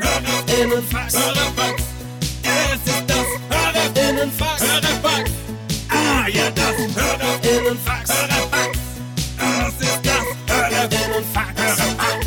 Hörerinnenfax. 0.00 1.14
Hörerfax. 1.14 1.82
Es 2.42 2.80
ist 2.92 3.04
das 3.06 3.26
Hörerinnenfax. 3.50 4.62
Hörerfax. 4.62 5.30
Ah, 5.88 6.26
ja, 6.28 6.50
das 6.50 6.76
Hörerinnenfax. 6.96 8.10
Hörerfax. 8.10 8.78
Es 9.38 9.80
ist 9.88 10.00
das 10.02 10.26
Hörerinnenfax. 10.48 11.60
Hörerfax. 11.60 12.26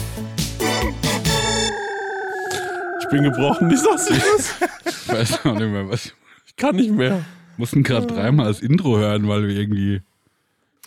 Ich 3.02 3.08
bin 3.10 3.24
gebrochen, 3.24 3.72
ich 3.72 3.80
sag's 3.80 4.06
dir. 4.06 4.22
Ich 4.86 5.08
weiß 5.08 5.46
auch 5.46 5.54
nicht 5.54 5.70
mehr, 5.70 5.90
was. 5.90 6.14
Ich 6.46 6.56
kann 6.56 6.76
nicht 6.76 6.92
mehr. 6.92 7.26
Mussten 7.58 7.84
gerade 7.84 8.06
dreimal 8.08 8.48
das 8.48 8.60
Intro 8.60 8.98
hören, 8.98 9.28
weil 9.28 9.48
wir 9.48 9.56
irgendwie. 9.56 10.02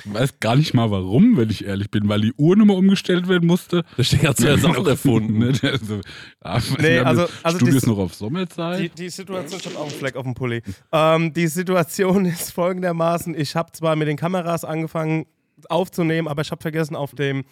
Ich 0.05 0.15
weiß 0.15 0.41
gar 0.41 0.55
nicht 0.57 0.75
mal 0.75 0.91
warum, 0.91 1.37
wenn 1.37 1.51
ich 1.51 1.65
ehrlich 1.65 1.91
bin, 1.91 2.09
weil 2.09 2.21
die 2.21 2.33
Uhrnummer 2.37 2.75
umgestellt 2.77 3.29
werden 3.29 3.47
musste. 3.47 3.85
Der 3.97 4.05
Stecker 4.05 4.29
hat's 4.29 4.43
ja 4.43 4.57
Sachen 4.59 4.87
erfunden. 4.87 5.39
Ne? 5.39 5.53
Also, 5.63 6.01
ja, 6.45 6.59
Nee, 6.81 6.99
haben 6.99 7.07
also- 7.07 7.23
das 7.23 7.31
also 7.45 7.59
Studio 7.59 7.75
das- 7.75 7.83
ist 7.83 7.89
noch 7.89 7.99
auf 7.99 8.15
Sommerzeit. 8.15 8.81
Die, 8.81 8.89
die 8.91 9.09
Situation, 9.09 9.59
ich 9.61 9.67
habe 9.67 9.77
auch 9.79 9.83
einen 9.83 9.91
Fleck 9.91 10.17
auf 10.17 10.23
dem 10.25 10.35
Pulli. 10.35 10.63
Ähm, 10.93 11.33
die 11.33 11.47
Situation 11.49 12.25
ist 12.27 12.53
folgendermaßen: 12.53 13.35
Ich 13.39 13.57
habe 13.57 13.73
zwar 13.73 13.97
mit 13.97 14.07
den 14.09 14.17
Kameras 14.17 14.65
angefangen 14.65 15.27
aufzunehmen, 15.69 16.29
aber 16.29 16.43
ich 16.43 16.51
habe 16.51 16.63
vergessen, 16.63 16.95
auf 16.95 17.13
dem 17.15 17.45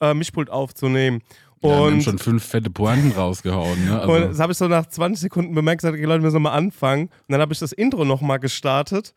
äh, 0.00 0.14
Mischpult 0.14 0.48
aufzunehmen. 0.48 1.20
wir 1.60 1.70
haben 1.74 1.94
Und, 1.96 2.02
schon 2.02 2.18
fünf 2.18 2.42
fette 2.44 2.70
Pointen 2.70 3.12
rausgehauen. 3.12 3.84
Ne? 3.84 4.00
und 4.02 4.10
Also, 4.10 4.28
das 4.28 4.40
habe 4.40 4.52
ich 4.52 4.58
so 4.58 4.66
nach 4.68 4.86
20 4.86 5.20
Sekunden 5.20 5.54
bemerkt, 5.54 5.82
gesagt, 5.82 5.94
okay, 5.94 6.06
Leute, 6.06 6.22
wir 6.22 6.28
müssen 6.30 6.40
mal 6.42 6.52
anfangen. 6.52 7.04
Und 7.08 7.12
dann 7.28 7.40
habe 7.42 7.52
ich 7.52 7.58
das 7.58 7.72
Intro 7.72 8.06
nochmal 8.06 8.38
gestartet 8.38 9.12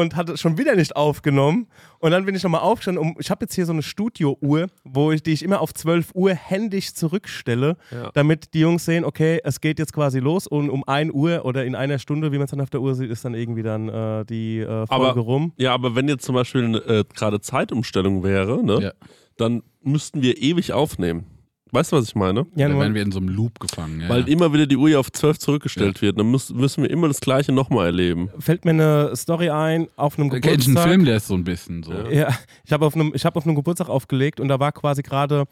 und 0.00 0.16
hatte 0.16 0.36
schon 0.36 0.56
wieder 0.58 0.74
nicht 0.74 0.96
aufgenommen. 0.96 1.66
Und 1.98 2.10
dann 2.12 2.24
bin 2.24 2.34
ich 2.34 2.42
nochmal 2.42 2.62
aufgestanden. 2.62 3.02
Um, 3.04 3.16
ich 3.18 3.30
habe 3.30 3.44
jetzt 3.44 3.54
hier 3.54 3.66
so 3.66 3.72
eine 3.72 3.82
Studio-Uhr, 3.82 4.66
wo 4.84 5.12
ich, 5.12 5.22
die 5.22 5.32
ich 5.32 5.42
immer 5.42 5.60
auf 5.60 5.74
12 5.74 6.10
Uhr 6.14 6.32
händisch 6.34 6.94
zurückstelle, 6.94 7.76
Ja. 7.90 8.10
damit 8.14 8.54
die 8.54 8.60
Jungs 8.60 8.84
sehen, 8.84 9.04
okay, 9.04 9.40
es 9.44 9.60
geht 9.60 9.78
jetzt 9.78 9.92
quasi 9.92 10.18
los 10.18 10.46
und 10.46 10.70
um 10.70 10.82
1 10.86 11.12
Uhr 11.12 11.44
oder 11.44 11.64
in 11.64 11.74
einer 11.74 11.98
Stunde, 11.98 12.32
wie 12.32 12.38
man 12.38 12.44
es 12.46 12.50
dann 12.50 12.60
auf 12.60 12.70
der 12.70 12.80
Uhr 12.80 12.94
sieht, 12.94 13.10
ist 13.10 13.24
dann 13.24 13.34
irgendwie 13.34 13.62
dann 13.62 13.88
äh, 13.88 14.24
die 14.24 14.60
äh, 14.60 14.86
Folge 14.86 14.90
Aber- 14.90 15.20
rum. 15.20 15.52
Ja, 15.58 15.74
aber 15.74 15.94
wenn 15.94 16.08
jetzt 16.08 16.24
zum 16.24 16.34
Beispiel 16.34 16.74
äh, 16.86 17.04
gerade 17.14 17.40
Zeitumstellung 17.40 18.22
wäre, 18.24 18.64
ne, 18.64 18.80
ja. 18.82 18.92
dann 19.36 19.62
müssten 19.82 20.22
wir 20.22 20.40
ewig 20.40 20.72
aufnehmen. 20.72 21.26
Weißt 21.72 21.90
du, 21.90 21.96
was 21.96 22.04
ich 22.06 22.14
meine? 22.14 22.46
Ja, 22.54 22.68
dann 22.68 22.78
werden 22.78 22.94
wir 22.94 23.00
in 23.02 23.10
so 23.12 23.18
einem 23.18 23.28
Loop 23.30 23.58
gefangen. 23.58 24.02
Ja. 24.02 24.08
Weil 24.10 24.28
immer 24.28 24.52
wieder 24.52 24.66
die 24.66 24.76
Uhr 24.76 24.88
hier 24.90 25.00
auf 25.00 25.10
12 25.10 25.38
zurückgestellt 25.38 26.02
wird. 26.02 26.18
Dann 26.18 26.30
müssen, 26.30 26.56
müssen 26.58 26.82
wir 26.82 26.90
immer 26.90 27.08
das 27.08 27.20
Gleiche 27.20 27.50
nochmal 27.50 27.86
erleben. 27.86 28.28
fällt 28.38 28.64
mir 28.66 28.72
eine 28.72 29.16
Story 29.16 29.48
ein 29.50 29.88
auf 29.96 30.18
einem 30.18 30.28
Geburtstag. 30.28 30.76
einen 30.76 30.88
Film, 30.88 31.04
der 31.06 31.16
ist 31.16 31.28
so 31.28 31.34
ein 31.34 31.44
bisschen 31.44 31.82
so. 31.82 31.92
Ja. 31.92 32.10
Ja, 32.10 32.28
ich 32.64 32.72
habe 32.72 32.84
auf, 32.86 32.94
einem- 32.94 33.12
ich 33.14 33.24
hab 33.24 33.36
auf 33.36 33.46
einem 33.46 33.54
Geburtstag 33.56 33.88
aufgelegt 33.88 34.38
und 34.38 34.48
da 34.48 34.60
war 34.60 34.70
quasi 34.72 35.02
gerade, 35.02 35.44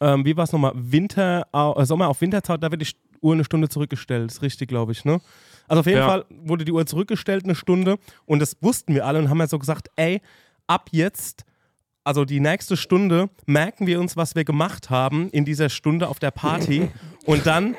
ähm, 0.00 0.24
wie 0.24 0.36
war 0.36 0.44
es 0.44 0.52
nochmal, 0.52 0.72
Winter, 0.76 1.46
äh, 1.52 1.84
Sommer 1.84 2.08
auf 2.08 2.20
Winterzeit, 2.20 2.62
da 2.62 2.70
wird 2.70 2.80
die 2.82 2.88
Uhr 3.20 3.34
eine 3.34 3.44
Stunde 3.44 3.68
zurückgestellt. 3.68 4.30
Ist 4.30 4.42
richtig, 4.42 4.68
glaube 4.68 4.92
ich, 4.92 5.04
ne? 5.04 5.20
Also 5.66 5.80
auf 5.80 5.86
jeden 5.86 5.98
Ja. 5.98 6.06
Fall 6.08 6.24
wurde 6.44 6.64
die 6.64 6.72
Uhr 6.72 6.86
zurückgestellt 6.86 7.44
eine 7.44 7.54
Stunde 7.56 7.96
und 8.26 8.38
das 8.40 8.56
wussten 8.60 8.94
wir 8.94 9.06
alle 9.06 9.18
und 9.18 9.28
haben 9.28 9.38
ja 9.40 9.48
so 9.48 9.58
gesagt, 9.58 9.88
ey, 9.96 10.20
ab 10.68 10.88
jetzt, 10.92 11.44
also 12.04 12.24
die 12.24 12.40
nächste 12.40 12.76
Stunde, 12.76 13.28
merken 13.46 13.86
wir 13.86 13.98
uns, 14.00 14.16
was 14.16 14.34
wir 14.34 14.44
gemacht 14.44 14.90
haben 14.90 15.30
in 15.30 15.44
dieser 15.44 15.68
Stunde 15.70 16.08
auf 16.08 16.18
der 16.18 16.30
Party 16.30 16.90
und 17.24 17.46
dann, 17.46 17.74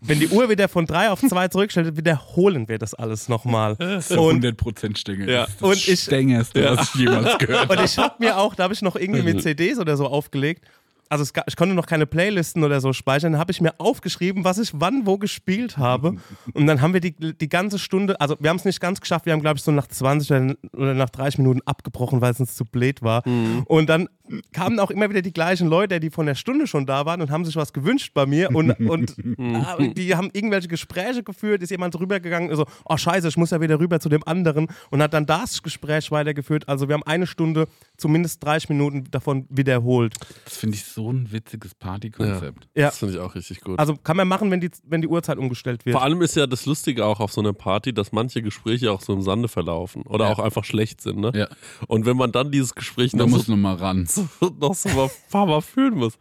wenn 0.00 0.20
die 0.20 0.28
Uhr 0.28 0.50
wieder 0.50 0.68
von 0.68 0.84
drei 0.86 1.10
auf 1.10 1.20
zwei 1.20 1.48
zurückgestellt 1.48 1.86
wird, 1.86 1.96
wiederholen 1.96 2.68
wir 2.68 2.78
das 2.78 2.92
alles 2.92 3.28
nochmal. 3.28 3.76
Das 3.76 4.08
ja 4.10 4.18
Und 4.18 4.44
100% 4.44 4.96
Stängel. 4.98 5.30
Ja. 5.30 5.42
Das 5.46 5.50
ist 5.54 5.62
Und 5.62 5.70
das 5.76 5.88
ich- 5.88 6.00
Stängerste, 6.00 6.64
was 6.76 6.88
ich 6.94 7.00
jemals 7.00 7.38
gehört 7.38 7.60
habe. 7.68 7.78
Und 7.78 7.84
ich 7.84 7.98
habe 7.98 8.14
mir 8.18 8.36
auch, 8.36 8.54
da 8.54 8.64
habe 8.64 8.74
ich 8.74 8.82
noch 8.82 8.96
irgendwie 8.96 9.22
mit 9.22 9.42
CDs 9.42 9.78
oder 9.78 9.96
so 9.96 10.06
aufgelegt. 10.06 10.64
Also 11.12 11.24
es, 11.24 11.32
ich 11.46 11.56
konnte 11.56 11.74
noch 11.74 11.86
keine 11.86 12.06
Playlisten 12.06 12.64
oder 12.64 12.80
so 12.80 12.94
speichern. 12.94 13.32
Dann 13.32 13.38
habe 13.38 13.52
ich 13.52 13.60
mir 13.60 13.74
aufgeschrieben, 13.76 14.44
was 14.44 14.56
ich 14.56 14.70
wann 14.72 15.04
wo 15.04 15.18
gespielt 15.18 15.76
habe. 15.76 16.16
Und 16.54 16.66
dann 16.66 16.80
haben 16.80 16.94
wir 16.94 17.02
die, 17.02 17.36
die 17.36 17.50
ganze 17.50 17.78
Stunde, 17.78 18.18
also 18.18 18.34
wir 18.40 18.48
haben 18.48 18.56
es 18.56 18.64
nicht 18.64 18.80
ganz 18.80 18.98
geschafft, 18.98 19.26
wir 19.26 19.34
haben 19.34 19.42
glaube 19.42 19.58
ich 19.58 19.62
so 19.62 19.72
nach 19.72 19.86
20 19.86 20.30
oder, 20.30 20.54
oder 20.72 20.94
nach 20.94 21.10
30 21.10 21.36
Minuten 21.36 21.60
abgebrochen, 21.66 22.22
weil 22.22 22.32
es 22.32 22.40
uns 22.40 22.54
zu 22.54 22.64
blöd 22.64 23.02
war. 23.02 23.24
Und 23.66 23.90
dann 23.90 24.08
kamen 24.52 24.78
auch 24.78 24.90
immer 24.90 25.10
wieder 25.10 25.22
die 25.22 25.32
gleichen 25.32 25.68
Leute, 25.68 26.00
die 26.00 26.10
von 26.10 26.26
der 26.26 26.34
Stunde 26.34 26.66
schon 26.66 26.86
da 26.86 27.04
waren 27.06 27.20
und 27.20 27.30
haben 27.30 27.44
sich 27.44 27.56
was 27.56 27.72
gewünscht 27.72 28.12
bei 28.14 28.26
mir. 28.26 28.54
Und, 28.54 28.70
und 28.80 29.16
ah, 29.38 29.76
die 29.78 30.14
haben 30.14 30.30
irgendwelche 30.32 30.68
Gespräche 30.68 31.22
geführt, 31.22 31.62
ist 31.62 31.70
jemand 31.70 31.98
rübergegangen, 31.98 32.54
so, 32.56 32.66
oh 32.84 32.96
scheiße, 32.96 33.28
ich 33.28 33.36
muss 33.36 33.50
ja 33.50 33.60
wieder 33.60 33.78
rüber 33.80 34.00
zu 34.00 34.08
dem 34.08 34.26
anderen 34.26 34.68
und 34.90 35.02
hat 35.02 35.14
dann 35.14 35.26
das 35.26 35.62
Gespräch 35.62 36.10
weitergeführt. 36.10 36.68
Also 36.68 36.88
wir 36.88 36.94
haben 36.94 37.02
eine 37.04 37.26
Stunde, 37.26 37.66
zumindest 37.96 38.42
30 38.44 38.68
Minuten 38.70 39.04
davon 39.10 39.46
wiederholt. 39.50 40.14
Das 40.44 40.56
finde 40.56 40.76
ich 40.76 40.84
so 40.84 41.12
ein 41.12 41.30
witziges 41.32 41.74
Partykonzept. 41.74 42.68
Ja. 42.74 42.86
Das 42.86 42.98
finde 42.98 43.14
ich 43.14 43.20
auch 43.20 43.34
richtig 43.34 43.60
gut. 43.60 43.78
Also 43.78 43.96
kann 43.96 44.16
man 44.16 44.28
machen, 44.28 44.50
wenn 44.50 44.60
die, 44.60 44.70
wenn 44.84 45.02
die 45.02 45.08
Uhrzeit 45.08 45.38
umgestellt 45.38 45.84
wird. 45.84 45.94
Vor 45.94 46.02
allem 46.02 46.22
ist 46.22 46.36
ja 46.36 46.46
das 46.46 46.66
Lustige 46.66 47.04
auch 47.06 47.20
auf 47.20 47.32
so 47.32 47.40
einer 47.40 47.52
Party, 47.52 47.92
dass 47.92 48.12
manche 48.12 48.42
Gespräche 48.42 48.92
auch 48.92 49.00
so 49.00 49.12
im 49.12 49.22
Sande 49.22 49.48
verlaufen 49.48 50.02
oder 50.02 50.26
Ja. 50.26 50.32
auch 50.32 50.38
einfach 50.38 50.64
schlecht 50.64 51.00
sind. 51.00 51.18
Ne? 51.18 51.32
Ja. 51.34 51.48
Und 51.88 52.06
wenn 52.06 52.16
man 52.16 52.32
dann 52.32 52.50
dieses 52.50 52.74
Gespräch 52.74 53.12
Da 53.12 53.26
muss 53.26 53.46
so, 53.46 53.52
noch 53.52 53.58
mal 53.58 53.74
ran. 54.18 54.28
noch 54.60 54.74
so 54.74 54.88
ein 54.88 55.10
paar 55.30 55.46
Mal 55.46 55.60
führen 55.60 55.94
muss. 55.94 56.18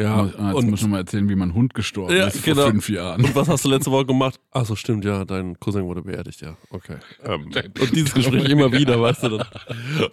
Ja, 0.00 0.24
Jetzt 0.26 0.38
muss 0.38 0.54
und, 0.54 0.74
ich 0.74 0.82
noch 0.82 0.88
mal 0.88 0.98
erzählen, 0.98 1.28
wie 1.28 1.34
mein 1.34 1.52
Hund 1.54 1.74
gestorben 1.74 2.16
Ja, 2.16 2.26
ist 2.28 2.42
genau. 2.42 2.62
vor 2.62 2.70
fünf 2.70 2.88
Jahren. 2.88 3.24
und 3.24 3.34
was 3.34 3.48
hast 3.48 3.64
du 3.64 3.68
letzte 3.68 3.90
Woche 3.90 4.06
gemacht? 4.06 4.40
Achso, 4.50 4.74
stimmt, 4.76 5.04
ja, 5.04 5.24
dein 5.24 5.58
Cousin 5.60 5.84
wurde 5.84 6.02
beerdigt, 6.02 6.40
ja. 6.40 6.56
Okay. 6.70 6.96
Ähm, 7.24 7.44
und 7.46 7.54
dieses 7.94 8.14
Gespräch 8.14 8.48
immer 8.48 8.72
wieder, 8.72 9.00
weißt 9.00 9.24
du 9.24 9.28
dann. 9.38 9.46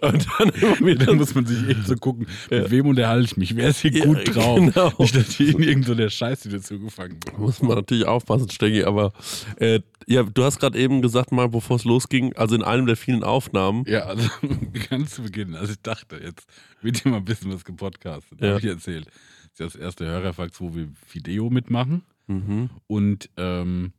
Und 0.00 0.26
dann 0.38 0.48
immer 0.50 0.80
wieder. 0.86 1.06
Da 1.06 1.14
muss 1.14 1.34
man 1.34 1.46
sich 1.46 1.68
echt 1.68 1.86
so 1.86 1.94
gucken, 1.96 2.26
mit 2.50 2.70
wem 2.70 2.86
unterhalte 2.86 3.24
ich 3.24 3.36
mich? 3.36 3.56
Wer 3.56 3.68
ist 3.70 3.80
hier 3.80 3.92
Ja, 3.92 4.04
gut 4.04 4.34
drauf? 4.34 4.58
genau. 4.58 4.92
Nicht, 4.98 5.16
dass 5.16 5.40
ich 5.40 5.54
in 5.54 5.62
irgend 5.62 5.86
so 5.86 5.94
der 5.94 6.10
Scheiße 6.10 6.48
dazu 6.50 6.78
gefangen 6.78 7.18
bin. 7.20 7.40
Muss 7.40 7.62
man 7.62 7.76
natürlich 7.76 8.06
aufpassen, 8.06 8.50
Stegi, 8.50 8.84
aber 8.84 9.12
äh, 9.56 9.80
ja, 10.06 10.22
du 10.22 10.42
hast 10.44 10.58
gerade 10.58 10.78
eben 10.78 11.02
gesagt, 11.02 11.32
mal 11.32 11.48
bevor 11.48 11.76
es 11.76 11.84
losging, 11.84 12.34
also 12.36 12.54
in 12.54 12.62
einem 12.62 12.86
der 12.86 12.96
vielen 12.96 13.22
Aufnahmen, 13.24 13.84
Ja, 13.86 14.00
also 14.04 14.28
ganz 14.90 15.14
zu 15.14 15.22
Beginn. 15.22 15.54
Also 15.54 15.72
ich 15.72 15.82
dachte, 15.82 16.16
jetzt 16.22 16.46
wird 16.82 16.98
hier 17.02 17.10
mal 17.12 17.18
ein 17.18 17.24
bisschen 17.24 17.52
was 17.52 17.64
gepodcastet. 17.64 18.40
Ja. 18.40 18.48
Habe 18.50 18.60
ich 18.60 18.66
erzählt. 18.66 19.06
Das 19.58 19.74
erste 19.74 20.06
Hörerfax, 20.06 20.60
wo 20.60 20.74
wir 20.74 20.88
Video 21.12 21.50
mitmachen. 21.50 22.02
mhm, 22.26 22.70
Und 22.86 23.28
ähm, 23.36 23.92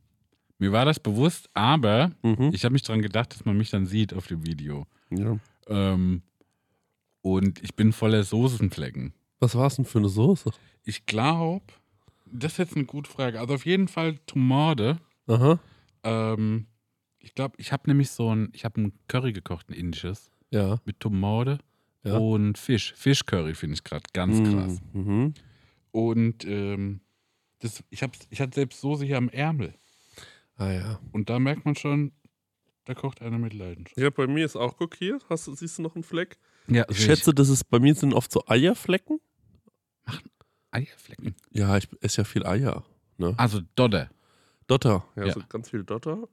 mir 0.58 0.72
war 0.72 0.84
das 0.84 0.98
bewusst, 1.00 1.48
aber 1.54 2.12
mhm, 2.22 2.50
ich 2.52 2.64
habe 2.64 2.72
mich 2.72 2.82
dran 2.82 3.02
gedacht, 3.02 3.32
dass 3.34 3.44
man 3.44 3.56
mich 3.56 3.70
dann 3.70 3.86
sieht 3.86 4.12
auf 4.14 4.26
dem 4.26 4.46
Video. 4.46 4.86
ja. 5.10 5.38
Ähm, 5.68 6.22
und 7.22 7.62
ich 7.62 7.74
bin 7.76 7.92
voller 7.92 8.24
Soßenflecken. 8.24 9.12
Was 9.40 9.54
war 9.54 9.66
es 9.66 9.76
denn 9.76 9.84
für 9.84 9.98
eine 9.98 10.08
Soße? 10.08 10.50
Ich 10.84 11.04
glaube, 11.04 11.64
das 12.24 12.52
ist 12.52 12.58
jetzt 12.58 12.76
eine 12.76 12.86
gute 12.86 13.10
Frage. 13.10 13.38
Also 13.40 13.54
auf 13.54 13.66
jeden 13.66 13.88
Fall 13.88 14.16
Tomate. 14.26 14.98
Aha, 15.26 15.58
Ähm, 16.02 16.66
ich 17.18 17.34
glaube, 17.34 17.54
ich 17.58 17.72
habe 17.72 17.82
nämlich 17.90 18.10
so 18.10 18.34
ein, 18.34 18.48
ich 18.54 18.64
habe 18.64 18.80
ein 18.80 18.92
Curry 19.08 19.32
gekocht, 19.34 19.68
ein 19.68 19.74
indisches, 19.74 20.30
ja. 20.50 20.80
mit 20.86 20.98
Tomate 21.00 21.58
Ja. 22.04 22.16
und 22.16 22.56
Fisch. 22.56 22.94
Fischcurry 22.96 23.54
finde 23.54 23.74
ich 23.74 23.84
gerade 23.84 24.04
ganz 24.14 24.42
krass. 24.50 24.80
Mhm. 24.94 25.34
Und 25.92 26.44
ähm, 26.44 27.00
das, 27.60 27.82
ich, 27.90 28.02
hab's, 28.02 28.20
ich 28.30 28.40
hatte 28.40 28.54
selbst 28.54 28.80
Soße 28.80 29.04
hier 29.04 29.16
am 29.18 29.28
Ärmel. 29.28 29.74
Ah 30.56 30.70
ja. 30.72 31.00
Und 31.12 31.30
da 31.30 31.38
merkt 31.38 31.64
man 31.64 31.74
schon, 31.76 32.12
da 32.84 32.94
kocht 32.94 33.22
einer 33.22 33.38
mit 33.38 33.54
Leidenschaft. 33.54 33.98
Ja, 33.98 34.10
bei 34.10 34.26
mir 34.26 34.44
ist 34.44 34.56
auch, 34.56 34.76
guck 34.76 34.94
hier, 34.96 35.18
hast 35.28 35.46
du, 35.46 35.54
siehst 35.54 35.78
du 35.78 35.82
noch 35.82 35.94
einen 35.94 36.04
Fleck? 36.04 36.38
Ja, 36.68 36.84
Ich 36.88 37.02
schätze, 37.02 37.34
das 37.34 37.48
ist, 37.48 37.64
bei 37.70 37.78
mir 37.78 37.94
sind 37.94 38.12
oft 38.14 38.30
so 38.30 38.44
Eierflecken. 38.46 39.20
Eierflecken. 40.70 41.34
Ja, 41.50 41.76
ich 41.76 41.88
esse 42.00 42.18
ja 42.18 42.24
viel 42.24 42.46
Eier. 42.46 42.84
Ne? 43.18 43.34
Also 43.36 43.60
Dodder. 43.74 44.10
Dotter, 44.66 45.04
ja, 45.16 45.26
Ja. 45.26 45.32
so 45.32 45.40
ganz 45.48 45.70
viel 45.70 45.82
Dotter. 45.84 46.28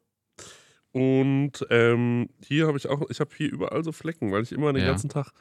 Und 0.91 1.65
ähm, 1.69 2.29
hier 2.45 2.67
habe 2.67 2.77
ich 2.77 2.87
auch, 2.87 3.09
ich 3.09 3.19
habe 3.19 3.31
hier 3.35 3.51
überall 3.51 3.83
so 3.83 3.91
Flecken, 3.91 4.31
weil 4.31 4.43
ich 4.43 4.51
immer 4.51 4.73
den 4.73 4.83
Ja. 4.83 4.89
ganzen 4.89 5.09
Tag 5.09 5.31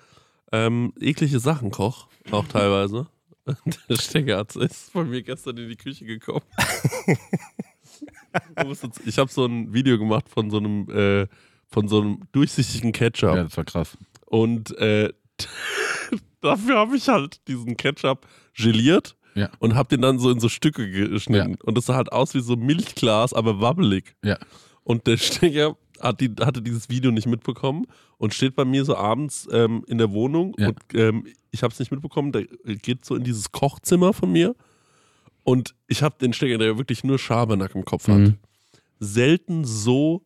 ähm, 0.53 0.93
eklige 1.01 1.39
Sachen 1.41 1.71
koche, 1.71 2.09
auch 2.31 2.47
teilweise. 2.49 3.07
Der 3.89 3.97
Steckerarzt 3.97 4.57
ist 4.57 4.93
bei 4.93 5.05
mir 5.05 5.23
gestern 5.23 5.57
in 5.59 5.69
die 5.69 5.77
Küche 5.77 6.05
gekommen. 6.05 6.43
Ich 9.07 9.19
habe 9.19 9.31
so 9.33 9.47
ein 9.47 9.73
Video 9.73 9.99
gemacht 9.99 10.29
von 10.29 10.51
so 10.51 10.59
einem, 10.59 10.91
äh, 10.91 11.27
von 11.69 11.89
so 11.89 12.01
einem 12.03 12.21
durchsichtigen 12.33 12.93
Ketchup. 12.93 13.35
Ja, 13.35 13.45
das 13.45 13.57
war 13.57 13.65
krass. 13.65 13.97
Und 14.27 14.77
äh, 14.79 15.11
dafür 16.43 16.77
habe 16.77 16.97
ich 16.97 17.09
halt 17.09 17.47
diesen 17.49 17.77
Ketchup 17.79 18.27
geliert 18.55 19.17
Ja. 19.35 19.51
und 19.59 19.75
habe 19.75 19.89
den 19.89 20.03
dann 20.03 20.19
so 20.19 20.31
in 20.31 20.41
so 20.41 20.49
Stücke 20.51 20.91
geschnitten. 20.91 21.57
Und 21.63 21.79
das 21.79 21.87
sah 21.87 21.95
halt 21.95 22.13
aus 22.13 22.35
wie 22.35 22.41
so 22.41 22.57
Milchglas, 22.57 23.33
aber 23.33 23.61
wabbelig. 23.61 24.15
Ja. 24.23 24.39
Und 24.83 25.07
der 25.07 25.17
Stecker 25.17 25.77
hat 26.01 26.21
die, 26.21 26.31
hatte 26.41 26.63
dieses 26.63 26.89
Video 26.89 27.11
nicht 27.11 27.27
mitbekommen 27.27 27.87
und 28.19 28.35
steht 28.35 28.55
bei 28.57 28.65
mir 28.65 28.85
so 28.85 28.97
abends 28.97 29.49
ähm, 29.53 29.85
in 29.89 29.99
der 29.99 30.11
Wohnung 30.13 30.55
Ja. 30.59 30.69
und 30.69 30.79
ähm, 30.95 31.27
ich 31.51 31.63
habe 31.63 31.73
es 31.73 31.79
nicht 31.79 31.91
mitbekommen. 31.91 32.33
Der 32.33 32.45
geht 32.45 33.05
so 33.05 33.15
in 33.15 33.25
dieses 33.25 33.53
Kochzimmer 33.53 34.13
von 34.13 34.31
mir 34.33 34.55
und 35.45 35.75
ich 35.89 36.03
habe 36.03 36.17
den 36.21 36.33
Stecker, 36.33 36.59
der 36.59 36.77
wirklich 36.79 37.05
nur 37.05 37.19
Schabernack 37.19 37.75
im 37.75 37.85
Kopf 37.85 38.09
hat, 38.09 38.19
Mhm. 38.19 38.35
selten 38.99 39.65
so, 39.65 40.23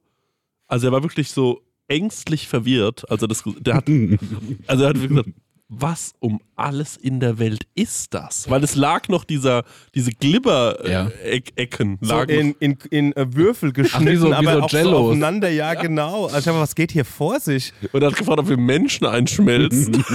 also 0.67 0.87
er 0.89 0.93
war 0.93 1.03
wirklich 1.03 1.31
so 1.31 1.63
ängstlich 1.89 2.47
verwirrt. 2.49 3.09
Also 3.11 3.27
das, 3.27 3.43
der 3.59 3.75
hat, 3.75 3.89
also 4.67 4.85
er 4.85 4.89
hat 4.91 5.01
gesagt, 5.09 5.31
was 5.69 6.15
um 6.21 6.41
alles 6.61 6.97
in 6.97 7.21
der 7.21 7.39
Welt 7.39 7.65
ist 7.75 8.15
das? 8.15 8.49
Weil 8.51 8.63
es 8.65 8.75
lag 8.75 9.09
noch 9.09 9.25
dieser, 9.25 9.65
diese 9.95 10.11
Glibber-Ecken. 10.13 11.99
Ja. 12.01 12.07
So 12.09 12.15
lagen 12.15 12.31
in, 12.31 12.55
in, 12.61 12.79
in 12.91 13.17
äh, 13.17 13.35
Würfel 13.35 13.73
geschnitten, 13.73 14.07
wie 14.13 14.17
so- 14.17 14.31
wie 14.31 14.35
aber 14.35 14.53
so 14.55 14.61
auch 14.63 14.71
so 14.71 14.97
aufeinander. 14.97 15.49
Ja, 15.51 15.75
genau. 15.75 16.27
Also 16.27 16.55
was 16.55 16.75
geht 16.75 16.93
hier 16.93 17.05
vor 17.05 17.41
sich? 17.41 17.73
und 17.93 18.03
er 18.03 18.09
hat 18.11 18.17
gefragt, 18.17 18.39
ob 18.41 18.49
wir 18.49 18.57
Menschen 18.57 19.07
einschmelzen. 19.07 20.05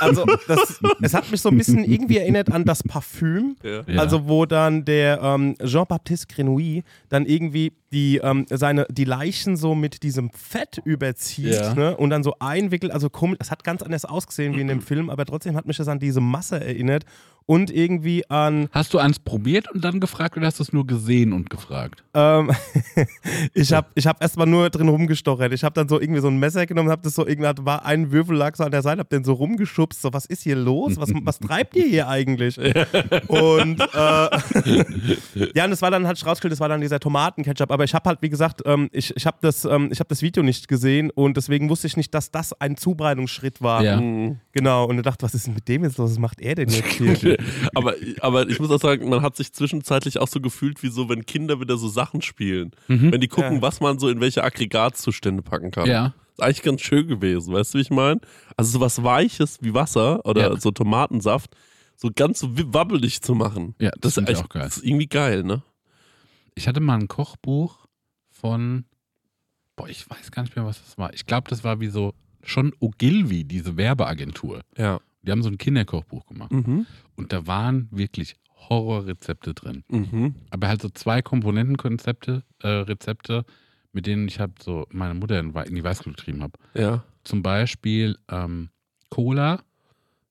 Also 0.00 0.24
das, 0.48 0.80
es 1.00 1.14
hat 1.14 1.30
mich 1.30 1.40
so 1.40 1.48
ein 1.48 1.56
bisschen 1.56 1.84
irgendwie 1.84 2.16
erinnert 2.18 2.50
an 2.50 2.64
das 2.64 2.82
Parfüm. 2.82 3.56
Ja. 3.62 3.82
Ja. 3.86 4.00
Also 4.00 4.26
wo 4.28 4.46
dann 4.46 4.84
der 4.84 5.20
ähm, 5.22 5.54
Jean-Baptiste 5.64 6.26
Grenouille 6.34 6.82
dann 7.08 7.24
irgendwie 7.26 7.72
die, 7.92 8.16
ähm, 8.18 8.46
seine, 8.50 8.86
die 8.90 9.04
Leichen 9.04 9.56
so 9.56 9.74
mit 9.74 10.02
diesem 10.02 10.30
Fett 10.30 10.80
überzieht 10.84 11.52
Ja. 11.52 11.74
ne? 11.74 11.96
und 11.96 12.10
dann 12.10 12.22
so 12.24 12.34
einwickelt. 12.40 12.90
Also 12.92 13.10
komisch, 13.10 13.36
es 13.40 13.50
hat 13.50 13.62
ganz 13.64 13.82
anders 13.82 14.04
ausgesehen 14.04 14.56
wie 14.56 14.60
in 14.62 14.68
dem 14.68 14.80
Film, 14.82 15.08
aber 15.10 15.24
trotzdem 15.24 15.54
hat 15.56 15.66
mich 15.66 15.76
das 15.82 15.88
an 15.92 15.98
diese 15.98 16.20
Masse 16.20 16.60
erinnert 16.60 17.04
und 17.46 17.70
irgendwie 17.70 18.28
an 18.30 18.68
Hast 18.72 18.94
du 18.94 18.98
eins 18.98 19.18
probiert 19.18 19.70
und 19.72 19.84
dann 19.84 20.00
gefragt 20.00 20.36
oder 20.36 20.46
hast 20.46 20.58
du 20.58 20.62
es 20.62 20.72
nur 20.72 20.86
gesehen 20.86 21.32
und 21.32 21.50
gefragt? 21.50 22.04
Ähm, 22.14 22.50
ich 23.54 23.72
habe 23.72 23.88
ich 23.94 24.06
hab 24.06 24.22
erstmal 24.22 24.46
nur 24.46 24.70
drin 24.70 24.88
rumgestochert. 24.88 25.52
Ich 25.52 25.64
habe 25.64 25.74
dann 25.74 25.88
so 25.88 26.00
irgendwie 26.00 26.20
so 26.20 26.28
ein 26.28 26.38
Messer 26.38 26.66
genommen, 26.66 26.90
habe 26.90 27.02
das 27.02 27.14
so 27.14 27.26
irgendwie, 27.26 27.50
war 27.64 27.84
ein 27.84 28.12
Würfel 28.12 28.36
lag 28.36 28.56
so 28.56 28.64
an 28.64 28.70
der 28.70 28.82
Seite, 28.82 29.00
habe 29.00 29.08
den 29.08 29.24
so 29.24 29.32
rumgeschubst. 29.34 30.00
So, 30.00 30.12
was 30.12 30.26
ist 30.26 30.42
hier 30.42 30.56
los? 30.56 30.96
Was, 30.96 31.10
was 31.22 31.38
treibt 31.38 31.76
ihr 31.76 31.86
hier 31.86 32.08
eigentlich? 32.08 32.58
und 33.28 33.80
äh, 33.80 33.84
ja, 35.54 35.64
und 35.64 35.70
das 35.70 35.82
war 35.82 35.90
dann 35.90 36.06
halt 36.06 36.24
rausgestellt, 36.24 36.52
das 36.52 36.60
war 36.60 36.68
dann 36.68 36.80
dieser 36.80 37.00
Tomatenketchup. 37.00 37.70
Aber 37.70 37.84
ich 37.84 37.94
habe 37.94 38.08
halt, 38.08 38.22
wie 38.22 38.28
gesagt, 38.28 38.62
ähm, 38.66 38.88
ich, 38.92 39.14
ich 39.16 39.26
habe 39.26 39.38
das, 39.40 39.64
ähm, 39.64 39.88
ich 39.92 40.00
hab 40.00 40.08
das 40.08 40.22
Video 40.22 40.42
nicht 40.42 40.68
gesehen 40.68 41.10
und 41.10 41.36
deswegen 41.36 41.68
wusste 41.68 41.86
ich 41.86 41.96
nicht, 41.96 42.14
dass 42.14 42.30
das 42.30 42.52
ein 42.60 42.76
Zubereitungsschritt 42.76 43.62
war. 43.62 43.82
Ja. 43.82 44.00
Genau. 44.52 44.86
Und 44.86 44.96
ich 44.98 45.02
dachte, 45.02 45.24
was 45.24 45.34
ist 45.34 45.46
denn 45.46 45.54
mit 45.54 45.68
dem 45.68 45.84
jetzt 45.84 45.98
los? 45.98 46.12
Was 46.12 46.18
macht 46.18 46.40
er 46.40 46.54
denn 46.54 46.68
jetzt 46.68 46.92
hier? 46.92 47.31
aber, 47.74 47.94
aber 48.20 48.48
ich 48.48 48.58
muss 48.60 48.70
auch 48.70 48.80
sagen, 48.80 49.08
man 49.08 49.22
hat 49.22 49.36
sich 49.36 49.52
zwischenzeitlich 49.52 50.18
auch 50.18 50.28
so 50.28 50.40
gefühlt, 50.40 50.82
wie 50.82 50.88
so, 50.88 51.08
wenn 51.08 51.26
Kinder 51.26 51.60
wieder 51.60 51.76
so 51.76 51.88
Sachen 51.88 52.22
spielen. 52.22 52.72
Wenn 52.88 53.20
die 53.20 53.28
gucken, 53.28 53.56
Ja. 53.56 53.62
was 53.62 53.80
man 53.80 53.98
so 53.98 54.08
in 54.08 54.20
welche 54.20 54.42
Aggregatzustände 54.44 55.42
packen 55.42 55.70
kann. 55.70 55.86
Ja. 55.86 56.14
Ist 56.32 56.42
eigentlich 56.42 56.62
ganz 56.62 56.80
schön 56.80 57.06
gewesen, 57.08 57.52
weißt 57.52 57.74
du, 57.74 57.78
wie 57.78 57.82
ich 57.82 57.90
meine? 57.90 58.20
Also 58.56 58.70
sowas 58.72 59.02
Weiches 59.02 59.58
wie 59.60 59.74
Wasser 59.74 60.24
oder 60.24 60.52
Ja. 60.52 60.56
so 60.60 60.70
Tomatensaft, 60.70 61.54
so 61.96 62.08
ganz 62.14 62.38
so 62.40 62.48
wabbelig 62.72 63.20
zu 63.22 63.34
machen. 63.34 63.74
Ja, 63.78 63.90
das 63.90 64.00
das, 64.00 64.08
ist 64.10 64.14
find 64.14 64.28
ich 64.30 64.36
echt 64.36 64.44
auch 64.44 64.48
geil. 64.48 64.62
Das 64.62 64.76
ist 64.78 64.84
irgendwie 64.84 65.06
geil, 65.08 65.42
ne? 65.42 65.62
Ich 66.54 66.68
hatte 66.68 66.80
mal 66.80 66.98
ein 66.98 67.08
Kochbuch 67.08 67.86
von, 68.30 68.84
boah, 69.76 69.88
ich 69.88 70.08
weiß 70.08 70.30
gar 70.32 70.42
nicht 70.42 70.56
mehr, 70.56 70.64
was 70.64 70.82
das 70.82 70.98
war. 70.98 71.12
Ich 71.14 71.26
glaube, 71.26 71.48
das 71.48 71.64
war 71.64 71.80
wie 71.80 71.88
so 71.88 72.14
schon 72.42 72.72
Ogilvy, 72.80 73.44
diese 73.44 73.76
Werbeagentur. 73.76 74.62
Ja. 74.76 75.00
Die 75.22 75.30
haben 75.30 75.42
so 75.42 75.48
ein 75.48 75.58
Kinderkochbuch 75.58 76.26
gemacht. 76.26 76.50
Mhm. 76.50 76.86
Und 77.16 77.32
da 77.32 77.46
waren 77.46 77.88
wirklich 77.90 78.36
Horrorrezepte 78.68 79.54
drin. 79.54 79.84
Mhm. 79.88 80.34
Aber 80.50 80.68
halt 80.68 80.82
so 80.82 80.88
zwei 80.88 81.22
Komponentenkonzepte, 81.22 82.42
äh, 82.60 82.68
Rezepte, 82.68 83.44
mit 83.92 84.06
denen 84.06 84.28
ich 84.28 84.40
halt 84.40 84.62
so 84.62 84.86
meine 84.90 85.14
Mutter 85.14 85.38
in, 85.38 85.54
in 85.54 85.74
die 85.74 85.84
Weißglut 85.84 86.16
getrieben 86.16 86.42
habe. 86.42 86.58
Ja. 86.74 87.04
Zum 87.24 87.42
Beispiel 87.42 88.16
ähm, 88.30 88.70
Cola 89.10 89.60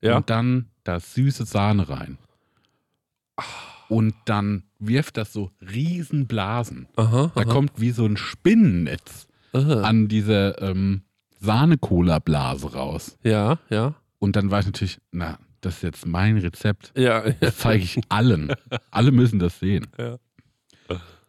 Ja. 0.01 0.17
und 0.17 0.29
dann 0.29 0.67
da 0.83 0.99
süße 0.99 1.45
Sahne 1.45 1.89
rein. 1.89 2.17
Und 3.87 4.15
dann 4.25 4.63
wirft 4.79 5.17
das 5.17 5.33
so 5.33 5.51
Riesenblasen. 5.61 6.87
Aha. 6.95 7.31
Da 7.35 7.41
aha, 7.41 7.51
kommt 7.51 7.73
wie 7.79 7.91
so 7.91 8.05
ein 8.05 8.17
Spinnennetz 8.17 9.27
aha. 9.53 9.81
an 9.81 10.07
diese 10.07 10.55
ähm, 10.59 11.01
Sahne-Cola-Blase 11.39 12.73
raus. 12.73 13.17
Ja, 13.23 13.59
ja. 13.69 13.95
Und 14.19 14.35
dann 14.35 14.49
war 14.49 14.59
ich 14.59 14.65
natürlich, 14.65 14.99
na, 15.11 15.37
das 15.61 15.75
ist 15.77 15.83
jetzt 15.83 16.05
mein 16.05 16.37
Rezept. 16.37 16.91
Ja. 16.97 17.23
Das 17.39 17.57
zeige 17.57 17.83
ich 17.83 17.99
allen. 18.09 18.51
Alle 18.91 19.11
müssen 19.11 19.39
das 19.39 19.59
sehen. 19.59 19.87
Ja. 19.97 20.17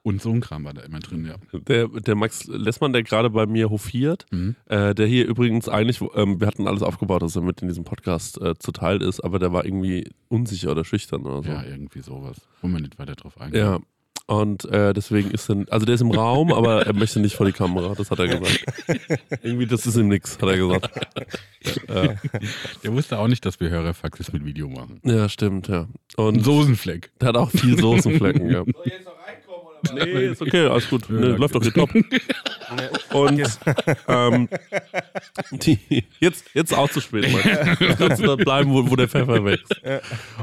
Und 0.05 0.21
so 0.21 0.31
ein 0.33 0.41
Kram 0.41 0.65
war 0.65 0.75
da 0.75 0.81
immer 0.83 0.99
drin, 0.99 1.25
ja. 1.27 1.37
Der, 1.61 1.87
der 1.87 2.17
Max 2.17 2.49
Lessmann, 2.49 2.93
der 2.93 3.05
gerade 3.05 3.31
bei 3.31 3.47
mir 3.47 3.71
hofiert, 3.71 4.27
Mhm. 4.33 4.57
äh, 4.67 4.97
der 4.97 5.07
hier 5.07 5.29
übrigens 5.29 5.69
eigentlich, 5.69 6.01
ähm, 6.17 6.41
wir 6.41 6.49
hatten 6.49 6.67
alles 6.67 6.83
aufgebaut, 6.83 7.23
dass 7.23 7.37
er 7.37 7.43
mit 7.43 7.63
in 7.63 7.69
diesem 7.69 7.85
Podcast 7.85 8.41
äh, 8.41 8.55
zuteil 8.59 9.01
ist, 9.01 9.21
aber 9.21 9.39
der 9.39 9.53
war 9.53 9.65
irgendwie 9.65 10.11
unsicher 10.29 10.73
oder 10.73 10.85
schüchtern 10.85 11.23
oder 11.25 11.45
so. 11.45 11.51
Ja, 11.51 11.63
irgendwie 11.63 12.01
sowas. 12.01 12.37
Wollen 12.63 12.73
wir 12.75 12.81
nicht 12.81 12.99
weiter 12.99 13.15
drauf 13.15 13.41
eingehen. 13.41 13.61
Ja. 13.61 13.79
Und 14.33 14.65
äh, 14.67 14.93
deswegen 14.95 15.31
ist 15.31 15.49
dann, 15.51 15.67
also 15.69 15.85
der 15.85 15.95
ist 15.97 16.01
im 16.01 16.11
Raum, 16.11 16.53
aber 16.53 16.87
er 16.87 16.93
möchte 16.95 17.21
nicht 17.21 17.37
vor 17.37 17.45
die 17.45 17.53
Kamera, 17.53 17.95
das 17.95 18.11
hat 18.11 18.19
er 18.19 18.29
gesagt. 18.29 18.65
Irgendwie, 19.43 19.67
das 19.67 19.85
ist 19.87 19.97
ihm 19.97 20.09
nix, 20.09 20.39
hat 20.41 20.49
er 20.49 20.57
gesagt. 20.57 20.91
Ja, 21.89 22.15
Der 22.83 22.93
wusste 22.93 23.19
auch 23.19 23.29
nicht, 23.29 23.45
dass 23.47 23.61
wir 23.61 23.71
Hörerfaxes 23.71 24.33
mit 24.33 24.45
Video 24.45 24.69
machen. 24.69 25.01
ja 25.05 25.29
stimmt, 25.29 25.69
ja. 25.69 25.87
Ein 26.17 26.25
Und 26.25 26.45
Soßenfleck. 26.45 27.13
der 27.21 27.29
hat 27.29 27.37
auch 27.37 27.51
viel 27.51 27.79
Soßenflecken, 27.79 28.51
ja. 28.51 28.65
Soll 28.65 28.75
ich 28.85 28.93
jetzt 28.93 29.05
noch? 29.05 29.13
Nee, 29.95 30.27
ist 30.29 30.43
okay, 30.43 30.67
alles 30.67 30.89
gut. 30.89 31.09
Nee, 31.09 31.27
läuft 31.37 31.55
doch 31.55 31.63
hier 31.63 31.73
top. 31.73 31.91
Und 33.13 33.43
ähm, 34.09 34.49
die, 35.51 36.05
jetzt, 36.21 36.47
jetzt 36.55 36.73
auch 36.75 36.91
zu 36.91 37.01
spät, 37.01 37.31
Max. 37.33 37.81
Jetzt 37.81 37.99
kannst 37.99 38.23
du 38.23 38.27
da 38.27 38.37
bleiben, 38.37 38.73
wo, 38.73 38.89
wo 38.91 38.97
der 38.97 39.09
Pfeffer 39.09 39.45
wächst. 39.45 39.75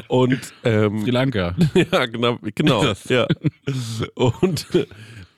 Und 0.08 0.40
ähm, 0.64 1.02
Sri 1.02 1.12
Lanka. 1.12 1.56
ja, 1.92 2.06
genau, 2.06 2.38
genau. 2.56 2.94
Ja. 3.08 3.28
Und 4.16 4.68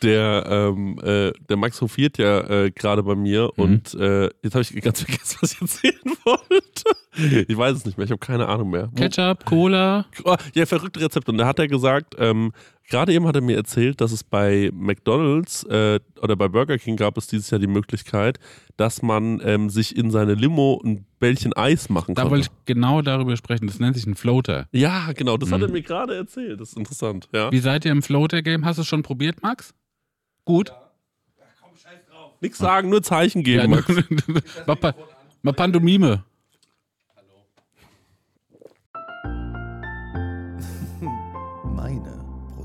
der, 0.01 0.45
ähm, 0.50 1.00
äh, 1.03 1.31
der 1.48 1.57
Max 1.57 1.80
hofiert 1.81 2.18
ja 2.18 2.39
äh, 2.50 2.71
gerade 2.71 3.03
bei 3.03 3.15
mir 3.15 3.51
Mhm. 3.56 3.63
und 3.63 3.94
äh, 3.95 4.30
jetzt 4.42 4.53
habe 4.56 4.62
ich 4.62 4.81
ganz 4.81 5.01
vergessen, 5.03 5.38
was 5.42 5.53
ich 5.53 5.62
erzählen 5.62 6.18
wollte. 6.25 6.83
Ich 7.13 7.57
weiß 7.57 7.75
es 7.75 7.85
nicht 7.85 7.97
mehr, 7.97 8.05
ich 8.05 8.11
habe 8.11 8.19
keine 8.19 8.47
Ahnung 8.47 8.69
mehr. 8.69 8.89
Ketchup, 8.95 9.45
Cola. 9.45 10.05
Oh, 10.23 10.35
ja, 10.53 10.65
verrückte 10.65 11.01
Rezepte. 11.01 11.29
Und 11.31 11.37
da 11.39 11.45
hat 11.45 11.59
er 11.59 11.67
gesagt, 11.67 12.15
ähm, 12.17 12.53
gerade 12.89 13.11
eben 13.13 13.27
hat 13.27 13.35
er 13.35 13.41
mir 13.41 13.57
erzählt, 13.57 13.99
dass 13.99 14.13
es 14.13 14.23
bei 14.23 14.69
McDonalds 14.73 15.63
äh, 15.65 15.99
oder 16.21 16.35
bei 16.37 16.47
Burger 16.47 16.77
King 16.77 16.95
gab 16.95 17.17
es 17.17 17.27
dieses 17.27 17.49
Jahr 17.49 17.59
die 17.59 17.67
Möglichkeit, 17.67 18.39
dass 18.77 19.01
man 19.01 19.41
ähm, 19.43 19.69
sich 19.69 19.97
in 19.97 20.09
seine 20.09 20.35
Limo 20.35 20.81
ein 20.85 21.05
Bällchen 21.19 21.51
Eis 21.53 21.89
machen 21.89 22.15
Da 22.15 22.21
konnte. 22.21 22.31
wollte 22.37 22.49
ich 22.49 22.65
genau 22.65 23.01
darüber 23.01 23.35
sprechen. 23.35 23.67
Das 23.67 23.79
nennt 23.79 23.95
sich 23.95 24.07
ein 24.07 24.15
Floater. 24.15 24.67
ja, 24.71 25.11
genau, 25.11 25.35
das 25.35 25.51
hat 25.51 25.61
er 25.61 25.67
Mhm. 25.67 25.73
mir 25.73 25.81
gerade 25.81 26.15
erzählt. 26.15 26.61
Das 26.61 26.69
ist 26.69 26.77
interessant, 26.77 27.27
ja. 27.33 27.51
Wie 27.51 27.59
seid 27.59 27.83
ihr 27.83 27.91
im 27.91 28.01
Floater-Game? 28.03 28.63
Hast 28.63 28.77
du 28.77 28.83
es 28.83 28.87
schon 28.87 29.03
probiert, 29.03 29.43
Max? 29.43 29.73
Gut. 30.45 30.71
Komm, 31.61 31.75
scheiß 31.75 32.05
drauf. 32.09 32.31
Nichts 32.39 32.57
sagen, 32.57 32.89
nur 32.89 33.03
Zeichen 33.03 33.43
geben, 33.43 33.71
Max. 33.71 33.85
mal, 34.65 34.95
mal 35.41 35.53
Pantomime. 35.53 36.23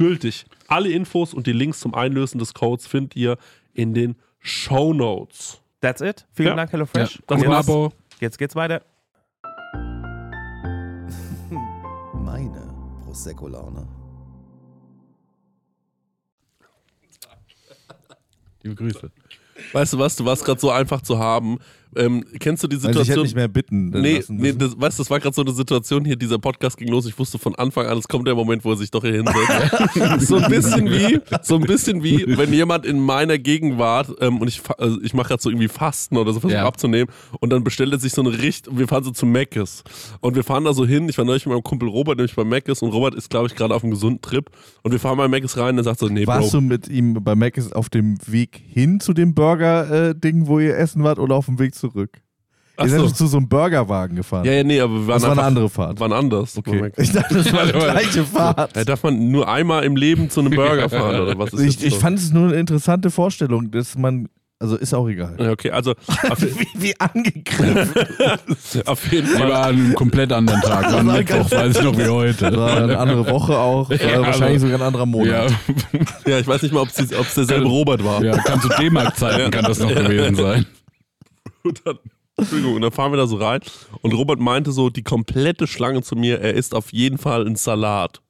gültig. 0.00 0.46
Alle 0.66 0.88
Infos 0.90 1.34
und 1.34 1.46
die 1.46 1.52
Links 1.52 1.80
zum 1.80 1.94
Einlösen 1.94 2.38
des 2.38 2.54
Codes 2.54 2.86
findet 2.86 3.16
ihr 3.16 3.36
in 3.74 3.92
den 3.92 4.16
Show 4.38 4.94
Notes. 4.94 5.60
That's 5.82 6.00
it. 6.00 6.26
Vielen 6.32 6.48
Ja. 6.48 6.54
Dank, 6.56 6.72
HelloFresh. 6.72 7.20
Ja. 7.30 7.36
Jetzt, 7.36 7.68
Abo. 7.68 7.92
jetzt 8.18 8.38
geht's 8.38 8.56
weiter. 8.56 8.82
Meine 12.14 12.74
Prosecco-Laune. 13.04 13.86
Liebe 18.62 18.74
Grüße. 18.74 19.10
Weißt 19.72 19.92
du 19.92 19.98
was, 19.98 20.16
du 20.16 20.24
warst 20.24 20.44
gerade 20.46 20.60
so 20.60 20.70
einfach 20.70 21.02
zu 21.02 21.18
haben. 21.18 21.58
Ähm, 21.96 22.24
kennst 22.38 22.62
du 22.62 22.68
die 22.68 22.76
Weil 22.82 22.90
ich 22.92 22.96
hätte 22.98 23.04
Situation? 23.04 23.22
nicht 23.24 23.34
mehr 23.34 23.48
bitten 23.48 23.90
Nee, 23.90 24.16
lassen 24.18 24.36
nee 24.36 24.52
das, 24.52 24.80
weißt 24.80 24.98
du, 24.98 25.02
das 25.02 25.10
war 25.10 25.18
gerade 25.18 25.34
so 25.34 25.42
eine 25.42 25.52
Situation 25.52 26.04
hier, 26.04 26.14
dieser 26.16 26.38
Podcast 26.38 26.76
ging 26.76 26.88
los, 26.88 27.04
ich 27.06 27.18
wusste 27.18 27.38
von 27.38 27.54
Anfang 27.56 27.86
an, 27.86 27.98
es 27.98 28.06
kommt 28.06 28.28
der 28.28 28.34
Moment, 28.36 28.64
wo 28.64 28.70
er 28.70 28.76
sich 28.76 28.90
doch 28.90 29.02
hier 29.02 29.12
hinsetzt. 29.14 30.20
so 30.28 30.36
ein 30.36 30.48
bisschen 30.50 30.86
wie, 30.90 31.18
so 31.42 31.56
ein 31.56 31.62
bisschen 31.62 32.02
wie, 32.04 32.24
wenn 32.38 32.52
jemand 32.52 32.86
in 32.86 33.00
meiner 33.00 33.38
Gegenwart, 33.38 34.14
ähm, 34.20 34.38
und 34.38 34.46
ich, 34.48 34.60
also 34.78 35.00
ich 35.02 35.14
mache 35.14 35.28
gerade 35.28 35.42
so 35.42 35.50
irgendwie 35.50 35.68
Fasten 35.68 36.16
oder 36.16 36.32
so, 36.32 36.40
versuche 36.40 36.58
Ja. 36.60 36.66
abzunehmen, 36.66 37.12
und 37.40 37.50
dann 37.50 37.64
bestellt 37.64 37.92
er 37.92 37.98
sich 37.98 38.12
so 38.12 38.22
eine 38.22 38.38
Richtung, 38.40 38.78
wir 38.78 38.86
fahren 38.86 39.02
so 39.04 39.10
zu 39.10 39.26
Meckes. 39.26 39.82
Und 40.20 40.36
wir 40.36 40.44
fahren 40.44 40.64
da 40.64 40.72
so 40.72 40.86
hin, 40.86 41.08
ich 41.08 41.18
war 41.18 41.24
neulich 41.24 41.44
mit 41.46 41.54
meinem 41.54 41.62
Kumpel 41.64 41.88
Robert, 41.88 42.16
nämlich 42.18 42.36
bei 42.36 42.44
Meckes, 42.44 42.82
und 42.82 42.90
Robert 42.90 43.14
ist, 43.16 43.30
glaube 43.30 43.48
ich, 43.48 43.56
gerade 43.56 43.74
auf 43.74 43.82
einem 43.82 43.90
gesunden 43.92 44.22
Trip, 44.22 44.48
und 44.82 44.92
wir 44.92 45.00
fahren 45.00 45.16
bei 45.18 45.26
Meckes 45.28 45.56
rein, 45.56 45.70
und 45.70 45.78
er 45.78 45.84
sagt 45.84 45.98
so, 46.00 46.06
nee, 46.08 46.26
Warst 46.26 46.52
Bro. 46.52 46.60
du 46.60 46.66
mit 46.66 46.88
ihm 46.88 47.14
bei 47.24 47.34
Mac 47.34 47.58
auf 47.72 47.88
dem 47.88 48.16
Weg 48.26 48.62
hin 48.68 49.00
zu 49.00 49.12
dem 49.12 49.34
Burger-Ding, 49.34 50.46
wo 50.46 50.58
ihr 50.60 50.76
essen 50.76 51.02
wart, 51.02 51.18
oder 51.18 51.34
auf 51.34 51.46
dem 51.46 51.58
Weg 51.58 51.74
zurück? 51.80 52.18
Ach 52.76 52.84
ihr 52.84 52.90
so. 52.90 53.06
seid 53.08 53.16
zu 53.16 53.26
so 53.26 53.36
einem 53.36 53.48
Burgerwagen 53.48 54.16
gefahren. 54.16 54.44
Ja, 54.46 54.52
ja, 54.52 54.64
nee, 54.64 54.80
aber 54.80 54.94
wir 54.94 55.06
waren 55.08 55.14
das 55.16 55.22
war 55.24 55.32
eine 55.32 55.42
andere 55.42 55.68
Fahrt. 55.68 56.00
waren 56.00 56.12
anders. 56.14 56.56
Okay. 56.56 56.80
Meckes. 56.80 56.98
Ich 57.08 57.12
dachte, 57.12 57.34
das 57.34 57.52
war 57.52 57.66
die 57.66 57.72
gleiche 57.72 58.24
Fahrt. 58.24 58.74
Ja, 58.76 58.84
darf 58.84 59.02
man 59.02 59.30
nur 59.30 59.48
einmal 59.48 59.84
im 59.84 59.96
Leben 59.96 60.30
zu 60.30 60.40
einem 60.40 60.52
Burger 60.52 60.88
fahren, 60.88 61.20
oder 61.20 61.38
was 61.38 61.52
ist 61.52 61.60
Ich, 61.60 61.84
ich 61.84 61.94
so? 61.94 62.00
fand 62.00 62.18
es 62.18 62.30
nur 62.32 62.44
eine 62.48 62.54
interessante 62.56 63.10
Vorstellung, 63.10 63.70
dass 63.70 63.98
man, 63.98 64.28
also 64.58 64.76
ist 64.76 64.94
auch 64.94 65.06
egal. 65.08 65.36
Ja, 65.38 65.50
okay, 65.50 65.70
also 65.72 65.90
auf, 66.30 66.40
Wie, 66.40 66.66
wie 66.74 66.94
angegriffen. 67.00 67.90
auf 68.86 69.12
jeden 69.12 69.26
Fall. 69.26 69.48
war 69.50 69.66
an 69.66 69.74
einem 69.74 69.94
komplett 69.94 70.32
anderen 70.32 70.60
Tag. 70.62 70.90
War 70.90 71.02
Mittwoch, 71.02 71.50
weiß 71.50 71.76
ich 71.76 71.82
noch 71.82 71.98
wie 71.98 72.08
heute. 72.08 72.56
War 72.56 72.78
eine 72.84 72.98
andere 72.98 73.26
Woche 73.28 73.58
auch. 73.58 73.90
War 73.90 73.96
Ja, 73.98 74.20
wahrscheinlich 74.22 74.62
aber- 74.62 74.70
sogar 74.70 74.78
ein 74.80 74.86
anderer 74.86 75.06
Monat. 75.06 75.50
Ja, 76.24 76.30
Ja, 76.32 76.38
ich 76.38 76.46
weiß 76.46 76.62
nicht 76.62 76.72
mal, 76.72 76.80
ob 76.80 76.88
es 76.88 77.34
derselbe 77.34 77.66
Robert 77.66 78.02
war. 78.02 78.22
ja, 78.24 78.38
kann 78.38 78.58
zu 78.62 78.68
D-Mark-Zeiten 78.70 79.50
kann 79.50 79.64
das 79.64 79.78
noch 79.80 79.88
gewesen 79.94 80.34
sein. 80.36 80.66
Und 81.62 81.82
dann, 81.84 81.98
Entschuldigung, 82.36 82.76
und 82.76 82.82
dann 82.82 82.92
fahren 82.92 83.12
wir 83.12 83.16
da 83.16 83.26
so 83.26 83.36
rein 83.36 83.60
und 84.02 84.12
Robert 84.14 84.40
meinte 84.40 84.72
so 84.72 84.88
die 84.88 85.02
komplette 85.02 85.66
Schlange 85.66 86.02
zu 86.02 86.16
mir, 86.16 86.40
er 86.40 86.54
isst 86.54 86.74
auf 86.74 86.92
jeden 86.92 87.18
Fall 87.18 87.46
einen 87.46 87.56
Salat. 87.56 88.22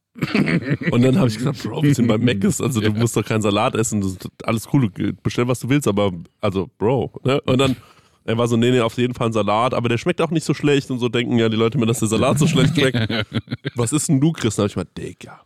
Und 0.90 1.02
dann 1.02 1.18
habe 1.18 1.28
ich 1.28 1.38
gesagt, 1.38 1.62
Bro, 1.62 1.84
wir 1.84 1.94
sind 1.94 2.08
bei 2.08 2.18
Mc's, 2.18 2.60
also 2.60 2.80
du 2.80 2.90
musst 2.90 3.16
doch 3.16 3.24
keinen 3.24 3.42
Salat 3.42 3.74
essen, 3.76 4.02
ist 4.02 4.28
alles 4.44 4.68
cool, 4.72 4.90
bestell 5.22 5.46
was 5.46 5.60
du 5.60 5.68
willst, 5.68 5.86
aber 5.86 6.12
also 6.40 6.68
Bro. 6.78 7.12
Ne? 7.24 7.40
Und 7.42 7.58
dann 7.58 7.76
er 8.24 8.36
war 8.36 8.48
so, 8.48 8.56
nee, 8.56 8.70
nee, 8.70 8.80
auf 8.80 8.96
jeden 8.98 9.14
Fall 9.14 9.28
ein 9.28 9.32
Salat, 9.32 9.74
aber 9.74 9.88
der 9.88 9.98
schmeckt 9.98 10.20
auch 10.20 10.30
nicht 10.30 10.44
so 10.44 10.52
schlecht 10.54 10.90
und 10.90 10.98
so 10.98 11.08
denken 11.08 11.38
ja 11.38 11.48
die 11.48 11.56
Leute 11.56 11.78
mir, 11.78 11.86
dass 11.86 12.00
der 12.00 12.08
Salat 12.08 12.38
so 12.38 12.46
schlecht 12.46 12.76
schmeckt. 12.76 13.26
Was 13.74 13.92
ist 13.92 14.08
denn 14.08 14.20
du, 14.20 14.32
Chris? 14.32 14.56
Dann 14.56 14.64
habe 14.64 14.70
ich 14.70 14.76
mal, 14.76 14.86
Digga. 14.96 15.40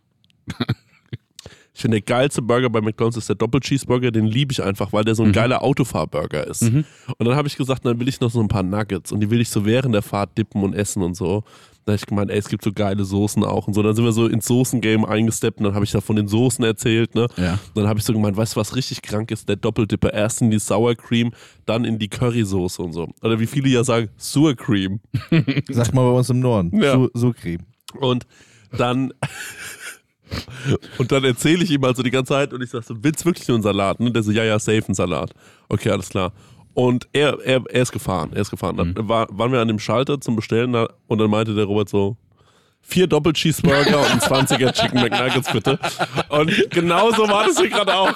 Ich 1.74 1.82
finde, 1.82 1.96
der 1.96 2.02
geilste 2.02 2.40
Burger 2.40 2.70
bei 2.70 2.80
McDonalds 2.80 3.16
ist 3.16 3.28
der 3.28 3.34
Doppel-Cheeseburger, 3.34 4.12
den 4.12 4.26
liebe 4.26 4.52
ich 4.52 4.62
einfach, 4.62 4.92
weil 4.92 5.04
der 5.04 5.16
so 5.16 5.24
ein 5.24 5.32
geiler 5.32 5.62
Autofahrburger 5.62 6.46
ist. 6.46 6.62
Und 6.62 6.84
dann 7.18 7.34
habe 7.34 7.48
ich 7.48 7.56
gesagt, 7.56 7.84
dann 7.84 7.98
will 7.98 8.08
ich 8.08 8.20
noch 8.20 8.30
so 8.30 8.40
ein 8.40 8.46
paar 8.46 8.62
Nuggets 8.62 9.10
und 9.10 9.20
die 9.20 9.28
will 9.28 9.40
ich 9.40 9.50
so 9.50 9.64
während 9.64 9.92
der 9.92 10.02
Fahrt 10.02 10.38
dippen 10.38 10.62
und 10.62 10.74
essen 10.74 11.02
und 11.02 11.16
so. 11.16 11.42
Dann 11.84 11.94
habe 11.94 11.96
ich 12.00 12.06
gemeint, 12.06 12.30
ey, 12.30 12.38
es 12.38 12.48
gibt 12.48 12.64
so 12.64 12.72
geile 12.72 13.04
Soßen 13.04 13.44
auch 13.44 13.66
und 13.66 13.74
so. 13.74 13.82
Dann 13.82 13.94
sind 13.94 14.04
wir 14.04 14.12
so 14.12 14.26
ins 14.26 14.46
Soßen-Game 14.46 15.04
eingesteppt 15.04 15.58
und 15.58 15.64
dann 15.64 15.74
habe 15.74 15.84
ich 15.84 15.90
da 15.90 16.00
von 16.00 16.16
den 16.16 16.28
Soßen 16.28 16.64
erzählt, 16.64 17.14
ne? 17.14 17.26
Ja. 17.36 17.52
Und 17.52 17.76
dann 17.76 17.88
habe 17.88 17.98
ich 17.98 18.04
so 18.04 18.12
gemeint, 18.12 18.36
weißt 18.36 18.54
du, 18.54 18.60
was 18.60 18.74
richtig 18.74 19.02
krank 19.02 19.30
ist? 19.30 19.48
Der 19.48 19.56
Doppeldipper. 19.56 20.12
Erst 20.12 20.40
in 20.40 20.50
die 20.50 20.58
Sour 20.58 20.94
Cream, 20.94 21.32
dann 21.66 21.84
in 21.84 21.98
die 21.98 22.08
Currysoße 22.08 22.80
und 22.80 22.92
so. 22.94 23.08
Oder 23.20 23.38
wie 23.38 23.46
viele 23.46 23.68
ja 23.68 23.84
sagen, 23.84 24.08
Sour 24.16 24.54
Cream. 24.54 25.00
Sagt 25.68 25.92
mal 25.92 26.08
bei 26.08 26.16
uns 26.16 26.30
im 26.30 26.40
Norden. 26.40 26.80
Ja. 26.80 26.94
So, 26.94 27.10
so 27.12 27.32
Creme. 27.32 27.62
Und 27.98 28.26
dann. 28.70 29.12
Und 30.98 31.12
dann 31.12 31.24
erzähle 31.24 31.64
ich 31.64 31.70
ihm 31.70 31.84
also 31.84 32.02
die 32.02 32.10
ganze 32.10 32.30
Zeit 32.32 32.52
und 32.52 32.62
ich 32.62 32.70
sage 32.70 32.84
so, 32.84 32.94
willst 33.02 33.22
du 33.22 33.26
wirklich 33.26 33.46
nur 33.48 33.56
einen 33.56 33.62
Salat? 33.62 34.00
Und 34.00 34.12
der 34.14 34.22
so, 34.22 34.30
ja, 34.30 34.44
ja, 34.44 34.58
safe 34.58 34.82
einen 34.86 34.94
Salat. 34.94 35.32
Okay, 35.68 35.90
alles 35.90 36.08
klar. 36.08 36.32
Und 36.72 37.06
er, 37.12 37.38
er, 37.44 37.62
er 37.68 37.82
ist 37.82 37.92
gefahren, 37.92 38.30
er 38.34 38.40
ist 38.42 38.50
gefahren. 38.50 38.76
Dann 38.76 39.08
war, 39.08 39.28
waren 39.30 39.52
wir 39.52 39.60
an 39.60 39.68
dem 39.68 39.78
Schalter 39.78 40.20
zum 40.20 40.34
Bestellen 40.36 40.74
und 40.74 41.18
dann 41.18 41.30
meinte 41.30 41.54
der 41.54 41.66
Robert 41.66 41.88
so, 41.88 42.16
vier 42.82 43.06
Doppel-Cheeseburger 43.06 43.98
und 44.00 44.10
ein 44.10 44.18
20er 44.20 44.72
Chicken 44.72 45.00
McNuggets 45.00 45.52
bitte. 45.52 45.78
Und 46.30 46.50
genau 46.70 47.10
so 47.12 47.28
war 47.28 47.46
das 47.46 47.58
hier 47.58 47.70
gerade 47.70 47.94
auch. 47.94 48.12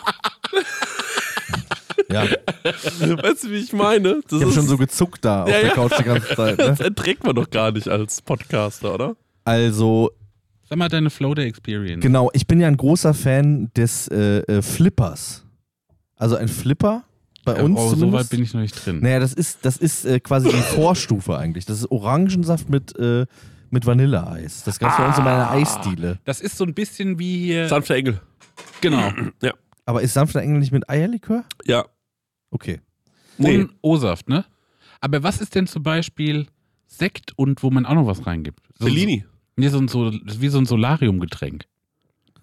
Ja. 2.11 2.25
Weißt 2.65 3.45
du, 3.45 3.51
wie 3.51 3.57
ich 3.59 3.73
meine? 3.73 4.21
Das 4.29 4.33
Ich 4.33 4.41
habe 4.41 4.45
ist- 4.51 4.55
schon 4.55 4.67
so 4.67 4.77
gezuckt 4.79 5.25
da 5.25 5.43
auf 5.45 5.49
Ja, 5.49 5.59
der 5.61 5.69
ja. 5.69 5.75
Couch 5.75 5.93
die 5.99 6.05
ganze 6.05 6.35
Zeit. 6.35 6.59
Ne? 6.59 6.65
das 6.67 6.81
erträgt 6.81 7.25
man 7.25 7.35
doch 7.37 7.51
gar 7.51 7.71
nicht 7.71 7.89
als 7.89 8.23
Podcaster, 8.23 8.95
oder? 8.95 9.17
Also, 9.45 10.11
Sag 10.69 10.79
mal 10.79 10.89
deine 10.89 11.11
Floater 11.11 11.43
Experience. 11.43 12.03
genau, 12.03 12.31
ich 12.35 12.47
bin 12.47 12.61
ja 12.61 12.69
ein 12.69 12.77
großer 12.77 13.15
Fan 13.15 13.71
des 13.77 14.09
äh, 14.09 14.39
äh, 14.41 14.63
Flippers. 14.63 15.45
Also 16.17 16.37
ein 16.37 16.49
Flipper 16.49 17.05
bei 17.45 17.57
Ja, 17.57 17.63
uns 17.63 17.79
oh, 17.79 17.89
so 17.89 17.91
weit 17.93 17.99
zumindest. 18.01 18.31
bin 18.31 18.43
ich 18.43 18.55
noch 18.55 18.61
nicht 18.61 18.87
drin. 18.87 19.01
Naja, 19.01 19.21
das 19.21 19.33
ist, 19.33 19.59
das 19.63 19.77
ist 19.79 20.05
äh, 20.05 20.21
quasi 20.21 20.49
die 20.51 20.57
Vorstufe 20.75 21.39
eigentlich. 21.39 21.65
Das 21.65 21.79
ist 21.79 21.91
Orangensaft 21.91 22.69
mit, 22.69 22.95
äh, 22.99 23.25
mit 23.71 23.87
Vanilleeis. 23.87 24.65
Das 24.65 24.79
gab 24.79 24.91
es 24.93 24.97
bei 24.99 25.07
uns 25.07 25.17
in 25.19 25.25
meiner 25.25 25.51
Eisdiele. 25.51 26.19
Das 26.25 26.41
ist 26.41 26.57
so 26.59 26.65
ein 26.65 26.75
bisschen 26.75 27.19
wie 27.19 27.39
hier. 27.47 27.69
Sanfter 27.69 27.95
Engel. 27.95 28.21
genau. 28.81 29.11
Aber 29.87 30.03
ist 30.03 30.13
sanfter 30.13 30.43
Engel 30.43 30.59
nicht 30.59 30.73
mit 30.73 30.91
Eierlikör? 30.91 31.45
Ja. 31.65 31.87
Okay. 32.51 32.81
Nee. 33.39 33.57
Und 33.59 33.71
O-Saft, 33.81 34.29
ne? 34.29 34.45
Aber 35.01 35.23
was 35.23 35.41
ist 35.41 35.55
denn 35.55 35.67
zum 35.67 35.83
Beispiel 35.83 36.47
Sekt 36.87 37.33
und 37.37 37.63
wo 37.63 37.71
man 37.71 37.87
auch 37.87 37.95
noch 37.95 38.07
was 38.07 38.27
reingibt? 38.27 38.61
So, 38.79 38.85
Bellini. 38.85 39.25
Nee, 39.59 39.69
so 39.69 39.79
ein, 39.79 39.89
so, 39.89 40.13
wie 40.13 40.49
so 40.49 40.59
ein 40.59 40.67
Solariumgetränk. 40.67 41.65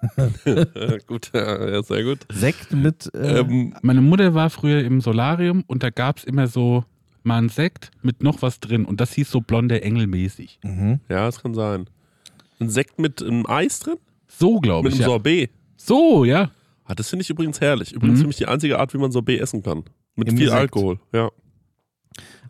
gut, 1.07 1.31
ja, 1.34 1.81
sehr 1.84 2.03
gut. 2.03 2.19
Sekt 2.31 2.72
mit. 2.74 3.10
Äh, 3.15 3.39
Ähm, 3.39 3.74
Meine 3.81 4.01
Mutter 4.01 4.34
war 4.34 4.50
früher 4.50 4.84
im 4.84 5.01
Solarium 5.01 5.63
und 5.67 5.84
da 5.84 5.89
gab 5.89 6.17
es 6.17 6.24
immer 6.24 6.48
so 6.48 6.84
mal 7.24 7.38
einen 7.38 7.50
Sekt 7.50 7.91
mit 8.03 8.22
noch 8.22 8.41
was 8.41 8.60
drin 8.60 8.86
und 8.86 9.00
das 9.01 9.13
hieß 9.13 9.31
so 9.31 9.41
blonde 9.41 9.81
Engel 9.81 10.05
mäßig. 10.07 10.60
mhm. 10.63 11.00
ja, 11.10 11.25
das 11.25 11.41
kann 11.41 11.53
sein. 11.55 11.88
Ein 12.60 12.69
Sekt 12.69 13.00
mit 13.00 13.22
einem 13.24 13.45
Eis 13.48 13.79
drin? 13.79 13.95
So, 14.27 14.60
glaube 14.60 14.86
Mit 14.89 14.93
ich. 14.93 15.00
einem 15.00 15.10
Ja. 15.10 15.13
Sorbet. 15.13 15.51
So, 15.77 16.24
ja. 16.25 16.51
Ah, 16.86 16.93
das 16.95 17.10
finde 17.10 17.24
ich 17.24 17.29
übrigens 17.29 17.60
herrlich. 17.62 17.93
Übrigens 17.93 18.19
Mhm. 18.19 18.22
für 18.24 18.27
mich 18.27 18.38
die 18.38 18.45
einzige 18.48 18.77
Art, 18.79 18.93
wie 18.93 18.98
man 18.98 19.12
Sorbet 19.12 19.41
essen 19.41 19.63
kann. 19.63 19.84
Mit 20.15 20.29
Im 20.29 20.38
viel 20.38 20.48
Sekt. 20.50 20.60
Alkohol. 20.60 21.00
Ja. 21.13 21.29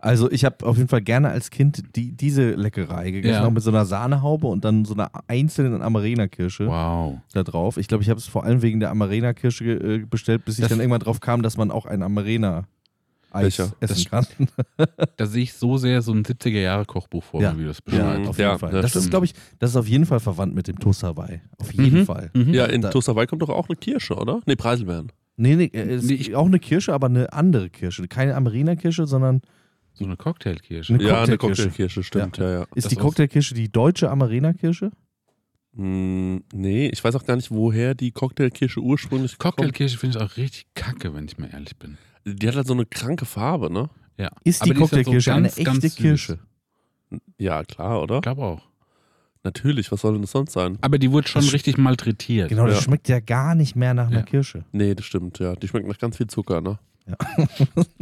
Also 0.05 0.29
ich 0.31 0.45
habe 0.45 0.65
auf 0.65 0.77
jeden 0.77 0.87
Fall 0.87 1.01
gerne 1.01 1.29
als 1.29 1.49
Kind 1.49 1.81
die, 1.95 2.11
diese 2.11 2.51
Leckerei 2.51 3.09
gegessen, 3.11 3.41
Ja. 3.41 3.45
auch 3.47 3.51
mit 3.51 3.63
so 3.63 3.71
einer 3.71 3.85
Sahnehaube 3.85 4.45
und 4.47 4.63
dann 4.63 4.85
so 4.85 4.93
einer 4.93 5.09
einzelnen 5.27 5.81
Amarena-Kirsche 5.81 6.67
Wow. 6.67 7.17
da 7.33 7.43
drauf. 7.43 7.77
Ich 7.77 7.87
glaube, 7.87 8.03
ich 8.03 8.09
habe 8.11 8.19
es 8.19 8.27
vor 8.27 8.43
allem 8.43 8.61
wegen 8.61 8.79
der 8.79 8.91
Amarena-Kirsche 8.91 9.65
äh, 9.65 9.97
bestellt, 10.05 10.45
bis 10.45 10.55
ich 10.57 10.61
Das- 10.61 10.69
dann 10.69 10.79
irgendwann 10.79 10.99
drauf 10.99 11.19
kam, 11.21 11.41
dass 11.41 11.57
man 11.57 11.71
auch 11.71 11.85
ein 11.87 12.03
Amarena-Eis 12.03 13.57
Becher. 13.57 13.71
essen 13.79 14.05
kann. 14.09 14.25
Da 15.17 15.25
sehe 15.25 15.43
ich 15.43 15.53
so 15.53 15.77
sehr 15.77 16.01
so 16.01 16.11
ein 16.13 16.23
70er-Jahre-Kochbuch 16.23 17.23
vor 17.23 17.41
Ja. 17.41 17.53
mir, 17.53 17.59
wie 17.59 17.63
du 17.63 17.67
das 17.69 17.79
Ja, 17.87 17.91
beschreibst. 17.91 18.29
auf 18.29 18.37
Ja, 18.37 18.47
jeden 18.49 18.59
Fall. 18.59 18.73
ja, 18.75 18.81
das 18.81 18.95
ist, 18.95 19.09
glaube 19.09 19.25
ich, 19.25 19.33
das 19.59 19.71
ist 19.71 19.75
auf 19.75 19.87
jeden 19.87 20.05
Fall 20.05 20.19
verwandt 20.19 20.53
mit 20.55 20.67
dem 20.67 20.77
Toast 20.79 21.03
Hawaii. 21.03 21.41
Auf 21.57 21.73
jeden 21.73 22.01
Mhm. 22.01 22.05
Fall. 22.05 22.29
Mhm. 22.33 22.53
Ja, 22.53 22.65
in 22.65 22.81
Da- 22.81 22.89
Toast 22.91 23.07
Hawaii 23.07 23.25
kommt 23.27 23.41
doch 23.41 23.49
auch 23.49 23.67
eine 23.69 23.75
Kirsche, 23.75 24.15
oder? 24.15 24.39
Nee, 24.45 24.55
Preiselbeeren. 24.55 25.11
Nee, 25.37 25.55
nee, 25.55 25.69
es 25.73 26.03
ist 26.03 26.09
Nee, 26.09 26.13
ich- 26.15 26.35
auch 26.35 26.45
eine 26.45 26.59
Kirsche, 26.59 26.93
aber 26.93 27.07
eine 27.07 27.33
andere 27.33 27.69
Kirsche. 27.69 28.07
Keine 28.07 28.35
Amarena-Kirsche, 28.35 29.05
sondern 29.07 29.41
So 29.97 30.05
eine 30.05 30.17
Cocktailkirsche. 30.17 30.93
Eine 30.93 31.03
ja, 31.03 31.23
eine 31.23 31.37
Cocktailkirsche. 31.37 31.63
Cocktailkirsche, 31.69 32.03
stimmt, 32.03 32.37
ja, 32.37 32.49
ja. 32.51 32.61
ist 32.75 32.85
Das 32.85 32.87
die 32.87 32.95
Cocktailkirsche 32.97 33.55
die 33.55 33.71
deutsche 33.71 34.09
Amarena-Kirsche? 34.11 34.91
Hm, 35.75 36.43
nee, 36.53 36.87
ich 36.87 37.03
weiß 37.03 37.15
auch 37.15 37.25
gar 37.25 37.35
nicht, 37.35 37.51
woher 37.51 37.95
die 37.95 38.11
Cocktailkirsche 38.11 38.79
ursprünglich 38.79 39.37
Cocktailkirsche 39.37 39.97
finde 39.97 40.17
ich 40.17 40.23
auch 40.23 40.37
richtig 40.37 40.67
kacke, 40.73 41.13
wenn 41.13 41.25
ich 41.25 41.37
mal 41.37 41.49
ehrlich 41.51 41.75
bin. 41.77 41.97
Die 42.25 42.47
hat 42.47 42.55
halt 42.55 42.67
so 42.67 42.73
eine 42.73 42.85
kranke 42.85 43.25
Farbe, 43.25 43.71
ne? 43.71 43.89
Ja. 44.17 44.31
Ist 44.43 44.61
Aber 44.61 44.73
die 44.73 44.81
ist 44.81 44.91
ja 44.91 44.97
so 44.97 45.03
Cocktailkirsche 45.03 45.33
eine 45.33 45.47
echte. 45.53 45.89
Kirsche? 45.89 46.39
Ja, 47.37 47.63
klar, 47.63 48.01
oder? 48.01 48.15
Ich 48.17 48.21
glaube 48.21 48.41
auch. 48.43 48.61
Natürlich, 49.43 49.91
was 49.91 50.01
soll 50.01 50.13
denn 50.13 50.21
das 50.23 50.31
sonst 50.31 50.53
sein? 50.53 50.77
Aber 50.81 50.97
die 50.97 51.11
wurde 51.11 51.27
schon 51.27 51.41
Das 51.43 51.53
richtig 51.53 51.77
malträtiert. 51.77 52.49
Genau, 52.49 52.65
das 52.65 52.77
Ja. 52.77 52.81
schmeckt 52.81 53.07
ja 53.09 53.19
gar 53.19 53.53
nicht 53.53 53.75
mehr 53.75 53.93
nach 53.93 54.07
einer 54.07 54.17
Ja. 54.19 54.23
Kirsche. 54.23 54.65
Nee, 54.71 54.95
das 54.95 55.05
stimmt, 55.05 55.37
ja. 55.39 55.55
Die 55.55 55.67
schmeckt 55.67 55.87
nach 55.87 55.99
ganz 55.99 56.17
viel 56.17 56.27
Zucker, 56.27 56.61
ne? 56.61 56.79
Ja. 57.05 57.15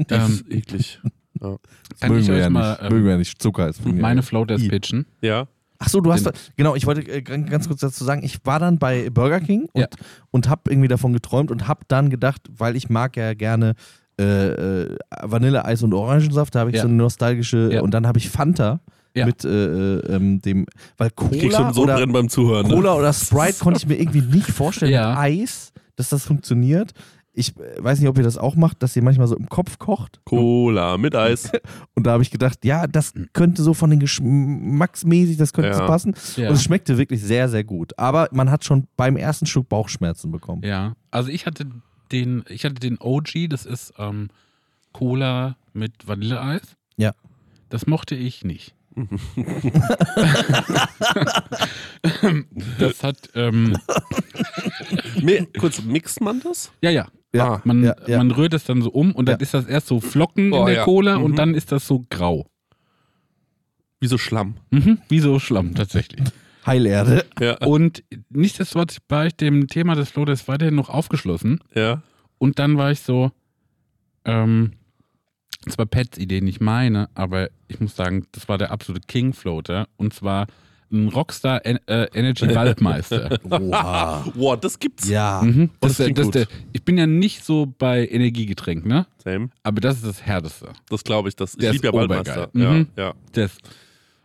Ähm, 0.09 0.31
ist 0.31 0.49
eklig. 0.49 1.01
Kann 1.39 2.17
ich 2.19 2.29
euch 2.29 2.49
mal 2.49 2.71
nicht. 2.71 2.81
mögen 2.83 2.95
ähm, 2.97 3.03
wir 3.05 3.11
ja 3.11 3.17
nicht. 3.17 3.41
Zucker 3.41 3.67
ist 3.69 3.85
meine 3.85 4.23
Floaters 4.23 4.61
I. 4.61 4.69
pitchen? 4.69 5.05
Ja. 5.21 5.47
Ach 5.79 5.89
so, 5.89 5.99
du 5.99 6.13
hast 6.13 6.25
da, 6.25 6.31
genau, 6.55 6.75
ich 6.75 6.85
wollte 6.85 7.01
äh, 7.11 7.21
ganz 7.21 7.67
kurz 7.67 7.81
dazu 7.81 8.05
sagen, 8.05 8.23
ich 8.23 8.37
war 8.45 8.59
dann 8.59 8.79
bei 8.79 9.09
Burger 9.09 9.41
King 9.41 9.67
und, 9.73 9.81
Ja. 9.81 9.87
und 10.31 10.47
habe 10.47 10.71
irgendwie 10.71 10.87
davon 10.87 11.11
geträumt 11.11 11.51
und 11.51 11.67
habe 11.67 11.81
dann 11.89 12.09
gedacht, 12.09 12.41
weil 12.55 12.75
ich 12.77 12.89
mag 12.89 13.17
ja 13.17 13.33
gerne 13.33 13.73
äh, 14.19 14.83
äh, 14.83 14.97
Vanilleeis 15.23 15.83
und 15.83 15.93
Orangensaft, 15.93 16.55
da 16.55 16.59
habe 16.61 16.69
ich 16.69 16.77
Ja. 16.77 16.83
so 16.83 16.87
eine 16.87 16.95
nostalgische 16.97 17.69
Ja. 17.73 17.81
und 17.81 17.93
dann 17.93 18.07
habe 18.07 18.17
ich 18.19 18.29
Fanta 18.29 18.79
Ja. 19.15 19.25
mit 19.25 19.43
äh, 19.43 19.49
äh, 19.49 20.15
ähm, 20.15 20.41
dem, 20.41 20.67
weil 20.97 21.09
Kriegst 21.09 21.43
du 21.43 21.49
Cola 21.49 21.67
einen 21.67 21.77
oder, 21.77 22.07
beim 22.07 22.29
Zuhören. 22.29 22.67
Ne? 22.67 22.75
Cola 22.75 22.93
oder 22.93 23.11
Sprite 23.11 23.59
konnte 23.59 23.79
ich 23.79 23.87
mir 23.87 23.95
irgendwie 23.99 24.21
nicht 24.21 24.51
vorstellen 24.51 24.91
Ja. 24.93 25.09
mit 25.09 25.17
Eis, 25.19 25.73
dass 25.97 26.09
das 26.09 26.23
funktioniert. 26.25 26.93
Ich 27.35 27.57
äh, 27.57 27.83
weiß 27.83 27.99
nicht, 27.99 28.07
ob 28.09 28.17
ihr 28.17 28.23
das 28.23 28.37
auch 28.37 28.55
macht, 28.55 28.83
dass 28.83 28.95
ihr 28.95 29.01
manchmal 29.01 29.27
so 29.27 29.35
im 29.35 29.49
Kopf 29.49 29.79
kocht. 29.79 30.21
Cola 30.23 30.97
mit 30.97 31.15
Eis. 31.15 31.51
Und 31.95 32.05
da 32.05 32.11
habe 32.11 32.21
ich 32.23 32.29
gedacht, 32.31 32.63
ja, 32.63 32.85
das 32.87 33.13
könnte 33.33 33.63
so 33.63 33.73
von 33.73 33.89
den 33.89 33.99
Geschmacksmäßig, 33.99 35.37
das 35.37 35.51
könnte 35.53 35.69
Ja. 35.71 35.77
so 35.77 35.85
passen. 35.87 36.15
Ja. 36.35 36.49
Und 36.49 36.55
es 36.55 36.63
schmeckte 36.63 36.97
wirklich 36.97 37.21
sehr, 37.23 37.49
sehr 37.49 37.63
gut. 37.63 37.97
Aber 37.97 38.29
man 38.31 38.51
hat 38.51 38.63
schon 38.63 38.87
beim 38.97 39.17
ersten 39.17 39.45
Stück 39.47 39.67
Bauchschmerzen 39.69 40.31
bekommen. 40.31 40.61
Ja. 40.63 40.95
Also 41.11 41.29
ich 41.29 41.45
hatte 41.47 41.65
den, 42.11 42.43
ich 42.49 42.65
hatte 42.65 42.75
den 42.75 42.97
OG, 42.99 43.49
das 43.49 43.65
ist 43.65 43.93
ähm, 43.97 44.29
Cola 44.91 45.55
mit 45.73 46.07
Vanilleeis. 46.07 46.61
Ja. 46.97 47.13
Das 47.69 47.87
mochte 47.87 48.13
ich 48.13 48.43
nicht. 48.45 48.75
das 52.77 53.03
hat, 53.03 53.17
ähm, 53.33 53.75
Kurz, 55.59 55.81
mixt 55.81 56.21
man 56.21 56.41
das? 56.41 56.71
ja, 56.81 56.91
ja. 56.91 57.07
Ja, 57.35 57.61
Man, 57.63 57.83
ja, 57.83 57.95
ja. 58.07 58.17
man 58.19 58.31
rührt 58.31 58.53
es 58.53 58.63
dann 58.65 58.81
so 58.81 58.91
um 58.91 59.11
und 59.13 59.27
dann 59.27 59.39
ist 59.39 59.53
das 59.53 59.65
erst 59.65 59.87
so 59.87 59.99
Flocken 59.99 60.53
Oh, 60.53 60.67
in 60.67 60.73
der. 60.75 60.83
Cola 60.83 61.17
Mhm. 61.17 61.23
und 61.23 61.35
dann 61.37 61.55
ist 61.55 61.71
das 61.71 61.87
so 61.87 62.03
grau. 62.09 62.47
Wie 63.99 64.07
so 64.07 64.17
Schlamm. 64.17 64.55
Mhm. 64.69 64.99
Wie 65.09 65.19
so 65.19 65.39
Schlamm 65.39 65.73
tatsächlich. 65.75 66.23
Heilerde. 66.65 67.25
Ja. 67.39 67.57
Und 67.65 68.03
nichtsdestotrotz 68.29 68.97
war 69.09 69.25
ich 69.25 69.35
dem 69.35 69.67
Thema 69.67 69.95
des 69.95 70.09
Floaters 70.11 70.47
weiterhin 70.47 70.75
noch 70.75 70.89
aufgeschlossen. 70.89 71.59
Ja. 71.73 72.03
Und 72.37 72.59
dann 72.59 72.77
war 72.77 72.91
ich 72.91 73.01
so, 73.01 73.31
ähm, 74.25 74.73
zwar 75.67 75.85
Pets 75.85 76.17
Idee, 76.17 76.41
nicht 76.41 76.61
meine, 76.61 77.09
aber 77.15 77.49
ich 77.67 77.79
muss 77.79 77.95
sagen, 77.95 78.27
das 78.31 78.47
war 78.47 78.57
der 78.57 78.71
absolute 78.71 79.05
King 79.07 79.33
Floater. 79.33 79.87
Und 79.97 80.13
zwar 80.13 80.47
ein 80.93 81.09
Rockstar 81.09 81.65
en 81.65 81.79
äh, 81.87 82.07
Energy 82.13 82.47
Waldmeister. 82.55 83.37
Oha. 83.49 84.25
Wow, 84.35 84.59
das 84.59 84.79
gibt's. 84.79 85.09
Ja. 85.09 85.41
mhm. 85.43 85.69
Das, 85.79 85.91
das 85.91 85.97
das, 85.97 86.05
klingt 86.05 86.17
das, 86.19 86.25
gut. 86.25 86.35
der, 86.35 86.47
ich 86.71 86.83
bin 86.83 86.97
ja 86.97 87.07
nicht 87.07 87.43
so 87.43 87.73
bei 87.77 88.07
Energiegetränk, 88.07 88.85
ne? 88.85 89.07
Same. 89.23 89.49
Aber 89.63 89.81
das 89.81 89.97
ist 89.97 90.05
das 90.05 90.25
Härteste. 90.25 90.69
Das 90.89 91.03
glaube 91.03 91.29
ich. 91.29 91.35
Das, 91.35 91.55
ich 91.55 91.71
liebe 91.71 91.87
ja 91.87 91.93
Waldmeister. 91.93 92.49
Mhm. 92.53 92.87
Ja, 92.95 93.03
ja. 93.03 93.13
Das. 93.33 93.57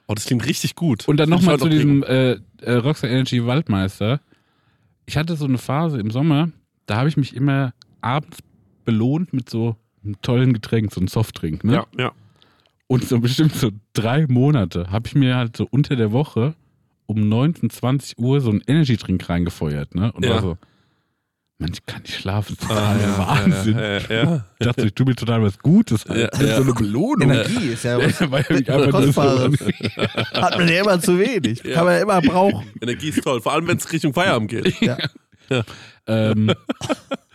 Oh, 0.07 0.15
das 0.15 0.25
klingt 0.27 0.47
richtig 0.47 0.75
gut. 0.75 1.07
Und 1.09 1.19
dann 1.19 1.29
nochmal 1.29 1.59
zu 1.59 1.69
diesem 1.69 2.03
äh, 2.03 2.39
äh, 2.61 2.73
Rockstar 2.73 3.11
Energy 3.11 3.45
Waldmeister. 3.45 4.21
Ich 5.07 5.17
hatte 5.17 5.37
so 5.37 5.47
eine 5.47 5.59
Phase 5.59 5.99
im 5.99 6.11
Sommer, 6.11 6.51
da 6.87 6.97
habe 6.97 7.09
ich 7.09 7.17
mich 7.17 7.35
immer 7.35 7.73
abends 8.01 8.39
belohnt 8.85 9.33
mit 9.33 9.51
so 9.51 9.77
einem 10.05 10.21
tollen 10.23 10.53
Getränk, 10.53 10.93
so 10.93 11.01
einem 11.01 11.09
Softdrink. 11.09 11.65
Ne? 11.65 11.75
Ja, 11.75 11.87
ja. 11.99 12.13
Und 12.89 13.05
so 13.07 13.21
bestimmt 13.21 13.55
so 13.55 13.71
drei 13.93 14.27
Monate 14.29 14.91
habe 14.91 15.07
ich 15.07 15.15
mir 15.15 15.37
halt 15.37 15.57
so 15.57 15.67
unter 15.71 15.95
der 15.95 16.11
Woche 16.11 16.55
um 17.07 17.29
19, 17.29 17.71
20 17.71 18.19
Uhr 18.19 18.41
so 18.41 18.51
einen 18.51 18.63
Energy-Drink 18.67 19.29
reingefeuert. 19.29 19.95
Ne? 19.95 20.11
Und 20.13 20.25
Ja. 20.25 20.31
war 20.35 20.41
so, 20.43 20.59
Mann, 21.59 21.71
ich 21.73 21.85
kann 21.87 22.03
nicht 22.03 22.15
schlafen. 22.15 22.57
Das 22.61 22.71
ist 22.71 22.77
Ah, 22.77 22.95
total 22.95 23.01
ja, 23.01 23.19
Wahnsinn. 23.53 23.75
Ja, 23.79 23.99
ja, 23.99 24.01
ja. 24.25 24.45
Ich 24.61 24.67
dachte, 24.67 24.87
ich 24.87 24.95
tue 24.95 25.07
mir 25.07 25.15
total 25.17 25.43
was 25.43 25.59
Gutes. 25.59 26.05
Halt. 26.07 26.19
Ja, 26.21 26.27
Das 26.29 26.41
ist 26.41 26.49
ja. 26.49 26.57
so 26.57 26.63
eine 26.63 26.73
Belohnung. 26.75 27.31
Energie 27.31 27.67
ist 27.69 27.85
ja 27.85 27.99
was 27.99 28.19
Kostbares. 28.91 29.59
Hat 30.35 30.59
man 30.59 30.69
ja 30.69 30.81
immer 30.83 31.01
zu 31.01 31.19
wenig. 31.19 31.63
Ja. 31.65 31.75
Kann 31.75 31.85
man 31.87 31.95
ja 31.97 32.03
immer 32.03 32.21
brauchen. 32.23 32.71
Energie 32.81 33.09
ist 33.09 33.23
toll. 33.23 33.41
Vor 33.41 33.53
allem, 33.53 33.67
wenn 33.67 33.77
es 33.79 33.93
Richtung 33.93 34.13
Feierabend 34.15 34.51
geht. 34.51 34.75
Ähm, 36.09 36.51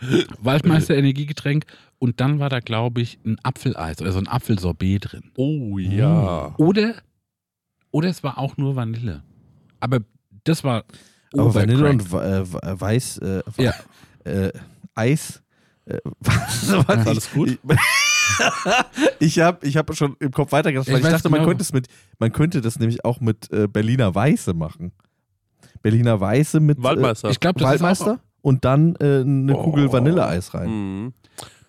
Waldmeister 0.40 0.96
Energiegetränk 0.96 1.64
und 1.98 2.20
dann 2.20 2.38
war 2.38 2.50
da, 2.50 2.60
glaube 2.60 3.00
ich, 3.00 3.18
ein 3.24 3.38
Apfeleis 3.42 4.00
oder 4.02 4.12
so 4.12 4.18
ein 4.18 4.28
Apfelsorbet 4.28 5.12
drin. 5.12 5.30
Oh 5.36 5.78
ja. 5.78 6.54
Oder, 6.58 6.96
oder 7.90 8.08
es 8.08 8.22
war 8.22 8.38
auch 8.38 8.56
nur 8.56 8.76
Vanille. 8.76 9.22
Aber 9.80 10.00
das 10.44 10.64
war 10.64 10.84
Aber 11.32 11.54
Vanille 11.54 11.88
und 11.88 12.12
äh, 12.12 12.40
äh, 12.40 12.44
Weiß, 12.80 13.18
äh, 13.18 13.42
Ja. 13.56 13.72
äh, 14.24 14.52
Eis. 14.94 15.42
Äh, 15.86 15.98
was, 16.20 16.72
was, 16.86 17.06
Alles 17.06 17.30
gut? 17.32 17.58
Ich, 19.20 19.38
habe 19.40 19.66
ich 19.66 19.76
hab 19.76 19.94
schon 19.94 20.16
im 20.18 20.30
Kopf 20.30 20.52
weitergedacht, 20.52 20.88
weil 20.88 20.98
Ich 20.98 21.04
ich, 21.04 21.10
dachte, 21.10 21.28
man 21.28 21.40
genau. 21.40 21.48
könnte 21.48 21.62
es 21.62 21.72
mit, 21.72 21.88
man 22.18 22.32
könnte 22.32 22.60
das 22.60 22.78
nämlich 22.78 23.04
auch 23.04 23.20
mit 23.20 23.50
äh, 23.52 23.68
Berliner 23.68 24.14
Weiße 24.14 24.54
machen. 24.54 24.92
Berliner 25.82 26.18
Weiße 26.20 26.60
mit 26.60 26.82
Waldmeister. 26.82 27.30
Ich 27.30 27.40
glaube, 27.40 27.60
äh, 27.60 27.62
das 27.62 27.74
ist 27.74 27.80
auch, 27.80 27.84
Waldmeister 27.84 28.20
und 28.44 28.64
dann 28.66 28.94
äh, 28.96 29.20
eine 29.22 29.56
Oh. 29.56 29.62
Kugel 29.64 29.90
Vanilleeis 29.90 30.52
rein. 30.54 30.68
Mhm. 30.68 31.12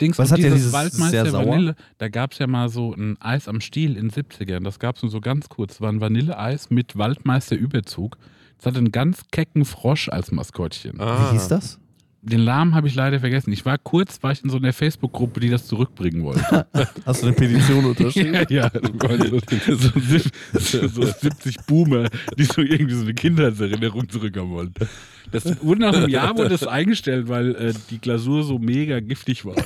Dings, 0.02 0.20
Was 0.20 0.32
hat 0.32 0.40
ja 0.40 0.50
dieses 0.50 0.60
dieses 0.60 0.74
Waldmeister 0.74 1.24
sehr 1.24 1.32
sauer? 1.32 1.48
Vanille, 1.48 1.76
da 2.00 2.10
gab 2.10 2.34
es 2.34 2.40
ja 2.40 2.48
mal 2.48 2.68
so 2.68 2.94
ein 2.94 3.16
Eis 3.22 3.48
am 3.48 3.62
Stiel 3.62 3.96
in 3.96 4.10
den 4.10 4.12
70ern. 4.12 4.64
Das 4.66 4.78
gab 4.80 4.98
es 4.98 5.02
nur 5.02 5.10
so 5.10 5.22
ganz 5.22 5.48
kurz. 5.48 5.76
Das 5.76 5.82
war 5.82 5.90
ein 5.90 6.02
Vanilleeis 6.02 6.70
mit 6.70 6.98
Waldmeister 6.98 7.56
Überzug. 7.56 8.18
Das 8.58 8.66
hatte 8.68 8.80
einen 8.80 8.92
ganz 8.92 9.22
kecken 9.32 9.64
Frosch 9.64 10.10
als 10.10 10.32
Maskottchen. 10.32 11.00
Ah. 11.00 11.30
Wie 11.32 11.34
hieß 11.38 11.48
das? 11.48 11.80
Den 12.26 12.44
Namen 12.44 12.74
habe 12.74 12.88
ich 12.88 12.96
leider 12.96 13.20
vergessen. 13.20 13.52
Ich 13.52 13.66
war 13.66 13.78
kurz, 13.78 14.22
war 14.24 14.32
ich 14.32 14.44
in 14.44 14.50
so 14.50 14.58
einer 14.58 14.74
Facebook-Gruppe, 14.74 15.40
die 15.40 15.50
das 15.50 15.68
zurückbringen 15.68 16.24
wollte. 16.24 16.66
Hast 17.06 17.22
du 17.22 17.28
eine 17.28 17.36
Petition 17.36 17.86
unterschrieben? 17.86 18.34
ja, 18.50 18.64
ja. 18.64 18.70
das 18.70 18.82
So, 19.68 19.76
so, 19.76 20.00
sieb- 20.00 20.32
so, 20.54 20.88
so 20.88 21.04
70 21.04 21.58
Boomer, 21.68 22.10
die 22.38 22.46
so 22.46 22.62
irgendwie 22.62 22.96
so 22.96 23.04
eine 23.04 23.14
Kindheitserinnerung 23.14 24.10
zurückhaben 24.10 24.50
wollen. 24.50 24.74
Das 25.32 25.46
wurde 25.64 25.82
nach 25.82 25.94
einem 25.94 26.10
Jahr 26.10 26.36
wurde 26.36 26.50
das 26.50 26.66
eingestellt, 26.66 27.28
weil 27.28 27.56
äh, 27.56 27.74
die 27.90 28.00
Glasur 28.00 28.44
so 28.44 28.58
mega 28.60 29.00
giftig 29.00 29.46
war. 29.46 29.56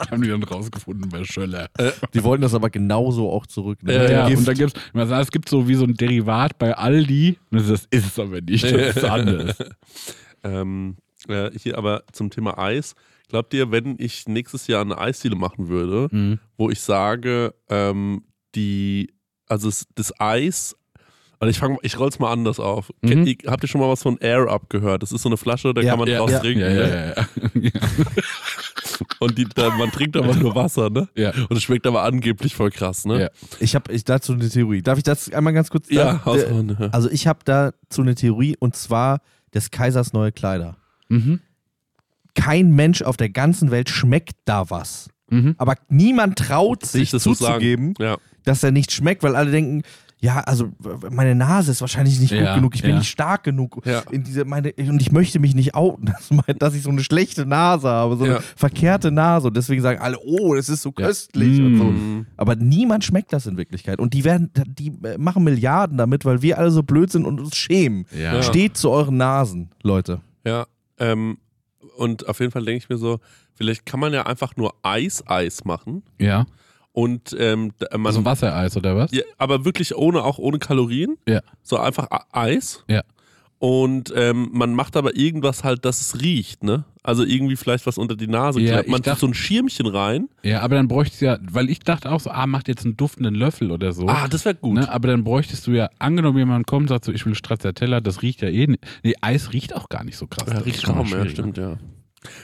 So. 0.00 0.12
haben 0.12 0.22
die 0.22 0.28
dann 0.28 0.42
rausgefunden 0.42 1.08
bei 1.10 1.24
Schöller. 1.24 1.68
Die 2.14 2.24
wollten 2.24 2.42
das 2.42 2.54
aber 2.54 2.70
genauso 2.70 3.30
auch 3.30 3.46
zurück. 3.46 3.82
Ne? 3.82 3.92
Dem 3.92 4.10
ja. 4.10 4.26
Gift. 4.28 4.38
Und 4.38 4.48
dann 4.48 4.54
gibt's, 4.56 4.80
man 4.92 5.08
sagt, 5.08 5.24
es 5.24 5.30
gibt 5.30 5.48
so 5.48 5.68
wie 5.68 5.74
so 5.74 5.84
ein 5.84 5.94
Derivat 5.94 6.58
bei 6.58 6.76
Aldi. 6.76 7.38
Das 7.50 7.68
ist 7.68 7.88
es 7.92 8.18
aber 8.18 8.40
nicht. 8.40 8.64
Das 8.64 8.96
ist 8.96 9.04
anders. 9.04 9.56
Ähm, 10.42 10.96
äh, 11.30 11.50
hier 11.58 11.78
aber 11.78 12.02
zum 12.12 12.30
Thema 12.30 12.58
Eis. 12.58 12.94
Glaubt 13.28 13.54
ihr, 13.54 13.70
wenn 13.70 13.94
ich 13.98 14.26
nächstes 14.26 14.66
Jahr 14.66 14.80
eine 14.82 14.98
Eisdiele 14.98 15.36
machen 15.36 15.68
würde, 15.68 16.08
Mhm. 16.10 16.38
wo 16.58 16.68
ich 16.70 16.80
sage, 16.80 17.54
ähm, 17.68 18.24
die, 18.54 19.12
also 19.46 19.68
es, 19.68 19.86
das 19.94 20.12
Eis, 20.20 20.76
also 21.38 21.48
ich 21.50 21.58
fange, 21.58 21.78
ich 21.82 21.98
roll's 21.98 22.18
mal 22.18 22.32
anders 22.32 22.58
auf. 22.60 22.90
Mhm. 23.02 23.08
Kennt 23.08 23.28
ihr- 23.28 23.50
Habt 23.50 23.62
ihr 23.64 23.68
schon 23.68 23.80
mal 23.80 23.88
was 23.88 24.02
von 24.02 24.18
Air 24.18 24.48
Up 24.50 24.68
gehört? 24.68 25.02
Das 25.02 25.12
ist 25.12 25.22
so 25.22 25.28
eine 25.28 25.36
Flasche, 25.36 25.72
da 25.72 25.80
Ja, 25.80 25.90
kann 25.90 26.00
man 26.00 26.08
ja, 26.08 26.18
draus 26.18 26.32
ja. 26.32 26.40
trinken. 26.40 26.60
Ja, 26.60 26.68
ne? 26.68 26.80
ja, 26.80 27.06
ja. 27.06 27.60
ja. 27.60 27.70
Und 29.18 29.38
die, 29.38 29.44
da, 29.46 29.70
man 29.76 29.90
trinkt 29.90 30.16
aber 30.16 30.34
nur 30.34 30.54
Wasser, 30.54 30.90
ne? 30.90 31.08
ja. 31.14 31.30
Und 31.48 31.56
es 31.56 31.62
schmeckt 31.62 31.86
aber 31.86 32.02
angeblich 32.02 32.54
voll 32.54 32.70
krass, 32.70 33.04
ne? 33.06 33.22
Ja. 33.22 33.28
Ich 33.58 33.74
habe 33.74 33.92
ich 33.92 34.04
dazu 34.04 34.32
eine 34.32 34.48
Theorie. 34.48 34.82
Darf 34.82 34.98
ich 34.98 35.04
das 35.04 35.32
einmal 35.32 35.52
ganz 35.52 35.70
kurz? 35.70 35.88
Ja, 35.90 36.20
da. 36.24 36.88
Also 36.92 37.10
ich 37.10 37.26
habe 37.26 37.40
dazu 37.44 38.02
eine 38.02 38.14
Theorie 38.14 38.56
und 38.58 38.76
zwar 38.76 39.20
des 39.54 39.70
Kaisers 39.70 40.12
neue 40.12 40.32
Kleider. 40.32 40.76
Mhm. 41.10 41.40
Kein 42.34 42.70
Mensch 42.74 43.02
auf 43.02 43.16
der 43.16 43.28
ganzen 43.28 43.70
Welt 43.70 43.90
schmeckt 43.90 44.36
da 44.44 44.70
was. 44.70 45.08
Mhm. 45.30 45.54
Aber 45.58 45.74
niemand 45.88 46.38
traut 46.38 46.84
sich 46.86 47.10
das 47.10 47.22
zuzugeben, 47.24 47.94
Ja. 47.98 48.16
dass 48.44 48.62
er 48.62 48.70
nicht 48.70 48.92
schmeckt, 48.92 49.22
weil 49.22 49.36
alle 49.36 49.50
denken, 49.50 49.82
ja, 50.22 50.40
also 50.40 50.70
meine 51.10 51.34
Nase 51.34 51.70
ist 51.70 51.80
wahrscheinlich 51.80 52.20
nicht 52.20 52.30
Ja, 52.30 52.40
gut 52.52 52.54
genug, 52.56 52.74
ich 52.74 52.82
bin 52.82 52.90
ja. 52.90 52.98
nicht 52.98 53.08
stark 53.08 53.42
genug. 53.42 53.80
Ja. 53.86 54.00
In 54.10 54.22
diese, 54.22 54.44
meine, 54.44 54.72
und 54.76 55.00
ich 55.00 55.12
möchte 55.12 55.38
mich 55.38 55.54
nicht 55.54 55.74
outen, 55.74 56.12
dass, 56.58 56.74
ich 56.74 56.82
so 56.82 56.90
eine 56.90 57.02
schlechte 57.02 57.46
Nase 57.46 57.88
habe, 57.88 58.16
so 58.16 58.26
Ja. 58.26 58.32
eine 58.36 58.42
verkehrte 58.54 59.10
Nase. 59.10 59.48
Und 59.48 59.56
deswegen 59.56 59.80
sagen 59.80 59.98
alle, 60.00 60.18
oh, 60.22 60.54
das 60.54 60.68
ist 60.68 60.82
so 60.82 60.92
Ja. 60.98 61.06
köstlich 61.06 61.58
und 61.60 61.78
so. 61.78 61.84
Mhm. 61.84 62.26
Aber 62.36 62.54
niemand 62.54 63.02
schmeckt 63.04 63.32
das 63.32 63.46
in 63.46 63.56
Wirklichkeit. 63.56 63.98
Und 63.98 64.12
die 64.12 64.24
werden, 64.24 64.50
die 64.66 64.92
machen 65.16 65.42
Milliarden 65.42 65.96
damit, 65.96 66.24
weil 66.26 66.42
wir 66.42 66.58
alle 66.58 66.70
so 66.70 66.82
blöd 66.82 67.10
sind 67.10 67.24
und 67.24 67.40
uns 67.40 67.56
schämen. 67.56 68.04
Ja. 68.16 68.42
Steht 68.42 68.76
zu 68.76 68.90
euren 68.90 69.16
Nasen, 69.16 69.70
Leute. 69.82 70.20
Ja, 70.44 70.66
ähm, 71.00 71.38
und 71.96 72.28
auf 72.28 72.38
jeden 72.40 72.52
Fall 72.52 72.64
denke 72.64 72.78
ich 72.84 72.88
mir 72.88 72.98
so, 72.98 73.18
vielleicht 73.54 73.86
kann 73.86 73.98
man 74.00 74.12
ja 74.12 74.26
einfach 74.26 74.56
nur 74.56 74.74
Eis-Eis 74.82 75.64
machen 75.64 76.02
ja. 76.18 76.44
und 76.92 77.34
ähm, 77.38 77.72
d- 77.80 77.86
man, 77.96 78.06
Also 78.06 78.24
Wassereis 78.24 78.76
oder 78.76 78.96
was? 78.96 79.10
ja, 79.12 79.22
aber 79.38 79.64
wirklich 79.64 79.96
ohne, 79.96 80.22
auch 80.22 80.38
ohne 80.38 80.58
Kalorien, 80.58 81.16
Ja. 81.26 81.40
so 81.62 81.78
einfach 81.78 82.06
Eis 82.32 82.84
Ja. 82.88 83.02
Und 83.60 84.10
ähm, 84.16 84.48
man 84.52 84.72
macht 84.74 84.96
aber 84.96 85.14
irgendwas 85.16 85.64
halt, 85.64 85.84
dass 85.84 86.00
es 86.00 86.22
riecht, 86.22 86.64
ne? 86.64 86.84
Also 87.02 87.24
irgendwie 87.24 87.56
vielleicht 87.56 87.86
was 87.86 87.98
unter 87.98 88.16
die 88.16 88.26
Nase 88.26 88.58
Ja, 88.58 88.72
klappt. 88.72 88.88
Man 88.88 89.00
ich 89.02 89.06
tut 89.06 89.18
so 89.18 89.26
ein 89.26 89.34
Schirmchen 89.34 89.86
rein. 89.86 90.30
Ja, 90.42 90.62
aber 90.62 90.76
dann 90.76 90.88
bräuchtest 90.88 91.20
du 91.20 91.26
ja, 91.26 91.38
weil 91.42 91.68
ich 91.68 91.80
dachte 91.80 92.10
auch 92.10 92.20
so, 92.20 92.30
ah, 92.30 92.46
macht 92.46 92.68
jetzt 92.68 92.86
einen 92.86 92.96
duftenden 92.96 93.34
Löffel 93.34 93.70
oder 93.70 93.92
so. 93.92 94.06
Ah, 94.08 94.28
das 94.28 94.46
wäre 94.46 94.54
gut. 94.54 94.76
Ne, 94.76 94.90
aber 94.90 95.08
dann 95.08 95.24
bräuchtest 95.24 95.66
du 95.66 95.72
ja, 95.72 95.90
angenommen 95.98 96.38
jemand 96.38 96.66
kommt, 96.66 96.88
sagt 96.88 97.04
so, 97.04 97.12
ich 97.12 97.26
will 97.26 97.34
Stracciatella, 97.34 98.00
das 98.00 98.22
riecht 98.22 98.40
ja 98.40 98.48
eh 98.48 98.66
nicht. 98.66 98.82
Nee, 99.02 99.14
Eis 99.20 99.52
riecht 99.52 99.76
auch 99.76 99.90
gar 99.90 100.04
nicht 100.04 100.16
so 100.16 100.26
krass. 100.26 100.48
Ja, 100.48 100.54
Das 100.54 100.64
riecht 100.64 100.82
kaum, 100.82 101.00
ja, 101.00 101.04
schwierig, 101.06 101.32
stimmt, 101.32 101.58
ja. 101.58 101.76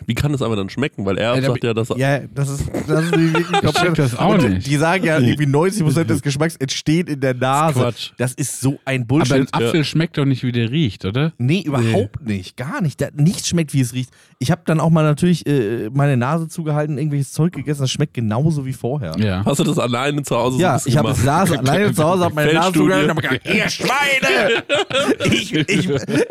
Wie 0.07 0.15
kann 0.15 0.33
es 0.33 0.43
aber 0.43 0.57
dann 0.57 0.71
schmecken? 0.71 1.05
Weil 1.05 1.19
er 1.19 1.41
sagt 1.43 1.63
ja, 1.65 1.75
dass 1.75 1.91
Ja, 1.97 2.21
das 2.35 2.49
ist, 2.49 2.65
das 2.87 3.05
ist 3.05 3.13
wirklich 3.13 3.47
komplett. 3.63 3.99
das 3.99 4.19
auch 4.19 4.37
nicht. 4.39 4.67
Die 4.67 4.77
sagen 4.77 5.05
ja, 5.05 5.19
irgendwie 5.19 5.45
90% 5.47 6.05
des 6.05 6.23
Geschmacks 6.23 6.57
entsteht 6.57 7.09
in 7.11 7.21
der 7.21 7.35
Nase. 7.35 7.81
Quatsch. 7.81 8.11
Das 8.17 8.33
ist 8.35 8.61
so 8.61 8.71
ein 8.71 8.77
Aber 8.77 8.91
ein 8.91 9.07
Bullshit. 9.07 9.49
Apfel 9.55 9.85
schmeckt 9.85 10.17
doch 10.19 10.25
nicht, 10.25 10.43
wie 10.43 10.53
der 10.53 10.71
riecht, 10.71 11.05
oder? 11.05 11.33
Nee, 11.39 11.61
überhaupt 11.61 12.27
nicht. 12.27 12.57
Gar 12.57 12.81
nicht. 12.81 13.01
Da, 13.01 13.09
nichts 13.15 13.49
schmeckt, 13.49 13.75
wie 13.75 13.81
es 13.81 13.93
riecht. 13.93 14.11
Ich 14.39 14.51
habe 14.51 14.63
dann 14.65 14.81
auch 14.81 14.91
mal 14.91 15.03
natürlich 15.03 15.47
äh, 15.47 15.91
meine 15.93 16.17
Nase 16.17 16.49
zugehalten, 16.49 16.97
irgendwelches 16.99 17.33
Zeug 17.33 17.53
gegessen. 17.53 17.83
Das 17.83 17.91
schmeckt 17.91 18.15
genauso 18.15 18.65
wie 18.67 18.73
vorher. 18.73 19.13
Ja. 19.19 19.45
Hast 19.45 19.61
du 19.61 19.65
das 19.65 19.79
alleine 19.79 20.23
zu 20.23 20.37
Hause 20.37 20.57
so 20.57 20.63
Ja, 20.63 20.75
bisschen 20.75 20.91
ich 20.93 20.97
habe 20.97 21.09
das 21.09 21.23
Nase 21.25 21.59
alleine 21.59 21.93
zu 21.93 22.03
Hause, 22.05 22.25
habe 22.25 22.35
meine 22.35 22.55
Nase 22.55 22.73
zugehalten 22.73 23.11
und 23.11 23.17
hab 23.17 23.23
gesagt, 23.23 23.47
ihr 23.47 23.69
Schweine! 23.69 24.63
Ich, 25.31 25.53
ich, 25.55 25.89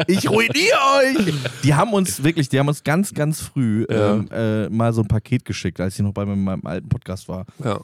ich 0.08 0.29
ruiniere 0.29 0.77
euch! 0.99 1.34
Die 1.63 1.73
haben 1.73 1.93
uns 1.93 2.23
wirklich, 2.23 2.49
die 2.49 2.60
haben 2.60 2.67
uns 2.67 2.84
ganz, 2.84 3.13
ganz 3.13 3.35
früh 3.41 3.86
Ja. 3.89 4.15
ähm, 4.15 4.28
äh, 4.32 4.69
mal 4.69 4.93
so 4.93 5.02
ein 5.02 5.08
Paket 5.08 5.45
geschickt, 5.45 5.80
als 5.80 5.95
ich 5.95 6.02
noch 6.02 6.13
bei 6.13 6.26
meinem, 6.26 6.43
meinem 6.43 6.65
alten 6.65 6.89
Podcast 6.89 7.28
war. 7.28 7.45
Ja. 7.63 7.80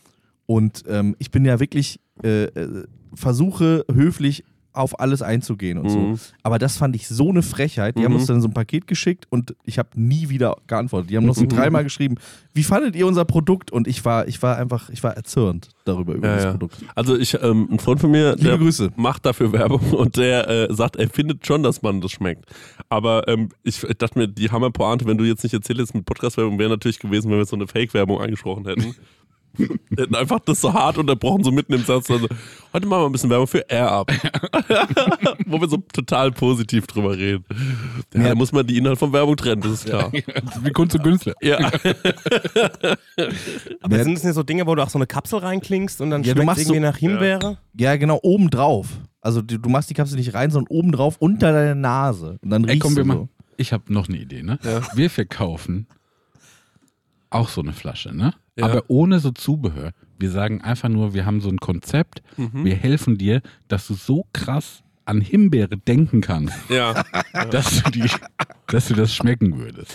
Und 0.46 0.84
ähm, 0.88 1.16
ich 1.20 1.32
bin 1.32 1.46
ja 1.46 1.60
wirklich, 1.60 2.00
äh, 2.24 2.44
äh, 2.46 2.86
versuche 3.14 3.86
höflich 3.92 4.44
auf 4.74 5.00
alles 5.00 5.22
einzugehen 5.22 5.78
und 5.78 5.86
Mhm. 5.86 6.16
so. 6.16 6.22
Aber 6.44 6.60
das 6.60 6.78
fand 6.78 6.96
ich 6.96 7.08
so 7.08 7.30
eine 7.30 7.42
Frechheit. 7.42 7.98
Die 7.98 8.04
haben 8.06 8.12
Mhm. 8.14 8.20
uns 8.20 8.28
dann 8.28 8.42
so 8.42 8.48
ein 8.48 8.54
Paket 8.54 8.88
geschickt 8.88 9.26
und 9.30 9.56
ich 9.66 9.78
habe 9.80 9.90
nie 9.96 10.30
wieder 10.30 10.56
geantwortet. 10.68 11.10
Die 11.10 11.18
haben 11.18 11.26
noch 11.26 11.36
so 11.36 11.44
Mhm. 11.44 11.50
dreimal 11.50 11.84
geschrieben, 11.84 12.16
wie 12.54 12.64
fandet 12.64 12.96
ihr 12.96 13.08
unser 13.08 13.26
Produkt? 13.26 13.72
Und 13.72 13.88
ich 13.88 14.04
war, 14.06 14.28
ich 14.28 14.42
war 14.42 14.58
einfach, 14.58 14.90
ich 14.90 15.04
war 15.04 15.16
erzürnt 15.16 15.70
darüber, 15.86 16.14
über 16.14 16.28
Ja, 16.28 16.36
das 16.36 16.44
ja. 16.46 16.52
Produkt. 16.52 16.78
Also 16.96 17.18
ich, 17.18 17.34
ähm, 17.42 17.68
ein 17.72 17.80
Freund 17.80 18.00
von 18.02 18.12
mir, 18.12 18.36
Liebe 18.36 18.50
der 18.50 18.58
Grüße. 18.58 18.92
macht 18.96 19.26
dafür 19.26 19.52
Werbung 19.52 19.82
und 19.92 20.18
der 20.18 20.48
äh, 20.70 20.74
sagt, 20.74 20.96
er 20.96 21.10
findet 21.10 21.46
schon, 21.46 21.64
dass 21.64 21.82
man 21.82 22.02
das 22.02 22.12
schmeckt. 22.12 22.46
Aber 22.90 23.28
ähm, 23.28 23.50
ich, 23.64 23.84
ich 23.84 23.98
dachte 23.98 24.18
mir, 24.20 24.28
die 24.28 24.50
Hammerpointe, 24.52 25.06
wenn 25.06 25.18
du 25.18 25.24
jetzt 25.24 25.44
nicht 25.44 25.54
erzählt 25.54 25.80
hättest 25.80 25.96
mit 25.96 26.06
Podcast-Werbung, 26.06 26.60
wäre 26.60 26.70
natürlich 26.70 27.00
gewesen, 27.00 27.30
wenn 27.32 27.38
wir 27.38 27.46
so 27.46 27.56
eine 27.56 27.68
Fake-Werbung 27.68 28.20
angesprochen 28.22 28.66
hätten. 28.66 28.96
Wir 29.58 29.70
hätten 29.98 30.16
einfach 30.16 30.40
das 30.40 30.62
so 30.62 30.74
hart 30.74 30.98
unterbrochen, 30.98 31.44
so 31.44 31.52
mitten 31.52 31.74
im 31.74 31.84
Satz. 31.84 32.10
Also, 32.10 32.28
heute 32.74 32.88
machen 32.88 33.02
wir 33.02 33.06
ein 33.08 33.12
bisschen 33.12 33.30
Werbung 33.30 33.48
für 33.48 33.66
Air 33.70 33.92
Up. 33.92 34.12
Wo 35.46 35.60
wir 35.60 35.68
so 35.70 35.78
total 35.94 36.32
positiv 36.32 36.88
drüber 36.88 37.18
reden. 37.18 37.44
Ja, 38.14 38.22
Ja. 38.22 38.30
Da 38.30 38.36
muss 38.36 38.52
man 38.52 38.66
die 38.66 38.78
Inhalt 38.78 38.98
von 39.00 39.12
Werbung 39.14 39.36
trennen, 39.36 39.62
das 39.62 39.72
ist 39.74 39.86
klar. 39.86 40.12
Wie 40.12 40.72
Kunst 40.72 40.96
und 40.96 41.04
Künstler. 41.04 41.34
Ja. 41.42 41.58
Aber 43.82 43.98
Ja. 43.98 44.04
sind 44.04 44.16
das 44.16 44.24
nicht 44.24 44.34
so 44.36 44.44
Dinge, 44.44 44.66
wo 44.68 44.76
du 44.76 44.84
auch 44.84 44.90
so 44.90 44.98
eine 44.98 45.08
Kapsel 45.08 45.40
reinklingst 45.40 46.02
und 46.02 46.10
dann 46.12 46.24
Ja, 46.24 46.34
du 46.34 46.38
schmeckt 46.42 46.46
machst 46.46 46.62
irgendwie 46.62 46.78
so- 46.80 46.82
nach 46.82 46.98
Himbeere? 46.98 47.58
Ja, 47.78 47.96
genau, 47.98 48.20
obendrauf. 48.24 48.88
Also 49.22 49.42
du, 49.42 49.58
du 49.60 49.70
machst 49.70 49.90
die 49.90 49.94
Kapsel 49.94 50.18
nicht 50.18 50.34
rein, 50.34 50.50
sondern 50.52 50.76
obendrauf 50.76 51.18
unter 51.20 51.52
deine 51.54 51.76
Nase. 51.76 52.40
Und 52.42 52.50
dann 52.50 52.64
Ey, 52.64 52.72
riechst 52.72 52.82
komm, 52.84 52.96
wir 52.96 53.04
du 53.04 53.10
so. 53.10 53.16
machen. 53.16 53.30
Ich 53.58 53.74
habe 53.74 53.94
noch 53.94 54.08
eine 54.10 54.18
Idee, 54.18 54.42
ne? 54.42 54.58
Wir 54.96 55.10
verkaufen 55.10 55.88
auch 57.30 57.48
so 57.50 57.62
eine 57.62 57.74
Flasche, 57.74 58.16
ne? 58.16 58.34
Ja. 58.62 58.68
Aber 58.68 58.84
ohne 58.88 59.20
so 59.20 59.32
Zubehör. 59.32 59.92
Wir 60.20 60.30
sagen 60.32 60.62
einfach 60.62 60.90
nur, 60.90 61.14
wir 61.14 61.26
haben 61.26 61.42
so 61.42 61.50
ein 61.50 61.58
Konzept, 61.58 62.22
Mhm. 62.38 62.64
wir 62.66 62.76
helfen 62.76 63.18
dir, 63.18 63.42
dass 63.68 63.88
du 63.88 63.94
so 63.96 64.26
krass 64.34 64.84
an 65.06 65.20
Himbeere 65.20 65.78
denken 65.78 66.22
kannst, 66.22 66.56
ja. 66.70 67.04
dass 67.52 67.84
du, 67.84 67.92
die, 67.92 68.10
dass 68.68 68.88
du 68.88 68.94
das 68.94 69.14
schmecken 69.16 69.58
würdest. 69.58 69.94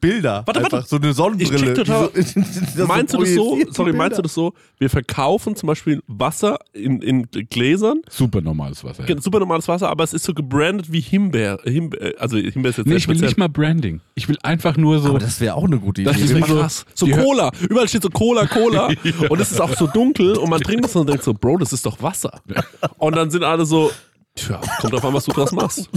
Bilder. 0.00 0.42
Warte, 0.46 0.62
warte. 0.62 0.76
einfach 0.76 0.88
so 0.88 0.96
eine 0.96 1.10
Ich 1.10 1.16
Sonnenbrille. 1.16 1.74
check 1.74 1.74
total- 1.74 2.10
so, 2.14 2.40
das 2.76 2.88
meinst 2.88 3.14
du 3.14 3.18
das 3.18 3.34
so? 3.34 3.58
Sorry, 3.70 3.92
meinst 3.92 4.18
du 4.18 4.22
Bilder. 4.22 4.22
das 4.22 4.34
so? 4.34 4.52
Wir 4.78 4.90
verkaufen 4.90 5.56
zum 5.56 5.66
Beispiel 5.68 6.02
Wasser 6.06 6.58
in, 6.72 7.00
in 7.02 7.26
Gläsern, 7.50 8.00
Super 8.10 8.40
normales 8.40 8.82
Wasser. 8.84 9.08
Ja. 9.08 9.20
super 9.20 9.38
normales 9.40 9.66
Wasser, 9.68 9.88
aber 9.88 10.04
es 10.04 10.12
ist 10.14 10.24
so 10.24 10.34
gebrandet 10.34 10.90
wie 10.92 11.00
Himbeer. 11.00 11.58
Himbeer 11.64 12.14
also 12.18 12.36
Himbeer 12.36 12.70
ist 12.70 12.78
jetzt 12.78 12.86
Nee, 12.86 12.92
sehr 12.92 12.96
ich 12.98 13.08
will 13.08 13.16
nicht 13.18 13.38
mal 13.38 13.48
Branding. 13.48 14.00
Ich 14.14 14.28
will 14.28 14.38
einfach 14.42 14.76
nur 14.76 14.98
so. 15.00 15.10
Aber 15.10 15.18
das 15.18 15.40
wäre 15.40 15.54
auch 15.54 15.64
eine 15.64 15.78
gute 15.78 16.02
Idee. 16.02 16.10
Das 16.12 16.20
ist 16.20 16.30
so- 16.30 16.40
krass. 16.40 16.84
So 16.94 17.06
Cola. 17.06 17.50
Überall 17.68 17.88
steht 17.88 18.02
so 18.02 18.10
Cola, 18.10 18.46
Cola. 18.46 18.88
Und 19.28 19.40
es 19.40 19.50
ist 19.52 19.60
auch 19.60 19.74
so 19.76 19.86
dunkel 19.86 20.36
und 20.36 20.50
man 20.50 20.60
trinkt 20.60 20.84
das 20.84 20.94
und 20.96 21.08
denkt 21.08 21.22
so, 21.24 21.34
Bro, 21.34 21.58
das 21.58 21.72
ist 21.72 21.84
doch 21.86 22.00
Wasser. 22.02 22.40
Und 22.98 23.16
dann 23.16 23.30
sind 23.30 23.42
alle 23.44 23.64
so, 23.66 23.90
tja, 24.36 24.60
kommt 24.80 24.92
drauf 24.92 25.04
an, 25.04 25.14
was 25.14 25.24
du 25.24 25.32
draus 25.32 25.52
machst. 25.52 25.88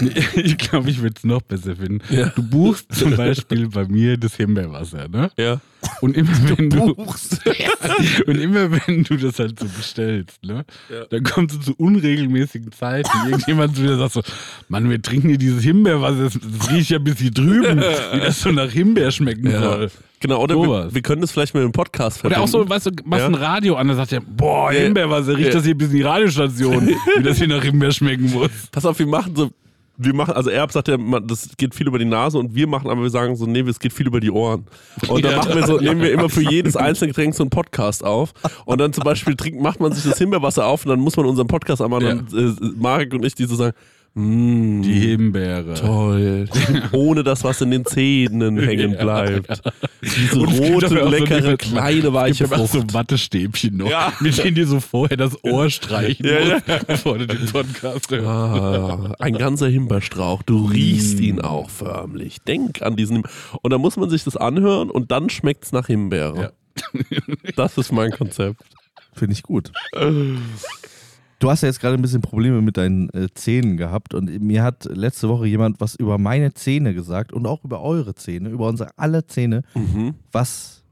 ich 0.36 0.58
glaube, 0.58 0.90
ich 0.90 1.00
würde 1.02 1.14
es 1.16 1.24
noch 1.24 1.42
besser 1.42 1.76
finden. 1.76 2.00
Ja. 2.14 2.26
Du 2.28 2.42
buchst 2.42 2.94
zum 2.94 3.16
Beispiel 3.16 3.68
bei 3.68 3.86
mir 3.86 4.16
das 4.16 4.34
Himbeerwasser, 4.36 5.08
ne? 5.08 5.30
Ja. 5.36 5.60
Und 6.00 6.16
immer 6.16 6.30
wenn 6.56 6.70
du, 6.70 6.94
buchst. 6.94 7.40
und 8.26 8.38
immer 8.38 8.70
wenn 8.70 9.04
du 9.04 9.16
das 9.16 9.38
halt 9.38 9.58
so 9.58 9.66
bestellst, 9.66 10.42
ne, 10.44 10.64
Ja. 10.90 11.04
dann 11.10 11.22
kommt 11.22 11.52
so 11.52 11.58
zu 11.58 11.74
unregelmäßigen 11.76 12.70
Zeiten 12.72 13.10
irgendjemand 13.26 13.78
und 13.78 13.98
sagt 13.98 14.12
so, 14.12 14.22
Mann, 14.68 14.88
wir 14.90 15.00
trinken 15.00 15.28
hier 15.28 15.38
dieses 15.38 15.62
Himbeerwasser, 15.62 16.24
das, 16.24 16.38
das 16.58 16.70
riecht 16.70 16.90
ja 16.90 16.98
bis 16.98 17.18
hier 17.18 17.30
drüben, 17.30 17.80
wie 18.12 18.20
das 18.20 18.40
so 18.40 18.52
nach 18.52 18.70
Himbeer 18.70 19.10
schmecken 19.10 19.50
soll. 19.50 19.90
Genau, 20.20 20.42
oder 20.42 20.54
wir, 20.56 20.94
wir 20.94 21.02
können 21.02 21.22
das 21.22 21.32
vielleicht 21.32 21.54
mit 21.54 21.62
einem 21.62 21.72
Podcast 21.72 22.18
verbinden. 22.18 22.42
Oder 22.42 22.44
auch 22.44 22.48
so, 22.64 22.68
weißt 22.68 22.86
du, 22.86 22.90
machst 23.04 23.20
Ja. 23.22 23.26
ein 23.26 23.34
Radio 23.34 23.76
an, 23.76 23.88
dann 23.88 23.96
sagt 23.96 24.12
er, 24.12 24.20
boah, 24.20 24.70
Ja. 24.72 24.80
Himbeerwasser, 24.80 25.36
riecht 25.36 25.48
Ja. 25.48 25.54
das 25.54 25.64
hier 25.64 25.74
bis 25.76 25.88
in 25.88 25.96
die 25.96 26.02
Radiostation, 26.02 26.88
wie 27.16 27.22
das 27.22 27.38
hier 27.38 27.48
nach 27.48 27.62
Himbeer 27.62 27.90
schmecken 27.90 28.30
muss. 28.30 28.50
Pass 28.70 28.84
auf, 28.84 28.98
wir 28.98 29.06
machen 29.06 29.34
so, 29.34 29.50
wir 30.02 30.14
machen, 30.14 30.32
also 30.34 30.48
Erb 30.50 30.72
sagt 30.72 30.88
ja, 30.88 30.96
das 31.20 31.50
geht 31.58 31.74
viel 31.74 31.86
über 31.86 31.98
die 31.98 32.04
Nase 32.06 32.38
und 32.38 32.54
wir 32.54 32.66
machen 32.66 32.90
aber, 32.90 33.02
wir 33.02 33.10
sagen 33.10 33.34
so, 33.36 33.44
nee, 33.46 33.60
es 33.60 33.78
geht 33.78 33.92
viel 33.92 34.06
über 34.06 34.20
die 34.20 34.30
Ohren. 34.30 34.66
Und 35.08 35.24
dann 35.24 35.36
machen 35.36 35.54
wir 35.54 35.66
so, 35.66 35.78
nehmen 35.78 36.00
wir 36.00 36.12
immer 36.12 36.28
für 36.30 36.42
jedes 36.42 36.76
einzelne 36.76 37.08
Getränk 37.08 37.34
so 37.34 37.42
einen 37.42 37.50
Podcast 37.50 38.04
auf. 38.04 38.32
Und 38.66 38.78
dann 38.80 38.92
zum 38.92 39.04
Beispiel 39.04 39.36
trinkt, 39.36 39.60
macht 39.62 39.80
man 39.80 39.92
sich 39.92 40.04
das 40.04 40.16
Himbeerwasser 40.18 40.64
auf 40.66 40.84
und 40.84 40.90
dann 40.90 41.00
muss 41.00 41.16
man 41.16 41.26
unseren 41.26 41.46
Podcast 41.48 41.82
anmachen 41.82 42.26
Ja. 42.32 42.38
äh, 42.40 42.52
Marek 42.78 43.12
und 43.14 43.24
ich, 43.24 43.34
die 43.34 43.44
so 43.44 43.54
sagen, 43.56 43.74
Mm, 44.14 44.82
Die 44.82 44.92
Himbeere. 44.92 45.74
Toll. 45.74 46.48
Ohne 46.92 47.22
das, 47.22 47.44
was 47.44 47.60
in 47.60 47.70
den 47.70 47.84
Zähnen 47.86 48.58
hängen 48.62 48.96
bleibt. 48.98 49.62
Diese 50.02 50.36
rote, 50.38 50.88
so 50.88 50.94
leckere, 51.08 51.38
diese- 51.40 51.56
kleine, 51.56 52.12
weiche 52.12 52.44
Ich 52.44 52.50
habe 52.50 52.60
auch 52.62 52.66
so 52.68 52.80
Frucht. 52.80 52.92
Wattestäbchen 52.94 53.76
noch, 53.76 53.88
Ja. 53.88 54.12
mit 54.18 54.36
denen 54.42 54.56
du 54.56 54.66
so 54.66 54.80
vorher 54.80 55.16
das 55.16 55.36
Ohr 55.44 55.70
streichen 55.70 56.26
Ja, 56.26 56.40
ja. 56.40 56.58
bevor 56.86 57.18
du 57.18 57.28
den 57.28 57.46
Podcast 57.46 58.10
hörst. 58.10 58.26
Ah, 58.26 59.14
ein 59.20 59.34
ganzer 59.38 59.68
Himbeerstrauch. 59.68 60.42
Du 60.42 60.64
riechst 60.66 61.20
ihn 61.20 61.40
auch 61.40 61.70
förmlich. 61.70 62.38
Denk 62.46 62.82
an 62.82 62.96
diesen. 62.96 63.22
Und 63.62 63.72
dann 63.72 63.80
muss 63.80 63.96
man 63.96 64.10
sich 64.10 64.24
das 64.24 64.36
anhören 64.36 64.90
und 64.90 65.12
dann 65.12 65.30
schmeckt 65.30 65.64
es 65.66 65.72
nach 65.72 65.86
Himbeere. 65.86 66.52
Das 67.54 67.78
ist 67.78 67.92
mein 67.92 68.10
Konzept. 68.10 68.60
Finde 69.14 69.34
ich 69.34 69.42
gut. 69.44 69.70
Du 71.40 71.50
hast 71.50 71.62
ja 71.62 71.68
jetzt 71.68 71.80
gerade 71.80 71.94
ein 71.94 72.02
bisschen 72.02 72.20
Probleme 72.20 72.60
mit 72.60 72.76
deinen 72.76 73.08
äh, 73.10 73.28
Zähnen 73.34 73.76
gehabt 73.78 74.12
und 74.14 74.26
mir 74.42 74.62
hat 74.62 74.84
letzte 74.84 75.28
Woche 75.30 75.46
jemand 75.46 75.80
was 75.80 75.94
über 75.96 76.18
meine 76.18 76.52
Zähne 76.52 76.92
gesagt 76.94 77.32
und 77.32 77.46
auch 77.46 77.64
über 77.64 77.80
eure 77.80 78.14
Zähne, 78.14 78.50
über 78.50 78.68
unsere 78.68 78.90
alle 78.98 79.26
Zähne, 79.26 79.62
Mhm. 79.74 80.14
was 80.32 80.84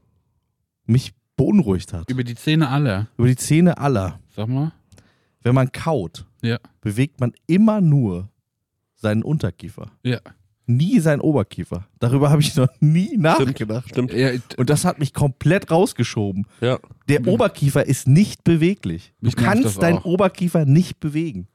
mich 0.85 1.13
beunruhigt 1.37 1.93
hat. 1.93 2.09
Über 2.09 2.23
die 2.23 2.33
Zähne 2.35 2.67
aller. 2.69 3.07
Über 3.17 3.27
die 3.27 3.35
Zähne 3.35 3.77
aller. 3.77 4.19
Sag 4.35 4.49
mal. 4.49 4.73
Wenn 5.41 5.53
man 5.53 5.71
kaut, 5.71 6.25
Ja. 6.41 6.57
bewegt 6.81 7.19
man 7.21 7.31
immer 7.45 7.79
nur 7.79 8.29
seinen 8.95 9.21
Unterkiefer, 9.23 9.91
Ja. 10.03 10.19
Nie 10.69 10.99
seinen 10.99 11.19
Oberkiefer. 11.19 11.85
Darüber 11.99 12.29
habe 12.29 12.41
ich 12.41 12.55
noch 12.55 12.69
nie 12.79 13.17
nachgedacht. 13.17 13.89
Stimmt. 13.89 14.13
ja 14.13 14.31
Und 14.57 14.69
das 14.69 14.85
hat 14.85 14.99
mich 14.99 15.13
komplett 15.13 15.71
rausgeschoben. 15.71 16.45
Ja. 16.61 16.79
Der 17.09 17.27
Oberkiefer 17.27 17.85
ist 17.85 18.07
nicht 18.07 18.43
beweglich. 18.43 19.13
Du 19.21 19.31
das 19.31 19.35
kannst 19.35 19.81
deinen 19.81 19.97
auch. 19.97 20.05
Oberkiefer 20.05 20.65
nicht 20.65 20.99
bewegen. 20.99 21.47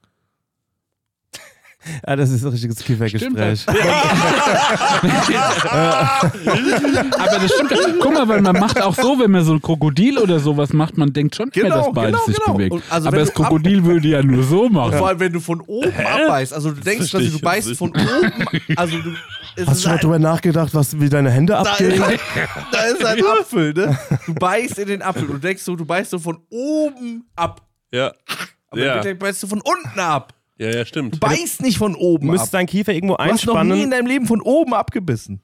Ja, 2.06 2.16
das 2.16 2.30
ist 2.30 2.44
ein 2.44 2.50
richtiges 2.50 2.78
Kiefergespräch. 2.78 3.66
Aber 7.18 7.38
das 7.38 7.52
stimmt. 7.52 7.72
Guck 8.00 8.12
mal, 8.14 8.28
weil 8.28 8.40
man 8.42 8.58
macht 8.58 8.80
auch 8.80 8.94
so, 8.94 9.18
wenn 9.18 9.30
man 9.30 9.44
so 9.44 9.52
ein 9.54 9.62
Krokodil 9.62 10.18
oder 10.18 10.38
sowas 10.40 10.72
macht, 10.72 10.96
man 10.96 11.12
denkt 11.12 11.36
schon 11.36 11.50
mehr, 11.54 11.64
Genau, 11.64 11.76
dass 11.86 11.92
beides 11.92 12.12
genau, 12.12 12.26
sich 12.26 12.36
genau. 12.36 12.56
bewegt. 12.56 12.72
Und 12.72 12.82
also 12.90 13.08
Aber 13.08 13.18
das 13.18 13.32
Krokodil 13.32 13.84
würde 13.84 14.08
ja 14.08 14.22
nur 14.22 14.42
so 14.42 14.68
machen. 14.68 14.96
Vor 14.98 15.08
allem, 15.08 15.20
wenn 15.20 15.32
du 15.32 15.40
von 15.40 15.60
oben 15.62 15.92
abbeißt. 15.94 16.52
Also 16.52 16.70
du 16.72 16.80
denkst, 16.80 17.10
dass 17.10 17.30
du 17.30 17.38
beißt 17.40 17.76
von 17.76 17.90
oben. 17.90 18.32
Also 18.76 18.98
du. 18.98 19.12
Es 19.56 19.68
Hast 19.68 19.84
du 19.84 19.88
schon 19.90 19.98
drüber 19.98 20.18
nachgedacht, 20.18 20.74
was, 20.74 20.98
wie 20.98 21.08
deine 21.08 21.30
Hände 21.30 21.56
abgehen? 21.56 22.02
da 22.72 22.78
ist 22.82 23.04
ein 23.04 23.22
Apfel, 23.24 23.72
ne? 23.72 23.96
Du 24.26 24.34
beißt 24.34 24.78
in 24.80 24.88
den 24.88 25.00
Apfel. 25.02 25.28
Du 25.28 25.38
denkst 25.38 25.62
so, 25.62 25.76
du 25.76 25.84
beißt 25.84 26.10
so 26.10 26.18
von 26.18 26.38
oben 26.50 27.24
ab. 27.36 27.62
Ja. 27.92 28.12
Aber 28.70 28.80
Ja. 28.84 29.04
ja. 29.04 29.14
beißt 29.14 29.44
du 29.44 29.46
von 29.46 29.60
unten 29.60 30.00
ab. 30.00 30.33
Ja, 30.58 30.70
ja, 30.70 30.84
stimmt. 30.84 31.14
Du 31.14 31.18
beißt 31.20 31.62
nicht 31.62 31.78
von 31.78 31.94
oben 31.94 32.26
Du 32.26 32.32
müsstest 32.32 32.54
ab. 32.54 32.58
deinen 32.60 32.66
Kiefer 32.66 32.92
irgendwo 32.92 33.16
Du 33.16 33.22
hast 33.24 33.44
noch 33.46 33.54
nie 33.54 33.60
in 33.60 33.68
einspannen. 33.70 33.90
deinem 33.90 34.06
Leben 34.06 34.26
von 34.26 34.40
oben 34.40 34.74
abgebissen. 34.74 35.40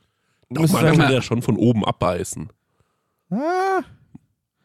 Doch, 0.51 0.69
man 0.73 0.97
kann 0.97 1.13
ja 1.13 1.23
schon 1.23 1.43
von 1.43 1.57
oben 1.57 1.85
abbeißen. 1.85 2.49
Ah, 3.31 3.83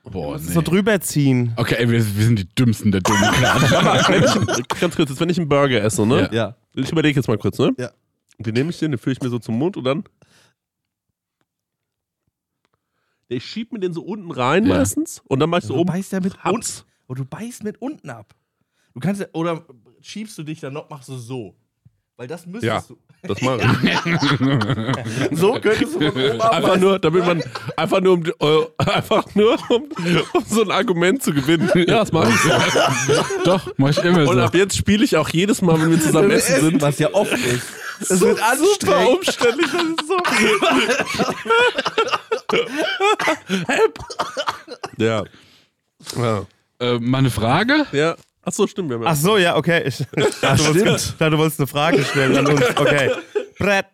Boah, 0.04 0.38
nee. 0.38 0.44
So 0.52 0.62
drüber 0.62 1.00
ziehen. 1.02 1.54
Okay, 1.56 1.76
ey, 1.80 1.90
wir, 1.90 1.94
wir 2.18 2.26
sind 2.26 2.38
die 2.40 2.48
Dümmsten 2.56 2.92
der 2.92 3.02
dummen 3.02 3.24
ich, 3.34 4.80
ganz 4.80 4.96
kurz, 4.96 5.10
jetzt, 5.10 5.20
wenn 5.20 5.30
ich 5.30 5.40
einen 5.40 5.50
Burger 5.50 5.84
esse, 5.84 6.06
ne? 6.06 6.30
ja. 6.32 6.56
Ich 6.76 6.92
überlege 6.92 7.20
jetzt 7.20 7.28
mal 7.28 7.38
kurz, 7.40 7.58
ne? 7.58 7.74
Ja. 7.78 7.92
Den 8.38 8.54
nehme 8.54 8.70
ich 8.70 8.78
den, 8.80 8.92
den 8.92 8.98
führe 9.00 9.14
ich 9.14 9.22
mir 9.22 9.30
so 9.30 9.40
zum 9.40 9.58
Mund 9.58 9.78
und 9.78 9.84
dann. 9.84 10.04
Ich 13.28 13.44
schieb 13.46 13.74
mir 13.74 13.80
den 13.80 13.94
so 13.94 14.02
unten 14.04 14.30
rein 14.32 14.66
Ja. 14.66 14.78
meistens 14.78 15.22
und 15.28 15.40
dann 15.40 15.50
mach 15.50 15.60
ich 15.60 15.66
so 15.66 15.74
Du 15.74 15.80
oben. 15.82 15.92
beißt 15.94 16.12
ja 16.12 16.20
mit 16.20 16.36
unten. 16.46 16.66
Und 17.08 17.20
du 17.20 17.26
beißt 17.26 17.64
mit 17.64 17.82
unten 17.82 18.10
ab. 18.10 18.36
Du 18.94 19.00
kannst 19.00 19.22
ja, 19.22 19.28
oder 19.34 19.64
schiebst 20.06 20.38
du 20.38 20.44
dich 20.44 20.60
dann 20.60 20.74
noch, 20.74 20.90
machst 20.90 21.10
du 21.10 21.18
so. 21.18 21.56
Weil 22.18 22.28
das 22.28 22.46
müsstest 22.46 22.64
Ja. 22.64 22.82
du. 22.88 22.98
Das 23.28 23.42
mache 23.42 23.60
ich. 23.84 24.00
So 25.38 25.54
könntest 25.60 25.96
du 25.96 26.00
von 26.00 26.22
oben 26.32 26.42
Einfach 26.42 26.78
nur, 26.78 27.00
damit 27.00 27.26
man, 27.26 27.44
einfach 27.76 28.00
nur, 28.00 28.14
um, 28.14 28.24
die- 28.24 28.32
äh, 28.40 28.66
einfach 28.78 29.26
nur 29.36 29.58
um, 29.70 29.90
um 30.34 30.44
so 30.48 30.62
ein 30.62 30.72
Argument 30.72 31.22
zu 31.24 31.34
gewinnen. 31.34 31.70
Ja, 31.76 32.00
das 32.00 32.12
mache 32.14 32.30
ich 32.30 32.36
so. 32.40 32.50
Doch, 33.44 33.68
mach 33.78 33.90
ich 33.90 33.98
immer 33.98 34.30
Und 34.30 34.36
so. 34.38 34.42
ab 34.44 34.54
jetzt 34.56 34.78
spiele 34.78 35.04
ich 35.04 35.18
auch 35.18 35.28
jedes 35.30 35.62
Mal, 35.62 35.82
wenn 35.82 35.90
wir 35.92 36.00
zusammen 36.00 36.30
Beim 36.30 36.38
essen 36.38 36.62
sind. 36.62 36.82
was 36.82 37.00
ja 37.00 37.12
oft 37.14 37.34
ist. 37.34 37.66
Es 38.00 38.08
So 38.10 38.28
wird 38.28 38.38
super 38.38 38.98
anstrengend. 38.98 39.18
umständlich, 39.18 39.72
das 39.72 39.84
ist 39.84 40.08
so. 40.08 40.18
ja. 45.04 45.24
Ja. 46.18 46.46
Äh, 46.80 47.00
mal 47.00 47.18
eine 47.20 47.32
Frage? 47.32 47.86
ja. 47.92 48.16
Ach 48.48 48.52
so, 48.52 48.68
stimmt. 48.68 48.90
Wir 48.90 48.96
haben 48.98 49.04
ja- 49.04 49.10
Ach 49.10 49.16
so, 49.16 49.38
ja, 49.38 49.56
okay. 49.58 49.84
Ich, 49.88 50.02
Ach, 50.42 50.58
du 50.58 50.66
wolltest, 50.66 51.10
ich 51.10 51.16
dachte, 51.18 51.32
du 51.32 51.38
wolltest 51.38 51.60
eine 51.60 51.68
Frage 51.68 52.04
stellen 52.04 52.38
an 52.38 52.48
uns. 52.48 52.62
Okay. 52.78 53.12
Brett. 53.58 53.86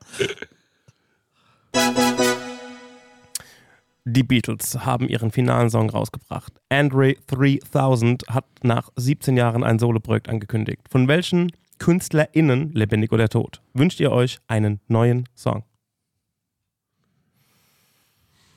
Die 4.04 4.24
Beatles 4.24 4.80
haben 4.84 5.08
ihren 5.08 5.32
finalen 5.32 5.70
Song 5.70 5.90
rausgebracht. 5.90 6.54
Andre 6.70 7.14
3000 7.28 8.24
hat 8.30 8.46
nach 8.64 8.90
17 8.96 9.38
Jahren 9.38 9.64
ein 9.64 9.80
Soloprojekt 9.80 10.28
angekündigt. 10.28 10.82
Von 10.90 11.08
welchen 11.08 11.52
KünstlerInnen, 11.78 12.74
lebendig 12.74 13.12
oder 13.12 13.30
tot, 13.30 13.62
wünscht 13.74 14.00
ihr 14.00 14.12
euch 14.12 14.40
einen 14.48 14.82
neuen 14.88 15.30
Song? 15.36 15.64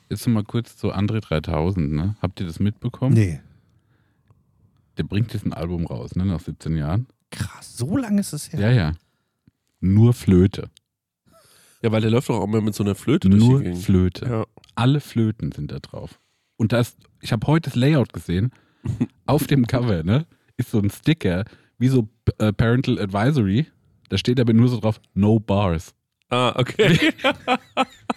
Jetzt 0.09 0.27
mal 0.27 0.43
kurz 0.43 0.77
zu 0.77 0.91
André 0.93 1.19
3000, 1.21 1.91
ne? 1.91 2.15
Habt 2.21 2.39
ihr 2.39 2.45
das 2.47 2.59
mitbekommen? 2.59 3.13
Nee. 3.15 3.39
Der 4.97 5.03
bringt 5.03 5.33
jetzt 5.33 5.45
ein 5.45 5.53
Album 5.53 5.85
raus, 5.85 6.15
ne? 6.15 6.25
Nach 6.25 6.39
17 6.39 6.75
Jahren. 6.77 7.07
Krass, 7.31 7.77
so 7.77 7.97
lange 7.97 8.21
ist 8.21 8.33
es 8.33 8.51
her. 8.53 8.59
Ja, 8.59 8.71
ja. 8.71 8.93
Nur 9.81 10.13
Flöte. 10.13 10.69
ja, 11.81 11.91
weil 11.91 12.01
der 12.01 12.11
läuft 12.11 12.29
doch 12.29 12.39
auch 12.39 12.43
immer 12.45 12.61
mit 12.61 12.73
so 12.75 12.83
einer 12.83 12.95
Flöte 12.95 13.29
durch 13.29 13.43
Nur 13.43 13.59
die 13.59 13.65
Gegend. 13.65 13.83
Flöte. 13.83 14.25
Ja. 14.25 14.45
Alle 14.75 14.99
Flöten 14.99 15.51
sind 15.51 15.71
da 15.71 15.79
drauf. 15.79 16.19
Und 16.57 16.71
das, 16.71 16.95
ich 17.21 17.31
habe 17.31 17.45
heute 17.47 17.69
das 17.69 17.75
Layout 17.75 18.13
gesehen. 18.13 18.51
Auf 19.25 19.47
dem 19.47 19.67
Cover, 19.67 20.03
ne? 20.03 20.25
Ist 20.57 20.71
so 20.71 20.79
ein 20.79 20.89
Sticker, 20.89 21.43
wie 21.77 21.89
so 21.89 22.07
äh, 22.37 22.53
Parental 22.53 22.99
Advisory. 22.99 23.67
Da 24.09 24.17
steht 24.17 24.39
aber 24.39 24.53
nur 24.53 24.69
so 24.69 24.79
drauf, 24.79 25.01
no 25.13 25.39
bars. 25.39 25.93
Ah, 26.29 26.53
okay. 26.57 26.97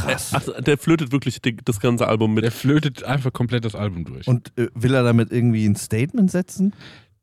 Krass. 0.00 0.32
Ach, 0.34 0.62
der 0.62 0.78
flötet 0.78 1.12
wirklich 1.12 1.40
die, 1.40 1.56
das 1.56 1.80
ganze 1.80 2.08
Album 2.08 2.34
mit. 2.34 2.44
Der 2.44 2.52
flötet 2.52 3.04
einfach 3.04 3.32
komplett 3.32 3.64
das 3.64 3.74
Album 3.74 4.04
durch. 4.04 4.26
Und 4.26 4.52
äh, 4.56 4.68
will 4.74 4.94
er 4.94 5.02
damit 5.02 5.32
irgendwie 5.32 5.66
ein 5.66 5.76
Statement 5.76 6.30
setzen? 6.30 6.74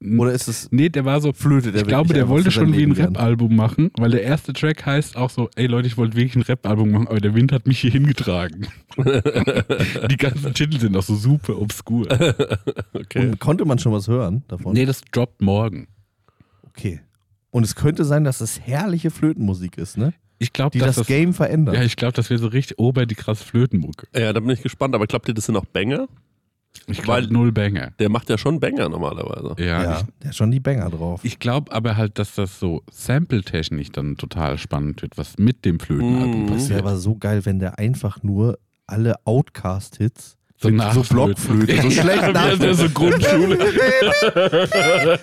Oder 0.01 0.33
ist 0.33 0.47
es. 0.47 0.71
Nee, 0.71 0.89
der 0.89 1.05
war 1.05 1.21
so. 1.21 1.33
Flöte, 1.33 1.71
der 1.71 1.81
ich 1.81 1.87
glaube, 1.87 2.13
der 2.13 2.27
wollte 2.27 2.51
schon 2.51 2.73
wie 2.73 2.83
ein. 2.83 2.91
Rap-Album 2.91 3.55
machen, 3.55 3.91
weil 3.97 4.11
der 4.11 4.23
erste 4.23 4.53
Track 4.53 4.85
heißt 4.85 5.15
auch 5.15 5.29
so: 5.29 5.49
Ey 5.55 5.67
Leute, 5.67 5.87
ich 5.87 5.97
wollte 5.97 6.15
wirklich 6.15 6.35
ein 6.35 6.41
Rap-Album 6.41 6.91
machen, 6.91 7.07
aber 7.07 7.19
der 7.19 7.33
Wind 7.33 7.51
hat 7.51 7.65
mich 7.65 7.79
hier 7.79 7.91
hingetragen. 7.91 8.67
Die 8.97 10.17
ganzen 10.17 10.53
Titel 10.53 10.79
sind 10.79 10.95
auch 10.95 11.03
so 11.03 11.15
super 11.15 11.59
obskur. 11.59 12.07
Okay. 12.93 13.27
Und 13.27 13.39
konnte 13.39 13.65
man 13.65 13.79
schon 13.79 13.93
was 13.93 14.07
hören 14.07 14.43
davon? 14.47 14.73
Nee, 14.73 14.85
das 14.85 15.01
droppt 15.11 15.41
morgen. 15.41 15.87
Okay. 16.67 17.01
Und 17.51 17.63
es 17.63 17.75
könnte 17.75 18.03
sein, 18.03 18.23
dass 18.23 18.41
es 18.41 18.59
herrliche 18.59 19.11
Flötenmusik 19.11 19.77
ist, 19.77 19.97
ne? 19.97 20.13
Ich 20.37 20.51
glaube, 20.53 20.71
Die 20.71 20.79
dass 20.79 20.95
das, 20.97 21.07
Game 21.07 21.33
verändert. 21.33 21.75
Ja, 21.75 21.83
ich 21.83 21.95
glaube, 21.95 22.13
das 22.13 22.29
wäre 22.29 22.39
so 22.39 22.47
richtig 22.47 22.77
ober 22.79 23.05
die 23.05 23.15
krasse 23.15 23.43
Flötenmucke. 23.45 24.07
Ja, 24.15 24.33
da 24.33 24.39
bin 24.39 24.49
ich 24.49 24.61
gespannt. 24.61 24.93
Aber 24.95 25.07
glaubt 25.07 25.27
ihr, 25.27 25.33
das 25.33 25.45
sind 25.45 25.55
auch 25.55 25.65
Banger? 25.65 26.07
Ich 26.87 27.01
glaube, 27.01 27.31
null 27.31 27.53
Banger. 27.53 27.91
Der 27.99 28.09
macht 28.09 28.29
ja 28.29 28.37
schon 28.37 28.59
Banger 28.59 28.89
normalerweise. 28.89 29.55
Ja, 29.57 29.81
ja, 29.81 30.01
der 30.21 30.27
hat 30.29 30.35
schon 30.35 30.51
die 30.51 30.59
Banger 30.59 30.89
drauf. 30.89 31.21
ich, 31.23 31.33
ich 31.33 31.39
glaube 31.39 31.71
aber 31.71 31.95
halt, 31.95 32.19
dass 32.19 32.35
das 32.35 32.59
so 32.59 32.83
sample-technisch 32.91 33.91
dann 33.93 34.17
total 34.17 34.57
spannend 34.57 35.01
wird, 35.01 35.17
was 35.17 35.37
mit 35.37 35.63
dem 35.63 35.79
Flötenalbum 35.79 36.41
Mhm. 36.41 36.47
Das 36.47 36.53
passiert. 36.55 36.69
wäre 36.71 36.79
aber 36.81 36.97
so 36.97 37.15
geil, 37.15 37.45
wenn 37.45 37.59
der 37.59 37.79
einfach 37.79 38.21
nur 38.23 38.59
alle 38.87 39.15
Outcast-Hits 39.25 40.35
So 40.57 40.69
so. 40.69 41.01
Blockflöte, 41.15 41.81
so 41.81 41.89
schlecht 41.91 42.21
Ja, 42.21 42.31
der 42.31 42.33
nachflöten. 42.33 42.73
so 42.75 42.89
Grundschule. 42.89 43.57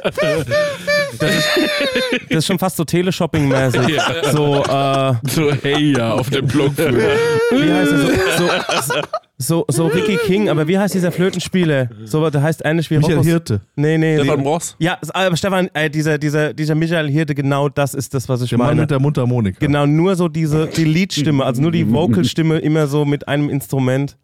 Das 1.18 2.38
ist 2.38 2.46
schon 2.46 2.58
fast 2.58 2.76
so 2.76 2.84
Teleshopping-mäßig. 2.84 4.00
So, 4.32 4.62
äh, 4.64 5.14
so, 5.28 5.52
hey 5.62 5.92
ja, 5.96 6.12
auf 6.12 6.30
dem 6.30 6.46
Blockflöte. 6.46 7.16
wie 7.50 7.72
heißt 7.72 7.92
er? 7.92 7.98
So, 8.38 8.46
so, 8.82 9.00
so, 9.38 9.64
so 9.68 9.86
Ricky 9.88 10.16
King, 10.18 10.48
aber 10.48 10.66
wie 10.68 10.78
heißt 10.78 10.94
dieser 10.94 11.12
Flötenspieler? 11.12 11.88
So, 12.04 12.28
der 12.30 12.42
heißt 12.42 12.62
ähnlich 12.64 12.90
wie 12.90 12.98
Michael 12.98 13.16
Rockos- 13.18 13.26
Hirte. 13.26 13.60
Nee, 13.76 13.98
nee. 13.98 14.18
Stefan 14.18 14.40
Ross. 14.40 14.76
Ja, 14.78 14.98
aber 15.12 15.36
Stefan, 15.36 15.68
äh, 15.74 15.90
dieser, 15.90 16.18
dieser, 16.18 16.54
dieser 16.54 16.74
Michael 16.74 17.10
Hirte, 17.10 17.34
genau 17.34 17.68
das 17.68 17.94
ist 17.94 18.14
das, 18.14 18.28
was 18.28 18.42
ich 18.42 18.50
Der 18.50 18.58
Mann 18.58 18.68
meine. 18.68 18.82
mit 18.82 18.90
der 18.90 19.00
Mundharmonika. 19.00 19.58
Genau, 19.60 19.86
nur 19.86 20.14
so 20.16 20.28
diese, 20.28 20.68
die 20.68 20.84
Leadstimme, 20.84 21.44
also 21.44 21.60
nur 21.60 21.72
die 21.72 21.88
Vocalstimme 21.92 22.58
immer 22.58 22.86
so 22.86 23.04
mit 23.04 23.26
einem 23.28 23.48
Instrument. 23.50 24.16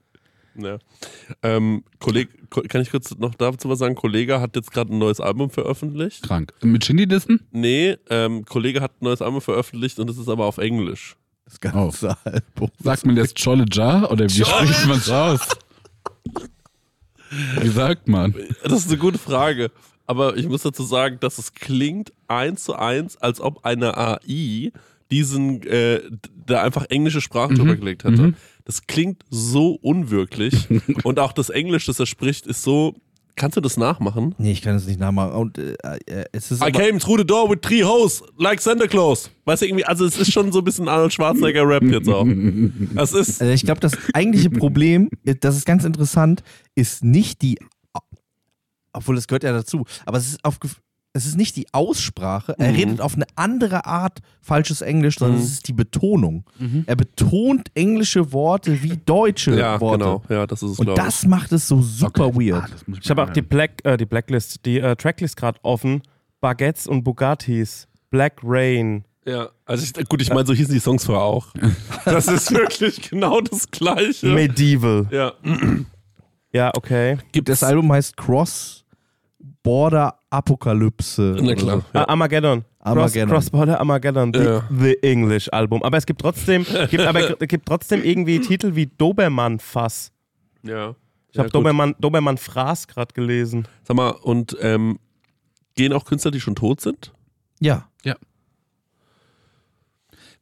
Ja. 0.61 0.79
Ähm, 1.43 1.85
Kollege, 2.01 2.31
Ko- 2.51 2.63
kann 2.69 2.81
ich 2.83 2.91
kurz 2.91 3.17
noch 3.19 3.35
dazu 3.35 3.69
was 3.69 3.79
sagen? 3.79 3.95
Kollege 3.95 4.41
hat 4.41 4.57
jetzt 4.57 4.73
gerade 4.73 4.93
ein 4.93 4.99
neues 4.99 5.21
Album 5.21 5.51
veröffentlicht. 5.51 6.23
Krank. 6.25 6.53
Mit 6.63 6.85
Shindy 6.85 7.07
Dissen? 7.07 7.41
Nee, 7.53 7.97
ähm, 8.11 8.45
Kollege 8.45 8.81
hat 8.81 8.93
ein 9.01 9.05
neues 9.05 9.23
Album 9.23 9.41
veröffentlicht 9.41 9.99
und 9.99 10.11
es 10.11 10.19
ist 10.19 10.29
aber 10.29 10.47
auf 10.47 10.59
Englisch. 10.59 11.17
Das 11.45 11.61
ganze 11.61 12.17
Album. 12.25 12.71
Sagt 12.83 13.07
man 13.07 13.17
jetzt 13.17 13.43
Cholle 13.43 13.65
Jar 13.71 14.11
oder 14.11 14.27
wie 14.27 14.45
spricht 14.45 14.87
man 14.87 14.99
es 14.99 15.09
aus? 15.11 15.41
Wie 17.61 17.69
sagt 17.69 18.09
man? 18.09 18.35
Das 18.65 18.73
ist 18.81 18.89
eine 18.89 18.99
gute 18.99 19.19
Frage. 19.19 19.71
aber 20.07 20.37
ich 20.39 20.49
muss 20.49 20.63
dazu 20.63 20.83
sagen, 20.83 21.19
dass 21.21 21.37
es 21.39 21.53
klingt 21.53 22.13
eins 22.27 22.65
zu 22.65 22.75
eins, 22.75 23.17
als 23.19 23.41
ob 23.41 23.65
eine 23.67 23.97
AI 23.99 24.73
diesen, 25.11 25.63
äh, 25.65 26.01
da 26.47 26.63
einfach 26.63 26.87
englische 26.89 27.21
Sprache 27.21 27.53
drüber 27.55 27.77
gelegt 27.77 28.05
hätte. 28.05 28.23
Mhm. 28.23 28.35
Das 28.69 28.87
klingt 28.87 29.25
so 29.31 29.79
unwirklich 29.81 30.69
und 31.03 31.19
auch 31.19 31.33
das 31.33 31.49
Englisch, 31.49 31.87
das 31.87 31.99
er 31.99 32.05
spricht, 32.07 32.47
ist 32.47 32.63
so. 32.63 32.95
Kannst 33.35 33.57
du 33.57 33.61
das 33.63 33.77
nachmachen? 33.77 34.35
Nee, 34.37 34.51
ich 34.53 34.61
kann 34.63 34.75
es 34.77 34.87
nicht 34.87 35.01
nachmachen. 35.01 35.33
Und 35.33 35.57
äh, 35.59 35.75
äh, 36.07 36.25
es 36.33 36.51
ist 36.51 36.63
I 36.63 36.71
came 36.71 36.99
through 36.99 37.19
the 37.19 37.25
door 37.25 37.49
with 37.49 37.61
three 37.63 37.83
hoes, 37.83 38.23
like 38.37 38.61
Santa 38.61 38.87
Claus. 38.87 39.31
Weißt 39.47 39.63
du, 39.63 39.67
irgendwie, 39.67 39.85
also 39.87 40.05
es 40.05 40.19
ist 40.19 40.33
schon 40.33 40.53
so 40.53 40.59
ein 40.59 40.65
bisschen 40.65 40.87
Arnold 40.87 41.15
Schwarzenegger-Rap 41.15 41.85
jetzt 41.85 42.09
auch. 42.11 42.27
Das 42.95 43.13
ist, 43.15 43.41
Also 43.41 43.53
ich 43.53 43.63
glaube, 43.65 43.81
das 43.81 43.97
eigentliche 44.13 44.51
Problem, 44.51 45.09
das 45.41 45.57
ist 45.57 45.65
ganz 45.65 45.85
interessant, 45.85 46.43
ist 46.75 47.03
nicht 47.05 47.41
die, 47.41 47.59
obwohl 48.93 49.15
das 49.15 49.29
gehört 49.29 49.45
ja 49.45 49.53
dazu, 49.53 49.87
aber 50.05 50.19
es 50.19 50.27
ist, 50.31 50.45
auf, 50.45 50.59
es 51.19 51.27
ist 51.27 51.37
nicht 51.37 51.57
die 51.57 51.67
Aussprache. 51.73 52.55
Er 52.59 52.71
Mhm. 52.73 52.77
redet 52.77 53.01
auf 53.01 53.15
eine 53.15 53.27
andere 53.37 53.85
Art 53.87 54.21
falsches 54.41 54.81
Englisch, 54.81 55.19
sondern 55.19 55.39
Mhm. 55.39 55.45
es 55.45 55.53
ist 55.53 55.69
die 55.69 55.73
Betonung. 55.73 56.45
Er 56.87 56.97
betont 56.97 57.69
englische 57.75 58.33
Worte 58.33 58.83
wie 58.83 58.97
deutsche 59.05 59.59
ja, 59.59 59.81
Worte. 59.81 59.99
genau. 59.99 60.23
Ja, 60.29 60.47
das 60.47 60.63
ist 60.63 60.71
es, 60.73 60.79
Und 60.79 60.87
glaube 60.87 61.01
ich. 61.01 61.05
das 61.07 61.27
macht 61.27 61.53
es 61.53 61.69
so 61.69 61.83
super 61.83 62.27
Okay. 62.27 62.53
weird. 62.53 62.65
Ah, 62.65 62.69
das 62.71 62.99
Ich 63.03 63.11
habe 63.11 63.23
auch 63.25 63.31
die, 63.31 63.43
Black, 63.43 63.85
äh, 63.85 63.97
die 63.97 64.07
Blacklist, 64.07 64.65
die 64.65 64.79
äh, 64.81 64.97
Tracklist 64.97 65.37
gerade 65.37 65.59
offen. 65.63 66.03
Baguettes 66.41 66.87
und 66.87 67.03
Bugattis. 67.05 67.87
Black 68.11 68.39
Rain. 68.43 69.05
Ja, 69.27 69.51
also 69.67 69.85
ich, 69.85 70.09
gut, 70.09 70.23
ich 70.23 70.31
meine, 70.31 70.47
so 70.47 70.55
hießen 70.55 70.73
die 70.73 70.81
Songs 70.81 71.05
vorher 71.05 71.23
auch. 71.25 71.49
Das 72.07 72.27
ist 72.29 72.51
wirklich 72.53 73.11
genau 73.11 73.41
das 73.43 73.71
Gleiche. 73.71 74.27
Medieval. 74.29 75.07
Ja. 75.11 75.33
Ja, 76.53 76.71
okay. 76.75 77.19
Gibt 77.33 77.49
Das 77.51 77.63
Album 77.63 77.93
heißt 77.93 78.17
Cross 78.17 78.78
Border 79.63 80.15
Apokalypse. 80.31 81.37
Na 81.41 81.55
klar. 81.55 81.79
so. 81.81 81.85
Ah, 81.99 82.05
Armageddon. 82.05 82.65
Armageddon. 82.81 83.29
Cross, 83.29 83.51
Cross-Border 83.51 83.79
Armageddon. 83.81 84.33
The, 84.33 84.41
Ja. 84.41 84.63
the 84.71 84.97
English 85.03 85.49
Album. 85.53 85.83
Aber 85.83 85.97
es 85.97 86.07
gibt 86.07 86.21
trotzdem, 86.21 86.65
gibt, 86.91 87.03
aber 87.05 87.21
es 87.21 87.37
gibt 87.49 87.67
trotzdem 87.67 88.03
irgendwie 88.05 88.41
Titel 88.41 88.75
wie 88.75 88.87
Dobermann 88.87 89.59
Fass. 89.59 90.13
Ja. 90.63 90.95
Ich 91.33 91.39
habe 91.39 91.49
gut. 91.49 91.55
Dobermann, 91.57 91.95
Dobermann 92.01 92.39
Fraß 92.39 92.87
gerade 92.89 93.13
gelesen. 93.13 93.67
Sag 93.85 93.97
mal, 93.97 94.11
und 94.11 94.57
ähm, 94.61 94.99
gehen 95.75 95.93
auch 95.93 96.05
Künstler, 96.05 96.31
die 96.31 96.41
schon 96.41 96.55
tot 96.55 96.81
sind? 96.81 97.13
Ja. 97.61 97.88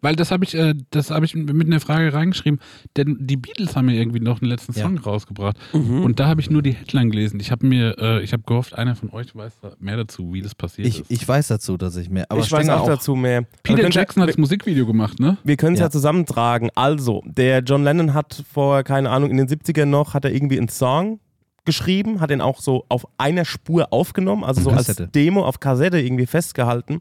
Weil 0.03 0.15
das 0.15 0.31
habe 0.31 0.45
ich, 0.45 0.55
äh, 0.55 0.75
das 0.91 1.11
habe 1.11 1.25
ich 1.25 1.35
mit 1.35 1.67
einer 1.67 1.81
Frage 1.81 2.13
reingeschrieben, 2.13 2.61
denn 2.97 3.17
die 3.21 3.37
Beatles 3.37 3.75
haben 3.77 3.89
ja 3.89 3.97
irgendwie 3.97 4.21
noch 4.21 4.41
einen 4.43 4.51
letzten 4.51 4.73
Ja. 4.75 4.83
Song 4.83 4.99
rausgebracht 4.99 5.57
Mhm. 5.73 6.03
und 6.05 6.21
da 6.21 6.27
habe 6.29 6.41
ich 6.41 6.51
nur 6.51 6.63
die 6.63 6.73
Headline 6.73 7.11
gelesen. 7.11 7.41
Ich 7.41 7.51
habe 7.51 7.67
mir, 7.67 7.97
äh, 7.99 8.23
ich 8.23 8.33
habe 8.33 8.43
gehofft, 8.47 8.75
einer 8.77 8.95
von 8.95 9.11
euch 9.11 9.35
weiß 9.35 9.55
mehr 9.81 9.97
dazu, 9.97 10.33
wie 10.35 10.43
das 10.43 10.55
passiert 10.55 10.87
Ich, 10.87 11.01
ist. 11.01 11.11
ich 11.11 11.27
weiß 11.27 11.49
dazu, 11.49 11.77
dass 11.77 11.97
ich 11.97 12.11
mehr. 12.11 12.27
Aber 12.29 12.41
ich 12.41 12.53
weiß 12.53 12.65
Stenger 12.65 12.81
auch, 12.83 12.87
dazu 12.87 13.17
mehr. 13.17 13.43
Peter 13.63 13.81
können- 13.81 13.91
Jackson 13.93 14.23
hat 14.23 14.29
das 14.29 14.39
Musikvideo 14.39 14.87
gemacht, 14.87 15.19
ne? 15.19 15.39
Wir 15.45 15.57
können 15.57 15.75
es 15.75 15.81
ja. 15.81 15.87
Ja. 15.87 15.91
zusammentragen. 15.91 16.71
Also, 16.75 17.23
der 17.25 17.61
John 17.61 17.83
Lennon 17.83 18.13
hat 18.15 18.45
vor, 18.53 18.83
keine 18.83 19.11
Ahnung, 19.11 19.31
in 19.31 19.39
den 19.39 19.49
70ern 19.49 19.87
noch, 19.91 20.13
hat 20.15 20.25
er 20.25 20.33
irgendwie 20.33 20.59
einen 20.59 20.69
Song 20.69 21.21
geschrieben, 21.65 22.21
hat 22.21 22.31
den 22.31 22.41
auch 22.41 22.61
so 22.61 22.85
auf 22.89 23.07
einer 23.19 23.45
Spur 23.45 23.93
aufgenommen, 23.93 24.45
also 24.45 24.61
so 24.61 24.71
Kassette. 24.71 25.05
als 25.05 25.13
Demo 25.13 25.45
auf 25.45 25.59
Kassette 25.59 25.99
irgendwie 26.01 26.27
festgehalten. 26.27 27.01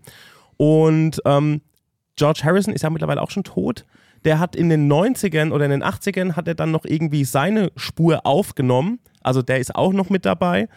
Und 0.58 1.22
ähm, 1.26 1.62
George 2.16 2.42
Harrison 2.44 2.74
ist 2.74 2.84
ja 2.84 2.90
mittlerweile 2.90 3.22
auch 3.22 3.32
schon 3.32 3.44
tot. 3.44 3.86
Der 4.24 4.40
hat 4.40 4.56
in 4.56 4.70
den 4.70 4.92
90ern 4.92 5.52
oder 5.52 5.66
in 5.66 5.72
den 5.72 5.84
80ern 5.84 6.36
hat 6.36 6.48
er 6.48 6.56
dann 6.56 6.72
noch 6.72 6.86
irgendwie 6.86 7.26
seine 7.26 7.72
Spur 7.76 8.26
aufgenommen. 8.26 9.00
Also 9.22 9.42
der 9.42 9.60
ist 9.60 9.76
auch 9.76 9.94
noch 9.94 10.10
mit 10.10 10.26
dabei. 10.26 10.68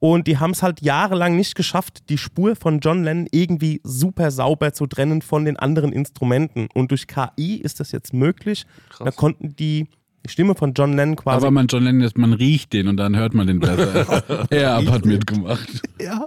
Und 0.00 0.26
die 0.28 0.38
haben 0.38 0.52
es 0.52 0.62
halt 0.62 0.80
jahrelang 0.80 1.34
nicht 1.34 1.56
geschafft, 1.56 2.08
die 2.08 2.18
Spur 2.18 2.54
von 2.54 2.78
John 2.78 3.02
Lennon 3.02 3.26
irgendwie 3.32 3.80
super 3.82 4.30
sauber 4.30 4.72
zu 4.72 4.86
trennen 4.86 5.22
von 5.22 5.44
den 5.44 5.56
anderen 5.56 5.92
Instrumenten. 5.92 6.68
Und 6.72 6.92
durch 6.92 7.08
KI 7.08 7.56
ist 7.56 7.80
das 7.80 7.90
jetzt 7.90 8.12
möglich. 8.12 8.64
Da 8.98 9.10
konnten 9.10 9.56
die 9.56 9.56
die 9.56 9.88
Stimme 10.28 10.54
von 10.54 10.72
John 10.74 10.94
Lennon 10.96 11.16
quasi. 11.16 11.38
Aber 11.38 11.50
man 11.50 11.66
John 11.66 11.84
Lennon 11.84 12.02
ist, 12.02 12.16
man 12.18 12.32
riecht 12.32 12.72
den 12.72 12.88
und 12.88 12.96
dann 12.96 13.16
hört 13.16 13.34
man 13.34 13.46
den 13.46 13.60
besser. 13.60 14.22
er 14.50 14.76
hat 14.86 15.04
mitgemacht. 15.04 15.82
Ja. 16.00 16.26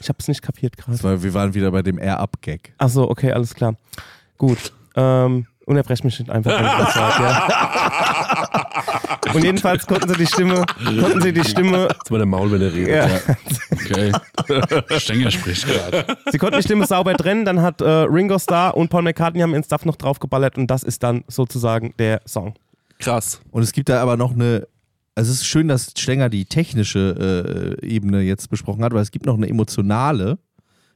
ich 0.00 0.08
habe 0.08 0.18
es 0.18 0.28
nicht 0.28 0.42
kapiert 0.42 0.76
gerade. 0.76 0.92
Das 0.92 1.02
war, 1.04 1.22
wir 1.22 1.34
waren 1.34 1.54
wieder 1.54 1.70
bei 1.70 1.82
dem 1.82 1.98
Air-Up-Gag. 1.98 2.74
Achso, 2.78 3.04
okay, 3.04 3.32
alles 3.32 3.54
klar. 3.54 3.74
Gut. 4.36 4.72
Ähm, 4.96 5.46
unterbrech 5.66 6.02
mich 6.04 6.18
nicht 6.18 6.30
einfach, 6.30 6.50
wenn 6.58 6.64
ich 6.66 6.72
was 6.86 6.94
sage, 6.94 7.22
ja. 7.24 8.48
Und 9.34 9.44
jedenfalls 9.44 9.86
konnten 9.86 10.08
sie 10.08 10.16
die 10.16 10.26
Stimme, 10.26 10.64
konnten 11.00 11.20
sie 11.20 11.32
die 11.32 11.44
Stimme, 11.44 11.88
Jetzt 11.92 12.10
mal 12.10 12.16
der 12.18 12.26
Maul, 12.26 12.50
wenn 12.50 12.62
er 12.62 12.72
redet. 12.72 12.88
ja, 12.88 13.34
Okay. 13.72 14.12
Stenger 14.98 15.30
spricht 15.30 15.66
gerade. 15.66 16.04
sie 16.30 16.38
konnten 16.38 16.56
die 16.56 16.62
Stimme 16.62 16.86
sauber 16.86 17.14
trennen, 17.14 17.44
dann 17.44 17.60
hat 17.60 17.80
äh, 17.82 17.88
Ringo 17.88 18.38
Starr 18.38 18.76
und 18.76 18.88
Paul 18.88 19.02
McCartney 19.02 19.40
haben 19.42 19.52
ihren 19.52 19.62
Stuff 19.64 19.84
noch 19.84 19.96
draufgeballert 19.96 20.56
und 20.56 20.66
das 20.68 20.82
ist 20.82 21.02
dann 21.02 21.24
sozusagen 21.28 21.92
der 21.98 22.22
Song. 22.26 22.54
Krass. 22.98 23.40
Und 23.50 23.62
es 23.62 23.72
gibt 23.72 23.88
da 23.88 24.00
aber 24.02 24.16
noch 24.16 24.32
eine. 24.32 24.66
Also 25.14 25.32
es 25.32 25.38
ist 25.38 25.46
schön, 25.46 25.66
dass 25.66 25.92
Stenger 25.98 26.28
die 26.28 26.44
technische 26.44 27.76
äh, 27.82 27.86
Ebene 27.86 28.20
jetzt 28.22 28.50
besprochen 28.50 28.84
hat, 28.84 28.92
weil 28.92 29.02
es 29.02 29.10
gibt 29.10 29.26
noch 29.26 29.36
eine 29.36 29.48
emotionale, 29.48 30.38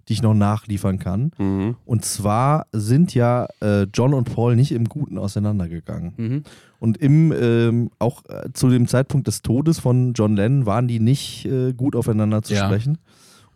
die 0.09 0.13
ich 0.13 0.23
noch 0.23 0.35
nachliefern 0.35 1.01
kann. 1.01 1.33
Mhm. 1.39 1.77
Und 1.85 2.05
zwar 2.05 2.67
sind 2.73 3.15
ja 3.15 3.49
äh, 3.61 3.83
John 3.93 4.15
und 4.15 4.33
Paul 4.33 4.55
nicht 4.55 4.71
im 4.73 4.85
Guten 4.89 5.19
auseinandergegangen. 5.19 6.13
Mhm. 6.17 6.43
Und 6.79 6.99
im 6.99 7.33
ähm, 7.33 7.91
auch 7.99 8.25
äh, 8.29 8.53
zu 8.53 8.69
dem 8.69 8.87
Zeitpunkt 8.87 9.27
des 9.27 9.43
Todes 9.43 9.81
von 9.81 10.13
John 10.13 10.37
Lennon 10.37 10.67
waren 10.67 10.87
die 10.87 11.01
nicht 11.01 11.45
äh, 11.47 11.73
gut 11.73 11.97
aufeinander 11.97 12.43
zu 12.43 12.55
Ja. 12.55 12.67
sprechen. 12.67 12.99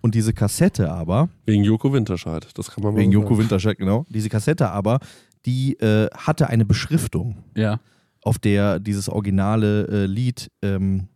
Und 0.00 0.14
diese 0.14 0.32
Kassette 0.32 0.92
aber, 0.92 1.28
Wegen 1.46 1.64
Joko 1.64 1.92
Winterscheid. 1.92 2.46
Das 2.54 2.70
kann 2.70 2.82
man 2.85 2.94
mal 2.94 3.00
wegen 3.00 3.11
Joko. 3.12 3.38
Winterscheid, 3.38 3.78
genau, 3.78 4.04
diese 4.09 4.28
Kassette 4.28 4.70
aber, 4.70 5.00
die 5.46 5.74
äh, 5.80 6.09
hatte 6.16 6.48
eine 6.48 6.64
Beschriftung. 6.64 7.38
Ja. 7.56 7.80
Auf 8.26 8.38
der 8.38 8.80
dieses 8.80 9.08
originale 9.08 9.86
äh, 9.88 10.06
Lied 10.06 10.50
ähm, 10.62 11.08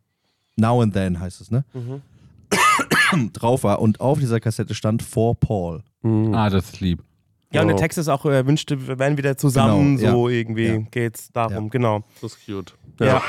Now 0.56 0.80
and 0.80 0.94
Then 0.94 1.18
heißt 1.20 1.40
es, 1.40 1.50
ne? 1.50 1.64
drauf 3.32 3.64
war. 3.64 3.80
Und 3.80 4.00
auf 4.00 4.18
dieser 4.18 4.40
Kassette 4.40 4.74
stand 4.74 5.02
For 5.02 5.34
Paul. 5.38 5.82
Mhm. 6.02 6.34
Ah, 6.34 6.48
das 6.50 6.66
ist 6.66 6.80
lieb. 6.80 7.02
Ja, 7.52 7.62
und 7.62 7.68
der. 7.68 7.76
Text 7.76 7.98
ist 7.98 8.08
auch, 8.08 8.24
er 8.26 8.46
wünschte, 8.46 8.86
wir 8.86 8.98
wären 9.00 9.18
wieder 9.18 9.36
zusammen, 9.36 9.96
Genau, 9.96 10.12
so 10.12 10.28
irgendwie 10.28 10.66
Ja. 10.66 10.78
geht's 10.90 11.32
darum, 11.32 11.64
Ja. 11.64 11.70
genau. 11.70 12.04
Das 12.20 12.32
ist 12.34 12.46
cute. 12.46 12.74
Ja. 13.00 13.20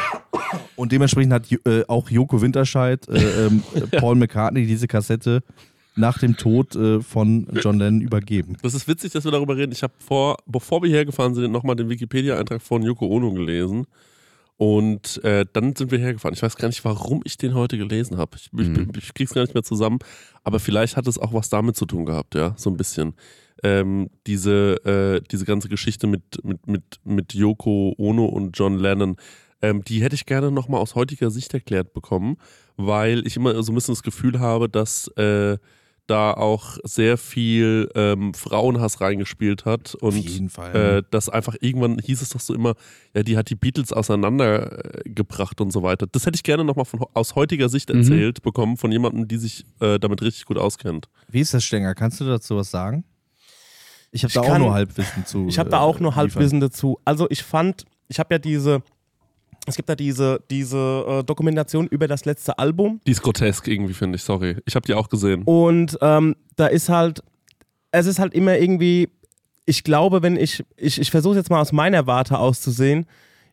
Und 0.75 0.91
dementsprechend 0.91 1.33
hat 1.33 1.51
äh, 1.51 1.83
auch 1.87 2.09
Joko 2.09 2.39
Winterscheid, 2.41 3.07
äh, 3.07 3.47
ähm, 3.47 3.63
Paul 3.99 4.15
McCartney 4.15 4.67
diese 4.67 4.87
Kassette 4.87 5.41
nach 5.95 6.19
dem 6.19 6.38
Tod 6.38 6.75
äh, 6.75 7.01
von 7.01 7.47
John 7.62 7.77
Lennon 7.80 8.01
übergeben. 8.01 8.58
Das 8.62 8.73
ist 8.73 8.88
witzig, 8.88 9.12
dass 9.12 9.25
wir 9.25 9.32
darüber 9.32 9.58
reden. 9.58 9.71
Ich 9.71 9.84
habe 9.84 9.93
vor, 9.99 10.38
bevor 10.45 10.82
wir 10.84 10.89
hergefahren 10.89 11.34
sind, 11.36 11.51
nochmal 11.51 11.75
den 11.75 11.89
Wikipedia-Eintrag 11.89 12.62
von 12.62 12.82
Yoko 12.84 13.08
Ono 13.08 13.34
gelesen. 13.34 13.86
Und 14.58 15.23
äh, 15.23 15.45
dann 15.54 15.75
sind 15.75 15.89
wir 15.91 15.97
hergefahren. 15.97 16.36
Ich 16.36 16.43
weiß 16.43 16.56
gar 16.56 16.67
nicht, 16.67 16.86
warum 16.86 17.21
ich 17.25 17.36
den 17.38 17.56
heute 17.56 17.77
gelesen 17.80 18.17
habe. 18.17 18.38
Ich, 18.38 18.49
ich, 18.58 18.67
Mhm. 18.67 18.91
ich 18.95 19.13
krieg's 19.15 19.34
gar 19.34 19.41
nicht 19.41 19.56
mehr 19.56 19.63
zusammen. 19.63 19.97
Aber 20.43 20.60
vielleicht 20.60 20.97
hat 20.97 21.08
es 21.08 21.17
auch 21.17 21.34
was 21.34 21.49
damit 21.49 21.75
zu 21.75 21.86
tun 21.88 22.06
gehabt, 22.06 22.36
ja, 22.36 22.54
so 22.58 22.69
ein 22.69 22.77
bisschen. 22.77 23.15
Ähm, 23.63 24.10
diese, 24.27 24.75
äh, 24.86 25.21
diese 25.32 25.45
ganze 25.45 25.67
Geschichte 25.67 26.06
mit, 26.08 26.21
mit, 26.43 26.67
mit, 26.67 26.84
mit 27.04 27.34
Yoko 27.34 27.95
Ono 27.97 28.25
und 28.25 28.58
John 28.58 28.77
Lennon, 28.77 29.15
ähm, 29.63 29.84
die 29.84 30.01
hätte 30.04 30.15
ich 30.15 30.25
gerne 30.25 30.51
nochmal 30.51 30.80
aus 30.80 30.95
heutiger 30.95 31.32
Sicht 31.32 31.54
erklärt 31.54 31.93
bekommen, 31.93 32.38
weil 32.77 33.25
ich 33.25 33.36
immer 33.38 33.62
so 33.63 33.71
ein 33.71 33.75
bisschen 33.75 33.93
das 33.93 34.04
Gefühl 34.04 34.39
habe, 34.39 34.69
dass 34.69 35.08
äh, 35.17 35.58
da 36.12 36.34
auch 36.34 36.78
sehr 36.84 37.17
viel 37.17 37.89
ähm, 37.95 38.34
Frauenhass 38.34 39.02
reingespielt 39.02 39.65
hat 39.65 39.95
und 39.95 40.10
Auf 40.10 40.15
jeden 40.15 40.50
Fall. 40.50 40.76
äh, 40.76 41.04
dass 41.10 41.30
einfach 41.30 41.56
irgendwann 41.62 41.97
hieß 42.00 42.21
es 42.21 42.30
doch 42.30 42.39
so 42.39 42.54
immer, 42.54 42.76
ja, 43.15 43.24
die 43.24 43.38
hat 43.38 43.50
die 43.50 43.56
Beatles 43.56 43.91
auseinandergebracht 43.93 45.62
und 45.62 45.71
so 45.71 45.84
weiter. 45.84 46.08
Das 46.12 46.26
hätte 46.26 46.36
ich 46.36 46.43
gerne 46.43 46.63
nochmal 46.63 46.86
aus 47.13 47.36
heutiger 47.36 47.69
Sicht 47.69 47.89
Mhm. 47.89 47.97
erzählt 48.00 48.41
bekommen 48.41 48.78
von 48.78 48.91
jemandem, 48.91 49.28
die 49.28 49.38
sich 49.38 49.65
äh, 49.80 50.00
damit 50.00 50.21
richtig 50.21 50.45
gut 50.45 50.58
auskennt. 50.58 51.08
Wie 51.30 51.39
ist 51.39 51.54
das, 51.54 51.63
Stenger? 51.63 51.95
Kannst 51.95 52.19
du 52.21 52.26
dazu 52.26 52.56
was 52.58 52.69
sagen? 52.71 53.04
Ich 54.12 54.24
habe 54.24 54.34
da 54.34 54.41
auch 54.41 54.47
kann- 54.47 54.62
nur 54.62 54.74
Halbwissen 54.74 55.26
zu. 55.26 55.47
Ich 55.47 55.58
habe 55.58 55.69
da 55.69 55.78
äh, 55.78 55.80
auch 55.82 56.00
nur 56.00 56.12
liefern. 56.12 56.15
Halbwissen 56.34 56.60
dazu. 56.60 57.00
Also 57.06 57.28
ich 57.30 57.43
fand, 57.43 57.86
ich 58.10 58.19
habe 58.19 58.34
ja 58.36 58.39
diese, 58.39 58.84
es 59.67 59.76
gibt 59.76 59.89
ja 59.89 59.95
diese, 59.95 60.41
diese 60.50 61.06
äh, 61.08 61.24
Dokumentation 61.24 61.88
über 61.88 62.08
das 62.08 62.26
letzte 62.26 62.58
Album 62.58 63.00
Die 63.06 63.12
ist 63.12 63.21
grotesk 63.21 63.67
irgendwie, 63.67 63.93
finde 63.93 64.15
ich, 64.15 64.24
sorry. 64.24 64.58
Ich 64.65 64.76
habe 64.76 64.86
die 64.86 64.93
auch 64.93 65.10
gesehen. 65.10 65.43
und 65.43 65.97
ähm, 66.02 66.36
da 66.56 66.67
ist 66.67 66.89
halt, 66.89 67.24
es 67.91 68.06
ist 68.06 68.19
halt 68.19 68.34
immer 68.34 68.58
irgendwie, 68.58 69.10
ich 69.65 69.84
glaube, 69.84 70.24
wenn 70.24 70.36
ich, 70.36 70.63
ich, 70.78 71.00
ich 71.00 71.12
versuche 71.12 71.36
jetzt 71.38 71.50
mal 71.50 71.62
aus 71.62 71.71
meiner 71.71 72.08
Warte 72.08 72.39
auszusehen, 72.39 73.06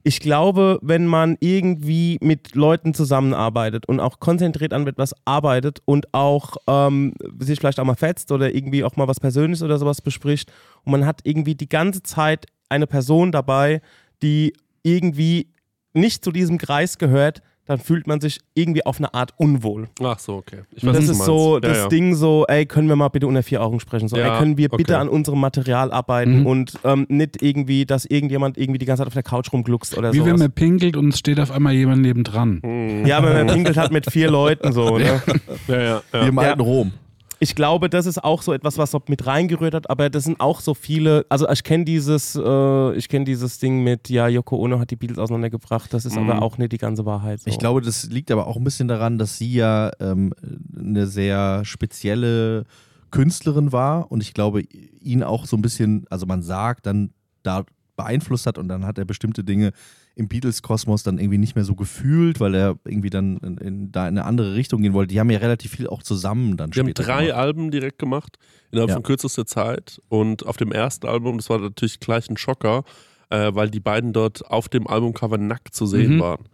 ich 0.04 0.20
glaube, 0.20 0.78
wenn 0.80 1.06
man 1.06 1.36
irgendwie 1.40 2.18
mit 2.22 2.54
Leuten 2.54 2.94
zusammenarbeitet 2.94 3.86
und 3.86 4.00
auch 4.00 4.20
konzentriert 4.20 4.72
an 4.72 4.86
etwas 4.86 5.14
arbeitet 5.24 5.80
und 5.84 6.14
auch 6.14 6.56
ähm, 6.66 7.14
sich 7.40 7.58
vielleicht 7.58 7.80
auch 7.80 7.84
mal 7.84 7.96
fetzt 7.96 8.32
oder 8.32 8.54
irgendwie 8.54 8.84
auch 8.84 8.96
mal 8.96 9.08
was 9.08 9.20
Persönliches 9.20 9.62
oder 9.62 9.76
sowas 9.76 10.00
bespricht 10.00 10.50
und 10.84 10.92
man 10.92 11.04
hat 11.04 11.20
irgendwie 11.24 11.56
die 11.56 11.68
ganze 11.68 12.02
Zeit 12.02 12.46
eine 12.68 12.86
Person 12.86 13.32
dabei, 13.32 13.82
die 14.22 14.54
irgendwie 14.82 15.48
nicht 15.94 16.24
zu 16.24 16.32
diesem 16.32 16.58
Kreis 16.58 16.98
gehört, 16.98 17.42
dann 17.66 17.78
fühlt 17.78 18.06
man 18.06 18.18
sich 18.18 18.40
irgendwie 18.54 18.86
auf 18.86 18.96
eine 18.96 19.12
Art 19.12 19.34
unwohl. 19.36 19.88
Ach 20.02 20.18
so, 20.18 20.36
okay. 20.36 20.62
Ich 20.74 20.82
das 20.84 20.96
was 20.96 21.08
ist 21.10 21.24
so. 21.26 21.56
Ja, 21.56 21.60
das 21.60 21.76
ja. 21.76 21.88
Ding 21.88 22.14
so, 22.14 22.46
ey, 22.48 22.64
können 22.64 22.88
wir 22.88 22.96
mal 22.96 23.08
bitte 23.08 23.26
unter 23.26 23.42
vier 23.42 23.62
Augen 23.62 23.78
sprechen? 23.78 24.08
So, 24.08 24.16
Ja, 24.16 24.32
ey, 24.32 24.38
können 24.38 24.56
wir 24.56 24.68
okay. 24.72 24.78
bitte 24.78 24.96
an 24.96 25.10
unserem 25.10 25.38
Material 25.38 25.92
arbeiten 25.92 26.40
Mhm. 26.40 26.46
und 26.46 26.78
ähm, 26.84 27.04
nicht 27.10 27.42
irgendwie, 27.42 27.84
dass 27.84 28.06
irgendjemand 28.06 28.56
irgendwie 28.56 28.78
die 28.78 28.86
ganze 28.86 29.02
Zeit 29.02 29.08
auf 29.08 29.12
der 29.12 29.22
Couch 29.22 29.52
rumgluckst 29.52 29.98
oder 29.98 30.14
Wie 30.14 30.20
wenn 30.20 30.28
sowas. 30.28 30.40
man 30.40 30.52
pinkelt 30.52 30.96
und 30.96 31.10
es 31.12 31.18
steht 31.18 31.38
auf 31.40 31.50
einmal 31.50 31.74
jemand 31.74 32.00
nebendran. 32.00 32.60
Hm. 32.62 33.04
Ja, 33.04 33.18
aber 33.18 33.34
man 33.34 33.46
pinkelt 33.48 33.76
halt 33.76 33.92
mit 33.92 34.10
vier 34.10 34.30
Leuten 34.30 34.72
so, 34.72 34.96
ne? 34.98 35.20
Ja, 35.68 35.78
ja, 35.80 36.02
Wie 36.12 36.16
ja. 36.16 36.26
im 36.28 36.38
alten 36.38 36.60
Rom. 36.62 36.92
Ich 37.40 37.54
glaube, 37.54 37.88
das 37.88 38.06
ist 38.06 38.22
auch 38.24 38.42
so 38.42 38.52
etwas, 38.52 38.78
was 38.78 38.96
mit 39.08 39.26
reingerührt 39.26 39.74
hat, 39.74 39.88
aber 39.90 40.10
das 40.10 40.24
sind 40.24 40.40
auch 40.40 40.60
so 40.60 40.74
viele, 40.74 41.24
also 41.28 41.48
ich 41.48 41.62
kenne 41.62 41.84
dieses, 41.84 42.34
äh, 42.34 42.94
ich 42.96 43.08
kenne 43.08 43.24
dieses 43.24 43.58
Ding 43.58 43.84
mit, 43.84 44.08
ja, 44.08 44.26
Yoko 44.26 44.56
Ono 44.56 44.80
hat 44.80 44.90
die 44.90 44.96
Beatles 44.96 45.18
auseinandergebracht, 45.18 45.92
das 45.94 46.04
ist 46.04 46.16
Mhm. 46.16 46.30
aber 46.30 46.42
auch 46.42 46.58
nicht 46.58 46.72
die 46.72 46.78
ganze 46.78 47.06
Wahrheit. 47.06 47.40
So. 47.40 47.50
Ich 47.50 47.58
glaube, 47.58 47.80
das 47.80 48.04
liegt 48.10 48.30
aber 48.32 48.46
auch 48.48 48.56
ein 48.56 48.64
bisschen 48.64 48.88
daran, 48.88 49.18
dass 49.18 49.38
sie 49.38 49.52
ja 49.52 49.90
ähm, 50.00 50.32
eine 50.76 51.06
sehr 51.06 51.64
spezielle 51.64 52.64
Künstlerin 53.10 53.72
war 53.72 54.10
und 54.10 54.22
ich 54.22 54.34
glaube, 54.34 54.62
ihn 54.62 55.22
auch 55.22 55.46
so 55.46 55.56
ein 55.56 55.62
bisschen, 55.62 56.06
also 56.10 56.26
man 56.26 56.42
sagt, 56.42 56.86
dann 56.86 57.10
da 57.42 57.64
beeinflusst 57.96 58.46
hat 58.46 58.58
und 58.58 58.68
dann 58.68 58.84
hat 58.84 58.98
er 58.98 59.04
bestimmte 59.04 59.44
Dinge 59.44 59.72
im 60.18 60.28
Beatles-Kosmos 60.28 61.02
dann 61.04 61.18
irgendwie 61.18 61.38
nicht 61.38 61.54
mehr 61.54 61.64
so 61.64 61.74
gefühlt, 61.74 62.40
weil 62.40 62.54
er 62.54 62.76
irgendwie 62.84 63.08
dann 63.10 63.38
in, 63.38 63.56
in, 63.58 63.92
da 63.92 64.02
in 64.08 64.18
eine 64.18 64.24
andere 64.26 64.54
Richtung 64.54 64.82
gehen 64.82 64.92
wollte. 64.92 65.14
Die 65.14 65.20
haben 65.20 65.30
ja 65.30 65.38
relativ 65.38 65.70
viel 65.72 65.86
auch 65.86 66.02
zusammen 66.02 66.56
dann 66.56 66.70
Die 66.72 66.80
haben 66.80 66.92
drei 66.92 67.26
gemacht. 67.26 67.38
Alben 67.38 67.70
direkt 67.70 67.98
gemacht, 67.98 68.36
innerhalb 68.70 68.90
Ja. 68.90 68.94
von 68.96 69.02
kürzester 69.04 69.46
Zeit. 69.46 70.00
Und 70.08 70.44
auf 70.44 70.56
dem 70.56 70.72
ersten 70.72 71.06
Album, 71.06 71.38
das 71.38 71.48
war 71.48 71.58
natürlich 71.60 72.00
gleich 72.00 72.28
ein 72.28 72.36
Schocker, 72.36 72.84
äh, 73.30 73.50
weil 73.54 73.70
die 73.70 73.80
beiden 73.80 74.12
dort 74.12 74.44
auf 74.50 74.68
dem 74.68 74.86
Albumcover 74.86 75.38
nackt 75.38 75.74
zu 75.74 75.86
sehen 75.86 76.16
Mhm. 76.16 76.20
waren. 76.20 76.44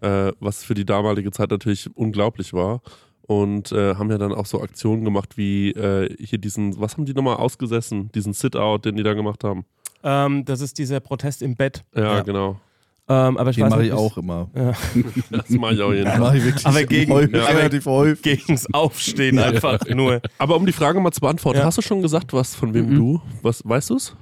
Äh, 0.00 0.32
was 0.38 0.62
für 0.62 0.74
die 0.74 0.84
damalige 0.84 1.30
Zeit 1.30 1.50
natürlich 1.50 1.88
unglaublich 1.96 2.52
war. 2.52 2.82
Und 3.22 3.72
äh, 3.72 3.94
haben 3.94 4.10
ja 4.10 4.18
dann 4.18 4.34
auch 4.34 4.44
so 4.44 4.60
Aktionen 4.60 5.02
gemacht 5.02 5.38
wie 5.38 5.70
äh, 5.70 6.14
hier 6.22 6.38
diesen, 6.38 6.78
was 6.78 6.92
haben 6.98 7.06
die 7.06 7.14
nochmal 7.14 7.36
ausgesessen? 7.36 8.12
Diesen 8.12 8.34
Sit-Out, 8.34 8.84
den 8.84 8.96
die 8.96 9.02
da 9.02 9.14
gemacht 9.14 9.44
haben. 9.44 9.64
ähm, 10.02 10.44
das 10.44 10.60
ist 10.60 10.76
dieser 10.76 11.00
Protest 11.00 11.40
im 11.40 11.54
Bett. 11.54 11.84
Ja, 11.96 12.16
Ja. 12.16 12.20
genau. 12.22 12.60
Ähm, 13.06 13.36
aber 13.36 13.50
ich 13.50 13.56
Den 13.56 13.68
mache 13.68 13.84
ich 13.84 13.92
auch 13.92 14.16
immer. 14.16 14.48
Das 15.30 15.50
mache 15.50 15.74
ich 15.74 15.80
auch 15.82 15.92
jeden 15.92 16.08
ich 16.08 16.44
wirklich 16.44 16.66
Aber 16.66 16.84
gegen- 16.86 17.12
häufig, 17.12 17.34
ja. 17.34 17.44
relativ 17.44 17.84
häufig. 17.86 18.22
gegens 18.22 18.72
Aufstehen 18.72 19.38
einfach 19.38 19.86
nur. 19.88 20.22
Aber 20.38 20.56
um 20.56 20.64
die 20.64 20.72
Frage 20.72 21.00
mal 21.00 21.12
zu 21.12 21.20
beantworten, 21.20 21.58
Ja. 21.58 21.66
hast 21.66 21.76
du 21.78 21.82
schon 21.82 22.00
gesagt, 22.00 22.32
was 22.32 22.54
von 22.54 22.72
wem 22.72 22.90
Mhm. 22.90 22.94
du? 22.96 23.22
Was 23.42 23.62
weißt 23.64 23.90
du 23.90 23.96
es? 23.96 24.16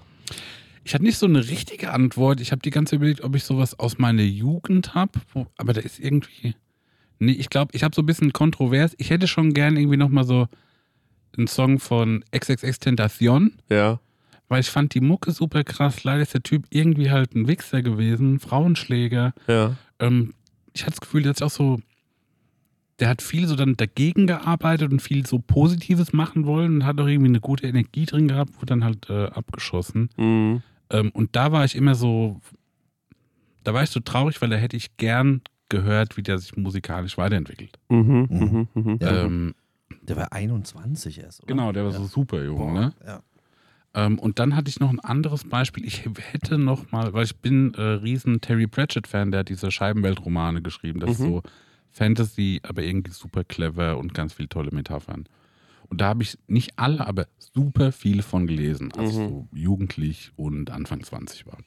Ich 0.85 0.95
hatte 0.95 1.05
nicht 1.05 1.17
so 1.19 1.27
eine 1.27 1.47
richtige 1.49 1.93
Antwort. 1.93 2.41
Ich 2.41 2.51
habe 2.51 2.61
die 2.61 2.71
ganze 2.71 2.91
Zeit 2.91 2.97
überlegt, 2.97 3.23
ob 3.23 3.37
ich 3.37 3.45
sowas 3.45 3.79
aus 3.79 3.99
meiner 3.99 4.23
Jugend 4.25 4.95
habe. 4.97 5.13
Aber 5.57 5.73
da 5.75 5.81
ist 5.81 6.01
irgendwie. 6.01 6.57
Nee, 7.21 7.33
ich 7.33 7.51
glaube, 7.51 7.71
ich 7.75 7.85
habe 7.85 7.95
so 7.95 8.03
ein 8.03 8.07
bisschen 8.07 8.33
kontrovers. 8.33 8.95
Ich 8.99 9.11
hätte 9.11 9.29
schon 9.29 9.55
gern 9.55 9.77
irgendwie 9.77 9.97
nochmal 9.97 10.25
so 10.25 10.49
einen 11.39 11.47
Song 11.47 11.79
von 11.79 12.25
XXX 12.37 12.81
Tentacion, 12.81 13.53
Ja. 13.71 14.01
Weil 14.53 14.61
ich 14.61 14.71
fand 14.71 14.95
die 14.95 15.01
Mucke 15.01 15.33
super 15.33 15.65
krass. 15.65 16.05
Leider 16.05 16.23
ist 16.23 16.35
der 16.35 16.43
Typ 16.45 16.67
irgendwie 16.71 17.11
halt 17.11 17.35
ein 17.35 17.49
Wichser 17.49 17.83
gewesen, 17.83 18.39
Frauenschläger. 18.39 19.35
Ja. 19.49 19.77
Ähm, 19.99 20.35
ich 20.73 20.83
hatte 20.83 20.93
das 20.93 21.01
Gefühl, 21.01 21.23
der 21.23 21.31
hat 21.31 21.39
sich 21.39 21.45
auch 21.47 21.51
so. 21.51 21.81
Der 23.01 23.09
hat 23.09 23.21
viel 23.23 23.49
so 23.49 23.57
dann 23.57 23.75
dagegen 23.77 24.27
gearbeitet 24.29 24.93
und 24.93 25.01
viel 25.03 25.27
so 25.27 25.41
Positives 25.41 26.13
machen 26.13 26.47
wollen 26.47 26.77
und 26.77 26.85
hat 26.87 27.01
auch 27.01 27.07
irgendwie 27.09 27.31
eine 27.31 27.41
gute 27.41 27.67
Energie 27.67 28.05
drin 28.07 28.29
gehabt, 28.29 28.55
wurde 28.57 28.67
dann 28.67 28.85
halt 28.85 29.11
äh, 29.11 29.25
abgeschossen. 29.27 30.09
Mhm. 30.17 30.63
Ähm, 30.91 31.11
und 31.13 31.35
da 31.35 31.51
war 31.51 31.65
ich 31.65 31.75
immer 31.75 31.95
so, 31.97 32.41
da 33.65 33.75
war 33.75 33.83
ich 33.83 33.91
so 33.91 33.99
traurig, 34.01 34.41
weil 34.41 34.51
da 34.51 34.57
hätte 34.57 34.77
ich 34.77 34.97
gern 34.99 35.41
gehört, 35.69 36.17
wie 36.17 36.23
der 36.23 36.39
sich 36.39 36.57
musikalisch 36.57 37.17
weiterentwickelt. 37.19 37.79
Mhm. 37.89 38.29
Mhm. 38.31 38.69
Mhm. 38.75 38.83
Mhm. 38.83 38.99
Ja. 39.01 39.25
Ähm, 39.25 39.55
Der 40.03 40.17
war 40.17 40.33
21 40.33 41.19
erst, 41.19 41.41
oder? 41.43 41.49
genau, 41.49 41.73
der 41.73 41.85
war 41.85 41.93
Ja. 41.93 41.99
so 41.99 42.05
super 42.05 42.45
jung, 42.45 42.59
Boah, 42.59 42.73
ne? 42.73 42.93
ja. 43.05 43.23
Ähm, 43.95 44.19
und 44.19 44.39
dann 44.39 44.57
hatte 44.57 44.69
ich 44.71 44.81
noch 44.81 44.91
ein 44.91 45.01
anderes 45.01 45.45
Beispiel. 45.45 45.85
Ich 45.85 46.05
hätte 46.33 46.57
noch 46.59 46.91
mal, 46.93 47.13
weil 47.13 47.25
ich 47.25 47.37
bin 47.37 47.75
äh, 47.75 47.81
riesen 47.81 48.41
Terry 48.41 48.67
Pratchett-Fan, 48.67 49.31
der 49.31 49.41
hat 49.41 49.49
diese 49.49 49.71
Scheibenweltromane 49.71 50.63
geschrieben. 50.63 51.01
Das 51.01 51.11
ist 51.13 51.19
Mhm. 51.21 51.25
so 51.25 51.43
Fantasy, 51.91 52.61
aber 52.63 52.83
irgendwie 52.83 53.13
super 53.13 53.45
clever 53.45 53.99
und 53.99 54.15
ganz 54.15 54.33
viele 54.33 54.49
tolle 54.49 54.71
Metaphern. 54.73 55.27
Und 55.91 56.01
da 56.01 56.07
habe 56.07 56.23
ich 56.23 56.39
nicht 56.47 56.79
alle, 56.79 57.07
aber 57.07 57.27
super 57.39 57.93
viele 57.93 58.23
von 58.23 58.47
gelesen, 58.47 58.93
als 58.97 59.11
ich 59.11 59.19
Mhm. 59.19 59.29
so 59.29 59.49
jugendlich 59.53 60.33
und 60.37 60.71
Anfang 60.71 61.03
20 61.03 61.45
war. 61.47 61.59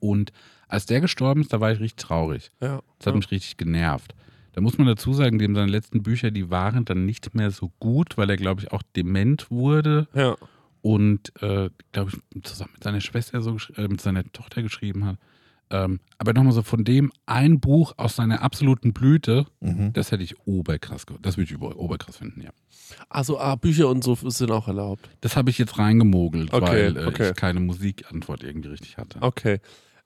Und 0.00 0.32
als 0.68 0.86
der 0.86 1.00
gestorben 1.00 1.42
ist, 1.42 1.52
da 1.52 1.60
war 1.60 1.72
ich 1.72 1.80
richtig 1.80 2.02
traurig. 2.06 2.50
Ja. 2.60 2.80
Das 2.98 3.08
hat 3.08 3.14
mich 3.16 3.30
richtig 3.30 3.56
genervt. 3.56 4.14
Da 4.52 4.60
muss 4.60 4.78
man 4.78 4.86
dazu 4.86 5.12
sagen, 5.12 5.38
dem 5.38 5.54
seine 5.54 5.70
letzten 5.70 6.02
Bücher, 6.02 6.30
die 6.30 6.50
waren 6.50 6.84
dann 6.84 7.04
nicht 7.04 7.34
mehr 7.34 7.50
so 7.50 7.72
gut, 7.80 8.16
weil 8.18 8.30
er, 8.30 8.36
glaube 8.36 8.60
ich, 8.60 8.72
auch 8.72 8.82
dement 8.96 9.50
wurde 9.50 10.08
ja. 10.14 10.36
Und, 10.82 11.32
äh, 11.42 11.70
glaube 11.92 12.10
ich, 12.12 12.42
zusammen 12.44 12.72
mit 12.74 12.82
seiner 12.84 13.00
Schwester, 13.00 13.40
so, 13.40 13.56
äh, 13.76 13.88
mit 13.88 14.00
seiner 14.00 14.24
Tochter 14.32 14.62
geschrieben 14.62 15.04
hat. 15.06 15.16
Ähm, 15.70 16.00
aber 16.18 16.34
nochmal 16.34 16.52
so 16.52 16.62
von 16.62 16.84
dem 16.84 17.10
ein 17.24 17.58
Buch 17.60 17.94
aus 17.96 18.16
seiner 18.16 18.42
absoluten 18.42 18.92
Blüte, 18.92 19.46
Mhm. 19.60 19.92
das 19.94 20.12
hätte 20.12 20.22
ich 20.22 20.36
oberkrass, 20.46 21.06
das 21.22 21.36
würde 21.38 21.44
ich 21.44 21.52
über, 21.52 21.76
oberkrass 21.76 22.18
finden, 22.18 22.42
ja. 22.42 22.50
Also 23.08 23.38
ah, 23.38 23.54
Bücher 23.56 23.88
und 23.88 24.04
so 24.04 24.14
sind 24.14 24.50
auch 24.50 24.68
erlaubt. 24.68 25.08
Das 25.22 25.34
habe 25.34 25.48
ich 25.48 25.56
jetzt 25.56 25.78
reingemogelt, 25.78 26.52
Okay, 26.52 26.66
weil 26.66 26.96
äh, 26.98 27.06
okay. 27.06 27.30
ich 27.30 27.36
keine 27.36 27.60
Musikantwort 27.60 28.42
irgendwie 28.42 28.68
richtig 28.68 28.98
hatte. 28.98 29.18
Okay. 29.22 29.60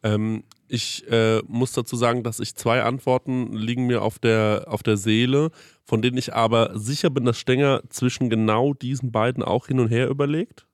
Ähm, 0.05 0.45
ich 0.69 1.09
äh, 1.11 1.41
muss 1.49 1.73
dazu 1.73 1.97
sagen, 1.97 2.23
dass 2.23 2.39
ich 2.39 2.55
zwei 2.55 2.83
Antworten 2.83 3.53
liegen 3.53 3.87
mir 3.87 4.03
auf 4.03 4.19
der, 4.21 4.67
auf 4.69 4.83
der 4.85 4.97
Seele, 4.97 5.51
von 5.85 6.03
denen 6.03 6.17
ich 6.17 6.35
aber 6.35 6.79
sicher 6.79 7.11
bin, 7.11 7.25
dass 7.25 7.39
Stenger 7.39 7.83
zwischen 7.89 8.31
genau 8.31 8.73
diesen 8.75 9.11
beiden 9.11 9.43
auch 9.43 9.67
hin 9.67 9.81
und 9.81 9.89
her 9.89 10.09
überlegt. 10.09 10.66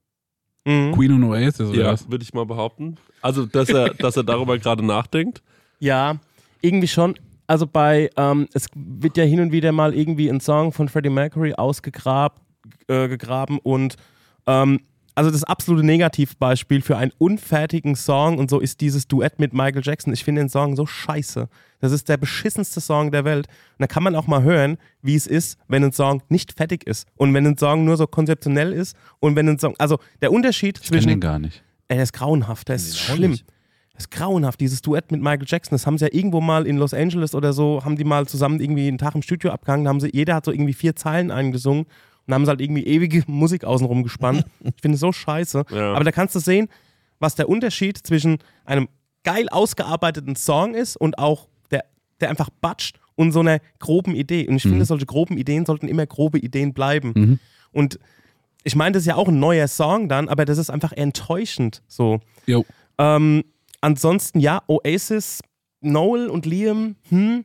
Mhm. 0.65 0.93
Queen 0.93 1.13
und 1.13 1.25
Oasis 1.25 1.69
oder 1.69 1.79
Ja, 1.79 1.93
was? 1.93 2.11
würde 2.11 2.23
ich 2.23 2.33
mal 2.33 2.47
behaupten. 2.47 2.97
Also, 3.21 3.47
dass 3.47 3.69
er, 3.69 3.95
dass 3.99 4.17
er 4.17 4.25
darüber 4.25 4.59
gerade 4.59 4.85
nachdenkt. 4.85 5.43
Ja, 5.81 6.17
irgendwie 6.61 6.89
schon. 6.89 7.15
Also 7.47 7.67
bei, 7.67 8.11
ähm, 8.17 8.49
es 8.55 8.67
wird 8.75 9.17
ja 9.17 9.25
hin 9.25 9.41
und 9.41 9.53
wieder 9.53 9.73
mal 9.73 9.95
irgendwie 9.95 10.29
ein 10.29 10.41
Song 10.41 10.73
von 10.73 10.89
Freddie 10.89 11.11
Mercury 11.11 11.55
ausgegraben 11.55 12.41
äh, 12.87 13.09
gegraben 13.09 13.59
und 13.59 13.97
ähm, 14.47 14.81
also 15.15 15.31
das 15.31 15.45
absolute 15.45 15.85
Negativbeispiel 15.85 16.81
für 16.81 16.97
einen 16.97 17.13
unfertigen 17.19 17.97
Song 17.97 18.39
und 18.39 18.49
so 18.51 18.61
ist 18.61 18.81
dieses 18.81 19.09
Duett 19.09 19.39
mit 19.39 19.53
Michael 19.53 19.83
Jackson. 19.85 20.13
Ich 20.13 20.25
finde 20.25 20.43
den 20.43 20.49
Song 20.49 20.77
so 20.77 20.87
scheiße. 20.87 21.49
Das 21.81 21.93
ist 21.93 22.09
der 22.09 22.17
beschissenste 22.17 22.81
Song 22.81 23.11
der 23.11 23.25
Welt. 23.25 23.47
Und 23.47 23.81
da 23.81 23.87
kann 23.87 24.03
man 24.03 24.17
auch 24.17 24.27
mal 24.27 24.43
hören, 24.43 24.79
wie 25.03 25.15
es 25.15 25.27
ist, 25.27 25.59
wenn 25.69 25.85
ein 25.85 25.93
Song 25.93 26.23
nicht 26.29 26.53
fertig 26.53 26.87
ist 26.87 27.07
und 27.17 27.35
wenn 27.35 27.47
ein 27.47 27.59
Song 27.59 27.85
nur 27.85 27.97
so 27.97 28.07
konzeptionell 28.07 28.73
ist 28.73 28.97
und 29.21 29.37
wenn 29.37 29.49
ein 29.49 29.59
Song, 29.59 29.75
also 29.79 29.99
der 30.21 30.33
Unterschied 30.33 30.79
Ich 30.79 30.85
kenne 30.89 31.01
zwischen 31.01 31.09
den 31.09 31.21
gar 31.21 31.39
nicht. 31.39 31.63
Ey, 31.89 31.97
der 31.97 32.05
ist 32.05 32.13
grauenhaft, 32.13 32.69
der 32.69 32.77
ist 32.77 32.99
schlimm. 32.99 33.33
nicht. 33.33 33.45
Das 33.93 34.05
ist 34.05 34.11
grauenhaft, 34.11 34.59
dieses 34.61 34.81
Duett 34.81 35.13
mit 35.13 35.21
Michael 35.21 35.45
Jackson. 35.47 35.75
Das 35.75 35.87
haben 35.87 35.99
sie 35.99 36.07
ja 36.07 36.13
irgendwo 36.13 36.41
mal 36.41 36.67
in 36.67 36.79
Los 36.79 36.95
Angeles 36.95 37.35
oder 37.35 37.53
so, 37.53 37.85
haben 37.85 37.97
die 37.97 38.05
mal 38.05 38.27
zusammen 38.27 38.59
irgendwie 38.59 38.89
einen 38.89 38.97
Tag 38.97 39.15
im 39.15 39.21
Studio 39.23 39.51
abgehangen. 39.51 39.85
Da 39.85 39.91
haben 39.91 40.01
sie, 40.01 40.09
jeder 40.11 40.35
hat 40.35 40.47
so 40.47 40.53
irgendwie 40.53 40.73
vier 40.73 40.97
Zeilen 40.97 41.31
eingesungen 41.31 41.85
und 42.27 42.35
haben 42.35 42.45
sie 42.45 42.51
halt 42.51 42.61
irgendwie 42.61 42.85
ewige 42.85 43.23
Musik 43.27 43.65
außenrum 43.65 44.03
gespannt. 44.03 44.45
ich 44.61 44.81
finde 44.81 44.95
es 44.95 45.01
so 45.01 45.13
scheiße. 45.13 45.65
Ja. 45.73 45.95
Aber 45.95 46.05
da 46.05 46.13
kannst 46.13 46.35
du 46.35 46.41
sehen, 46.41 46.69
was 47.19 47.35
der 47.35 47.49
Unterschied 47.49 47.99
zwischen 47.99 48.39
einem 48.65 48.89
geil 49.25 49.49
ausgearbeiteten 49.49 50.37
Song 50.37 50.75
ist 50.75 50.97
und 50.97 51.19
auch 51.19 51.49
der, 51.71 51.85
der 52.21 52.31
einfach 52.31 52.51
batscht 52.61 52.99
und 53.15 53.33
so 53.33 53.41
einer 53.41 53.61
groben 53.79 54.15
Idee. 54.15 54.49
Und 54.49 54.57
ich 54.57 54.63
finde, 54.63 54.85
solche 54.85 55.07
groben 55.07 55.39
Ideen 55.39 55.65
sollten 55.67 55.89
immer 55.89 56.07
grobe 56.07 56.39
Ideen 56.39 56.75
bleiben. 56.75 57.13
Mhm. 57.15 57.39
Und 57.71 57.99
ich 58.65 58.75
meine, 58.77 58.93
das 58.93 59.03
ist 59.03 59.07
ja 59.07 59.17
auch 59.17 59.29
ein 59.29 59.39
neuer 59.39 59.69
Song 59.69 60.09
dann, 60.09 60.29
aber 60.29 60.45
das 60.45 60.59
ist 60.59 60.71
einfach 60.71 60.93
enttäuschend 60.93 61.83
so. 61.89 62.21
Ähm, 62.99 63.45
ansonsten, 63.81 64.41
ja, 64.41 64.63
Oasis, 64.67 65.41
Noel 65.81 66.29
und 66.29 66.47
Liam, 66.47 66.97
hm, 67.09 67.45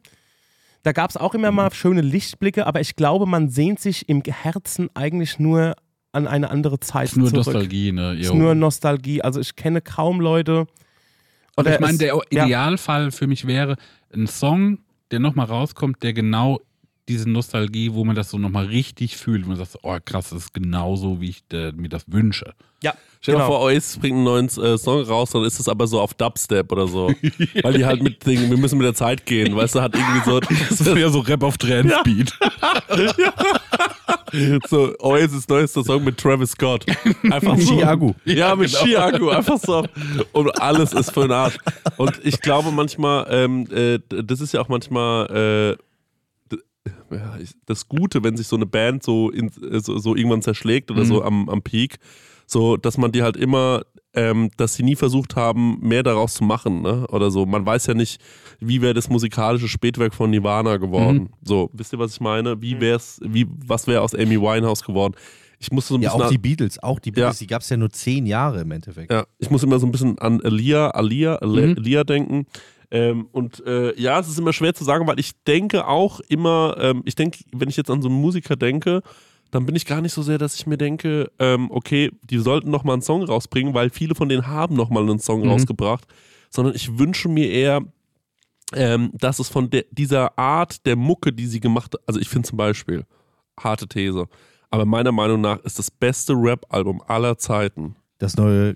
da 0.88 0.94
gab 0.94 1.10
es 1.10 1.18
auch 1.18 1.34
immer 1.34 1.52
mal 1.52 1.74
schöne 1.74 2.00
Lichtblicke, 2.00 2.66
aber 2.66 2.80
ich 2.80 2.96
glaube, 2.96 3.26
man 3.26 3.50
sehnt 3.50 3.82
sich 3.82 4.08
im 4.08 4.24
Herzen 4.24 4.90
eigentlich 4.94 5.38
nur 5.38 5.76
an 6.14 6.28
eine 6.28 6.50
andere 6.50 6.80
Zeit 6.80 7.10
Ist 7.10 7.18
nur 7.18 7.28
zurück. 7.28 7.48
Nostalgie, 7.48 7.92
ne? 7.92 8.16
Ist 8.18 8.28
Jo. 8.28 8.36
nur 8.36 8.56
Nostalgie. 8.56 9.22
Also 9.22 9.42
ich 9.42 9.58
kenne 9.58 9.82
kaum 9.82 10.22
Leute. 10.22 10.66
Und 11.58 11.68
ich 11.68 11.78
meine, 11.82 11.98
der 11.98 12.18
ja. 12.32 12.46
Idealfall 12.46 13.12
für 13.12 13.28
mich 13.28 13.46
wäre 13.46 13.76
ein 14.14 14.28
Song, 14.28 14.80
der 15.12 15.20
nochmal 15.20 15.48
rauskommt, 15.48 16.02
der 16.04 16.14
genau 16.14 16.62
diese 17.08 17.30
Nostalgie, 17.30 17.94
wo 17.94 18.04
man 18.04 18.16
das 18.16 18.30
so 18.30 18.38
nochmal 18.38 18.66
richtig 18.66 19.18
fühlt, 19.18 19.46
wo 19.46 19.50
man 19.50 19.58
sagt, 19.58 19.78
oh 19.84 19.98
krass, 20.04 20.30
das 20.30 20.44
ist 20.44 20.54
genauso, 20.54 21.22
wie 21.22 21.30
ich 21.30 21.44
äh, 21.54 21.72
mir 21.72 21.90
das 21.90 22.04
wünsche. 22.08 22.54
Ja, 22.84 22.94
Stell 23.22 23.36
dir 23.36 23.40
genau. 23.40 23.48
vor, 23.52 23.62
Oasis 23.62 23.98
bringt 23.98 24.16
einen 24.16 24.24
neuen 24.24 24.46
äh, 24.46 24.78
Song 24.78 25.02
raus, 25.04 25.32
dann 25.32 25.44
ist 25.44 25.60
es 25.60 25.68
aber 25.68 25.88
so 25.88 26.00
auf 26.00 26.14
Dubstep 26.14 26.72
oder 26.72 26.88
so. 26.88 27.12
Weil 27.62 27.74
die 27.74 27.86
halt 27.86 28.04
mit 28.04 28.26
Dingen, 28.26 28.50
wir 28.50 28.58
müssen 28.58 28.78
mit 28.78 28.86
der 28.86 28.94
Zeit 28.94 29.26
gehen, 29.26 29.56
weißt 29.56 29.76
du, 29.76 29.82
hat 29.82 29.96
irgendwie 29.96 30.30
so. 30.30 30.40
Das 30.70 30.82
ist 30.82 30.88
ja 30.88 31.10
so 31.10 31.20
Rap 31.20 31.44
auf 31.44 31.58
Trendspeed. 31.58 32.32
so 34.70 34.94
Oasis 35.00 35.48
neuester 35.48 35.84
Song 35.84 36.04
mit 36.04 36.18
Travis 36.18 36.52
Scott. 36.52 36.86
Einfach 37.24 37.58
so. 37.58 37.74
Chiago. 37.74 38.16
Ja, 38.26 38.56
mit 38.56 38.70
Chiago. 38.70 39.30
Einfach 39.30 39.58
so. 39.60 39.86
Und 40.34 40.62
alles 40.62 40.94
ist 40.94 41.12
für 41.12 41.22
den 41.22 41.32
Arsch. 41.32 41.58
Und 41.98 42.20
ich 42.24 42.40
glaube 42.42 42.72
manchmal, 42.72 43.28
ähm, 43.30 43.68
äh, 43.72 44.00
das 44.24 44.42
ist 44.42 44.54
ja 44.54 44.62
auch 44.62 44.70
manchmal 44.70 45.76
äh, 45.78 45.87
ja, 47.12 47.38
das 47.66 47.88
Gute, 47.88 48.24
wenn 48.24 48.38
sich 48.38 48.48
so 48.48 48.56
eine 48.56 48.66
Band 48.66 49.04
so, 49.04 49.30
in, 49.32 49.48
äh, 49.72 49.80
so, 49.80 49.98
so 49.98 50.16
irgendwann 50.16 50.42
zerschlägt 50.42 50.92
oder 50.92 51.06
so 51.06 51.24
am, 51.24 51.50
am 51.50 51.62
Peak, 51.62 51.98
so, 52.46 52.78
dass 52.78 52.98
man 52.98 53.12
die 53.12 53.24
halt 53.24 53.36
immer, 53.38 53.82
ähm, 54.14 54.50
dass 54.58 54.76
sie 54.76 54.84
nie 54.84 54.96
versucht 54.96 55.36
haben, 55.36 55.80
mehr 55.82 56.02
daraus 56.04 56.36
zu 56.36 56.44
machen, 56.44 56.82
ne? 56.82 57.06
Oder 57.10 57.30
so. 57.30 57.46
Man 57.46 57.66
weiß 57.66 57.88
ja 57.88 57.94
nicht, 57.94 58.22
wie 58.60 58.82
wäre 58.82 58.94
das 58.94 59.10
musikalische 59.10 59.68
Spätwerk 59.68 60.14
von 60.14 60.30
Nirvana 60.30 60.78
geworden. 60.78 61.30
So, 61.44 61.70
wisst 61.74 61.94
ihr, 61.94 62.00
was 62.00 62.14
ich 62.14 62.22
meine? 62.22 62.62
Wie 62.62 62.80
wär's, 62.80 63.20
wie, 63.24 63.46
was 63.66 63.86
wäre 63.86 64.02
aus 64.02 64.16
Amy 64.16 64.40
Winehouse 64.42 64.84
geworden? 64.84 65.14
Ich 65.60 65.72
musste 65.72 65.90
so 65.90 65.96
ein 65.98 66.04
Ja, 66.04 66.10
bisschen 66.12 66.22
auch 66.26 66.30
die 66.30 66.38
Beatles, 66.38 66.82
auch 66.84 67.00
die 67.00 67.12
Beatles, 67.12 67.40
die 67.40 67.48
gab 67.48 67.64
es 67.64 67.70
ja 67.70 67.78
nur 67.78 67.90
zehn 67.90 68.26
Jahre 68.28 68.62
im 68.62 68.72
Endeffekt. 68.72 69.12
ja, 69.12 69.26
ich 69.40 69.50
muss 69.50 69.64
immer 69.64 69.80
so 69.80 69.88
ein 69.88 69.92
bisschen 69.92 70.18
an 70.20 70.40
Alia, 70.42 70.90
Alia, 70.92 71.36
Alia, 71.38 71.68
Mhm. 71.68 71.76
Alia 71.78 72.04
denken. 72.04 72.46
Ähm, 72.90 73.28
und 73.32 73.66
äh, 73.66 74.00
ja, 74.00 74.20
es 74.20 74.30
ist 74.30 74.40
immer 74.40 74.54
schwer 74.54 74.74
zu 74.74 74.84
sagen, 74.84 75.08
weil 75.08 75.20
ich 75.20 75.32
denke 75.44 75.88
auch 75.88 76.20
immer, 76.22 76.76
ähm, 76.80 77.02
ich 77.06 77.16
denke, 77.16 77.40
wenn 77.52 77.70
ich 77.70 77.76
jetzt 77.78 77.90
an 77.90 78.02
so 78.02 78.08
einen 78.08 78.20
Musiker 78.22 78.56
denke, 78.56 79.02
dann 79.52 79.66
bin 79.66 79.76
ich 79.76 79.86
gar 79.86 80.02
nicht 80.02 80.14
so 80.14 80.22
sehr, 80.22 80.38
dass 80.38 80.56
ich 80.56 80.68
mir 80.68 80.78
denke, 80.78 81.32
ähm, 81.40 81.70
okay, 81.72 82.12
die 82.30 82.38
sollten 82.38 82.70
noch 82.70 82.84
mal 82.84 82.94
einen 82.94 83.02
Song 83.02 83.24
rausbringen, 83.24 83.74
weil 83.74 83.90
viele 83.90 84.16
von 84.16 84.30
denen 84.30 84.48
haben 84.48 84.76
noch 84.76 84.90
mal 84.90 85.04
einen 85.04 85.20
Song 85.20 85.42
Mhm. 85.42 85.50
rausgebracht, 85.50 86.06
sondern 86.50 86.76
ich 86.76 86.98
wünsche 86.98 87.28
mir 87.30 87.50
eher, 87.50 87.82
ähm, 88.74 89.12
dass 89.14 89.40
es 89.40 89.48
von 89.50 89.70
der, 89.70 89.86
dieser 89.92 90.38
Art 90.38 90.86
der 90.86 90.96
Mucke, 90.96 91.32
die 91.32 91.48
sie 91.48 91.60
gemacht 91.60 91.94
hat, 91.94 92.02
also 92.06 92.20
ich 92.20 92.30
finde 92.30 92.48
zum 92.50 92.58
Beispiel, 92.58 93.06
harte 93.60 93.88
These, 93.88 94.28
aber 94.70 94.86
meiner 94.86 95.14
Meinung 95.14 95.40
nach 95.42 95.60
ist 95.60 95.80
das 95.80 95.90
beste 95.90 96.34
Rap-Album 96.34 97.02
aller 97.08 97.38
Zeiten 97.38 97.96
Das 98.18 98.36
neue 98.36 98.76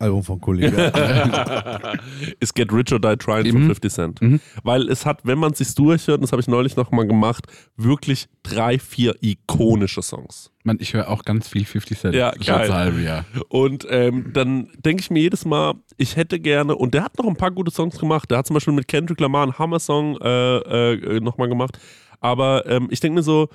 Album 0.00 0.22
von 0.24 0.40
Kollege. 0.40 0.76
ist 2.40 2.54
Get 2.54 2.72
Rich 2.72 2.92
or 2.92 3.00
Die 3.00 3.16
Trying 3.16 3.52
von 3.52 3.62
Mhm. 3.62 3.66
50 3.66 3.92
Cent. 3.92 4.22
Mhm. 4.22 4.40
Weil 4.62 4.88
es 4.88 5.04
hat, 5.06 5.20
wenn 5.24 5.38
man 5.38 5.52
es 5.52 5.58
sich 5.58 5.74
durchhört, 5.74 6.18
und 6.18 6.22
das 6.22 6.32
habe 6.32 6.40
ich 6.40 6.48
neulich 6.48 6.76
noch 6.76 6.90
mal 6.90 7.06
gemacht, 7.06 7.46
wirklich 7.76 8.28
drei, 8.42 8.78
vier 8.78 9.14
ikonische 9.20 10.02
Songs. 10.02 10.50
Man, 10.64 10.78
ich 10.80 10.94
höre 10.94 11.08
auch 11.08 11.22
ganz 11.24 11.48
viel 11.48 11.64
50 11.64 11.98
Cent. 11.98 12.14
Ja, 12.14 12.32
geil. 12.32 12.72
halbe 12.72 13.00
Jahr. 13.00 13.24
Und 13.48 13.86
ähm, 13.90 14.30
dann 14.32 14.68
denke 14.84 15.00
ich 15.02 15.10
mir 15.10 15.20
jedes 15.20 15.44
Mal, 15.44 15.74
ich 15.96 16.16
hätte 16.16 16.40
gerne, 16.40 16.76
und 16.76 16.94
der 16.94 17.04
hat 17.04 17.18
noch 17.18 17.26
ein 17.26 17.36
paar 17.36 17.50
gute 17.50 17.70
Songs 17.70 17.98
gemacht. 17.98 18.30
Der 18.30 18.38
hat 18.38 18.46
zum 18.46 18.54
Beispiel 18.54 18.74
mit 18.74 18.88
Kendrick 18.88 19.20
Lamar 19.20 19.42
einen 19.44 19.58
Hammer-Song 19.58 20.18
äh, 20.20 20.92
äh, 20.92 21.20
nochmal 21.20 21.48
gemacht. 21.48 21.78
Aber 22.20 22.66
ähm, 22.66 22.88
ich 22.90 23.00
denke 23.00 23.16
mir 23.16 23.22
so, 23.22 23.48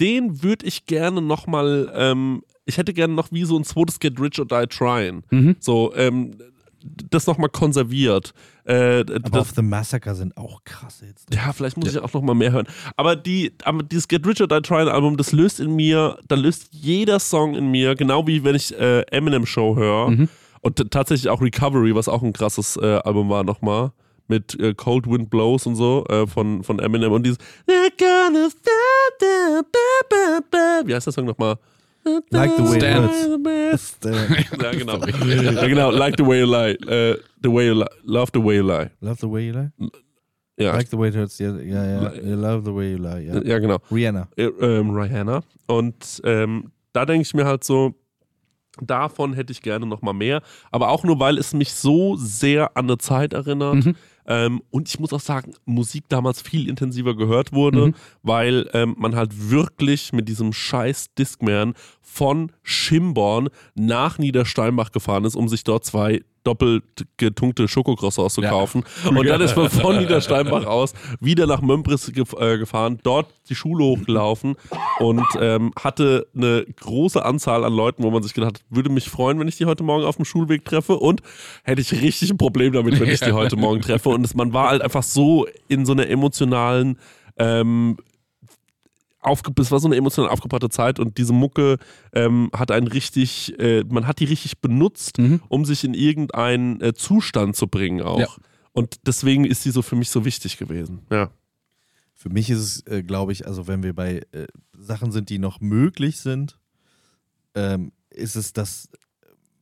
den 0.00 0.42
würde 0.42 0.66
ich 0.66 0.84
gerne 0.86 1.22
nochmal, 1.22 1.90
ähm, 1.94 2.42
ich 2.66 2.76
hätte 2.78 2.92
gerne 2.92 3.14
noch 3.14 3.32
wie 3.32 3.44
so 3.44 3.56
ein 3.56 3.64
zweites 3.64 3.98
Get 3.98 4.20
Rich 4.20 4.38
or 4.38 4.46
Die 4.46 4.66
Trying. 4.66 5.22
Mhm. 5.30 5.56
So, 5.60 5.94
ähm, 5.94 6.32
das 7.10 7.26
nochmal 7.26 7.48
konserviert. 7.48 8.32
Äh, 8.64 9.00
Aber 9.00 9.18
das, 9.30 9.54
The 9.54 9.62
Massacre 9.62 10.14
sind 10.14 10.36
auch 10.36 10.62
krasse 10.64 11.06
Hits. 11.06 11.26
drin. 11.26 11.38
ja, 11.44 11.52
vielleicht 11.52 11.76
muss 11.76 11.90
ich 11.90 11.98
auch 11.98 12.12
noch 12.12 12.22
mal 12.22 12.34
mehr 12.34 12.52
hören. 12.52 12.66
Aber, 12.96 13.16
die, 13.16 13.52
aber 13.64 13.82
dieses 13.82 14.06
Get 14.08 14.26
Rich 14.26 14.40
or 14.40 14.48
Die 14.48 14.60
Trying 14.60 14.88
Album, 14.88 15.16
das 15.16 15.32
löst 15.32 15.58
in 15.60 15.74
mir, 15.74 16.18
da 16.28 16.34
löst 16.36 16.68
jeder 16.72 17.18
Song 17.18 17.54
in 17.54 17.70
mir, 17.70 17.94
genau 17.94 18.26
wie 18.26 18.44
wenn 18.44 18.54
ich 18.54 18.76
äh, 18.78 19.00
Eminem 19.10 19.46
Show 19.46 19.76
höre. 19.76 20.10
Mhm. 20.10 20.28
Und 20.60 20.90
tatsächlich 20.90 21.28
auch 21.28 21.40
Recovery, 21.40 21.94
was 21.94 22.08
auch 22.08 22.22
ein 22.22 22.32
krasses 22.32 22.76
äh, 22.76 22.98
Album 23.04 23.28
war 23.30 23.44
nochmal. 23.44 23.92
Mit 24.28 24.58
äh, 24.58 24.74
Cold 24.74 25.08
Wind 25.08 25.30
Blows 25.30 25.66
und 25.66 25.76
so 25.76 26.04
äh, 26.08 26.26
von, 26.26 26.64
von 26.64 26.80
Eminem. 26.80 27.12
Und 27.12 27.22
dieses. 27.24 27.38
Wie 30.84 30.94
heißt 30.94 31.06
der 31.06 31.12
Song 31.12 31.26
nochmal? 31.26 31.56
Like 32.30 32.56
the 32.56 32.62
way 32.62 32.76
it 32.76 32.82
Stand. 32.82 33.10
hurts. 33.10 33.98
Äh, 34.04 34.62
Ja, 34.62 34.72
genau. 34.72 34.98
ja, 35.04 35.66
genau. 35.66 35.90
Like 35.90 36.16
the 36.16 36.24
way 36.26 36.40
you 36.40 36.46
lie. 36.46 36.72
Äh, 36.88 37.18
the 37.42 37.48
way 37.52 37.66
you 37.66 37.74
lie. 37.74 37.86
Love 38.04 38.30
the 38.32 38.42
way 38.42 38.56
you 38.56 38.62
lie. 38.66 38.90
Love 39.00 39.18
the 39.20 39.28
way 39.30 39.46
you 39.48 39.52
lie? 39.52 39.70
Ja, 40.58 40.72
Like 40.72 40.88
the 40.90 40.96
way 40.98 41.08
it 41.08 41.16
hurts. 41.16 41.38
Ja, 41.38 41.54
ja, 41.56 41.84
ja. 41.84 42.12
You 42.14 42.36
Love 42.36 42.62
the 42.64 42.74
way 42.74 42.92
you 42.92 42.98
lie. 42.98 43.26
Ja. 43.26 43.42
ja 43.42 43.58
genau. 43.58 43.78
Rihanna. 43.90 44.28
äh, 44.36 44.44
ähm, 44.44 44.90
Rihanna. 44.90 45.42
Und 45.66 46.20
ähm, 46.24 46.70
da 46.92 47.04
denke 47.04 47.22
ich 47.22 47.34
mir 47.34 47.44
halt 47.44 47.64
so, 47.64 47.94
davon 48.80 49.34
hätte 49.34 49.52
ich 49.52 49.60
gerne 49.62 49.84
noch 49.86 50.02
mal 50.02 50.12
mehr. 50.12 50.42
Aber 50.70 50.88
auch 50.90 51.02
nur, 51.04 51.18
weil 51.18 51.38
es 51.38 51.52
mich 51.54 51.72
so 51.72 52.16
sehr 52.16 52.76
an 52.76 52.86
eine 52.86 52.98
Zeit 52.98 53.32
erinnert. 53.32 53.84
Mhm. 53.84 53.96
Ähm, 54.26 54.62
und 54.70 54.88
ich 54.88 54.98
muss 54.98 55.12
auch 55.12 55.20
sagen, 55.20 55.54
Musik 55.64 56.04
damals 56.08 56.42
viel 56.42 56.68
intensiver 56.68 57.16
gehört 57.16 57.52
wurde, 57.52 57.88
Mhm. 57.88 57.94
weil 58.22 58.68
ähm, 58.72 58.94
man 58.98 59.14
halt 59.14 59.50
wirklich 59.50 60.12
mit 60.12 60.28
diesem 60.28 60.52
scheiß 60.52 61.14
Discman 61.14 61.74
von 62.02 62.50
Schimborn 62.62 63.48
nach 63.74 64.18
Niedersteinbach 64.18 64.92
gefahren 64.92 65.24
ist, 65.24 65.36
um 65.36 65.48
sich 65.48 65.64
dort 65.64 65.84
zwei 65.84 66.22
doppelt 66.46 66.84
getunkte 67.16 67.68
Schokocroissants 67.68 68.34
zu 68.34 68.42
Ja. 68.42 68.50
kaufen. 68.50 68.84
Und 69.08 69.26
dann 69.26 69.40
ist 69.42 69.56
man 69.56 69.68
von 69.70 69.98
Niedersteinbach 69.98 70.64
aus 70.66 70.94
wieder 71.20 71.46
nach 71.46 71.60
Mömbris 71.60 72.08
äh, 72.08 72.58
gefahren, 72.58 72.98
dort 73.02 73.26
die 73.48 73.54
Schule 73.54 73.84
hochgelaufen 73.84 74.56
und 74.98 75.24
ähm, 75.40 75.72
hatte 75.78 76.26
eine 76.34 76.64
große 76.80 77.24
Anzahl 77.24 77.64
an 77.64 77.72
Leuten, 77.72 78.02
wo 78.02 78.10
man 78.10 78.22
sich 78.22 78.34
gedacht 78.34 78.56
hat, 78.56 78.64
würde 78.70 78.90
mich 78.90 79.08
freuen, 79.08 79.38
wenn 79.38 79.48
ich 79.48 79.56
die 79.56 79.66
heute 79.66 79.82
Morgen 79.84 80.04
auf 80.04 80.16
dem 80.16 80.24
Schulweg 80.24 80.64
treffe 80.64 80.96
und 80.96 81.22
hätte 81.64 81.80
ich 81.80 81.92
richtig 81.92 82.30
ein 82.30 82.38
Problem 82.38 82.72
damit, 82.72 82.98
wenn 83.00 83.08
ich 83.08 83.20
die 83.20 83.32
heute 83.32 83.56
Morgen 83.56 83.80
treffe. 83.80 84.08
Und 84.10 84.24
es, 84.24 84.34
man 84.34 84.52
war 84.52 84.70
halt 84.70 84.82
einfach 84.82 85.02
so 85.02 85.46
in 85.68 85.86
so 85.86 85.92
einer 85.92 86.08
emotionalen 86.08 86.98
ähm, 87.38 87.98
aufge 89.26 89.52
es 89.60 89.70
war 89.70 89.80
so 89.80 89.88
eine 89.88 89.96
emotional 89.96 90.30
aufgebrachte 90.30 90.68
Zeit 90.68 90.98
und 90.98 91.18
diese 91.18 91.32
Mucke 91.32 91.78
ähm, 92.12 92.50
hat 92.54 92.70
einen 92.70 92.86
richtig, 92.86 93.58
äh, 93.58 93.84
man 93.88 94.06
hat 94.06 94.20
die 94.20 94.24
richtig 94.24 94.60
benutzt, 94.60 95.18
Mhm. 95.18 95.40
um 95.48 95.64
sich 95.64 95.84
in 95.84 95.94
irgendeinen 95.94 96.80
äh, 96.80 96.94
Zustand 96.94 97.56
zu 97.56 97.66
bringen 97.66 98.02
auch. 98.02 98.20
Ja. 98.20 98.28
Und 98.72 99.06
deswegen 99.06 99.44
ist 99.44 99.62
sie 99.62 99.70
so 99.70 99.82
für 99.82 99.96
mich 99.96 100.10
so 100.10 100.24
wichtig 100.24 100.58
gewesen. 100.58 101.00
Ja. 101.10 101.30
Für 102.14 102.28
mich 102.30 102.50
ist 102.50 102.58
es, 102.58 102.86
äh, 102.86 103.02
glaube 103.02 103.32
ich, 103.32 103.46
also 103.46 103.66
wenn 103.68 103.82
wir 103.82 103.94
bei 103.94 104.22
äh, 104.32 104.46
Sachen 104.78 105.12
sind, 105.12 105.28
die 105.30 105.38
noch 105.38 105.60
möglich 105.60 106.18
sind, 106.18 106.58
ähm, 107.54 107.92
ist 108.10 108.36
es, 108.36 108.52
dass 108.52 108.88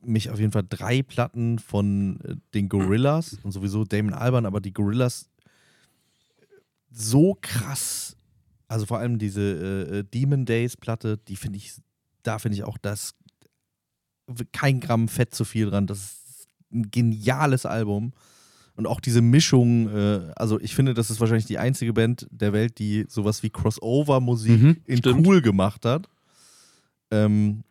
mich 0.01 0.29
auf 0.29 0.39
jeden 0.39 0.51
Fall 0.51 0.65
drei 0.67 1.01
Platten 1.01 1.59
von 1.59 2.19
äh, 2.21 2.35
den 2.53 2.69
Gorillas 2.69 3.37
und 3.43 3.51
sowieso 3.51 3.83
Damon 3.83 4.13
Alban, 4.13 4.45
aber 4.45 4.61
die 4.61 4.73
Gorillas 4.73 5.29
so 6.91 7.37
krass, 7.41 8.14
also 8.67 8.85
vor 8.85 8.99
allem 8.99 9.17
diese 9.19 9.41
äh, 9.41 9.97
äh, 9.99 10.03
Demon 10.03 10.45
Days 10.45 10.75
Platte, 10.77 11.17
die 11.27 11.35
finde 11.35 11.57
ich, 11.57 11.73
da 12.23 12.39
finde 12.39 12.57
ich 12.57 12.63
auch 12.63 12.77
das 12.77 13.13
kein 14.51 14.79
Gramm 14.79 15.07
Fett 15.07 15.35
zu 15.35 15.45
viel 15.45 15.69
dran. 15.69 15.85
Das 15.87 15.99
ist 15.99 16.47
ein 16.73 16.89
geniales 16.89 17.65
Album. 17.65 18.13
Und 18.75 18.87
auch 18.87 18.99
diese 18.99 19.21
Mischung, 19.21 19.87
äh, 19.89 20.31
also 20.35 20.59
ich 20.59 20.75
finde, 20.75 20.93
das 20.93 21.09
ist 21.09 21.19
wahrscheinlich 21.19 21.45
die 21.45 21.59
einzige 21.59 21.93
Band 21.93 22.27
der 22.31 22.51
Welt, 22.51 22.77
die 22.79 23.05
sowas 23.07 23.41
wie 23.43 23.49
Crossover-Musik 23.49 24.61
Mhm, 24.61 24.77
in 24.85 24.97
stimmt. 24.97 25.25
cool 25.25 25.41
gemacht 25.41 25.85
hat. 25.85 26.09
Ähm, 27.11 27.63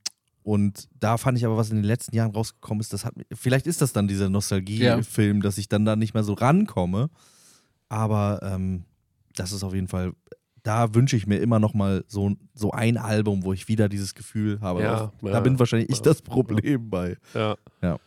und 0.45 0.88
da 1.01 1.16
fand 1.18 1.36
ich 1.38 1.45
aber, 1.45 1.57
was 1.57 1.70
in 1.70 1.76
den 1.76 1.84
letzten 1.84 2.14
Jahren 2.14 2.30
rausgekommen 2.30 2.80
ist, 2.80 2.92
das 2.92 3.05
hat 3.05 3.14
vielleicht 3.32 3.66
ist 3.66 3.82
das 3.82 3.92
dann 3.92 4.09
dieser 4.09 4.28
Nostalgie-Film, 4.30 5.42
dass 5.42 5.59
ich 5.59 5.68
dann 5.68 5.84
da 5.84 5.97
nicht 5.97 6.14
mehr 6.14 6.22
so 6.24 6.34
rankomme. 6.34 7.11
Aber 7.88 8.40
ähm, 8.42 8.84
das 9.36 9.53
ist 9.53 9.62
auf 9.64 9.74
jeden 9.74 9.88
Fall, 9.88 10.12
da 10.65 10.95
wünsche 10.95 11.15
ich 11.17 11.27
mir 11.27 11.37
immer 11.37 11.61
noch 11.61 11.75
mal 11.75 12.05
so, 12.09 12.33
so 12.55 12.73
ein 12.73 12.97
Album, 12.97 13.45
wo 13.45 13.53
ich 13.53 13.69
wieder 13.69 13.89
dieses 13.91 14.15
Gefühl 14.15 14.59
habe. 14.62 14.83
Ja, 14.83 14.95
Auch- 14.95 15.12
ja, 15.23 15.33
da 15.33 15.41
bin 15.41 15.59
wahrscheinlich 15.59 15.91
ich 15.91 15.99
ja, 15.99 16.03
das 16.05 16.23
Problem 16.23 16.89
bei. 16.91 17.17
Ja. 17.35 17.55
Ja. 17.83 17.99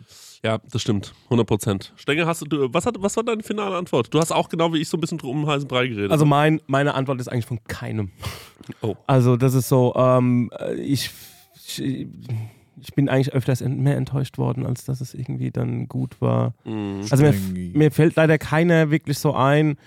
Ja, 0.44 0.60
das 0.72 0.82
stimmt. 0.82 1.14
100 1.26 1.48
Prozent. 1.48 1.94
Stengel, 1.96 2.26
hast 2.26 2.42
du, 2.52 2.74
was, 2.74 2.86
hat, 2.86 2.96
was 3.00 3.16
war 3.16 3.24
deine 3.24 3.44
finale 3.44 3.76
Antwort? 3.78 4.12
Du 4.14 4.20
hast 4.20 4.32
auch 4.32 4.50
genau 4.50 4.74
wie 4.74 4.80
ich 4.80 4.90
so 4.90 4.98
ein 4.98 5.02
bisschen 5.02 5.20
drum 5.20 5.44
um 5.44 5.48
heißen 5.48 5.68
Brei 5.68 5.88
geredet. 5.88 6.12
Also 6.12 6.26
mein, 6.26 6.60
meine 6.68 6.96
Antwort 6.96 7.22
ist 7.22 7.28
eigentlich 7.28 7.46
von 7.46 7.60
keinem. 7.68 8.12
Oh. 8.82 8.96
Also 9.08 9.38
das 9.38 9.54
ist 9.54 9.70
so, 9.70 9.94
ähm, 9.96 10.52
ich, 10.78 11.10
ich, 11.56 12.08
ich 12.82 12.94
bin 12.96 13.08
eigentlich 13.08 13.32
öfters 13.34 13.62
mehr 13.62 13.96
enttäuscht 13.96 14.38
worden, 14.38 14.66
als 14.66 14.84
dass 14.84 15.00
es 15.00 15.14
irgendwie 15.14 15.52
dann 15.52 15.88
gut 15.88 16.20
war. 16.20 16.54
Mhm. 16.66 17.06
Also 17.10 17.24
mir, 17.24 17.34
mir 17.54 17.92
fällt 17.92 18.18
leider 18.18 18.38
keiner 18.38 18.92
wirklich 18.92 19.20
so 19.20 19.34
ein. 19.34 19.78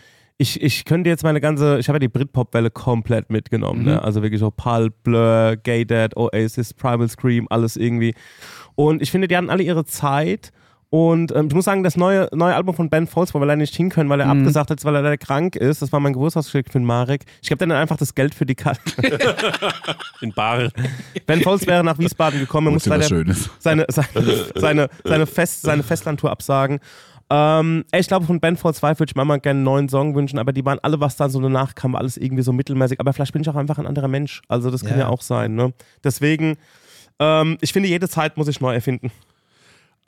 Ich, 0.41 0.62
ich 0.62 0.86
könnte 0.86 1.11
jetzt 1.11 1.22
meine 1.22 1.38
ganze, 1.38 1.78
ich 1.78 1.88
habe 1.88 1.97
ja 1.97 2.01
die 2.01 2.09
Britpop-Welle 2.09 2.70
komplett 2.70 3.28
mitgenommen. 3.28 3.80
Mhm. 3.80 3.86
Ne? 3.88 4.03
Also 4.03 4.22
wirklich 4.22 4.41
so 4.41 4.51
Pulp, 4.51 4.95
Blur, 5.03 5.57
Gay 5.62 5.84
Dad, 5.84 6.16
Oasis, 6.16 6.72
Primal 6.72 7.09
Scream, 7.11 7.47
alles 7.51 7.76
irgendwie. 7.76 8.14
Und 8.74 9.03
ich 9.03 9.11
finde, 9.11 9.28
die 9.28 9.36
hatten 9.36 9.51
alle 9.51 9.62
ihre 9.62 9.84
Zeit. 9.84 10.51
Und 10.88 11.30
ähm, 11.36 11.49
ich 11.49 11.55
muss 11.55 11.66
sagen, 11.66 11.84
das 11.84 11.97
neue, 11.99 12.28
neue 12.32 12.55
Album 12.55 12.74
von 12.74 12.88
Ben 12.88 13.07
Folds, 13.07 13.34
wo 13.34 13.38
wir 13.38 13.45
leider 13.47 13.59
nicht 13.59 13.76
hin 13.76 13.91
können, 13.91 14.09
weil 14.09 14.18
er 14.20 14.26
Mhm. 14.32 14.41
abgesagt 14.41 14.70
hat, 14.70 14.82
weil 14.84 14.95
er 14.97 15.03
leider 15.03 15.18
krank 15.18 15.57
ist. 15.57 15.82
Das 15.82 15.93
war 15.93 16.01
mein 16.01 16.14
Geburtstagsgeschenk 16.14 16.66
für 16.72 16.78
den 16.80 16.86
Marek. 16.86 17.26
Ich 17.43 17.49
gebe 17.51 17.59
dann 17.59 17.70
einfach 17.70 17.99
das 17.99 18.14
Geld 18.14 18.34
für 18.34 18.47
die 18.47 18.55
Karte. 18.57 18.80
In 20.22 20.32
Bar. 20.32 20.70
ben 21.26 21.43
Folds 21.43 21.66
wäre 21.66 21.84
nach 21.84 21.99
Wiesbaden 21.99 22.41
gekommen, 22.41 22.68
er 22.68 22.72
muss 22.72 22.86
leider 22.86 23.05
seine, 23.05 23.34
seine, 23.59 23.86
seine, 24.55 24.88
seine, 25.05 25.26
Fest, 25.26 25.62
seine 25.62 25.82
Festlandtour 25.82 26.30
absagen. 26.30 26.80
Ähm, 27.31 27.85
ich 27.93 28.09
glaube, 28.09 28.26
von 28.26 28.41
Band 28.41 28.59
2 28.59 28.99
würde 28.99 29.11
ich 29.11 29.14
mir 29.14 29.24
mal 29.24 29.39
gerne 29.39 29.59
einen 29.59 29.64
neuen 29.64 29.89
Song 29.89 30.14
wünschen, 30.16 30.39
aber 30.39 30.53
die 30.53 30.64
waren 30.64 30.81
alle, 30.83 30.99
was 31.01 31.16
dann 31.16 31.31
so 31.31 31.41
danach 31.41 31.74
kam, 31.76 31.95
alles 31.95 32.16
irgendwie 32.16 32.43
so 32.43 32.53
mittelmäßig. 32.53 32.99
Aber 32.99 33.12
vielleicht 33.12 33.33
bin 33.33 33.43
ich 33.43 33.49
auch 33.49 33.55
einfach 33.55 33.78
ein 33.78 33.87
anderer 33.87 34.09
Mensch. 34.09 34.43
Also, 34.49 34.70
das 34.70 34.83
kann 34.85 34.99
ja, 34.99 35.05
Ja. 35.05 35.09
auch 35.09 35.22
sein, 35.22 35.55
ne? 35.55 35.72
Deswegen, 36.03 36.57
ähm, 37.20 37.57
ich 37.61 37.72
finde, 37.72 37.89
jede 37.89 38.09
Zeit 38.09 38.37
muss 38.37 38.49
ich 38.49 38.61
neu 38.61 38.74
erfinden. 38.74 39.12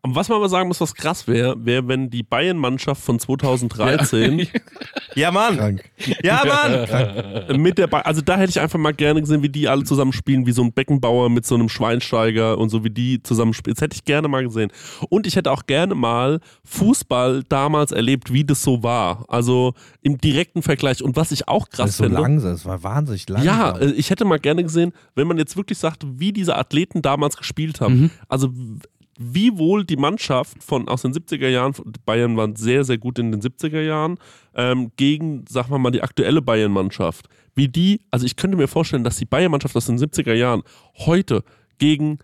Und 0.05 0.17
was 0.17 0.29
man 0.29 0.37
aber 0.39 0.49
sagen 0.49 0.67
muss, 0.67 0.81
was 0.81 0.95
krass 0.95 1.29
wäre, 1.29 1.55
wäre, 1.65 1.87
wenn 1.87 2.11
die 2.11 2.25
Bayern-Mannschaft 2.25 3.01
von 3.03 3.21
2013 3.21 4.49
Ja, 5.15 5.31
Mann! 5.31 5.57
Krank. 5.57 5.91
Ja, 6.25 6.43
Mann! 6.45 7.61
mit 7.61 7.79
der, 7.79 7.87
Ba- 7.87 8.01
also 8.01 8.21
da 8.23 8.37
hätte 8.37 8.51
ich 8.51 8.59
einfach 8.61 8.79
mal 8.79 8.95
gerne 8.95 9.21
gesehen, 9.21 9.43
wie 9.43 9.49
die 9.49 9.69
alle 9.69 9.85
zusammen 9.85 10.13
spielen, 10.13 10.45
wie 10.47 10.53
so 10.53 10.63
ein 10.63 10.73
Beckenbauer 10.73 11.29
mit 11.31 11.47
so 11.47 11.55
einem 11.55 11.69
Schweinsteiger 11.69 12.57
und 12.59 12.71
so 12.71 12.83
wie 12.83 12.91
die 12.91 13.23
zusammen 13.23 13.53
spielen. 13.55 13.75
Das 13.75 13.83
hätte 13.83 13.95
ich 13.95 14.05
gerne 14.05 14.27
mal 14.27 14.43
gesehen. 14.43 14.73
Und 15.11 15.27
ich 15.27 15.37
hätte 15.37 15.53
auch 15.53 15.67
gerne 15.67 15.95
mal 15.95 16.41
Fußball 16.65 17.43
damals 17.49 17.93
erlebt, 17.93 18.33
wie 18.33 18.45
das 18.45 18.63
so 18.63 18.83
war. 18.83 19.25
Also 19.29 19.75
im 20.01 20.19
direkten 20.19 20.63
Vergleich. 20.63 21.03
Und 21.03 21.15
was 21.17 21.31
ich 21.31 21.47
auch 21.47 21.69
Das 21.69 21.77
krass 21.77 21.91
ist 21.91 21.97
so 21.99 22.05
finde. 22.05 22.21
langsam, 22.21 22.53
das 22.53 22.65
war 22.65 22.83
wahnsinnig 22.83 23.29
langsam. 23.29 23.47
Ja, 23.47 23.79
äh, 23.79 23.91
ich 23.93 24.11
hätte 24.11 24.25
mal 24.25 24.39
gerne 24.41 24.63
gesehen, 24.65 24.93
wenn 25.15 25.29
man 25.29 25.39
jetzt 25.39 25.57
wirklich 25.57 25.79
sagt, 25.79 26.05
wie 26.19 26.33
diese 26.33 26.57
Athleten 26.57 27.03
damals 27.03 27.37
gespielt 27.37 27.81
haben. 27.81 28.11
Also 28.29 28.49
w- 28.53 28.79
wie 29.23 29.57
wohl 29.59 29.85
die 29.85 29.97
Mannschaft 29.97 30.63
von 30.63 30.89
aus 30.89 31.03
den 31.03 31.13
70er 31.13 31.49
Jahren, 31.49 31.75
Bayern 32.05 32.37
waren 32.37 32.57
sehr, 32.57 32.85
sehr 32.85 32.99
gut 32.99 33.19
in 33.19 33.31
den 33.33 33.41
70er 33.41 33.81
Jahren, 33.81 34.19
ähm, 34.55 34.93
gegen, 34.97 35.45
sagen 35.49 35.71
wir 35.71 35.79
mal, 35.79 35.91
die 35.91 36.03
aktuelle 36.03 36.43
Bayern-Mannschaft. 36.43 37.29
Wie 37.55 37.69
die, 37.69 38.01
also 38.11 38.27
ich 38.27 38.37
könnte 38.37 38.57
mir 38.57 38.69
vorstellen, 38.69 39.05
dass 39.05 39.17
die 39.17 39.25
Bayern-Mannschaft 39.27 39.77
aus 39.77 39.87
den 39.87 39.99
70er 39.99 40.35
Jahren 40.35 40.63
heute 40.99 41.45
gegen 41.79 42.19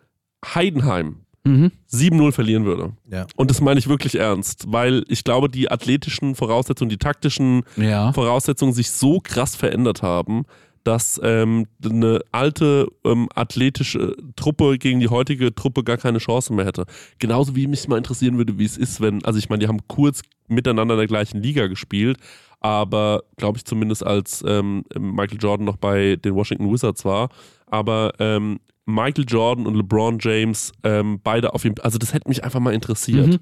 Heidenheim 0.55 1.25
Mhm. 1.45 1.73
7-0 1.91 2.33
verlieren 2.33 2.65
würde. 2.67 2.93
Ja. 3.11 3.27
Und 3.37 3.51
das 3.51 3.61
meine 3.63 3.79
ich 3.79 3.89
wirklich 3.89 4.17
ernst, 4.17 4.65
weil 4.69 5.05
ich 5.09 5.25
glaube, 5.25 5.49
die 5.49 5.71
athletischen 5.71 6.35
Voraussetzungen, 6.35 6.91
die 6.91 6.99
taktischen 6.99 7.63
Ja. 7.77 8.13
Voraussetzungen 8.13 8.75
sich 8.75 8.91
so 8.91 9.21
krass 9.21 9.57
verändert 9.57 10.03
haben, 10.03 10.45
dass 10.89 11.21
ähm, 11.23 11.67
eine 11.85 12.21
alte 12.33 12.89
ähm, 13.05 13.29
athletische 13.35 14.17
Truppe 14.37 14.79
gegen 14.79 15.01
die 15.01 15.09
heutige 15.09 15.55
Truppe 15.55 15.85
gar 15.85 15.99
keine 15.99 16.17
Chance 16.17 16.51
mehr 16.55 16.65
hätte. 16.65 16.87
Genauso 17.19 17.55
wie 17.55 17.67
mich 17.67 17.87
mal 17.89 17.99
interessieren 17.99 18.39
würde, 18.39 18.59
wie 18.59 18.65
es 18.65 18.79
ist, 18.79 19.03
wenn, 19.03 19.23
also 19.23 19.39
ich 19.39 19.51
meine, 19.51 19.61
die 19.61 19.69
haben 19.69 19.87
kurz 19.87 20.23
miteinander 20.49 20.95
in 20.95 20.99
der 21.01 21.07
gleichen 21.07 21.43
Liga 21.43 21.67
gespielt, 21.67 22.17
aber 22.61 23.23
glaube 23.37 23.59
ich 23.59 23.67
zumindest 23.67 24.03
als 24.03 24.43
ähm, 24.49 24.83
Michael 24.99 25.37
Jordan 25.39 25.67
noch 25.67 25.77
bei 25.77 26.17
den 26.17 26.35
Washington 26.35 26.73
Wizards 26.73 27.05
war, 27.05 27.29
aber 27.67 28.15
ähm, 28.19 28.59
Michael 28.87 29.27
Jordan 29.29 29.67
und 29.67 29.75
LeBron 29.75 30.17
James 30.19 30.73
ähm, 30.85 31.21
beide 31.23 31.53
auf 31.53 31.67
ihm, 31.67 31.75
also 31.83 31.99
das 31.99 32.15
hätte 32.15 32.31
mich 32.31 32.45
einfach 32.45 32.61
mal 32.61 32.73
interessiert. 32.73 33.27
Mhm. 33.27 33.39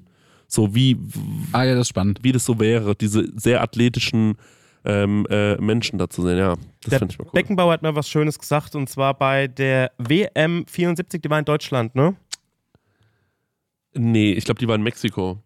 So 0.49 0.75
wie, 0.75 0.97
Ah 1.53 1.63
ja, 1.63 1.75
das 1.75 1.87
spannend. 1.87 2.19
wie 2.23 2.33
das 2.33 2.43
so 2.43 2.59
wäre, 2.59 2.93
diese 2.93 3.31
sehr 3.39 3.61
athletischen 3.61 4.35
ähm, 4.87 5.27
äh, 5.29 5.55
Menschen 5.57 5.99
da 5.99 6.09
zu 6.09 6.23
sehen. 6.23 6.37
Ja, 6.37 6.55
das 6.83 6.99
finde 6.99 7.11
ich 7.11 7.19
mal 7.19 7.25
cool. 7.25 7.31
Beckenbauer 7.33 7.73
hat 7.73 7.81
mir 7.81 7.93
was 7.93 8.09
Schönes 8.09 8.39
gesagt 8.39 8.73
und 8.75 8.89
zwar 8.89 9.13
bei 9.13 9.47
der 9.47 9.91
WM 9.97 10.65
74, 10.65 11.21
die 11.21 11.29
war 11.29 11.39
in 11.39 11.45
Deutschland, 11.45 11.93
ne? 11.93 12.15
Nee, 13.93 14.31
ich 14.33 14.45
glaube, 14.45 14.59
die 14.59 14.67
war 14.67 14.75
in 14.75 14.83
Mexiko. 14.83 15.39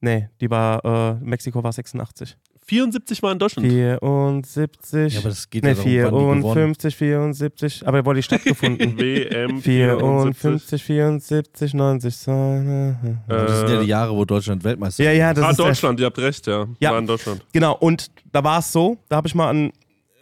Nee, 0.00 0.28
die 0.40 0.50
war, 0.50 0.84
äh, 0.84 1.14
Mexiko 1.24 1.62
war 1.62 1.72
86. 1.72 2.36
74 2.64 3.22
war 3.22 3.32
in 3.32 3.38
Deutschland. 3.38 3.68
74. 3.68 5.12
Ja, 5.14 5.20
aber 5.20 5.28
das 5.30 5.50
geht 5.50 5.64
nee, 5.64 5.70
ja 5.70 5.74
darum, 5.74 6.28
wann 6.28 6.36
die 6.36 6.42
gewonnen 6.42 6.74
54, 6.74 6.96
74. 6.96 7.88
Aber 7.88 8.06
wo 8.06 8.12
die 8.12 8.22
stattgefunden? 8.22 8.98
WM 8.98 9.60
54, 9.60 10.82
74, 10.82 11.74
90. 11.74 12.16
so, 12.16 12.30
Ja, 12.30 12.96
Das 13.28 13.60
sind 13.60 13.68
ja 13.68 13.80
die 13.80 13.86
Äh, 13.86 13.88
Jahre, 13.88 14.14
wo 14.14 14.24
Deutschland 14.24 14.62
Weltmeister 14.62 15.02
Ja, 15.04 15.12
ja, 15.12 15.34
das 15.34 15.44
ah, 15.44 15.50
ist 15.50 15.58
Deutschland, 15.58 15.98
ihr 16.00 16.06
habt 16.06 16.18
recht, 16.18 16.46
ja. 16.46 16.66
Ja. 16.78 16.92
War 16.92 16.98
in 16.98 17.06
Deutschland. 17.06 17.44
Genau, 17.52 17.76
und 17.76 18.10
da 18.30 18.44
war 18.44 18.60
es 18.60 18.70
so, 18.72 18.96
da 19.08 19.16
habe 19.16 19.26
ich 19.26 19.34
mal 19.34 19.50
einen, 19.50 19.70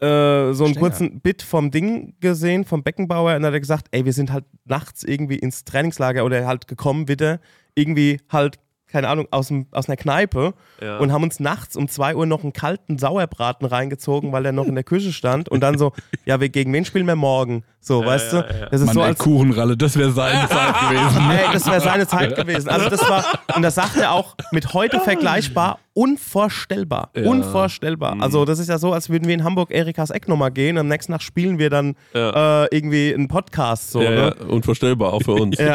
äh, 0.01 0.53
so 0.55 0.65
einen 0.65 0.75
Stenger. 0.75 0.79
kurzen 0.79 1.21
Bit 1.21 1.43
vom 1.43 1.71
Ding 1.71 2.15
gesehen, 2.21 2.65
vom 2.65 2.83
Beckenbauer, 2.83 3.37
und 3.37 3.43
da 3.43 3.49
hat 3.49 3.55
er 3.55 3.61
gesagt, 3.61 3.89
ey, 3.91 4.05
wir 4.05 4.15
sind 4.15 4.33
halt 4.33 4.45
nachts 4.65 5.05
irgendwie 5.05 5.37
ins 5.39 5.65
Trainingslager 5.65 6.25
oder 6.25 6.47
halt 6.47 6.67
gekommen 6.69 7.07
wieder, 7.07 7.39
irgendwie 7.75 8.19
halt, 8.31 8.59
keine 8.91 9.09
Ahnung, 9.09 9.27
aus, 9.31 9.49
dem, 9.49 9.67
aus 9.71 9.89
einer 9.89 9.97
Kneipe 9.97 10.55
Ja. 10.83 10.99
und 10.99 11.13
haben 11.13 11.23
uns 11.23 11.41
nachts 11.41 11.77
um 11.77 11.89
2 11.89 12.17
Uhr 12.17 12.27
noch 12.27 12.43
einen 12.43 12.53
kalten 12.53 12.99
Sauerbraten 12.99 13.67
reingezogen, 13.67 14.33
weil 14.33 14.43
der 14.43 14.53
noch 14.53 14.67
in 14.67 14.75
der 14.75 14.85
Küche 14.85 15.13
stand 15.13 15.49
und 15.49 15.61
dann 15.61 15.79
so, 15.79 15.93
ja, 16.25 16.41
wir, 16.41 16.49
gegen 16.49 16.73
wen 16.73 16.85
spielen 16.85 17.07
wir 17.07 17.17
morgen? 17.17 17.65
So, 17.81 18.05
weißt 18.05 18.33
ja, 18.35 18.43
du? 18.43 18.59
ja. 18.61 18.67
Das 18.71 18.81
ist 18.81 18.87
Mann, 18.89 18.95
so 18.95 19.01
ey, 19.01 19.07
als 19.07 19.19
Kuchenralle, 19.19 19.77
das 19.77 19.97
wäre 19.97 20.11
seine 20.13 20.49
Zeit 20.49 20.81
gewesen. 20.81 21.31
Ey, 21.31 21.53
das 21.53 21.67
wäre 21.67 21.81
seine 21.81 22.07
Zeit 22.07 22.37
gewesen. 22.37 22.69
Also 22.69 22.89
das 22.91 23.09
war, 23.09 23.25
und 23.57 23.63
das 23.63 23.75
sagt 23.75 23.97
er 23.97 24.13
auch, 24.13 24.37
mit 24.53 24.75
heute 24.75 25.01
vergleichbar, 25.01 25.79
unvorstellbar. 25.95 27.11
Ja. 27.17 27.25
Unvorstellbar. 27.29 28.17
Also 28.21 28.45
das 28.45 28.59
ist 28.59 28.69
ja 28.69 28.79
so, 28.79 28.93
als 28.93 29.09
würden 29.11 29.27
wir 29.27 29.35
in 29.35 29.45
Hamburg 29.45 29.71
Erikas 29.71 30.11
Eck 30.11 30.29
nochmal 30.29 30.51
gehen 30.51 30.77
und 30.77 30.81
am 30.83 30.89
nächsten 30.89 31.13
Tag 31.13 31.23
spielen 31.23 31.59
wir 31.59 31.71
dann 31.71 31.97
Ja. 32.15 32.65
äh, 32.65 32.69
irgendwie 32.71 33.13
einen 33.15 33.29
Podcast. 33.29 33.91
So, 33.91 34.01
ja, 34.03 34.11
ne? 34.11 34.35
ja, 34.39 34.47
unvorstellbar, 34.47 35.13
auch 35.13 35.23
für 35.23 35.33
uns. 35.35 35.59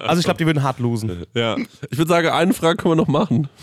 Also 0.00 0.20
ich 0.20 0.24
glaube, 0.24 0.38
die 0.38 0.46
würden 0.46 0.62
hart 0.62 0.78
losen. 0.78 1.24
Ja. 1.34 1.56
Ich 1.90 1.98
würde 1.98 2.08
sagen, 2.08 2.28
eine 2.28 2.54
Frage 2.54 2.76
können 2.76 2.92
wir 2.92 2.96
noch 2.96 3.08
machen. 3.08 3.48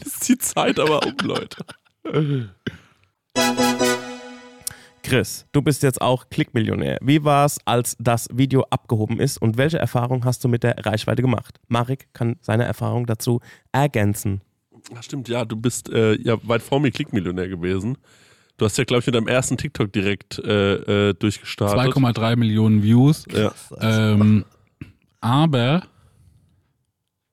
Das 0.00 0.14
ist 0.14 0.28
die 0.28 0.38
Zeit 0.38 0.78
aber 0.78 1.04
um, 1.04 1.14
Leute. 1.22 1.64
Chris, 5.02 5.46
du 5.52 5.62
bist 5.62 5.82
jetzt 5.82 6.00
auch 6.00 6.28
Klickmillionär. 6.30 6.98
Wie 7.00 7.24
war 7.24 7.46
es, 7.46 7.58
als 7.64 7.96
das 7.98 8.28
Video 8.32 8.64
abgehoben 8.70 9.20
ist 9.20 9.40
und 9.40 9.56
welche 9.56 9.78
Erfahrung 9.78 10.24
hast 10.24 10.44
du 10.44 10.48
mit 10.48 10.62
der 10.62 10.84
Reichweite 10.84 11.22
gemacht? 11.22 11.58
Marek 11.68 12.12
kann 12.12 12.36
seine 12.40 12.64
Erfahrung 12.64 13.06
dazu 13.06 13.40
ergänzen. 13.72 14.40
Ach, 14.96 15.02
stimmt, 15.02 15.28
ja, 15.28 15.44
du 15.44 15.56
bist 15.56 15.90
äh, 15.90 16.14
ja 16.14 16.36
weit 16.42 16.62
vor 16.62 16.80
mir 16.80 16.90
Klickmillionär 16.90 17.48
gewesen. 17.48 17.98
Du 18.56 18.64
hast 18.64 18.76
ja, 18.76 18.84
glaube 18.84 19.00
ich, 19.00 19.06
mit 19.06 19.14
deinem 19.14 19.28
ersten 19.28 19.56
TikTok 19.56 19.92
direkt 19.92 20.38
äh, 20.40 21.10
äh, 21.10 21.14
durchgestartet. 21.14 21.94
2,3 21.94 22.36
Millionen 22.36 22.82
Views. 22.82 23.24
Ja. 23.30 23.52
Ähm, 23.80 24.44
aber 25.20 25.84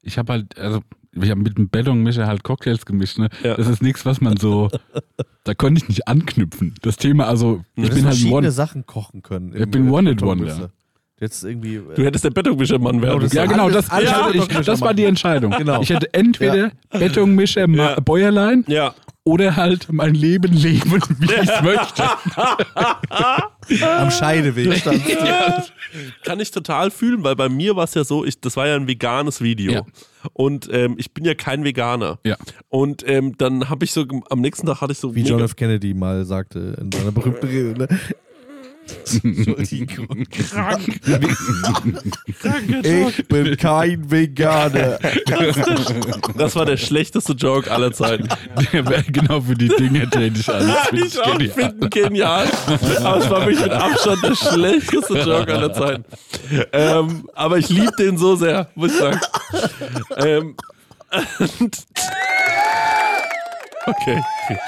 ich 0.01 0.17
habe 0.17 0.33
halt, 0.33 0.57
also 0.59 0.81
ich 1.23 1.29
habe 1.29 1.41
mit 1.41 1.57
dem 1.57 1.69
Bellongmischer 1.69 2.27
halt 2.27 2.43
Cocktails 2.43 2.85
gemischt. 2.85 3.17
Ne? 3.17 3.29
Ja. 3.43 3.55
Das 3.55 3.67
ist 3.67 3.81
nichts, 3.81 4.05
was 4.05 4.21
man 4.21 4.37
so, 4.37 4.69
da 5.43 5.53
konnte 5.53 5.81
ich 5.81 5.87
nicht 5.89 6.07
anknüpfen. 6.07 6.75
Das 6.81 6.97
Thema, 6.97 7.27
also 7.27 7.63
ich 7.75 7.89
Du 7.89 7.95
bin 7.95 8.05
halt 8.05 8.15
verschiedene 8.15 8.35
One. 8.37 8.51
Sachen 8.51 8.85
kochen 8.85 9.21
können. 9.23 9.53
Ich 9.55 9.69
bin 9.69 9.87
äh, 9.87 9.91
One 9.91 10.11
It. 10.11 10.21
Wonder. 10.21 10.71
Jetzt 11.19 11.45
irgendwie. 11.45 11.81
Du 11.95 12.03
hättest 12.03 12.25
der 12.25 12.29
Bettungmischermann 12.31 13.01
werden 13.01 13.21
das 13.21 13.31
können. 13.31 13.45
Ja, 13.45 13.49
genau, 13.51 13.65
Alles- 13.67 13.87
das, 13.87 13.89
alles 13.89 14.09
ich, 14.09 14.17
Betonmischer 14.33 14.59
ich, 14.59 14.65
das 14.65 14.81
war 14.81 14.93
die 14.93 15.05
Entscheidung. 15.05 15.51
Genau. 15.57 15.81
Ich 15.81 15.89
hätte 15.89 16.13
entweder 16.13 16.71
Betonmischer 16.91 17.69
Ja. 17.69 17.99
Bäuerlein 18.01 18.65
Ja. 18.67 18.93
Oder 19.25 19.55
halt 19.55 19.91
mein 19.91 20.13
Leben 20.13 20.53
leben, 20.53 20.91
wie 21.19 21.25
ich 21.25 21.49
es 21.49 21.61
möchte. 21.61 22.03
am 23.81 24.11
Scheideweg 24.11 24.77
stand. 24.77 25.01
Kann 26.23 26.39
ich 26.39 26.51
total 26.51 26.91
fühlen, 26.91 27.23
weil 27.23 27.35
bei 27.35 27.49
mir 27.49 27.75
war 27.75 27.85
es 27.85 27.95
ja 27.95 28.03
so, 28.03 28.23
ich, 28.23 28.39
das 28.39 28.55
war 28.55 28.67
ja 28.67 28.75
ein 28.75 28.87
veganes 28.87 29.41
Video. 29.41 29.73
Ja. 29.73 29.81
Und 30.33 30.69
ähm, 30.71 30.95
ich 30.97 31.11
bin 31.13 31.25
ja 31.25 31.33
kein 31.33 31.63
Veganer. 31.63 32.19
Ja. 32.23 32.37
Und 32.69 33.07
ähm, 33.07 33.35
dann 33.37 33.69
habe 33.69 33.85
ich 33.85 33.91
so, 33.91 34.05
am 34.29 34.41
nächsten 34.41 34.67
Tag 34.67 34.81
hatte 34.81 34.91
ich 34.91 34.99
so. 34.99 35.15
Wie 35.15 35.23
John 35.23 35.41
F. 35.41 35.55
Kennedy 35.55 35.93
mal 35.93 36.25
sagte 36.25 36.77
in 36.79 36.91
seiner 36.91 37.11
berühmten 37.11 37.47
Rede. 37.47 37.87
Entschuldigung. 39.23 40.25
Ich 42.83 43.27
bin 43.27 43.57
kein 43.57 44.11
Veganer. 44.11 44.99
Das 46.37 46.55
war 46.55 46.65
der 46.65 46.77
schlechteste 46.77 47.33
Joke 47.33 47.71
aller 47.71 47.91
Zeiten. 47.91 48.27
Der 48.71 48.87
wäre 48.87 49.03
genau 49.03 49.41
für 49.41 49.55
die 49.55 49.67
Dinge 49.69 50.07
alles. 50.07 50.45
Finde 50.89 51.05
ich 51.07 51.19
auch, 51.21 51.39
ich 51.39 51.51
finde 51.51 51.85
ihn 51.85 51.89
genial. 51.89 52.47
Aber 53.03 53.17
es 53.17 53.29
war 53.29 53.41
wirklich 53.41 53.61
mit 53.61 53.71
Abstand 53.71 54.23
der 54.23 54.35
schlechteste 54.35 55.19
Joke 55.19 55.53
aller 55.53 55.73
Zeiten. 55.73 56.05
Ähm, 56.71 57.29
aber 57.33 57.57
ich 57.57 57.69
liebe 57.69 57.91
den 57.97 58.17
so 58.17 58.35
sehr, 58.35 58.69
muss 58.75 58.91
ich 58.91 58.97
sagen. 58.99 59.19
Ähm, 60.17 60.55
und- 61.59 61.85
okay, 63.85 64.21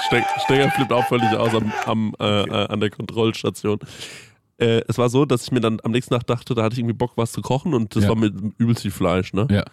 Ste 0.06 0.22
Stenger 0.44 0.70
flippt 0.70 0.92
auch 0.92 1.06
völlig 1.06 1.28
aus 1.36 1.54
am, 1.54 1.72
am, 1.86 2.14
äh, 2.20 2.42
äh, 2.42 2.66
an 2.68 2.80
der 2.80 2.90
Kontrollstation. 2.90 3.78
Äh, 4.58 4.82
es 4.88 4.98
war 4.98 5.08
so, 5.08 5.24
dass 5.24 5.44
ich 5.44 5.52
mir 5.52 5.60
dann 5.60 5.78
am 5.84 5.92
nächsten 5.92 6.14
Tag 6.14 6.26
dachte, 6.26 6.54
da 6.54 6.62
hatte 6.64 6.74
ich 6.74 6.80
irgendwie 6.80 6.94
Bock, 6.96 7.12
was 7.16 7.32
zu 7.32 7.42
kochen 7.42 7.74
und 7.74 7.94
das 7.94 8.04
Ja. 8.04 8.08
war 8.10 8.16
mit 8.16 8.34
übelst 8.58 8.82
viel 8.82 8.90
Fleisch, 8.90 9.32
ne? 9.32 9.46
Ja. 9.50 9.64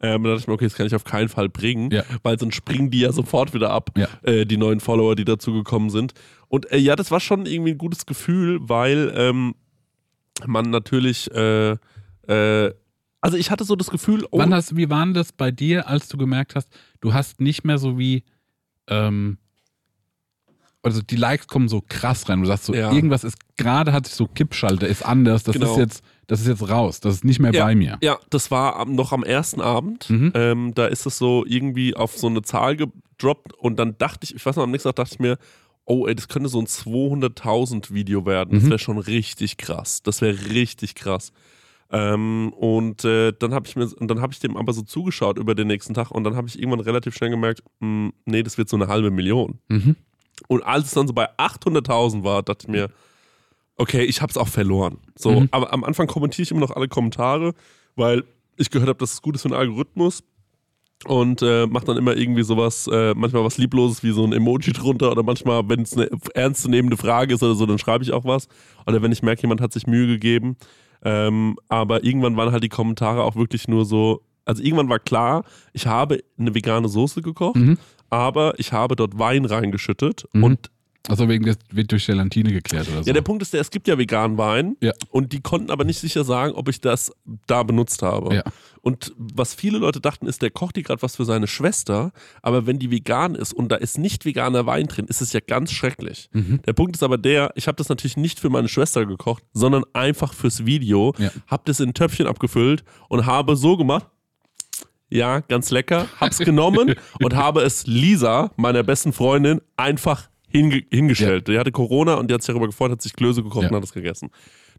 Ähm, 0.00 0.22
da 0.22 0.30
dachte 0.30 0.42
ich 0.42 0.46
mir, 0.46 0.54
okay, 0.54 0.64
das 0.66 0.74
kann 0.74 0.86
ich 0.86 0.94
auf 0.94 1.02
keinen 1.02 1.28
Fall 1.28 1.48
bringen, 1.48 1.90
Ja. 1.90 2.04
weil 2.22 2.38
sonst 2.38 2.54
springen 2.54 2.88
die 2.90 3.00
ja 3.00 3.10
sofort 3.10 3.52
wieder 3.52 3.70
ab, 3.70 3.90
Ja. 3.96 4.06
äh, 4.22 4.46
die 4.46 4.56
neuen 4.56 4.78
Follower, 4.78 5.16
die 5.16 5.24
dazugekommen 5.24 5.90
sind. 5.90 6.12
Und 6.46 6.70
äh, 6.70 6.76
ja, 6.78 6.94
das 6.94 7.10
war 7.10 7.18
schon 7.18 7.46
irgendwie 7.46 7.72
ein 7.72 7.78
gutes 7.78 8.06
Gefühl, 8.06 8.60
weil 8.62 9.12
ähm, 9.16 9.54
man 10.46 10.70
natürlich, 10.70 11.28
äh, 11.32 11.72
äh, 12.28 12.72
also 13.20 13.36
ich 13.36 13.50
hatte 13.50 13.64
so 13.64 13.74
das 13.74 13.90
Gefühl, 13.90 14.24
oh, 14.30 14.38
Wann 14.38 14.54
hast, 14.54 14.76
wie 14.76 14.88
war 14.88 15.04
denn 15.04 15.14
das 15.14 15.32
bei 15.32 15.50
dir, 15.50 15.88
als 15.88 16.06
du 16.06 16.16
gemerkt 16.16 16.54
hast, 16.54 16.68
du 17.00 17.12
hast 17.12 17.40
nicht 17.40 17.64
mehr 17.64 17.78
so 17.78 17.98
wie, 17.98 18.22
ähm, 18.88 19.38
also 20.82 21.02
die 21.02 21.16
Likes 21.16 21.48
kommen 21.48 21.68
so 21.68 21.82
krass 21.86 22.28
rein. 22.28 22.40
Du 22.40 22.46
sagst 22.46 22.64
so, 22.66 22.74
Ja. 22.74 22.92
irgendwas 22.92 23.24
ist, 23.24 23.36
gerade 23.56 23.92
hat 23.92 24.06
sich 24.06 24.14
so 24.14 24.26
Kippschalter, 24.26 24.86
ist 24.86 25.04
anders. 25.04 25.42
Das 25.42 25.54
Genau. 25.54 25.72
ist 25.72 25.78
jetzt, 25.78 26.04
das 26.28 26.40
ist 26.40 26.46
jetzt 26.46 26.68
raus, 26.68 27.00
das 27.00 27.14
ist 27.16 27.24
nicht 27.24 27.40
mehr 27.40 27.52
Ja. 27.52 27.64
bei 27.64 27.74
mir. 27.74 27.98
Ja, 28.00 28.18
das 28.30 28.50
war 28.50 28.84
noch 28.86 29.12
am 29.12 29.24
ersten 29.24 29.60
Abend. 29.60 30.08
Mhm. 30.08 30.32
Ähm, 30.34 30.74
da 30.74 30.86
ist 30.86 31.04
es 31.04 31.18
so 31.18 31.44
irgendwie 31.46 31.94
auf 31.94 32.16
so 32.16 32.28
eine 32.28 32.42
Zahl 32.42 32.76
gedroppt 32.76 33.52
und 33.54 33.78
dann 33.78 33.98
dachte 33.98 34.20
ich, 34.24 34.36
ich 34.36 34.46
weiß 34.46 34.56
noch, 34.56 34.62
am 34.64 34.70
nächsten 34.70 34.88
Tag 34.88 34.96
dachte 34.96 35.14
ich 35.14 35.20
mir, 35.20 35.36
oh 35.84 36.06
ey, 36.06 36.14
das 36.14 36.28
könnte 36.28 36.48
so 36.48 36.60
ein 36.60 36.66
200.000 36.66 37.92
Video 37.92 38.24
werden. 38.24 38.54
Das 38.54 38.62
Mhm. 38.64 38.68
wäre 38.70 38.78
schon 38.78 38.98
richtig 38.98 39.56
krass. 39.56 40.02
Das 40.02 40.20
wäre 40.20 40.50
richtig 40.50 40.94
krass. 40.94 41.32
Ähm, 41.90 42.52
und 42.52 43.04
äh, 43.04 43.32
dann 43.38 43.54
habe 43.54 43.66
ich 43.66 43.74
mir, 43.76 43.88
und 43.98 44.08
dann 44.10 44.20
habe 44.20 44.32
ich 44.32 44.40
dem 44.40 44.56
aber 44.56 44.72
so 44.72 44.82
zugeschaut 44.82 45.38
über 45.38 45.54
den 45.54 45.68
nächsten 45.68 45.94
Tag 45.94 46.10
und 46.10 46.24
dann 46.24 46.36
habe 46.36 46.46
ich 46.48 46.58
irgendwann 46.58 46.80
relativ 46.80 47.14
schnell 47.14 47.30
gemerkt, 47.30 47.62
mh, 47.80 48.10
nee, 48.26 48.42
das 48.42 48.58
wird 48.58 48.68
so 48.68 48.76
eine 48.76 48.88
halbe 48.88 49.10
Million. 49.10 49.58
Mhm. 49.68 49.96
Und 50.48 50.62
als 50.64 50.86
es 50.86 50.90
dann 50.92 51.06
so 51.08 51.14
bei 51.14 51.28
800.000 51.38 52.22
war, 52.24 52.42
dachte 52.42 52.66
ich 52.66 52.68
mir, 52.68 52.90
okay, 53.76 54.02
ich 54.04 54.20
habe 54.20 54.30
es 54.30 54.36
auch 54.36 54.48
verloren. 54.48 54.98
So, 55.16 55.40
Mhm. 55.40 55.48
aber 55.50 55.72
am 55.72 55.82
Anfang 55.84 56.06
kommentiere 56.08 56.42
ich 56.42 56.50
immer 56.50 56.60
noch 56.60 56.72
alle 56.72 56.88
Kommentare, 56.88 57.54
weil 57.96 58.24
ich 58.56 58.70
gehört 58.70 58.88
habe, 58.88 58.98
dass 58.98 59.14
es 59.14 59.22
gut 59.22 59.34
ist 59.36 59.42
für 59.42 59.48
den 59.48 59.56
Algorithmus. 59.56 60.22
Und 61.06 61.42
äh, 61.42 61.66
mache 61.68 61.84
dann 61.86 61.96
immer 61.96 62.16
irgendwie 62.16 62.42
sowas, 62.42 62.88
äh, 62.92 63.14
manchmal 63.14 63.44
was 63.44 63.56
Liebloses 63.56 64.02
wie 64.02 64.10
so 64.10 64.24
ein 64.24 64.32
Emoji 64.32 64.72
drunter 64.72 65.12
oder 65.12 65.22
manchmal, 65.22 65.68
wenn 65.68 65.82
es 65.82 65.96
eine 65.96 66.10
ernstzunehmende 66.34 66.96
Frage 66.96 67.34
ist 67.34 67.42
oder 67.44 67.54
so, 67.54 67.66
dann 67.66 67.78
schreibe 67.78 68.02
ich 68.02 68.10
auch 68.12 68.24
was. 68.24 68.48
Oder 68.84 69.00
wenn 69.00 69.12
ich 69.12 69.22
merke, 69.22 69.42
jemand 69.42 69.60
hat 69.60 69.72
sich 69.72 69.86
Mühe 69.86 70.08
gegeben. 70.08 70.56
Ähm, 71.04 71.56
aber 71.68 72.04
irgendwann 72.04 72.36
waren 72.36 72.52
halt 72.52 72.64
die 72.64 72.68
Kommentare 72.68 73.22
auch 73.22 73.36
wirklich 73.36 73.68
nur 73.68 73.84
so, 73.84 74.22
also 74.44 74.62
irgendwann 74.62 74.88
war 74.88 74.98
klar, 74.98 75.44
ich 75.72 75.86
habe 75.86 76.20
eine 76.38 76.54
vegane 76.54 76.88
Soße 76.88 77.22
gekocht, 77.22 77.56
Mhm. 77.56 77.78
aber 78.10 78.58
ich 78.58 78.72
habe 78.72 78.96
dort 78.96 79.18
Wein 79.18 79.44
reingeschüttet 79.44 80.26
Mhm. 80.32 80.44
und 80.44 80.70
Also 81.08 81.28
wegen 81.28 81.44
des 81.44 81.56
wird 81.70 81.90
durch 81.90 82.06
Gelatine 82.06 82.52
geklärt 82.52 82.88
oder 82.88 83.02
so. 83.02 83.06
ja, 83.08 83.12
der 83.14 83.22
Punkt 83.22 83.42
ist 83.42 83.52
der, 83.52 83.60
es 83.60 83.70
gibt 83.70 83.88
ja 83.88 83.98
veganen 83.98 84.36
Wein 84.38 84.76
Ja. 84.80 84.92
und 85.10 85.32
die 85.32 85.40
konnten 85.40 85.70
aber 85.70 85.84
nicht 85.84 85.98
sicher 85.98 86.24
sagen, 86.24 86.52
ob 86.54 86.68
ich 86.68 86.80
das 86.80 87.12
da 87.46 87.62
benutzt 87.62 88.02
habe. 88.02 88.34
Ja. 88.34 88.42
Und 88.80 89.12
was 89.18 89.54
viele 89.54 89.78
Leute 89.78 90.00
dachten, 90.00 90.26
ist, 90.26 90.40
der 90.42 90.50
kocht 90.50 90.76
die 90.76 90.82
gerade 90.82 91.02
was 91.02 91.16
für 91.16 91.24
seine 91.24 91.46
Schwester, 91.46 92.12
aber 92.42 92.66
wenn 92.66 92.78
die 92.78 92.90
vegan 92.90 93.34
ist 93.34 93.52
und 93.52 93.70
da 93.72 93.76
ist 93.76 93.98
nicht 93.98 94.24
veganer 94.24 94.66
Wein 94.66 94.86
drin, 94.86 95.06
ist 95.06 95.20
es 95.20 95.32
ja 95.32 95.40
ganz 95.40 95.72
schrecklich. 95.72 96.30
Mhm. 96.32 96.60
Der 96.66 96.72
Punkt 96.74 96.94
ist 96.96 97.02
aber 97.02 97.18
der, 97.18 97.50
ich 97.56 97.66
habe 97.66 97.76
das 97.76 97.88
natürlich 97.88 98.16
nicht 98.16 98.38
für 98.38 98.50
meine 98.50 98.68
Schwester 98.68 99.04
gekocht, 99.04 99.42
sondern 99.52 99.84
einfach 99.94 100.32
fürs 100.32 100.64
Video, 100.64 101.14
Ja. 101.18 101.30
habe 101.48 101.62
das 101.66 101.80
in 101.80 101.90
ein 101.90 101.94
Töpfchen 101.94 102.26
abgefüllt 102.26 102.84
und 103.08 103.26
habe 103.26 103.56
so 103.56 103.76
gemacht, 103.76 104.06
ja, 105.10 105.40
ganz 105.40 105.70
lecker, 105.70 106.06
hab's 106.20 106.38
genommen 106.38 106.94
und 107.22 107.34
habe 107.34 107.62
es 107.62 107.86
Lisa, 107.86 108.52
meiner 108.56 108.82
besten 108.82 109.12
Freundin, 109.12 109.60
einfach 109.76 110.28
hinge 110.48 110.82
hingestellt. 110.90 111.48
Die 111.48 111.58
hatte 111.58 111.72
Corona 111.72 112.14
und 112.14 112.30
die 112.30 112.34
hat 112.34 112.42
sich 112.42 112.48
darüber 112.52 112.66
gefreut, 112.66 112.90
hat 112.90 113.02
sich 113.02 113.12
Klöße 113.14 113.42
gekocht 113.42 113.64
Ja. 113.64 113.68
und 113.70 113.76
hat 113.76 113.84
es 113.84 113.92
gegessen. 113.92 114.30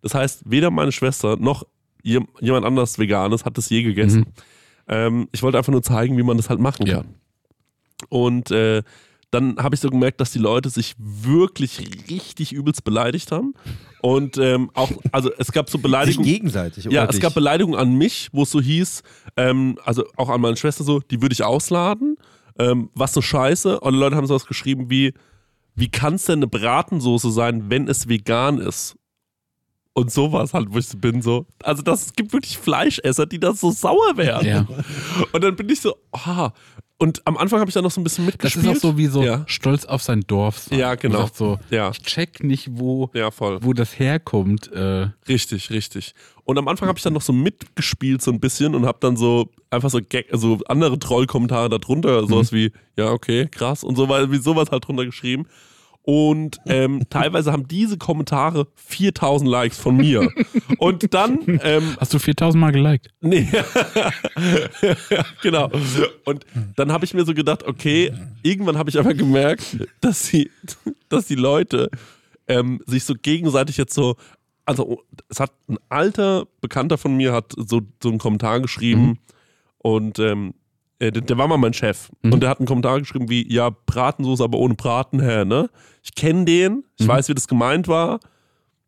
Das 0.01 0.13
heißt, 0.13 0.43
weder 0.45 0.71
meine 0.71 0.91
Schwester 0.91 1.35
noch 1.37 1.63
jem- 2.03 2.27
jemand 2.39 2.65
anders 2.65 2.97
Veganes 2.99 3.45
hat 3.45 3.57
das 3.57 3.69
je 3.69 3.83
gegessen. 3.83 4.25
Ähm, 4.87 5.27
ich 5.31 5.43
wollte 5.43 5.57
einfach 5.57 5.71
nur 5.71 5.83
zeigen, 5.83 6.17
wie 6.17 6.23
man 6.23 6.37
das 6.37 6.49
halt 6.49 6.59
machen 6.59 6.87
Ja. 6.87 6.97
kann. 6.97 7.15
Und 8.09 8.49
äh, 8.51 8.81
dann 9.31 9.57
habe 9.57 9.75
ich 9.75 9.81
so 9.81 9.89
gemerkt, 9.89 10.19
dass 10.21 10.31
die 10.31 10.39
Leute 10.39 10.69
sich 10.69 10.95
wirklich 10.97 11.79
richtig 12.09 12.51
übelst 12.51 12.83
beleidigt 12.83 13.31
haben. 13.31 13.53
Und 14.01 14.37
ähm, 14.37 14.71
auch, 14.73 14.89
also 15.11 15.29
es 15.37 15.51
gab 15.51 15.69
so 15.69 15.77
Sich 15.77 15.83
Beleidigungen. 15.83 16.25
gegenseitig. 16.27 16.85
Ja, 16.85 17.01
oder 17.03 17.09
es 17.09 17.15
dich? 17.17 17.21
gab 17.21 17.35
Beleidigungen 17.35 17.79
an 17.79 17.93
mich, 17.95 18.29
wo 18.31 18.43
es 18.43 18.49
so 18.51 18.59
hieß, 18.61 19.03
ähm, 19.37 19.77
also 19.83 20.05
auch 20.15 20.29
an 20.29 20.41
meine 20.41 20.55
Schwester 20.57 20.83
so, 20.83 20.99
die 20.99 21.21
würde 21.21 21.33
ich 21.33 21.43
ausladen. 21.43 22.15
Ähm, 22.57 22.89
was 22.95 23.13
so 23.13 23.21
scheiße. 23.21 23.79
Und 23.81 23.93
die 23.93 23.99
Leute 23.99 24.15
haben 24.15 24.25
sowas 24.25 24.45
geschrieben 24.47 24.89
wie, 24.89 25.13
wie 25.79 25.89
kann 25.89 26.15
es 26.15 26.25
denn 26.25 26.39
eine 26.39 26.47
Bratensoße 26.47 27.31
sein, 27.31 27.69
wenn 27.69 27.87
es 27.87 28.07
vegan 28.07 28.59
ist? 28.59 28.98
Und 29.99 30.11
sowas 30.11 30.53
halt, 30.53 30.67
wo 30.71 30.77
ich 30.77 30.87
so 30.87 30.97
bin, 30.97 31.21
so. 31.21 31.45
Also, 31.63 31.81
das, 31.81 32.07
es 32.07 32.13
gibt 32.13 32.31
wirklich 32.33 32.57
Fleischesser, 32.57 33.25
die 33.25 33.39
da 33.39 33.53
so 33.53 33.71
sauer 33.71 34.15
werden. 34.17 34.47
Ja. 34.47 34.67
Und 35.33 35.43
dann 35.43 35.55
bin 35.55 35.69
ich 35.69 35.81
so, 35.81 35.95
ah. 36.11 36.51
Und 37.01 37.25
am 37.25 37.37
Anfang 37.37 37.59
habe 37.61 37.69
ich 37.69 37.73
dann 37.73 37.85
noch 37.85 37.91
so 37.91 38.01
ein 38.01 38.03
bisschen 38.03 38.25
Das 38.25 38.33
mitgespielt. 38.33 38.65
ist 38.65 38.71
auch 38.83 38.89
so 38.91 38.97
wie 38.97 39.05
so 39.05 39.23
Ja, 39.23 39.43
stolz 39.47 39.85
auf 39.85 40.03
sein 40.03 40.21
Dorf 40.27 40.57
sein. 40.57 40.77
Ja, 40.79 40.95
genau. 40.95 41.19
Sagt 41.21 41.37
so, 41.37 41.57
Ja. 41.69 41.91
ich 41.91 42.01
check 42.01 42.43
nicht, 42.43 42.67
wo, 42.71 43.09
ja 43.13 43.29
wo 43.39 43.71
das 43.71 43.97
herkommt. 43.99 44.69
Äh, 44.73 45.07
Richtig, 45.29 45.69
richtig. 45.69 46.13
Und 46.43 46.57
am 46.57 46.67
Anfang 46.67 46.89
habe 46.89 46.97
ich 46.99 47.03
dann 47.03 47.13
noch 47.13 47.21
so 47.21 47.31
mitgespielt 47.31 48.21
so 48.21 48.31
ein 48.31 48.41
bisschen 48.41 48.75
und 48.75 48.85
habe 48.85 48.97
dann 48.99 49.15
so 49.15 49.49
einfach 49.69 49.89
so, 49.89 49.99
Gag, 50.01 50.27
also 50.33 50.59
andere 50.67 50.99
Trollkommentare 50.99 51.69
darunter, 51.69 52.27
sowas 52.27 52.51
wie, 52.51 52.73
ja, 52.97 53.11
okay, 53.11 53.47
krass 53.49 53.85
und 53.85 53.95
so 53.95 54.09
weiter, 54.09 54.29
wie 54.31 54.37
sowas 54.39 54.69
halt 54.69 54.85
drunter 54.85 55.05
geschrieben. 55.05 55.45
Und 56.03 56.59
ähm, 56.65 57.03
teilweise 57.09 57.51
haben 57.51 57.67
diese 57.67 57.97
Kommentare 57.97 58.67
4000 58.75 59.49
Likes 59.49 59.77
von 59.77 59.97
mir. 59.97 60.29
Und 60.77 61.13
dann, 61.13 61.39
ähm, 61.63 61.95
hast 61.99 62.13
du 62.13 62.19
4000 62.19 62.59
Mal 62.59 62.71
geliked? 62.71 63.09
Nee. 63.21 63.47
genau. 65.41 65.69
Und 66.25 66.45
dann 66.75 66.91
habe 66.91 67.05
ich 67.05 67.13
mir 67.13 67.25
so 67.25 67.33
gedacht, 67.33 67.63
okay, 67.63 68.13
irgendwann 68.41 68.77
habe 68.77 68.89
ich 68.89 68.97
aber 68.99 69.13
gemerkt, 69.13 69.77
dass 70.01 70.29
die, 70.29 70.49
dass 71.09 71.27
die 71.27 71.35
Leute 71.35 71.89
ähm, 72.47 72.81
sich 72.85 73.03
so 73.03 73.13
gegenseitig 73.13 73.77
jetzt 73.77 73.93
so, 73.93 74.15
also 74.65 75.03
es 75.29 75.39
hat 75.39 75.51
ein 75.67 75.77
alter 75.89 76.47
Bekannter 76.61 76.97
von 76.97 77.15
mir 77.15 77.33
hat 77.33 77.53
so, 77.55 77.81
so 78.01 78.09
einen 78.09 78.17
Kommentar 78.17 78.59
geschrieben 78.59 79.19
und 79.77 80.19
ähm, 80.19 80.53
äh, 80.99 81.11
der, 81.11 81.21
der 81.21 81.37
war 81.37 81.47
mal 81.47 81.57
mein 81.57 81.73
Chef 81.73 82.09
und 82.23 82.41
der 82.41 82.49
hat 82.49 82.59
einen 82.59 82.67
Kommentar 82.67 82.99
geschrieben 82.99 83.29
wie, 83.29 83.51
ja, 83.51 83.69
Bratensoße, 83.85 84.43
aber 84.43 84.57
ohne 84.59 84.75
Braten, 84.75 85.19
hä, 85.21 85.45
ne? 85.45 85.69
Ich 86.03 86.13
kenne 86.15 86.45
den, 86.45 86.83
ich 86.97 87.07
weiß, 87.07 87.27
wie 87.29 87.33
das 87.33 87.47
gemeint 87.47 87.87
war. 87.87 88.19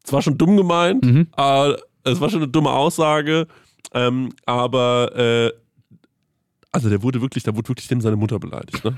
Es 0.04 0.12
war 0.14 0.22
schon 0.22 0.38
dumm 0.38 0.58
gemeint, 0.58 1.04
Mhm. 1.06 1.28
aber 1.34 1.78
es 2.04 2.20
war 2.20 2.30
schon 2.30 2.42
eine 2.42 2.52
dumme 2.52 2.72
Aussage, 2.72 3.48
ähm, 3.94 4.30
aber 4.46 5.16
äh, 5.16 5.52
also 6.72 6.90
der 6.90 7.04
wurde 7.04 7.22
wirklich, 7.22 7.44
da 7.44 7.56
wurde 7.56 7.70
wirklich 7.70 7.88
dem 7.88 8.02
seine 8.02 8.16
Mutter 8.16 8.40
beleidigt, 8.40 8.84
ne? 8.86 8.98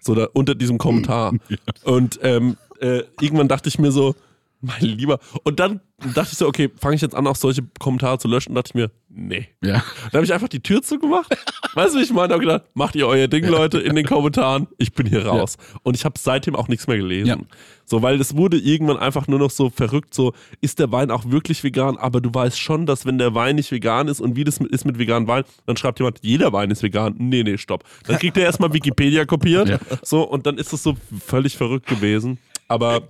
So 0.00 0.14
da 0.14 0.28
unter 0.32 0.54
diesem 0.54 0.78
Kommentar. 0.78 1.34
Und 1.84 2.20
ähm, 2.22 2.56
äh, 2.80 3.02
irgendwann 3.20 3.48
dachte 3.48 3.68
ich 3.68 3.78
mir 3.80 3.90
so, 3.90 4.14
mein 4.60 4.80
Lieber. 4.80 5.20
Und 5.44 5.60
dann 5.60 5.80
dachte 6.14 6.30
ich 6.32 6.38
so, 6.38 6.46
okay, 6.46 6.70
fange 6.76 6.96
ich 6.96 7.02
jetzt 7.02 7.14
an, 7.14 7.26
auch 7.26 7.36
solche 7.36 7.62
Kommentare 7.78 8.18
zu 8.18 8.28
löschen? 8.28 8.50
Und 8.50 8.54
dachte 8.56 8.70
ich 8.70 8.74
mir, 8.74 8.90
nee. 9.08 9.48
Ja. 9.62 9.84
Dann 10.10 10.14
habe 10.14 10.24
ich 10.24 10.32
einfach 10.32 10.48
die 10.48 10.60
Tür 10.60 10.82
zugemacht. 10.82 11.28
weißt 11.74 11.94
du, 11.94 11.98
wie 11.98 12.02
ich 12.02 12.12
meine? 12.12 12.34
Hab 12.34 12.40
gedacht, 12.40 12.64
macht 12.74 12.96
ihr 12.96 13.06
euer 13.06 13.28
Ding, 13.28 13.46
Leute, 13.46 13.78
in 13.78 13.94
den 13.94 14.04
Kommentaren. 14.04 14.66
Ich 14.78 14.92
bin 14.92 15.06
hier 15.06 15.26
raus. 15.26 15.56
Und 15.82 15.94
ich 15.94 16.04
habe 16.04 16.18
seitdem 16.18 16.56
auch 16.56 16.68
nichts 16.68 16.88
mehr 16.88 16.96
gelesen. 16.96 17.26
Ja. 17.26 17.36
So, 17.84 18.02
weil 18.02 18.20
es 18.20 18.36
wurde 18.36 18.58
irgendwann 18.58 18.98
einfach 18.98 19.28
nur 19.28 19.38
noch 19.38 19.50
so 19.50 19.70
verrückt, 19.70 20.12
so, 20.12 20.34
ist 20.60 20.78
der 20.78 20.90
Wein 20.92 21.10
auch 21.10 21.30
wirklich 21.30 21.62
vegan? 21.62 21.96
Aber 21.96 22.20
du 22.20 22.32
weißt 22.32 22.58
schon, 22.60 22.84
dass 22.84 23.06
wenn 23.06 23.18
der 23.18 23.34
Wein 23.34 23.56
nicht 23.56 23.70
vegan 23.70 24.08
ist 24.08 24.20
und 24.20 24.36
wie 24.36 24.44
das 24.44 24.58
ist 24.58 24.84
mit 24.84 24.98
veganem 24.98 25.28
Wein, 25.28 25.44
dann 25.66 25.76
schreibt 25.76 26.00
jemand, 26.00 26.18
jeder 26.22 26.52
Wein 26.52 26.70
ist 26.70 26.82
vegan. 26.82 27.14
Nee, 27.18 27.44
nee, 27.44 27.58
stopp. 27.58 27.84
Dann 28.06 28.18
kriegt 28.18 28.36
er 28.36 28.44
erstmal 28.44 28.72
Wikipedia 28.72 29.24
kopiert. 29.24 29.68
Ja. 29.68 29.78
So, 30.02 30.22
und 30.22 30.46
dann 30.46 30.58
ist 30.58 30.72
es 30.72 30.82
so 30.82 30.96
völlig 31.24 31.56
verrückt 31.56 31.86
gewesen. 31.86 32.38
Aber 32.68 33.08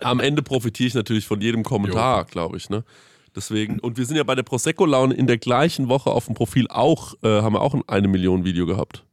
am 0.00 0.20
Ende 0.20 0.42
profitiere 0.42 0.88
ich 0.88 0.94
natürlich 0.94 1.26
von 1.26 1.40
jedem 1.40 1.62
Kommentar, 1.62 2.24
glaube 2.24 2.56
ich, 2.56 2.68
ne? 2.70 2.84
Deswegen, 3.34 3.78
und 3.80 3.98
wir 3.98 4.06
sind 4.06 4.16
ja 4.16 4.22
bei 4.24 4.34
der 4.34 4.42
Prosecco-Laune 4.44 5.14
in 5.14 5.26
der 5.26 5.36
gleichen 5.36 5.88
Woche 5.88 6.10
auf 6.10 6.24
dem 6.24 6.34
Profil 6.34 6.68
auch, 6.68 7.14
äh, 7.22 7.42
haben 7.42 7.52
wir 7.52 7.60
auch 7.60 7.74
ein 7.74 7.82
eine 7.86 8.08
Million 8.08 8.44
Video 8.44 8.64
gehabt. 8.64 9.04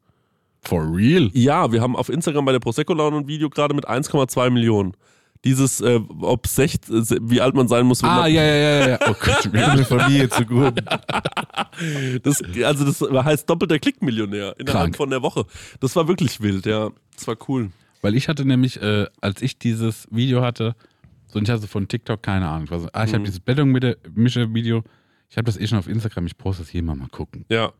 For 0.62 0.82
real? 0.96 1.30
Ja, 1.34 1.74
wir 1.74 1.82
haben 1.82 1.98
auf 1.98 2.08
Instagram 2.08 2.46
bei 2.46 2.54
der 2.54 2.60
Prosecco-Laune 2.60 3.18
ein 3.18 3.28
Video 3.28 3.50
gerade 3.50 3.74
mit 3.74 3.86
1,2 3.88 4.50
Millionen. 4.50 4.94
Dieses, 5.44 5.82
äh, 5.82 6.00
ob 6.22 6.48
16, 6.48 7.06
wie 7.30 7.42
alt 7.42 7.54
man 7.54 7.68
sein 7.68 7.86
muss, 7.86 8.02
wenn 8.02 8.10
Ah, 8.10 8.22
man, 8.22 8.34
ja, 8.34 8.42
ja, 8.46 8.56
ja, 8.56 8.90
ja. 8.92 9.00
Oh 9.10 9.14
Gott, 9.20 9.54
Eine 9.54 9.84
Familie 9.84 10.30
zu 10.30 10.46
gut. 10.46 10.76
das, 12.24 12.42
also 12.64 12.86
das 12.86 13.02
heißt 13.26 13.50
doppelter 13.50 13.78
Klickmillionär 13.78 14.56
innerhalb 14.58 14.66
Krank. 14.84 14.96
von 14.96 15.10
der 15.10 15.22
Woche. 15.22 15.46
Das 15.82 15.96
war 15.98 16.08
wirklich 16.08 16.40
wild, 16.40 16.66
ja. 16.66 16.92
Das 17.18 17.28
war 17.28 17.36
cool. 17.50 17.72
Weil 18.04 18.14
ich 18.16 18.28
hatte 18.28 18.46
nämlich, 18.46 18.80
äh, 18.82 19.08
als 19.22 19.42
ich 19.42 19.58
dieses 19.58 20.08
Video 20.12 20.42
hatte, 20.44 20.76
so 21.26 21.40
und 21.40 21.48
ich 21.48 21.52
hatte 21.54 21.68
von 21.68 21.88
TikTok 21.88 22.22
keine 22.22 22.48
Ahnung. 22.48 22.66
Ich 22.66 22.72
war 22.72 22.80
so, 22.80 22.90
ah, 22.94 23.04
ich 23.06 23.10
Mhm. 23.12 23.16
habe 23.16 23.24
dieses 23.26 23.40
Bettungsmische-Video, 23.40 24.84
ich 25.30 25.38
habe 25.38 25.46
das 25.46 25.58
eh 25.60 25.66
schon 25.66 25.80
auf 25.80 25.88
Instagram, 25.88 26.28
ich 26.28 26.38
poste 26.38 26.62
das 26.64 26.70
hier 26.70 26.84
mal, 26.84 26.96
mal 26.96 27.08
gucken. 27.10 27.46
Ja. 27.50 27.72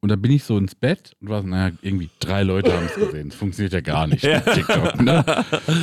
Und 0.00 0.08
dann 0.08 0.20
bin 0.20 0.32
ich 0.32 0.44
so 0.44 0.56
ins 0.58 0.74
Bett 0.74 1.12
und 1.20 1.28
war 1.28 1.42
so, 1.42 1.48
naja, 1.48 1.74
irgendwie 1.82 2.08
drei 2.20 2.42
Leute 2.42 2.72
haben 2.74 2.86
es 2.86 2.94
gesehen. 2.94 3.28
Das 3.30 3.38
funktioniert 3.38 3.72
ja 3.72 3.80
gar 3.80 4.06
nicht, 4.06 4.22
mit 4.24 4.44
TikTok. 4.44 5.00
Ne? 5.00 5.24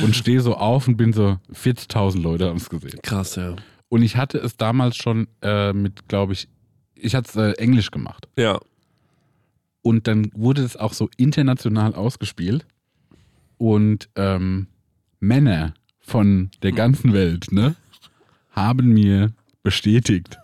Und 0.02 0.14
stehe 0.16 0.40
so 0.40 0.54
auf 0.56 0.86
und 0.88 0.96
bin 0.96 1.12
so, 1.12 1.38
40.000 1.52 2.20
Leute 2.20 2.48
haben 2.48 2.56
es 2.56 2.68
gesehen. 2.68 3.00
Krass, 3.02 3.36
ja. 3.36 3.54
Und 3.88 4.02
ich 4.02 4.16
hatte 4.16 4.38
es 4.38 4.56
damals 4.56 4.96
schon 4.96 5.28
äh, 5.40 5.72
mit, 5.72 6.08
glaube 6.08 6.32
ich, 6.34 6.48
ich 6.94 7.14
hatte 7.14 7.28
es 7.30 7.36
äh, 7.36 7.52
Englisch 7.62 7.90
gemacht. 7.90 8.28
Ja. 8.36 8.58
Und 9.82 10.06
dann 10.08 10.30
wurde 10.34 10.62
es 10.62 10.76
auch 10.76 10.92
so 10.92 11.08
international 11.16 11.94
ausgespielt. 11.94 12.66
Und 13.58 14.08
ähm, 14.16 14.68
Männer 15.20 15.74
von 16.00 16.50
der 16.62 16.72
ganzen 16.72 17.12
Welt, 17.12 17.52
ne, 17.52 17.76
haben 18.50 18.88
mir 18.88 19.32
bestätigt, 19.62 20.38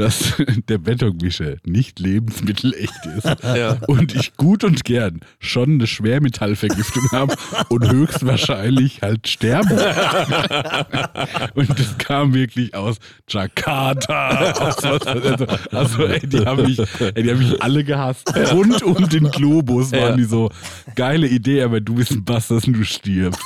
dass 0.00 0.34
der 0.68 0.78
Betonmischer 0.78 1.56
nicht 1.64 1.98
lebensmittelecht 1.98 3.06
ist 3.16 3.26
Ja. 3.44 3.76
und 3.86 4.14
ich 4.14 4.36
gut 4.36 4.64
und 4.64 4.84
gern 4.84 5.20
schon 5.38 5.74
eine 5.74 5.86
Schwermetallvergiftung 5.86 7.02
habe 7.12 7.34
und 7.68 7.90
höchstwahrscheinlich 7.90 9.02
halt 9.02 9.28
sterbe. 9.28 9.74
und 11.54 11.78
das 11.78 11.98
kam 11.98 12.34
wirklich 12.34 12.74
aus 12.74 12.96
Jakarta. 13.28 14.52
Aus 14.52 14.76
was, 14.82 15.06
also, 15.06 15.46
also 15.70 16.04
ey, 16.06 16.26
die, 16.26 16.46
haben 16.46 16.62
mich, 16.62 16.78
ey, 16.78 17.22
die 17.22 17.30
haben 17.30 17.38
mich 17.38 17.62
alle 17.62 17.84
gehasst. 17.84 18.32
Rund 18.52 18.82
um 18.82 19.08
den 19.08 19.30
Globus 19.30 19.92
waren 19.92 20.00
Ja. 20.00 20.16
die 20.16 20.24
so, 20.24 20.50
geile 20.96 21.26
Idee, 21.28 21.62
aber 21.62 21.80
du 21.80 21.94
bist 21.94 22.12
ein 22.12 22.24
Bastard 22.24 22.66
und 22.66 22.74
du 22.74 22.84
stirbst. 22.84 23.40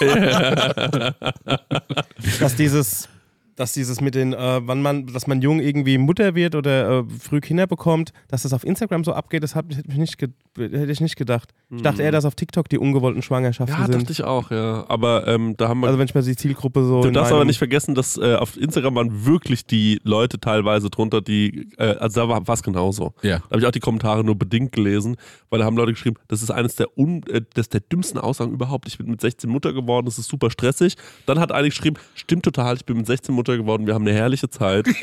dass 2.41 2.57
dieses, 2.57 3.09
dass 3.57 3.73
dieses 3.73 4.01
mit 4.01 4.15
den, 4.15 4.33
äh, 4.33 4.61
wann 4.65 4.83
man, 4.83 5.07
dass 5.07 5.27
man 5.27 5.41
jung 5.43 5.61
irgendwie 5.61 5.99
Mutter 5.99 6.35
wird 6.35 6.55
oder 6.55 7.01
äh, 7.01 7.05
früh 7.21 7.41
Kinder 7.41 7.67
bekommt, 7.67 8.13
dass 8.29 8.43
das 8.43 8.53
auf 8.53 8.65
Instagram 8.65 9.05
so 9.05 9.13
abgeht, 9.13 9.43
das 9.43 9.55
hab, 9.55 9.67
hätte, 9.75 9.89
ich 9.89 9.97
nicht 9.97 10.21
hätte 10.57 10.93
ich 10.93 11.01
nicht 11.01 11.17
gedacht. 11.17 11.51
Ich 11.71 11.83
dachte 11.83 12.03
eher, 12.03 12.13
dass 12.13 12.25
auf 12.25 12.35
TikTok 12.35 12.69
die 12.69 12.79
ungewollten 12.79 13.23
Schwangerschaften 13.23 13.77
Ja, 13.77 13.87
sind. 13.87 14.03
dachte 14.03 14.13
ich 14.13 14.23
auch, 14.23 14.51
ja. 14.51 14.85
Aber 14.89 15.27
ähm, 15.27 15.57
da 15.57 15.69
haben 15.69 15.81
wir. 15.81 15.87
Also 15.89 15.99
wenn 15.99 16.07
ich 16.07 16.15
mir 16.15 16.23
die 16.23 16.37
Zielgruppe 16.37 16.85
so. 16.85 17.03
du 17.03 17.11
darfst 17.11 17.33
aber 17.33 17.45
nicht 17.45 17.59
vergessen, 17.59 17.95
dass 17.95 18.17
äh, 18.17 18.37
auf 18.37 18.57
Instagram 18.57 18.95
waren 18.95 19.27
wirklich 19.27 19.67
die 19.67 20.01
Leute 20.05 20.39
teilweise 20.39 20.91
drunter, 20.91 21.21
die, 21.21 21.69
äh, 21.79 21.97
also 21.97 22.29
da 22.29 22.47
war 22.47 22.55
es 22.55 22.63
genauso. 22.63 23.15
Ja. 23.23 23.39
Da 23.39 23.51
habe 23.51 23.61
ich 23.61 23.67
auch 23.67 23.73
die 23.73 23.81
Kommentare 23.81 24.25
nur 24.25 24.37
bedingt 24.37 24.73
gelesen, 24.73 25.17
weil 25.51 25.59
da 25.59 25.65
haben 25.65 25.77
Leute 25.77 25.93
geschrieben, 25.93 26.17
das 26.29 26.43
ist 26.43 26.51
eines 26.51 26.77
der, 26.77 26.97
un, 26.97 27.23
äh, 27.29 27.43
das 27.55 27.69
der 27.69 27.81
dümmsten 27.81 28.19
Aussagen 28.21 28.53
überhaupt. 28.53 28.89
Ich 28.89 28.99
bin 28.99 29.11
mit 29.11 29.21
16 29.21 29.51
Mutter 29.51 29.73
geworden, 29.73 30.07
das 30.07 30.19
ist 30.19 30.29
super 30.29 30.51
stressig. 30.51 30.97
Dann 31.27 31.41
hat 31.41 31.53
eine 31.53 31.69
geschrieben, 31.69 31.97
stimmt 32.15 32.45
total, 32.45 32.77
ich 32.77 32.85
bin 32.85 32.97
mit 32.97 33.07
16 33.07 33.35
Mutter 33.35 33.44
geworden, 33.53 33.87
wir 33.87 33.95
haben 33.95 34.07
eine 34.07 34.17
herrliche 34.17 34.51
Zeit. 34.51 34.87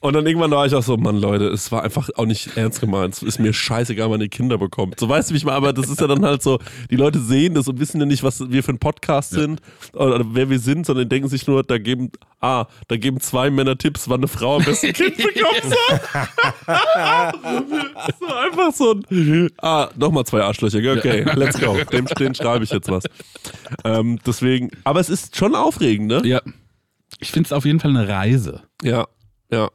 Und 0.00 0.12
dann 0.12 0.26
irgendwann 0.26 0.50
war 0.50 0.66
ich 0.66 0.74
auch 0.74 0.82
so, 0.82 0.96
Mann, 0.98 1.16
Leute, 1.16 1.46
es 1.46 1.72
war 1.72 1.82
einfach 1.82 2.10
auch 2.16 2.26
nicht 2.26 2.56
ernst 2.56 2.80
gemeint. 2.80 3.14
Es 3.14 3.22
ist 3.22 3.38
mir 3.40 3.54
scheißegal, 3.54 4.10
wann 4.10 4.20
ihr 4.20 4.28
Kinder 4.28 4.58
bekommt. 4.58 5.00
So 5.00 5.08
weißt 5.08 5.30
du, 5.30 5.34
wie 5.34 5.38
ich 5.38 5.44
mal, 5.44 5.54
aber 5.54 5.72
das 5.72 5.88
ist 5.88 6.00
ja 6.00 6.06
dann 6.06 6.24
halt 6.24 6.42
so, 6.42 6.58
die 6.90 6.96
Leute 6.96 7.18
sehen 7.18 7.54
das 7.54 7.66
und 7.66 7.80
wissen 7.80 7.98
ja 7.98 8.06
nicht, 8.06 8.22
was 8.22 8.50
wir 8.50 8.62
für 8.62 8.72
ein 8.72 8.78
Podcast 8.78 9.30
sind 9.30 9.60
oder 9.94 10.22
wer 10.32 10.50
wir 10.50 10.58
sind, 10.58 10.84
sondern 10.84 11.08
denken 11.08 11.28
sich 11.28 11.46
nur, 11.46 11.62
da 11.62 11.78
geben, 11.78 12.12
ah, 12.40 12.66
da 12.88 12.96
geben 12.96 13.20
zwei 13.20 13.50
Männer 13.50 13.78
Tipps, 13.78 14.08
wann 14.08 14.20
eine 14.20 14.28
Frau 14.28 14.56
am 14.56 14.64
besten 14.64 14.88
ein 14.88 14.92
Kind 14.92 15.16
bekommt. 15.16 15.76
So, 18.20 18.26
einfach 18.34 18.72
so 18.72 19.00
ein, 19.10 19.50
ah, 19.62 19.88
nochmal 19.96 20.24
zwei 20.24 20.42
Arschlöcher, 20.42 20.78
okay, 20.92 21.24
let's 21.34 21.58
go. 21.58 21.76
Dem, 21.90 22.06
den 22.06 22.34
schreibe 22.34 22.64
ich 22.64 22.70
jetzt 22.70 22.90
was. 22.90 23.04
Ähm, 23.84 24.18
deswegen, 24.26 24.70
aber 24.84 25.00
es 25.00 25.08
ist 25.08 25.36
schon 25.36 25.54
aufregend, 25.54 26.08
ne? 26.08 26.22
Ja. 26.24 26.40
Ich 27.20 27.30
finde 27.30 27.46
es 27.46 27.52
auf 27.52 27.64
jeden 27.64 27.80
Fall 27.80 27.90
eine 27.96 28.08
Reise. 28.08 28.62
Ja, 28.82 29.06
ja. 29.50 29.70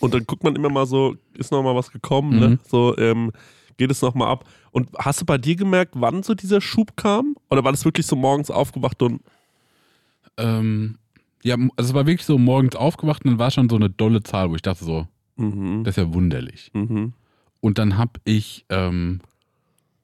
Und 0.00 0.14
dann 0.14 0.24
guckt 0.24 0.44
man 0.44 0.56
immer 0.56 0.70
mal 0.70 0.86
so, 0.86 1.16
ist 1.34 1.52
noch 1.52 1.62
mal 1.62 1.74
was 1.74 1.90
gekommen, 1.92 2.38
ne? 2.38 2.48
Mhm. 2.50 2.58
So, 2.66 2.96
ähm, 2.98 3.32
geht 3.76 3.90
es 3.90 4.02
noch 4.02 4.14
mal 4.14 4.28
ab. 4.28 4.44
Und 4.72 4.88
hast 4.98 5.20
du 5.20 5.24
bei 5.24 5.38
dir 5.38 5.56
gemerkt, 5.56 5.94
wann 5.96 6.22
so 6.22 6.34
dieser 6.34 6.60
Schub 6.60 6.96
kam? 6.96 7.36
Oder 7.50 7.64
war 7.64 7.72
das 7.72 7.84
wirklich 7.84 8.06
so 8.06 8.16
morgens 8.16 8.50
aufgewacht 8.50 9.02
und 9.02 9.20
Ähm, 10.36 10.98
ja, 11.42 11.54
also 11.76 11.90
es 11.90 11.94
war 11.94 12.06
wirklich 12.06 12.26
so 12.26 12.38
morgens 12.38 12.76
aufgewacht 12.76 13.24
und 13.24 13.32
dann 13.32 13.38
war 13.38 13.50
schon 13.50 13.68
so 13.68 13.76
eine 13.76 13.90
dolle 13.90 14.22
Zahl, 14.22 14.50
wo 14.50 14.54
ich 14.54 14.62
dachte 14.62 14.84
so, 14.84 15.06
mhm, 15.36 15.84
das 15.84 15.96
ist 15.96 16.02
ja 16.02 16.12
wunderlich. 16.14 16.70
mhm. 16.74 17.12
Und 17.60 17.76
dann 17.78 17.98
hab 17.98 18.18
ich, 18.24 18.64
ähm, 18.70 19.20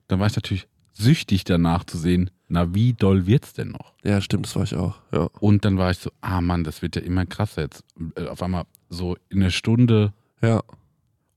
dann 0.08 0.20
war 0.20 0.26
ich 0.26 0.36
natürlich 0.36 0.68
süchtig 0.92 1.44
danach 1.44 1.84
zu 1.84 1.96
sehen, 1.96 2.30
na 2.48 2.74
wie 2.74 2.92
doll 2.92 3.26
wird's 3.26 3.52
denn 3.54 3.70
noch? 3.70 3.94
Ja, 4.04 4.20
stimmt, 4.20 4.46
das 4.46 4.54
war 4.56 4.62
ich 4.64 4.74
auch. 4.74 4.96
Ja. 5.12 5.28
Und 5.40 5.64
dann 5.64 5.78
war 5.78 5.90
ich 5.90 5.98
so, 5.98 6.10
ah 6.20 6.40
Mann, 6.40 6.64
das 6.64 6.82
wird 6.82 6.96
ja 6.96 7.02
immer 7.02 7.26
krasser 7.26 7.62
jetzt. 7.62 7.84
Äh, 8.16 8.26
Auf 8.26 8.42
einmal 8.42 8.64
so 8.88 9.16
in 9.28 9.40
einer 9.42 9.50
Stunde 9.50 10.12
Ja. 10.42 10.62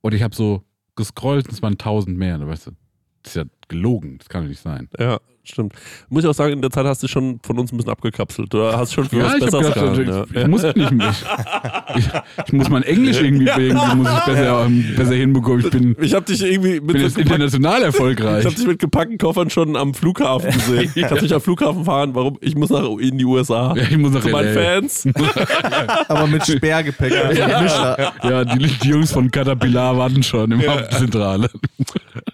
und 0.02 0.14
ich 0.14 0.22
habe 0.24 0.36
so 0.36 0.64
gescrollt 0.96 1.48
und 1.48 1.54
es 1.54 1.62
waren 1.62 1.78
tausend 1.78 2.18
mehr. 2.18 2.38
Da 2.38 2.48
weißt 2.48 2.68
du, 2.68 2.72
das 3.24 3.32
ist 3.32 3.36
ja 3.38 3.44
gelogen, 3.70 4.18
das 4.18 4.28
kann 4.28 4.44
doch 4.44 4.50
nicht 4.50 4.62
sein. 4.62 4.90
Ja, 5.00 5.20
stimmt. 5.44 5.74
Muss 6.10 6.24
ich 6.24 6.30
auch 6.30 6.34
sagen, 6.34 6.54
in 6.54 6.62
der 6.62 6.72
Zeit 6.72 6.86
hast 6.86 7.02
du 7.02 7.08
dich 7.08 7.12
schon 7.12 7.40
von 7.44 7.58
uns 7.58 7.72
ein 7.72 7.78
bisschen 7.78 7.92
abgekapselt. 7.92 8.54
Du 8.54 8.62
hast 8.64 8.94
schon 8.94 9.06
für 9.06 9.24
was 9.24 9.36
ich, 9.36 9.44
hab 9.44 9.52
Besseres 9.52 9.74
gedacht, 9.74 9.96
gehalten. 9.98 10.28
ich, 10.30 10.36
ja. 10.36 10.42
ich 10.42 10.48
muss 10.48 10.64
nicht 10.64 10.92
mehr. 10.92 11.16
Ich, 11.96 12.10
ich 12.46 12.54
muss 12.54 12.70
mein 12.70 12.84
Englisch 12.84 13.22
irgendwie, 13.22 13.48
irgendwie 13.48 13.96
muss 13.96 14.10
ich 14.12 14.26
besser, 14.26 14.66
ähm, 14.66 14.94
besser 14.96 15.14
hinbekommen. 15.16 15.66
Ich 15.66 15.72
bin, 15.72 15.96
Ich 16.02 16.14
habe 16.14 16.26
dich 16.26 16.44
irgendwie 16.44 16.80
mit 16.82 16.88
bin 16.88 16.98
so 16.98 17.04
jetzt 17.08 17.18
international 17.18 17.80
ich 17.80 17.86
erfolgreich. 17.86 18.46
hab 18.46 18.56
dich 18.56 18.68
mit 18.68 18.80
gepackten 18.80 19.18
Koffern 19.18 19.50
schon 19.50 19.76
am 19.76 19.94
Flughafen 19.94 20.52
gesehen. 20.52 20.92
Ich 20.96 21.06
hab 21.06 21.20
dich 21.20 21.34
am 21.34 21.42
Flughafen 21.42 21.86
fahren. 21.86 22.14
Warum? 22.14 22.38
Ich 22.42 22.56
muss 22.56 22.70
nach 22.70 22.86
in 23.00 23.18
die 23.18 23.26
USA. 23.26 23.74
Ja, 23.76 23.84
ich 23.84 23.98
muss 23.98 24.12
nach 24.12 24.22
Zu 24.22 24.30
meinen. 24.30 24.54
Fans. 24.54 25.08
Aber 26.08 26.28
mit 26.28 26.46
Sperrgepäck. 26.46 27.12
Mischer. 27.12 28.14
Ja, 28.24 28.46
die, 28.46 28.68
die 28.68 28.90
Jungs 28.90 29.12
von 29.12 29.30
Caterpillar 29.32 29.98
warten 29.98 30.24
schon 30.24 30.52
im 30.52 30.68
Hauptzentrale. 30.68 31.50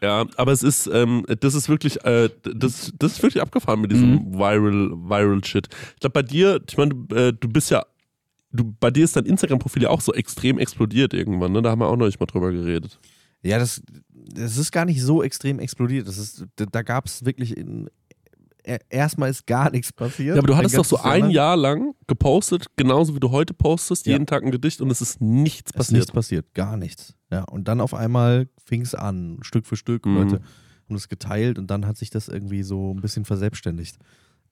Ja, 0.02 0.26
aber 0.38 0.52
es 0.52 0.64
ist, 0.64 0.88
ähm, 0.88 1.25
das 1.40 1.54
ist 1.56 1.70
wirklich, 1.70 2.04
äh, 2.06 2.30
das, 2.44 2.92
das 2.98 3.14
ist 3.14 3.24
wirklich 3.24 3.42
abgefahren 3.42 3.82
mit 3.82 3.92
diesem 3.92 4.12
Mhm. 4.16 4.34
Viral, 4.34 4.92
Viral 4.92 5.44
Shit. 5.44 5.68
Ich 5.96 6.00
glaube, 6.02 6.14
bei 6.14 6.24
dir, 6.24 6.62
ich 6.68 6.78
meine, 6.78 6.94
du, 6.96 7.16
äh, 7.16 7.34
du 7.34 7.48
bist 7.48 7.72
ja, 7.72 7.84
du, 8.52 8.74
bei 8.80 8.92
dir 8.92 9.04
ist 9.04 9.16
dein 9.16 9.26
Instagram-Profil 9.26 9.84
ja 9.84 9.90
auch 9.90 10.02
so 10.02 10.14
extrem 10.14 10.58
explodiert 10.60 11.14
irgendwann, 11.14 11.52
ne? 11.52 11.62
Da 11.62 11.72
haben 11.72 11.80
wir 11.80 11.88
auch 11.88 11.98
noch 11.98 12.06
nicht 12.06 12.20
mal 12.20 12.26
drüber 12.26 12.52
geredet. 12.52 13.00
Ja, 13.44 13.60
das, 13.60 13.82
das 14.34 14.58
ist 14.58 14.72
gar 14.72 14.86
nicht 14.86 15.02
so 15.02 15.22
extrem 15.24 15.60
explodiert. 15.60 16.08
Das 16.08 16.18
ist, 16.18 16.46
da, 16.56 16.66
da 16.66 16.82
gab 16.82 17.06
es 17.06 17.26
wirklich 17.26 17.56
in, 17.56 17.90
er- 18.64 18.80
erstmal 18.90 19.30
ist 19.30 19.46
gar 19.46 19.70
nichts 19.70 19.94
passiert. 19.94 20.36
Ja, 20.36 20.42
aber 20.42 20.48
du 20.48 20.56
hattest 20.58 20.78
doch 20.78 20.86
so 20.86 20.98
ein 20.98 21.22
lang. 21.22 21.30
Jahr 21.30 21.56
lang 21.58 21.94
gepostet, 22.08 22.66
genauso 22.76 23.14
wie 23.14 23.20
du 23.20 23.30
heute 23.32 23.54
postest, 23.54 24.06
Ja. 24.08 24.14
jeden 24.14 24.26
Tag 24.26 24.44
ein 24.44 24.52
Gedicht 24.52 24.82
und 24.82 24.90
es 24.90 25.02
ist 25.02 25.22
nichts 25.22 25.70
Es 25.72 25.76
ist 25.76 25.78
passiert. 25.78 25.94
nichts 26.00 26.12
passiert, 26.12 26.54
gar 26.56 26.76
nichts. 26.78 27.14
Ja, 27.32 27.44
und 27.44 27.68
dann 27.68 27.82
auf 27.82 27.94
einmal 27.94 28.48
fing 28.66 28.82
es 28.82 28.96
an, 28.96 29.38
Stück 29.42 29.66
für 29.68 29.76
Stück. 29.76 30.06
Mhm. 30.08 30.16
Leute 30.16 30.42
haben 30.88 30.96
es 30.96 31.10
geteilt 31.10 31.58
und 31.58 31.68
dann 31.72 31.86
hat 31.86 31.98
sich 31.98 32.10
das 32.10 32.28
irgendwie 32.28 32.64
so 32.64 32.94
ein 32.94 33.02
bisschen 33.02 33.26
verselbstständigt. 33.26 33.98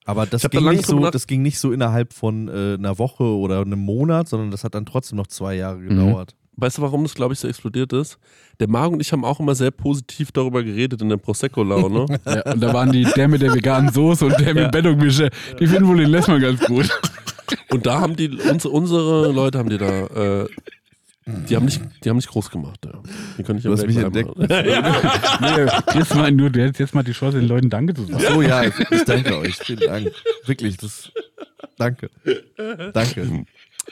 Aber 0.06 0.26
das 0.26 0.42
da 0.42 0.50
ging, 0.50 0.66
nicht 0.70 0.86
so, 0.86 1.10
das 1.10 1.28
ging 1.28 1.42
nicht 1.42 1.60
so 1.60 1.72
innerhalb 1.72 2.12
von 2.14 2.50
äh, 2.50 2.74
einer 2.78 2.98
Woche 3.00 3.24
oder 3.24 3.62
einem 3.62 3.80
Monat, 3.80 4.28
sondern 4.28 4.52
das 4.52 4.64
hat 4.66 4.76
dann 4.76 4.86
trotzdem 4.86 5.18
noch 5.18 5.28
zwei 5.28 5.56
Jahre 5.56 5.78
Mhm. 5.78 5.90
gedauert. 5.90 6.36
Weißt 6.56 6.78
du, 6.78 6.82
warum 6.84 7.02
das, 7.04 7.16
glaube 7.16 7.34
ich, 7.34 7.40
so 7.40 7.48
explodiert 7.48 7.94
ist? 7.94 8.20
Der 8.60 8.70
Marc 8.70 8.92
und 8.92 9.00
ich 9.00 9.12
haben 9.12 9.26
auch 9.26 9.40
immer 9.40 9.56
sehr 9.56 9.72
positiv 9.72 10.32
darüber 10.32 10.62
geredet 10.64 11.02
in 11.02 11.10
der 11.10 11.18
Prosecco-Laune. 11.18 12.06
Ja, 12.28 12.52
und 12.54 12.60
da 12.62 12.74
waren 12.74 12.92
die, 12.92 13.06
der 13.16 13.28
mit 13.28 13.42
der 13.42 13.54
veganen 13.56 13.92
Soße 13.92 14.26
und 14.26 14.40
der 14.40 14.54
mit 14.54 14.64
Ja. 14.64 14.70
Bettungmischer, 14.70 15.30
die 15.60 15.66
finden 15.66 15.88
wohl 15.88 15.98
den 15.98 16.10
Lessmann 16.10 16.42
ganz 16.42 16.60
gut. 16.66 16.88
und 17.72 17.86
da 17.88 18.02
haben 18.02 18.16
die, 18.16 18.30
uns, 18.30 18.66
unsere 18.66 19.32
Leute 19.32 19.58
haben 19.58 19.70
die 19.70 19.78
da, 19.80 20.06
äh, 20.44 20.48
die 21.26 21.56
haben 21.56 21.66
nicht, 21.66 21.82
die 22.04 22.10
haben 22.10 22.18
nicht 22.18 22.30
groß 22.30 22.50
gemacht. 22.50 22.80
Ja. 22.86 23.02
Die 23.38 23.44
können 23.44 23.58
nicht 23.58 23.66
Du 23.66 23.72
hast 23.72 23.86
mich 23.86 23.98
entdeckt. 23.98 24.30
Nee, 24.38 26.00
jetzt 26.00 26.16
mal 26.16 26.32
nur, 26.32 26.50
du 26.50 26.62
hättest 26.62 26.80
jetzt 26.80 26.96
mal 26.96 27.04
die 27.04 27.14
Chance, 27.14 27.40
den 27.40 27.48
Leuten 27.48 27.70
Danke 27.70 27.94
zu 27.94 28.06
sagen. 28.06 28.24
So, 28.34 28.42
ja, 28.42 28.64
ich, 28.64 28.74
ich 28.92 29.04
danke 29.04 29.38
euch. 29.38 29.56
Vielen 29.56 29.80
Dank. 29.80 30.12
Wirklich, 30.46 30.78
das. 30.78 31.12
Danke. 31.78 32.10
Danke. 32.94 33.46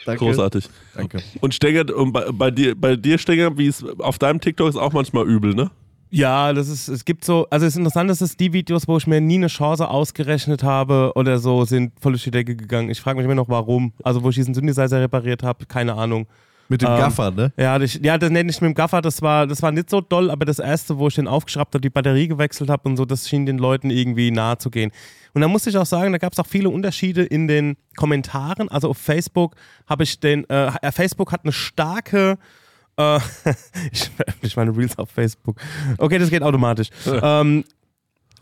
Danke. 0.04 0.24
Großartig. 0.24 0.68
Danke. 0.94 1.22
Und 1.40 1.54
Stenger, 1.54 1.94
und 1.94 2.12
bei, 2.12 2.30
bei 2.32 2.50
dir, 2.50 2.74
bei 2.74 2.96
dir 2.96 3.18
Stenger, 3.18 3.56
wie 3.58 3.66
es 3.66 3.84
auf 3.98 4.18
deinem 4.18 4.40
TikTok 4.40 4.68
ist 4.68 4.76
auch 4.76 4.92
manchmal 4.92 5.26
übel, 5.28 5.54
ne? 5.54 5.70
Ja, 6.10 6.52
das 6.52 6.68
ist, 6.68 6.88
es 6.88 7.06
gibt 7.06 7.24
so, 7.24 7.46
also 7.48 7.64
es 7.64 7.72
ist 7.72 7.78
interessant, 7.78 8.10
dass 8.10 8.20
es 8.20 8.36
die 8.36 8.52
Videos, 8.52 8.86
wo 8.86 8.98
ich 8.98 9.06
mir 9.06 9.22
nie 9.22 9.36
eine 9.36 9.46
Chance 9.46 9.88
ausgerechnet 9.88 10.62
habe 10.62 11.12
oder 11.14 11.38
so, 11.38 11.64
sind 11.64 11.92
voll 11.98 12.12
durch 12.12 12.24
die 12.24 12.30
Decke 12.30 12.54
gegangen. 12.54 12.90
Ich 12.90 13.00
frage 13.00 13.16
mich 13.16 13.24
immer 13.24 13.34
noch, 13.34 13.48
warum. 13.48 13.94
Also, 14.02 14.22
wo 14.22 14.28
ich 14.28 14.34
diesen 14.34 14.52
Synthesizer 14.52 15.00
repariert 15.00 15.42
habe, 15.42 15.64
keine 15.64 15.94
Ahnung. 15.94 16.26
Mit 16.72 16.80
dem 16.80 16.88
Ähm, 16.88 16.96
Gaffer, 17.00 17.30
ne? 17.30 17.52
Ja, 17.58 17.78
das, 17.78 17.98
ja, 18.02 18.16
das 18.16 18.30
nenne 18.30 18.50
ich 18.50 18.58
mit 18.62 18.70
dem 18.70 18.74
Gaffer, 18.74 19.02
das 19.02 19.20
war, 19.20 19.46
das 19.46 19.60
war 19.60 19.70
nicht 19.72 19.90
so 19.90 20.00
doll, 20.00 20.30
aber 20.30 20.46
das 20.46 20.58
erste, 20.58 20.96
wo 20.96 21.08
ich 21.08 21.14
den 21.16 21.28
aufgeschraubt 21.28 21.74
habe, 21.74 21.82
die 21.82 21.90
Batterie 21.90 22.28
gewechselt 22.28 22.70
habe 22.70 22.88
und 22.88 22.96
so, 22.96 23.04
das 23.04 23.28
schien 23.28 23.44
den 23.44 23.58
Leuten 23.58 23.90
irgendwie 23.90 24.30
nahe 24.30 24.56
zu 24.56 24.70
gehen. 24.70 24.90
Und 25.34 25.42
da 25.42 25.48
musste 25.48 25.68
ich 25.68 25.76
auch 25.76 25.84
sagen, 25.84 26.12
da 26.12 26.18
gab 26.18 26.32
es 26.32 26.38
auch 26.38 26.46
viele 26.46 26.70
Unterschiede 26.70 27.24
in 27.24 27.46
den 27.46 27.76
Kommentaren. 27.94 28.70
Also 28.70 28.88
auf 28.88 28.96
Facebook 28.96 29.54
habe 29.86 30.04
ich 30.04 30.18
den, 30.18 30.48
äh, 30.48 30.68
äh, 30.80 30.92
Facebook 30.92 31.30
hat 31.30 31.42
eine 31.44 31.52
starke, 31.52 32.38
äh, 32.96 33.18
ich 33.92 34.08
veröffentliche 34.08 34.58
meine 34.58 34.74
Reels 34.74 34.96
auf 34.96 35.10
Facebook. 35.10 35.60
Okay, 35.98 36.18
das 36.18 36.30
geht 36.30 36.42
automatisch. 36.42 36.88
ähm, 37.22 37.64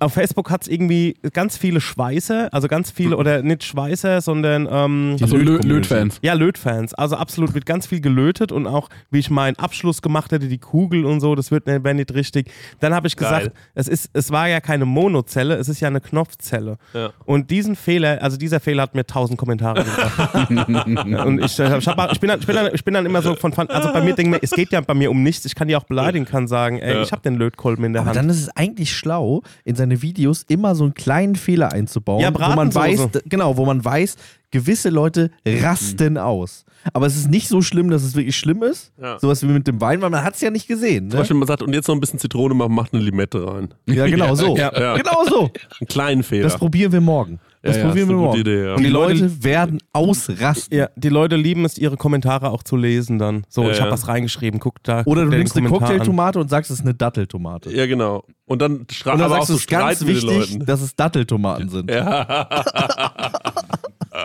auf 0.00 0.14
Facebook 0.14 0.50
hat 0.50 0.62
es 0.62 0.68
irgendwie 0.68 1.14
ganz 1.32 1.56
viele 1.56 1.80
Schweißer, 1.80 2.48
also 2.52 2.68
ganz 2.68 2.90
viele, 2.90 3.16
oder 3.16 3.42
nicht 3.42 3.64
Schweißer, 3.64 4.20
sondern 4.20 4.66
ähm, 4.70 5.16
Also. 5.20 5.36
Lötfans. 5.36 6.18
ja, 6.22 6.32
Lötfans. 6.32 6.94
Also 6.94 7.16
absolut 7.16 7.54
wird 7.54 7.66
ganz 7.66 7.86
viel 7.86 8.00
gelötet 8.00 8.50
und 8.50 8.66
auch, 8.66 8.88
wie 9.10 9.18
ich 9.18 9.30
meinen 9.30 9.56
Abschluss 9.58 10.02
gemacht 10.02 10.32
hätte, 10.32 10.48
die 10.48 10.58
Kugel 10.58 11.04
und 11.04 11.20
so, 11.20 11.34
das 11.34 11.50
wird 11.50 11.66
wäre 11.66 11.94
nicht 11.94 12.12
richtig. 12.14 12.50
Dann 12.80 12.94
habe 12.94 13.06
ich 13.06 13.16
gesagt, 13.16 13.52
es, 13.74 13.88
ist, 13.88 14.10
es 14.14 14.30
war 14.30 14.48
ja 14.48 14.60
keine 14.60 14.86
Monozelle, 14.86 15.54
es 15.56 15.68
ist 15.68 15.80
ja 15.80 15.88
eine 15.88 16.00
Knopfzelle. 16.00 16.78
Ja. 16.94 17.10
Und 17.26 17.50
diesen 17.50 17.76
Fehler, 17.76 18.22
also 18.22 18.36
dieser 18.36 18.60
Fehler 18.60 18.82
hat 18.84 18.94
mir 18.94 19.04
tausend 19.06 19.38
Kommentare 19.38 19.84
gebracht. 19.84 20.50
und 21.26 21.44
ich, 21.44 21.58
äh, 21.58 21.78
ich, 21.78 21.86
hab, 21.88 22.12
ich, 22.12 22.20
bin 22.20 22.28
dann, 22.28 22.40
ich, 22.40 22.46
bin 22.46 22.56
dann, 22.56 22.70
ich 22.74 22.84
bin 22.84 22.94
dann 22.94 23.06
immer 23.06 23.22
so 23.22 23.34
von, 23.34 23.52
also 23.52 23.92
bei 23.92 24.00
mir 24.00 24.14
denke 24.14 24.36
ich 24.36 24.40
mir, 24.40 24.42
es 24.42 24.50
geht 24.52 24.72
ja 24.72 24.80
bei 24.80 24.94
mir 24.94 25.10
um 25.10 25.22
nichts. 25.22 25.44
Ich 25.44 25.54
kann 25.54 25.68
die 25.68 25.76
auch 25.76 25.84
beleidigen, 25.84 26.24
kann 26.24 26.48
sagen, 26.48 26.78
ey, 26.78 26.94
Ja. 26.94 27.02
ich 27.02 27.12
habe 27.12 27.22
den 27.22 27.34
Lötkolben 27.36 27.84
in 27.84 27.92
der 27.92 28.02
Aber 28.02 28.08
Hand. 28.10 28.16
dann 28.16 28.28
ist 28.30 28.40
es 28.40 28.48
eigentlich 28.56 28.92
schlau, 28.96 29.42
in 29.64 29.76
seine 29.76 29.89
seine 29.90 30.02
Videos 30.02 30.44
immer 30.48 30.74
so 30.74 30.84
einen 30.84 30.94
kleinen 30.94 31.34
Fehler 31.36 31.72
einzubauen, 31.72 32.20
Ja, 32.22 32.32
wo 32.32 32.38
man 32.54 32.74
weiß, 32.74 33.08
genau, 33.26 33.56
wo 33.56 33.64
man 33.64 33.84
weiß, 33.84 34.16
gewisse 34.50 34.88
Leute 34.90 35.30
rasten 35.46 36.16
aus. 36.18 36.64
Aber 36.92 37.06
es 37.06 37.16
ist 37.16 37.28
nicht 37.30 37.48
so 37.48 37.60
schlimm, 37.60 37.90
dass 37.90 38.02
es 38.02 38.14
wirklich 38.14 38.36
schlimm 38.36 38.62
ist. 38.62 38.92
Ja. 39.00 39.18
Sowas 39.18 39.42
wie 39.42 39.46
mit 39.46 39.66
dem 39.66 39.80
Wein, 39.80 40.00
weil 40.00 40.10
man 40.10 40.24
hat 40.24 40.34
es 40.36 40.40
ja 40.40 40.50
nicht 40.50 40.66
gesehen. 40.66 41.10
Zum 41.10 41.16
Ne? 41.16 41.20
Beispiel, 41.22 41.36
man 41.36 41.46
sagt, 41.48 41.62
und 41.62 41.74
jetzt 41.74 41.88
noch 41.88 41.94
ein 41.94 42.00
bisschen 42.00 42.18
Zitrone 42.18 42.54
machen, 42.54 42.74
macht 42.74 42.94
eine 42.94 43.02
Limette 43.02 43.46
rein. 43.46 43.68
Ja, 43.86 44.06
genau 44.06 44.34
so. 44.36 44.56
Ja. 44.56 44.96
Genau 44.96 45.24
so. 45.28 45.40
Einen 45.80 45.88
kleinen 45.88 46.22
Fehler. 46.22 46.44
Das 46.44 46.56
probieren 46.56 46.92
wir 46.92 47.00
morgen. 47.00 47.38
Das 47.62 47.76
Ja, 47.76 47.82
ja, 47.82 47.88
probieren 47.88 48.04
ist 48.04 48.08
wir 48.08 48.16
morgen. 48.16 48.30
gute 48.38 48.40
Idee, 48.40 48.64
ja. 48.64 48.70
Und 48.72 48.78
die 48.80 48.84
Die 48.84 48.90
Leute- 48.90 49.20
Leute 49.22 49.44
werden 49.44 49.78
ausrasten. 49.92 50.78
Ja, 50.78 50.88
die 50.96 51.08
Leute 51.10 51.36
lieben 51.36 51.64
es, 51.66 51.76
ihre 51.76 51.96
Kommentare 51.98 52.50
auch 52.50 52.62
zu 52.62 52.76
lesen 52.76 53.18
dann. 53.18 53.44
So, 53.50 53.64
Ja, 53.64 53.70
ich 53.72 53.80
habe 53.80 53.88
ja. 53.90 53.92
was 53.92 54.08
reingeschrieben, 54.08 54.60
guck 54.60 54.82
da. 54.82 55.02
Oder 55.04 55.22
guck 55.24 55.32
du 55.32 55.36
nimmst 55.38 55.56
eine. 55.56 55.68
Cocktailtomate 55.68 56.38
und 56.40 56.48
sagst, 56.48 56.70
es 56.70 56.78
ist 56.78 56.84
eine 56.86 56.94
Datteltomate. 56.94 57.70
ja, 57.70 57.84
genau. 57.86 58.24
Und 58.46 58.62
dann, 58.62 58.86
stra 58.90 59.12
Und 59.12 59.18
dann 59.20 59.28
sagst 59.30 59.50
du, 59.50 59.52
so 59.52 59.56
es 59.58 59.60
ist 59.60 59.68
ganz 59.68 60.06
wichtig, 60.06 60.58
dass 60.64 60.80
es 60.80 60.96
Datteltomaten 60.96 61.68
sind. 61.68 61.90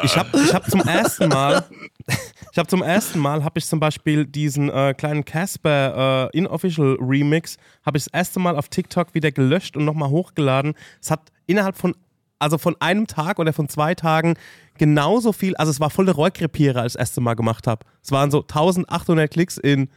Ich 0.03 0.17
habe 0.17 0.29
ich 0.43 0.53
hab 0.53 0.69
zum 0.69 0.81
ersten 0.81 1.29
Mal, 1.29 1.63
ich 2.51 2.57
habe 2.57 2.67
zum 2.67 2.81
ersten 2.81 3.19
Mal, 3.19 3.43
habe 3.43 3.59
ich 3.59 3.65
zum 3.65 3.79
Beispiel 3.79 4.25
diesen 4.25 4.69
äh, 4.69 4.93
kleinen 4.97 5.23
Casper 5.25 6.29
äh, 6.33 6.37
Inofficial 6.37 6.97
Remix, 6.99 7.57
habe 7.85 7.97
ich 7.97 8.05
das 8.05 8.13
erste 8.13 8.39
Mal 8.39 8.55
auf 8.57 8.67
TikTok 8.69 9.13
wieder 9.13 9.31
gelöscht 9.31 9.77
und 9.77 9.85
nochmal 9.85 10.09
hochgeladen. 10.09 10.73
Es 11.01 11.11
hat 11.11 11.21
innerhalb 11.45 11.77
von, 11.77 11.95
also 12.39 12.57
von 12.57 12.75
einem 12.79 13.07
Tag 13.07 13.39
oder 13.39 13.53
von 13.53 13.69
zwei 13.69 13.95
Tagen 13.95 14.35
genauso 14.77 15.31
viel, 15.31 15.55
also 15.55 15.71
es 15.71 15.79
war 15.79 15.89
voll 15.89 16.05
der 16.05 16.15
Rohrkrepierer, 16.15 16.81
als 16.81 16.93
ich 16.93 16.97
das 16.97 17.09
erste 17.09 17.21
Mal 17.21 17.35
gemacht 17.35 17.67
habe. 17.67 17.85
Es 18.03 18.11
waren 18.11 18.31
so 18.31 18.41
1800 18.41 19.31
Klicks 19.31 19.57
in 19.57 19.89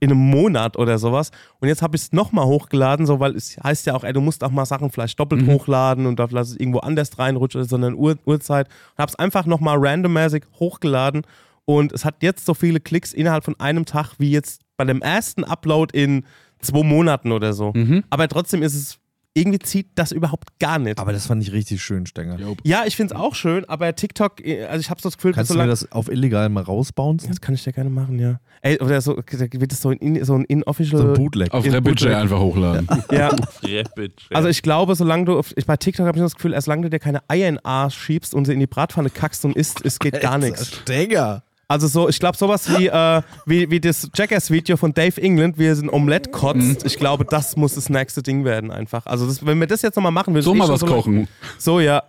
in 0.00 0.10
einem 0.10 0.20
Monat 0.20 0.76
oder 0.76 0.98
sowas. 0.98 1.30
Und 1.60 1.68
jetzt 1.68 1.82
habe 1.82 1.96
ich 1.96 2.02
es 2.02 2.12
nochmal 2.12 2.46
hochgeladen, 2.46 3.06
so 3.06 3.20
weil 3.20 3.34
es 3.34 3.56
heißt 3.62 3.86
ja 3.86 3.94
auch, 3.94 4.04
ey, 4.04 4.12
du 4.12 4.20
musst 4.20 4.44
auch 4.44 4.50
mal 4.50 4.64
Sachen 4.64 4.90
vielleicht 4.90 5.18
doppelt 5.18 5.46
hochladen 5.46 6.06
und 6.06 6.18
da 6.18 6.28
vielleicht 6.28 6.60
irgendwo 6.60 6.78
anders 6.78 7.18
reinrutscht 7.18 7.56
oder 7.56 7.64
so 7.64 7.76
eine 7.76 7.94
Uhr, 7.94 8.16
Uhrzeit. 8.24 8.68
Und 8.68 8.98
habe 9.02 9.10
es 9.10 9.18
einfach 9.18 9.46
nochmal 9.46 9.76
randommäßig 9.78 10.44
hochgeladen 10.58 11.22
und 11.64 11.92
es 11.92 12.04
hat 12.04 12.22
jetzt 12.22 12.46
so 12.46 12.54
viele 12.54 12.80
Klicks 12.80 13.12
innerhalb 13.12 13.44
von 13.44 13.58
einem 13.58 13.84
Tag 13.84 14.14
wie 14.18 14.30
jetzt 14.30 14.62
bei 14.76 14.84
dem 14.84 15.02
ersten 15.02 15.44
Upload 15.44 15.98
in 15.98 16.24
zwei 16.60 16.82
Monaten 16.82 17.32
oder 17.32 17.52
so. 17.52 17.72
Aber 18.10 18.28
trotzdem 18.28 18.62
ist 18.62 18.74
es, 18.74 18.98
irgendwie 19.38 19.58
zieht 19.60 19.86
das 19.94 20.12
überhaupt 20.12 20.58
gar 20.58 20.78
nicht. 20.78 20.98
Aber 20.98 21.12
das 21.12 21.26
fand 21.26 21.42
ich 21.42 21.52
richtig 21.52 21.82
schön, 21.82 22.06
Stenger. 22.06 22.36
ja, 22.64 22.82
ich 22.86 22.96
finde 22.96 23.14
es 23.14 23.20
auch 23.20 23.34
schön, 23.34 23.64
aber 23.68 23.94
TikTok, 23.94 24.44
äh, 24.44 24.64
also 24.66 24.80
ich 24.80 24.90
habe 24.90 25.00
so 25.00 25.08
das 25.08 25.16
Gefühl, 25.16 25.32
Kannst 25.32 25.48
so 25.48 25.54
du 25.54 25.60
mir 25.60 25.66
das 25.66 25.90
auf 25.92 26.08
illegal 26.10 26.48
mal 26.48 26.62
rausbouncen? 26.62 27.28
das 27.30 27.40
kann 27.40 27.54
ich 27.54 27.64
ja 27.64 27.72
gerne 27.72 27.90
machen, 27.90 28.18
ja. 28.18 28.40
Ey, 28.62 28.80
oder 28.80 29.00
so, 29.00 29.14
da 29.14 29.22
wird 29.52 29.72
es 29.72 29.80
so 29.80 29.90
ein, 29.90 29.98
in- 29.98 30.24
so 30.24 30.34
ein 30.34 30.44
inofficial. 30.44 31.00
So 31.00 31.08
ein 31.08 31.14
Bootleg. 31.14 31.54
Auf 31.54 31.64
In 31.64 31.72
Rapid 31.72 31.84
Bootleg. 31.84 32.14
einfach 32.14 32.40
hochladen. 32.40 32.88
ja, 33.12 33.28
Rapid. 33.62 34.12
Also 34.32 34.48
ich 34.48 34.62
glaube, 34.62 34.94
solange 34.96 35.26
du, 35.26 35.38
auf, 35.38 35.52
ich, 35.56 35.64
bei 35.66 35.76
TikTok 35.76 36.06
habe 36.06 36.18
ich 36.18 36.22
das 36.24 36.34
Gefühl, 36.34 36.60
solange 36.60 36.82
du 36.82 36.90
dir 36.90 36.98
keine 36.98 37.20
Eier 37.28 37.48
in 37.48 37.54
den 37.56 37.64
Arsch 37.64 37.96
schiebst 37.96 38.34
und 38.34 38.46
sie 38.46 38.52
in 38.54 38.60
die 38.60 38.66
Bratpfanne 38.66 39.10
kackst 39.10 39.44
und 39.44 39.54
isst, 39.56 39.84
es 39.84 39.98
geht 40.00 40.20
gar 40.20 40.38
nichts. 40.38 40.66
Stenger. 40.78 41.42
Also 41.70 41.86
so, 41.86 42.08
ich 42.08 42.18
glaube 42.18 42.36
sowas 42.38 42.66
wie, 42.78 42.86
äh, 42.86 43.22
wie, 43.44 43.70
wie 43.70 43.78
das 43.78 44.08
Jackass-Video 44.14 44.78
von 44.78 44.94
Dave 44.94 45.20
England, 45.20 45.58
wie 45.58 45.66
er 45.66 45.74
ein 45.74 45.90
Omelett 45.90 46.32
kotzt, 46.32 46.86
ich 46.86 46.96
glaube, 46.96 47.26
das 47.26 47.56
muss 47.56 47.74
das 47.74 47.90
nächste 47.90 48.22
Ding 48.22 48.44
werden 48.46 48.70
einfach. 48.70 49.04
Also 49.04 49.26
das, 49.26 49.44
wenn 49.44 49.60
wir 49.60 49.66
das 49.66 49.82
jetzt 49.82 49.96
nochmal 49.96 50.12
machen, 50.12 50.34
wir 50.34 50.42
So 50.42 50.54
mal 50.54 50.66
was 50.68 50.80
kochen. 50.80 51.28
So, 51.58 51.78
ja. 51.78 52.04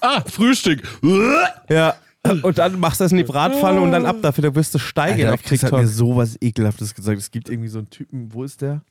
Ah, 0.00 0.20
Frühstück. 0.26 0.82
Ja. 1.68 1.94
Und 2.42 2.58
dann 2.58 2.80
machst 2.80 3.00
du 3.00 3.04
das 3.04 3.12
in 3.12 3.18
die 3.18 3.24
Bratpfanne 3.24 3.80
und 3.80 3.92
dann 3.92 4.04
ab 4.06 4.16
dafür, 4.22 4.42
da 4.42 4.54
wirst 4.54 4.74
du 4.74 4.78
steigen 4.78 5.20
Alter, 5.20 5.34
auf 5.34 5.42
Chris 5.42 5.62
hat 5.62 5.70
TikTok. 5.70 5.80
mir 5.80 5.86
sowas 5.88 6.36
ekelhaftes 6.40 6.94
gesagt. 6.94 7.18
Es 7.18 7.30
gibt 7.30 7.48
irgendwie 7.48 7.68
so 7.68 7.78
einen 7.78 7.90
Typen, 7.90 8.32
wo 8.32 8.42
ist 8.42 8.62
der? 8.62 8.82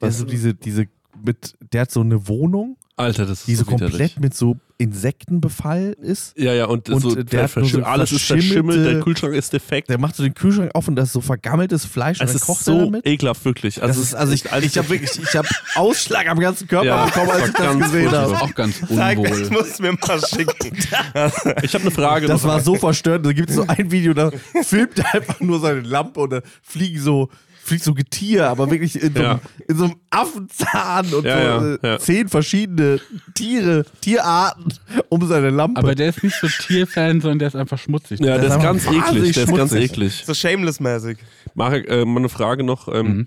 Der 0.00 0.08
ist 0.08 0.18
so 0.18 0.24
diese, 0.24 0.54
diese, 0.54 0.86
mit, 1.22 1.54
der 1.72 1.82
hat 1.82 1.90
so 1.90 2.00
eine 2.00 2.26
Wohnung, 2.26 2.76
Alter, 2.98 3.26
das 3.26 3.40
ist 3.40 3.46
die 3.48 3.54
so 3.54 3.64
so 3.64 3.70
widerlich. 3.72 3.90
komplett 3.90 4.20
mit 4.20 4.34
so 4.34 4.56
Insektenbefall 5.02 5.96
ist. 6.00 6.36
Ja, 6.38 6.52
ja, 6.52 6.66
und, 6.66 6.88
Und, 6.90 7.00
so 7.00 7.14
der 7.14 7.44
hat 7.44 7.56
nur 7.56 7.64
so 7.64 7.70
verschimmelt, 7.70 7.86
alles 7.86 8.12
ist 8.12 8.22
verschimmelt, 8.24 8.52
verschimmelte- 8.76 8.92
der 8.94 9.00
Kühlschrank 9.02 9.34
ist 9.34 9.52
defekt. 9.52 9.88
Der 9.90 9.98
macht 9.98 10.16
so 10.16 10.22
den 10.22 10.34
Kühlschrank 10.34 10.70
auf 10.74 10.86
und 10.88 10.96
da 10.96 11.02
ist 11.02 11.12
so 11.12 11.20
vergammeltes 11.20 11.84
Fleisch 11.84 12.20
Es 12.20 12.32
und 12.32 12.40
dann 12.40 12.46
kocht 12.46 12.60
er 12.60 12.64
so 12.64 12.84
damit. 12.84 13.06
ekelhaft, 13.06 13.44
wirklich. 13.44 13.76
Das 13.76 13.84
Also, 13.84 14.02
ist, 14.02 14.14
also 14.14 14.32
ich, 14.32 14.44
ich 14.44 14.78
habe 14.78 14.88
wirklich, 14.90 15.10
ich 15.22 15.34
habe 15.36 15.48
Ausschlag 15.74 16.28
am 16.28 16.38
ganzen 16.40 16.68
Körper 16.68 16.86
Ja, 16.86 17.04
bekommen, 17.06 17.30
als 17.30 17.48
ich 17.48 17.54
das 17.54 17.64
das 17.66 17.78
gesehen 17.78 18.10
habe. 18.12 18.16
Das 18.16 18.32
ist 18.32 18.42
auch 18.42 18.54
ganz 18.54 18.80
das 18.80 18.90
unwohl. 18.90 19.50
musst 19.50 19.78
du 19.78 19.82
mir 19.82 19.92
mal 19.92 20.20
schicken. 20.26 20.76
ich 21.62 21.74
habe 21.74 21.82
eine 21.82 21.90
Frage. 21.90 22.26
Das 22.26 22.42
noch. 22.42 22.50
war 22.50 22.60
so 22.60 22.74
verstörend. 22.74 23.26
Da 23.26 23.32
gibt 23.32 23.50
es 23.50 23.56
so 23.56 23.64
ein 23.66 23.90
Video, 23.90 24.14
da 24.14 24.30
filmt 24.62 24.98
er 24.98 25.14
einfach 25.14 25.40
nur 25.40 25.60
seine 25.60 25.80
Lampe 25.80 26.20
und 26.20 26.30
da 26.30 26.40
fliegen 26.62 27.00
so, 27.00 27.28
fliegt 27.68 27.84
so 27.84 27.94
Getier, 27.94 28.48
aber 28.48 28.70
wirklich 28.70 29.00
in 29.00 29.14
so, 29.14 29.22
Ja. 29.22 29.30
einem, 29.32 29.40
in 29.68 29.76
so 29.76 29.84
einem 29.84 29.94
Affenzahn 30.10 31.14
und 31.14 31.24
Ja, 31.24 31.60
so 31.60 31.66
ja, 31.66 31.74
äh, 31.74 31.78
ja. 31.82 31.98
zehn 31.98 32.28
verschiedene 32.28 33.00
Tiere, 33.34 33.84
Tierarten 34.00 34.72
um 35.08 35.26
seine 35.26 35.50
Lampe. 35.50 35.78
Aber 35.78 35.94
der 35.94 36.08
ist 36.08 36.22
nicht 36.24 36.36
so 36.40 36.48
Tierfan, 36.48 37.20
sondern 37.20 37.38
der 37.38 37.48
ist 37.48 37.56
einfach 37.56 37.78
schmutzig. 37.78 38.20
ja, 38.20 38.38
der 38.38 38.38
der 38.38 38.48
ist 38.48 38.56
ist 38.56 38.62
ganz 38.62 38.86
eklig. 38.86 39.32
Der 39.34 39.44
ist 39.44 39.54
ganz 39.56 39.72
eklig. 39.72 40.22
So 40.26 40.32
shameless-mäßig. 40.34 41.18
Marek, 41.54 41.88
äh, 41.88 42.04
mal 42.04 42.18
eine 42.18 42.28
Frage 42.28 42.64
noch. 42.64 42.88
Ähm, 42.88 43.06
Mhm. 43.06 43.26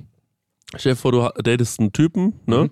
Stell 0.77 0.93
dir 0.93 0.97
vor, 0.97 1.11
du 1.11 1.29
datest 1.43 1.79
einen 1.79 1.91
Typen, 1.91 2.33
ne? 2.45 2.63
Mhm. 2.65 2.69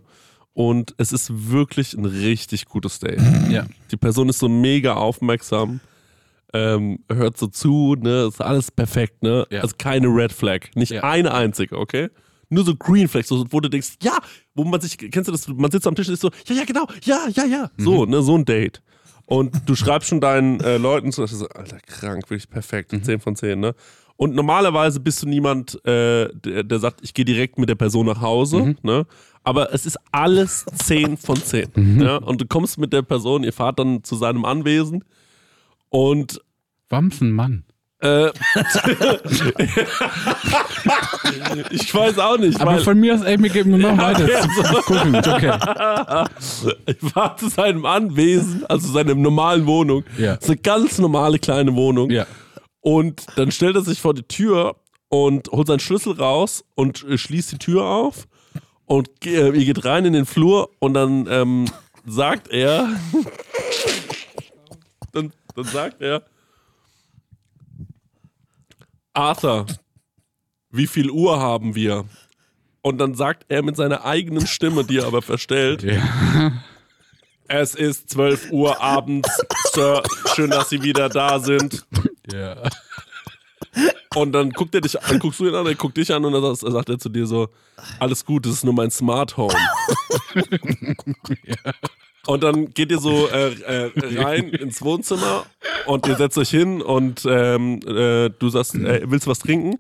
Und 0.54 0.96
es 0.98 1.12
ist 1.12 1.52
wirklich 1.52 1.94
ein 1.94 2.06
richtig 2.06 2.66
gutes 2.66 3.00
Date. 3.00 3.20
Ja. 3.50 3.66
Die 3.92 3.98
Person 3.98 4.30
ist 4.30 4.40
so 4.40 4.50
mega 4.50 4.94
aufmerksam, 4.94 5.80
ähm, 6.54 7.00
hört 7.12 7.38
so 7.38 7.48
zu, 7.48 7.96
ne? 8.00 8.28
Ist 8.28 8.42
alles 8.42 8.72
perfekt, 8.72 9.24
ne? 9.24 9.46
Ja. 9.50 9.62
Also 9.62 9.76
keine 9.78 10.08
Red 10.08 10.32
Flag. 10.32 10.68
Nicht 10.76 10.92
Ja. 10.92 11.04
eine 11.04 11.34
einzige, 11.34 11.78
okay? 11.78 12.10
Nur 12.50 12.64
so 12.66 12.76
Green 12.76 13.08
Flags, 13.08 13.28
so, 13.28 13.46
wo 13.52 13.60
du 13.60 13.70
denkst, 13.70 13.96
ja, 14.02 14.18
wo 14.56 14.64
man 14.64 14.82
sich, 14.82 14.98
kennst 14.98 15.28
du 15.28 15.32
das, 15.32 15.48
man 15.48 15.70
sitzt 15.70 15.86
am 15.86 15.94
Tisch 15.96 16.08
und 16.08 16.16
ist 16.16 16.22
so, 16.22 16.32
ja, 16.48 16.56
ja, 16.56 16.64
genau, 16.66 16.88
ja, 17.04 17.28
ja, 17.34 17.46
ja. 17.46 17.72
So, 17.78 18.06
Mhm. 18.06 18.12
ne, 18.12 18.22
so 18.24 18.36
ein 18.38 18.46
Date. 18.46 18.82
Und 19.26 19.56
du 19.68 19.76
schreibst 19.76 20.10
schon 20.10 20.20
deinen 20.22 20.60
äh, 20.62 20.78
Leuten 20.78 21.12
so, 21.12 21.24
so, 21.28 21.48
Alter, 21.50 21.78
krank, 21.86 22.24
wirklich 22.32 22.50
perfekt, 22.50 22.92
Mhm. 22.94 23.04
10 23.04 23.20
von 23.20 23.36
10, 23.36 23.60
ne? 23.60 23.76
Und 24.16 24.34
normalerweise 24.36 25.00
bist 25.00 25.22
du 25.24 25.28
niemand, 25.30 25.76
äh, 25.86 26.28
der, 26.34 26.64
der 26.64 26.80
sagt, 26.80 27.02
ich 27.04 27.14
gehe 27.14 27.24
direkt 27.24 27.58
mit 27.60 27.70
der 27.70 27.76
Person 27.76 28.08
nach 28.08 28.20
Hause, 28.22 28.58
Mhm. 28.58 28.78
ne? 28.82 29.06
Aber 29.44 29.72
es 29.74 29.86
ist 29.86 29.98
alles 30.12 30.66
10 30.76 31.16
von 31.18 31.38
10. 31.38 31.70
Mhm. 31.76 32.02
Ja? 32.02 32.18
Und 32.18 32.42
du 32.42 32.46
kommst 32.48 32.78
mit 32.80 32.92
der 32.92 33.04
Person, 33.04 33.44
ihr 33.44 33.54
fahrt 33.54 33.78
dann 33.80 34.04
zu 34.04 34.16
seinem 34.16 34.44
Anwesen 34.44 35.04
und 35.90 36.42
Wamsen, 36.90 37.32
Mann. 37.32 37.66
äh, 38.02 38.28
ich 41.72 41.94
weiß 41.94 42.18
auch 42.20 42.38
nicht, 42.38 42.60
Aber 42.60 42.80
von 42.80 43.00
mir 43.00 43.16
aus, 43.16 43.22
ey, 43.22 43.38
mir 43.38 43.50
geben 43.50 43.72
wir 43.72 43.78
noch 43.78 43.98
Ja, 43.98 44.04
weiter 44.04 44.30
ja, 44.32 44.42
zu 44.42 44.82
gucken. 44.84 45.16
Okay. 45.16 45.54
ich 46.86 47.16
war 47.16 47.38
zu 47.38 47.50
seinem 47.50 47.86
Anwesen, 47.86 48.66
also 48.68 48.92
seiner 48.92 49.16
normalen 49.16 49.66
Wohnung. 49.66 50.04
Ja. 50.18 50.36
Das 50.36 50.46
ist 50.46 50.50
eine 50.50 50.58
ganz 50.58 50.98
normale 51.00 51.40
kleine 51.40 51.76
Wohnung. 51.76 52.10
Ja. 52.10 52.26
Und 52.82 53.26
dann 53.36 53.52
stellt 53.52 53.76
er 53.76 53.82
sich 53.82 54.00
vor 54.00 54.14
die 54.14 54.24
Tür 54.24 54.76
und 55.10 55.50
holt 55.50 55.68
seinen 55.68 55.80
Schlüssel 55.80 56.14
raus 56.14 56.64
und 56.76 57.04
äh, 57.04 57.18
schließt 57.18 57.52
die 57.52 57.58
Tür 57.58 57.84
auf. 57.86 58.28
Und 58.86 59.10
äh, 59.26 59.50
ihr 59.50 59.66
geht 59.66 59.86
rein 59.86 60.06
in 60.06 60.14
den 60.14 60.26
Flur 60.26 60.70
und 60.80 60.94
dann 60.94 61.28
ähm, 61.30 61.66
sagt 62.08 62.48
er, 62.48 62.88
dann, 65.12 65.34
dann 65.56 65.66
sagt 65.66 66.02
er, 66.02 66.24
Arthur, 69.14 69.66
wie 70.72 70.88
viel 70.88 71.10
Uhr 71.10 71.40
haben 71.40 71.76
wir? 71.76 72.06
Und 72.82 72.98
dann 73.00 73.14
sagt 73.16 73.46
er 73.50 73.64
mit 73.64 73.76
seiner 73.76 74.06
eigenen 74.06 74.48
Stimme, 74.48 74.84
die 74.86 74.98
er 74.98 75.08
aber 75.08 75.22
verstellt, 75.22 75.84
Ja. 75.84 76.54
es 77.48 77.76
ist 77.76 78.10
12 78.12 78.52
Uhr 78.52 78.80
abends, 78.82 79.30
Sir, 79.74 80.04
schön, 80.34 80.50
dass 80.52 80.70
Sie 80.70 80.82
wieder 80.84 81.10
da 81.10 81.40
sind. 81.40 81.86
ja. 82.32 82.62
Und 84.16 84.32
dann 84.32 84.50
guckt 84.52 84.74
er 84.74 84.82
dich, 84.82 84.94
dann 84.94 85.20
guckst 85.20 85.40
du 85.40 85.48
ihn 85.48 85.56
an, 85.56 85.66
er 85.68 85.76
guckt 85.76 85.96
dich 85.98 86.12
an 86.14 86.26
und 86.26 86.34
dann 86.34 86.56
sagt, 86.56 86.90
er 86.90 86.98
zu 86.98 87.10
dir 87.10 87.28
so, 87.28 87.50
alles 88.00 88.26
gut, 88.26 88.46
das 88.46 88.54
ist 88.54 88.64
nur 88.64 88.74
mein 88.74 88.90
Smart 88.92 89.38
Home. 89.38 89.54
Und 92.30 92.44
dann 92.44 92.76
geht 92.76 92.92
ihr 92.92 93.00
so 93.00 93.28
äh, 93.28 93.54
äh, 93.54 93.92
rein 94.22 94.50
ins 94.50 94.84
Wohnzimmer 94.84 95.48
und 95.88 96.06
ihr 96.06 96.16
setzt 96.16 96.38
euch 96.38 96.52
hin 96.52 96.80
und 96.80 97.26
ähm, 97.28 97.80
äh, 97.88 98.30
du 98.30 98.50
sagst, 98.50 98.76
äh, 98.76 99.02
willst 99.06 99.26
du 99.26 99.32
was 99.32 99.40
trinken? 99.40 99.80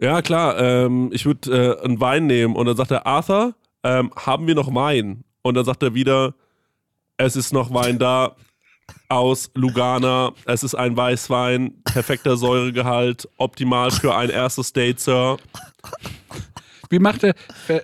Ja, 0.00 0.20
klar, 0.20 0.58
ähm, 0.58 1.10
ich 1.12 1.24
würde 1.24 1.78
äh, 1.78 1.84
einen 1.84 2.00
Wein 2.00 2.26
nehmen. 2.26 2.56
Und 2.56 2.66
dann 2.66 2.76
sagt 2.76 2.90
er, 2.90 3.06
Arthur, 3.06 3.54
ähm, 3.84 4.10
haben 4.16 4.48
wir 4.48 4.56
noch 4.56 4.74
Wein? 4.74 5.22
Und 5.42 5.54
dann 5.54 5.64
sagt 5.64 5.84
er 5.84 5.94
wieder, 5.94 6.34
es 7.16 7.36
ist 7.36 7.52
noch 7.52 7.72
Wein 7.72 8.00
da 8.00 8.34
aus 9.08 9.52
Lugana. 9.54 10.32
Es 10.46 10.64
ist 10.64 10.74
ein 10.74 10.96
Weißwein, 10.96 11.80
perfekter 11.84 12.36
Säuregehalt, 12.36 13.28
optimal 13.36 13.92
für 13.92 14.16
ein 14.16 14.30
erstes 14.30 14.72
Date, 14.72 14.98
Sir. 14.98 15.36
Wie 16.94 17.00
macht 17.00 17.24
er, 17.24 17.34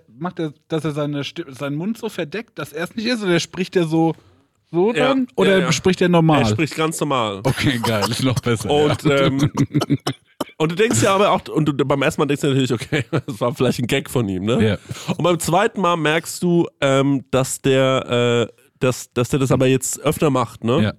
macht 0.08 0.38
er, 0.38 0.52
dass 0.68 0.84
er 0.84 0.92
seine 0.92 1.22
seinen 1.48 1.76
Mund 1.76 1.98
so 1.98 2.08
verdeckt, 2.08 2.58
dass 2.61 2.72
er 2.72 2.84
es 2.84 2.94
nicht 2.94 3.06
ist? 3.06 3.22
Oder 3.24 3.40
spricht 3.40 3.74
er 3.74 3.86
so, 3.86 4.14
so 4.70 4.94
Ja, 4.94 5.08
dann? 5.08 5.26
Oder 5.34 5.58
ja, 5.58 5.64
ja. 5.64 5.72
spricht 5.72 6.00
er 6.00 6.08
normal? 6.08 6.42
Er 6.42 6.46
spricht 6.46 6.76
ganz 6.76 7.00
normal. 7.00 7.40
okay, 7.42 7.80
geil, 7.82 8.04
ist 8.08 8.22
noch 8.22 8.38
besser. 8.38 8.70
Und, 8.70 9.04
ähm, 9.04 9.50
und 10.58 10.72
du 10.72 10.76
denkst 10.76 11.02
ja 11.02 11.14
aber 11.14 11.32
auch, 11.32 11.40
und 11.48 11.66
du, 11.66 11.72
beim 11.72 12.02
ersten 12.02 12.20
Mal 12.20 12.26
denkst 12.26 12.42
du 12.42 12.48
natürlich, 12.48 12.72
okay, 12.72 13.04
das 13.26 13.40
war 13.40 13.52
vielleicht 13.52 13.80
ein 13.80 13.88
Gag 13.88 14.08
von 14.08 14.28
ihm, 14.28 14.44
ne? 14.44 14.64
Ja. 14.64 14.78
Und 15.08 15.24
beim 15.24 15.40
zweiten 15.40 15.80
Mal 15.80 15.96
merkst 15.96 16.40
du, 16.42 16.68
ähm, 16.80 17.24
dass 17.32 17.61
der 17.61 18.48
dass, 18.80 19.12
dass 19.12 19.28
der 19.28 19.38
das 19.38 19.52
aber 19.52 19.66
jetzt 19.66 20.00
öfter 20.00 20.30
macht, 20.30 20.64
ne? 20.64 20.82
Ja. 20.82 20.92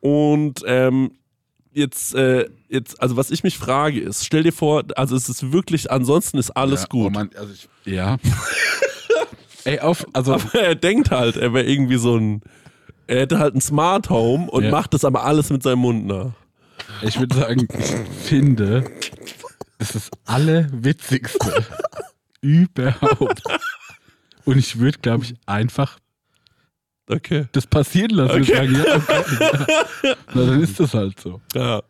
Und 0.00 0.62
ähm, 0.66 1.12
jetzt, 1.76 2.14
äh, 2.14 2.48
jetzt, 2.68 3.00
also 3.02 3.16
was 3.16 3.30
ich 3.30 3.44
mich 3.44 3.58
frage 3.58 4.00
ist, 4.00 4.24
stell 4.24 4.42
dir 4.42 4.52
vor, 4.52 4.84
also 4.96 5.14
es 5.14 5.28
ist 5.28 5.52
wirklich, 5.52 5.90
ansonsten 5.90 6.38
ist 6.38 6.50
alles 6.50 6.82
ja, 6.82 6.86
gut. 6.88 7.06
Oh 7.08 7.10
Mann, 7.10 7.30
also 7.36 7.52
ich, 7.52 7.68
ja. 7.92 8.16
Ey, 9.64 9.80
auf, 9.80 10.06
also 10.12 10.34
aber 10.34 10.54
er 10.54 10.74
denkt 10.74 11.10
halt, 11.10 11.36
er 11.36 11.52
wäre 11.52 11.66
irgendwie 11.66 11.98
so 11.98 12.16
ein, 12.16 12.40
er 13.06 13.20
hätte 13.20 13.38
halt 13.38 13.54
ein 13.54 13.60
Smart 13.60 14.10
Home 14.10 14.50
und 14.50 14.64
Ja. 14.64 14.70
macht 14.70 14.94
das 14.94 15.04
aber 15.04 15.24
alles 15.24 15.50
mit 15.50 15.62
seinem 15.62 15.80
Mund 15.80 16.06
nach. 16.06 16.32
ich 17.02 17.18
würde 17.18 17.36
sagen, 17.36 17.68
ich 17.78 18.26
finde, 18.26 18.90
das 19.78 19.94
ist 19.94 20.10
das 20.10 20.10
Allerwitzigste 20.24 21.66
überhaupt. 22.40 23.42
Und 24.44 24.56
ich 24.56 24.78
würde, 24.78 24.98
glaube 24.98 25.24
ich, 25.24 25.34
einfach 25.46 25.98
Okay. 27.08 27.46
das 27.52 27.66
passieren 27.66 28.10
lassen. 28.10 28.42
Okay. 28.42 28.54
Sagen, 28.56 28.74
ja, 28.74 28.96
okay. 28.96 30.14
Na, 30.34 30.46
dann 30.46 30.62
ist 30.62 30.78
das 30.80 30.92
halt 30.94 31.18
so. 31.20 31.40
Ja. 31.54 31.82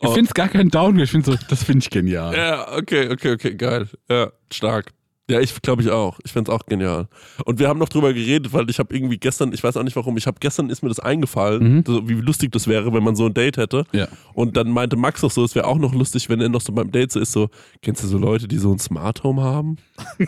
Ich 0.00 0.08
Oh. 0.08 0.12
finde 0.12 0.28
es 0.28 0.34
gar 0.34 0.48
kein 0.48 0.68
Downgrade. 0.68 1.04
Ich 1.04 1.10
finde 1.10 1.30
so, 1.32 1.38
das 1.48 1.62
finde 1.64 1.78
ich 1.78 1.88
genial. 1.90 2.36
Ja, 2.36 2.72
okay, 2.76 3.08
okay, 3.10 3.32
okay, 3.32 3.54
geil. 3.54 3.88
Ja, 4.10 4.30
stark. 4.52 4.92
Ja, 5.28 5.40
ich 5.40 5.60
glaube 5.60 5.82
ich 5.82 5.90
auch. 5.90 6.20
Ich 6.24 6.32
find's 6.32 6.48
auch 6.48 6.66
genial. 6.66 7.08
Und 7.44 7.58
wir 7.58 7.68
haben 7.68 7.80
noch 7.80 7.88
drüber 7.88 8.12
geredet, 8.12 8.52
weil 8.52 8.70
ich 8.70 8.78
habe 8.78 8.94
irgendwie 8.94 9.18
gestern, 9.18 9.52
ich 9.52 9.62
weiß 9.64 9.76
auch 9.76 9.82
nicht 9.82 9.96
warum, 9.96 10.16
ich 10.16 10.26
habe 10.28 10.36
gestern 10.38 10.70
ist 10.70 10.82
mir 10.82 10.88
das 10.88 11.00
eingefallen, 11.00 11.76
Mhm. 11.78 11.84
so, 11.84 12.08
wie 12.08 12.14
lustig 12.14 12.52
das 12.52 12.68
wäre, 12.68 12.92
wenn 12.92 13.02
man 13.02 13.16
so 13.16 13.26
ein 13.26 13.34
Date 13.34 13.56
hätte. 13.56 13.86
Ja. 13.92 14.06
Und 14.34 14.56
dann 14.56 14.70
meinte 14.70 14.96
Max 14.96 15.24
auch 15.24 15.30
so, 15.32 15.42
es 15.42 15.56
wäre 15.56 15.66
auch 15.66 15.78
noch 15.78 15.92
lustig, 15.94 16.28
wenn 16.28 16.40
er 16.40 16.48
noch 16.48 16.60
so 16.60 16.72
beim 16.72 16.92
Date 16.92 17.10
so 17.10 17.18
ist, 17.18 17.32
so, 17.32 17.48
kennst 17.82 18.04
du 18.04 18.06
so 18.06 18.18
Leute, 18.18 18.46
die 18.46 18.58
so 18.58 18.72
ein 18.72 18.78
Smart 18.78 19.24
Home 19.24 19.42
haben? 19.42 19.78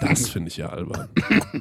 Das 0.01 0.28
finde 0.30 0.49
ich 0.49 0.57
ja 0.57 0.70
albern. 0.70 1.09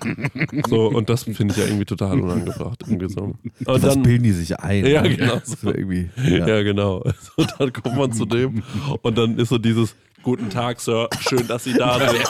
so, 0.68 0.88
und 0.88 1.10
das 1.10 1.24
finde 1.24 1.54
ich 1.54 1.58
ja 1.58 1.66
irgendwie 1.66 1.86
total 1.86 2.20
unangebracht. 2.20 2.84
Irgendwie 2.88 3.10
so. 3.10 3.22
Und 3.22 3.84
das 3.84 3.94
dann, 3.94 4.02
bilden 4.04 4.24
die 4.24 4.32
sich 4.32 4.60
ein. 4.60 4.86
Ja, 4.86 5.04
ne? 5.04 5.16
genau 5.16 5.42
so. 5.44 5.68
irgendwie, 5.68 6.10
ja. 6.24 6.48
ja. 6.48 6.64
genau. 6.64 7.04
Und 7.36 7.54
dann 7.60 7.72
kommt 7.72 7.98
man 7.98 8.12
zu 8.14 8.26
dem 8.26 8.64
und 9.02 9.18
dann 9.18 9.38
ist 9.38 9.50
so 9.50 9.58
dieses 9.58 9.96
Guten 10.28 10.50
Tag, 10.50 10.82
Sir, 10.82 11.08
schön, 11.22 11.48
dass 11.48 11.64
Sie 11.64 11.72
da 11.72 11.98
sind. 12.00 12.28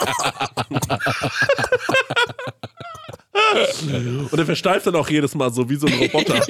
und 4.30 4.38
er 4.38 4.46
versteift 4.46 4.86
dann 4.86 4.94
auch 4.94 5.10
jedes 5.10 5.34
Mal 5.34 5.52
so 5.52 5.68
wie 5.68 5.74
so 5.74 5.88
ein 5.88 5.94
Roboter. 5.94 6.38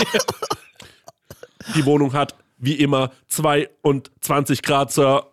Die 1.74 1.86
Wohnung 1.86 2.12
hat 2.12 2.34
wie 2.58 2.74
immer 2.74 3.12
22 3.28 4.60
Grad, 4.60 4.92
Sir. 4.92 5.24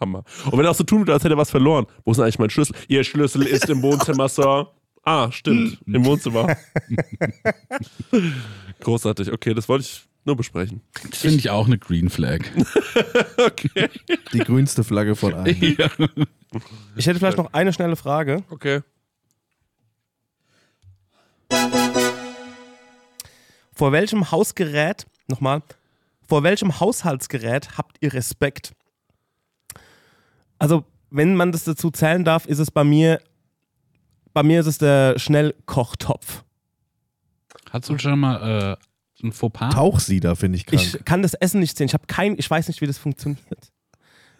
Hammer. 0.00 0.24
Und 0.46 0.56
wenn 0.56 0.64
er 0.64 0.70
auch 0.70 0.74
so 0.74 0.84
tun 0.84 1.00
würde, 1.00 1.12
als 1.12 1.22
hätte 1.22 1.34
er 1.34 1.36
was 1.36 1.50
verloren. 1.50 1.84
Wo 2.06 2.12
ist 2.12 2.16
denn 2.16 2.24
eigentlich 2.24 2.38
mein 2.38 2.48
Schlüssel? 2.48 2.74
Ihr 2.88 3.04
Schlüssel 3.04 3.42
ist 3.42 3.68
im 3.68 3.82
Wohnzimmer, 3.82 4.30
Sir. 4.30 4.70
Ah, 5.02 5.30
stimmt. 5.30 5.78
Im 5.86 6.06
Wohnzimmer. 6.06 6.56
Großartig. 8.80 9.30
Okay, 9.30 9.52
das 9.52 9.68
wollte 9.68 9.84
ich 9.84 10.08
nur 10.24 10.36
besprechen. 10.36 10.82
Das 11.08 11.20
finde 11.20 11.38
ich 11.38 11.50
auch 11.50 11.66
eine 11.66 11.78
Green 11.78 12.10
Flag. 12.10 12.40
Okay. 13.38 13.88
Die 14.34 14.40
grünste 14.40 14.84
Flagge 14.84 15.16
von 15.16 15.32
allen. 15.32 15.56
ja. 15.78 15.88
Ich 16.94 17.06
hätte 17.06 17.18
vielleicht 17.18 17.38
noch 17.38 17.54
eine 17.54 17.72
schnelle 17.72 17.96
Frage. 17.96 18.44
Okay. 18.50 18.82
Vor 23.72 23.92
welchem 23.92 24.30
Hausgerät, 24.30 25.06
nochmal, 25.26 25.62
vor 26.28 26.42
welchem 26.42 26.80
Haushaltsgerät 26.80 27.78
habt 27.78 27.96
ihr 28.00 28.12
Respekt? 28.12 28.74
Also, 30.58 30.84
wenn 31.10 31.34
man 31.34 31.50
das 31.50 31.64
dazu 31.64 31.90
zählen 31.90 32.24
darf, 32.24 32.44
ist 32.44 32.58
es 32.58 32.70
bei 32.70 32.84
mir, 32.84 33.22
bei 34.34 34.42
mir 34.42 34.60
ist 34.60 34.66
es 34.66 34.76
der 34.78 35.18
Schnellkochtopf. 35.18 36.44
Hast 37.70 37.88
du 37.88 37.98
schon 37.98 38.20
mal 38.20 38.76
äh, 38.78 38.89
ein 39.22 39.32
Fauxpas? 39.32 39.74
Tauchsieder 39.74 40.36
finde 40.36 40.56
ich 40.56 40.66
krank. 40.66 40.82
Ich 40.82 41.04
kann 41.04 41.22
das 41.22 41.34
Essen 41.34 41.60
nicht 41.60 41.76
sehen. 41.76 41.86
Ich 41.86 41.94
habe 41.94 42.04
kein, 42.06 42.36
ich 42.38 42.50
weiß 42.50 42.68
nicht, 42.68 42.80
wie 42.80 42.86
das 42.86 42.98
funktioniert. 42.98 43.40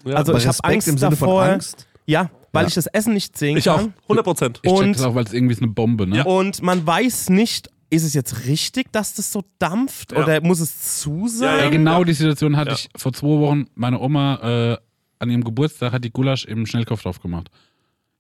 Ja, 0.05 0.15
also 0.17 0.33
Aber 0.33 0.39
ich 0.41 0.47
habe 0.47 0.57
Angst 0.65 0.89
im 0.89 0.97
Sinne 0.99 1.11
davor. 1.11 1.43
von 1.45 1.53
Angst. 1.55 1.87
Ja, 2.07 2.31
weil 2.53 2.63
Ja. 2.65 2.69
ich 2.69 2.75
das 2.75 2.87
Essen 2.87 3.15
nicht 3.15 3.37
sehen 3.37 3.57
ich 3.57 3.69
auch. 3.69 3.77
kann. 3.79 3.95
100 4.09 4.25
Prozent. 4.25 4.61
Ich 4.63 4.71
check 4.71 4.81
Und- 4.81 4.97
das 4.97 5.03
auch, 5.03 5.15
weil 5.15 5.25
es 5.25 5.33
irgendwie 5.33 5.53
ist 5.53 5.63
eine 5.63 5.71
Bombe, 5.71 6.07
ne? 6.07 6.19
Ja. 6.19 6.25
Und 6.25 6.63
man 6.63 6.87
weiß 6.87 7.29
nicht, 7.31 7.71
ist 7.91 8.05
es 8.05 8.15
jetzt 8.15 8.47
richtig, 8.47 8.91
dass 8.93 9.15
das 9.15 9.31
so 9.33 9.45
dampft 9.59 10.13
Ja. 10.13 10.23
oder 10.23 10.41
muss 10.41 10.61
es 10.61 11.01
zu 11.03 11.29
sein? 11.29 11.59
Ja, 11.59 11.69
genau 11.71 12.05
die 12.05 12.13
Situation 12.15 12.57
hatte 12.57 12.71
Ja. 12.71 12.77
ich 12.77 12.89
vor 12.97 13.13
zwei 13.13 13.27
Wochen. 13.29 13.67
Meine 13.75 14.01
Oma 14.01 14.37
äh, 14.73 14.77
an 15.19 15.29
ihrem 15.31 15.45
Geburtstag 15.45 15.93
hat 15.93 16.03
die 16.05 16.11
Gulasch 16.11 16.45
im 16.47 16.67
Schnellkochtopf 16.67 17.21
gemacht. 17.21 17.49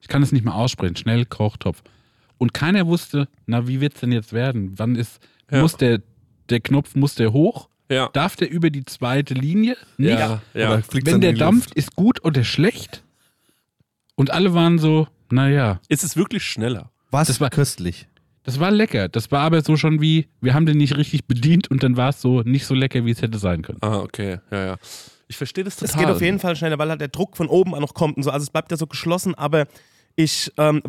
Ich 0.00 0.08
kann 0.08 0.22
es 0.22 0.32
nicht 0.32 0.44
mehr 0.44 0.54
aussprechen. 0.54 0.96
Schnellkochtopf. 0.96 1.82
Und 2.38 2.52
keiner 2.54 2.86
wusste, 2.86 3.28
na, 3.46 3.66
wie 3.68 3.80
wird 3.80 3.94
es 3.94 4.00
denn 4.00 4.12
jetzt 4.12 4.32
werden? 4.32 4.72
Wann 4.78 4.96
ist, 4.96 5.18
Ja. 5.50 5.60
muss 5.62 5.76
der, 5.76 6.00
der 6.50 6.60
Knopf, 6.60 6.94
muss 6.94 7.14
der 7.14 7.32
hoch? 7.32 7.68
Ja. 7.88 8.08
Darf 8.12 8.36
der 8.36 8.50
über 8.50 8.70
die 8.70 8.84
zweite 8.84 9.34
Linie? 9.34 9.76
Nicht. 9.96 10.18
Ja, 10.18 10.40
ja. 10.54 10.80
Wenn 10.92 11.20
der 11.20 11.32
dampft, 11.32 11.74
ist 11.74 11.96
gut 11.96 12.24
oder 12.24 12.44
schlecht? 12.44 13.02
Und 14.14 14.30
alle 14.30 14.54
waren 14.54 14.78
so, 14.78 15.08
naja. 15.30 15.80
Ist 15.88 16.04
es 16.04 16.16
wirklich 16.16 16.44
schneller? 16.44 16.90
Was 17.10 17.28
Das 17.28 17.40
war- 17.40 17.50
köstlich. 17.50 18.06
Das 18.42 18.58
war 18.58 18.70
lecker. 18.70 19.08
Das 19.08 19.30
war 19.30 19.40
aber 19.42 19.60
so 19.62 19.76
schon 19.76 20.00
wie, 20.00 20.28
wir 20.40 20.54
haben 20.54 20.64
den 20.66 20.78
nicht 20.78 20.96
richtig 20.96 21.26
bedient 21.26 21.70
und 21.70 21.82
dann 21.82 21.96
war 21.96 22.08
es 22.08 22.20
so 22.22 22.40
nicht 22.42 22.64
so 22.64 22.74
lecker, 22.74 23.04
wie 23.04 23.10
es 23.10 23.20
hätte 23.20 23.38
sein 23.38 23.60
können. 23.62 23.78
Ah, 23.82 23.98
okay. 23.98 24.38
Ja, 24.50 24.64
ja. 24.64 24.76
Ich 25.28 25.36
verstehe 25.36 25.62
das 25.62 25.76
total. 25.76 25.90
Es 25.94 25.96
geht 26.00 26.08
auf 26.08 26.22
jeden 26.22 26.38
Fall 26.38 26.56
schneller, 26.56 26.78
weil 26.78 26.88
halt 26.88 27.00
der 27.00 27.08
Druck 27.08 27.36
von 27.36 27.48
oben 27.48 27.74
auch 27.74 27.80
noch 27.80 27.92
kommt 27.94 28.16
und 28.16 28.22
so. 28.22 28.30
Also 28.30 28.44
es 28.44 28.50
bleibt 28.50 28.70
ja 28.70 28.76
so 28.76 28.86
geschlossen, 28.86 29.34
aber 29.34 29.66
ich, 30.22 30.52
ähm, 30.56 30.82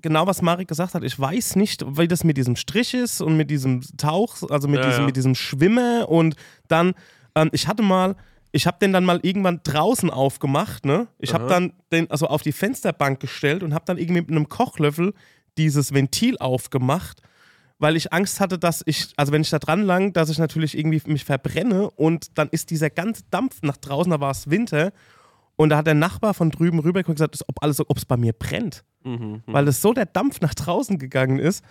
genau 0.00 0.26
was 0.26 0.42
Marek 0.42 0.68
gesagt 0.68 0.94
hat, 0.94 1.04
ich 1.04 1.18
weiß 1.18 1.56
nicht, 1.56 1.84
wie 1.98 2.08
das 2.08 2.24
mit 2.24 2.36
diesem 2.36 2.56
Strich 2.56 2.94
ist 2.94 3.20
und 3.20 3.36
mit 3.36 3.50
diesem 3.50 3.82
Tauch, 3.96 4.36
also 4.48 4.68
mit, 4.68 4.80
Ja, 4.80 4.86
diesem, 4.86 5.00
ja. 5.00 5.06
mit 5.06 5.16
diesem 5.16 5.34
Schwimmen 5.34 6.04
und 6.04 6.36
dann, 6.68 6.94
ähm, 7.34 7.50
ich 7.52 7.68
hatte 7.68 7.82
mal, 7.82 8.16
ich 8.52 8.66
habe 8.66 8.78
den 8.80 8.92
dann 8.92 9.04
mal 9.04 9.20
irgendwann 9.22 9.60
draußen 9.62 10.10
aufgemacht, 10.10 10.84
ne? 10.84 11.06
Ich 11.18 11.32
habe 11.34 11.46
dann 11.46 11.72
den 11.92 12.10
also 12.10 12.26
auf 12.26 12.42
die 12.42 12.52
Fensterbank 12.52 13.20
gestellt 13.20 13.62
und 13.62 13.74
habe 13.74 13.84
dann 13.86 13.98
irgendwie 13.98 14.22
mit 14.22 14.30
einem 14.30 14.48
Kochlöffel 14.48 15.14
dieses 15.56 15.94
Ventil 15.94 16.36
aufgemacht 16.38 17.22
weil 17.80 17.96
ich 17.96 18.12
Angst 18.12 18.40
hatte, 18.40 18.58
dass 18.58 18.82
ich, 18.84 19.08
also 19.16 19.32
wenn 19.32 19.40
ich 19.40 19.48
da 19.48 19.58
dran 19.58 19.82
lang, 19.82 20.12
dass 20.12 20.28
ich 20.28 20.38
natürlich 20.38 20.76
irgendwie 20.76 21.00
mich 21.06 21.24
verbrenne 21.24 21.90
und 21.90 22.36
dann 22.38 22.50
ist 22.50 22.68
dieser 22.68 22.90
ganze 22.90 23.22
Dampf 23.30 23.62
nach 23.62 23.78
draußen, 23.78 24.10
da 24.10 24.20
war 24.20 24.30
es 24.30 24.50
Winter 24.50 24.92
und 25.60 25.68
da 25.70 25.76
hat 25.76 25.86
der 25.86 25.94
Nachbar 25.94 26.32
von 26.34 26.50
drüben 26.50 26.78
rüber 26.78 27.00
geguckt 27.00 27.20
und 27.20 27.30
gesagt, 27.30 27.44
ob 27.48 27.62
alles, 27.62 27.80
ob 27.80 27.96
es 27.96 28.04
bei 28.04 28.16
mir 28.16 28.32
brennt, 28.32 28.84
Mhm. 29.04 29.42
weil 29.46 29.66
es 29.68 29.80
so 29.82 29.92
der 29.92 30.06
Dampf 30.06 30.40
nach 30.40 30.54
draußen 30.54 30.98
gegangen 30.98 31.38
ist 31.38 31.62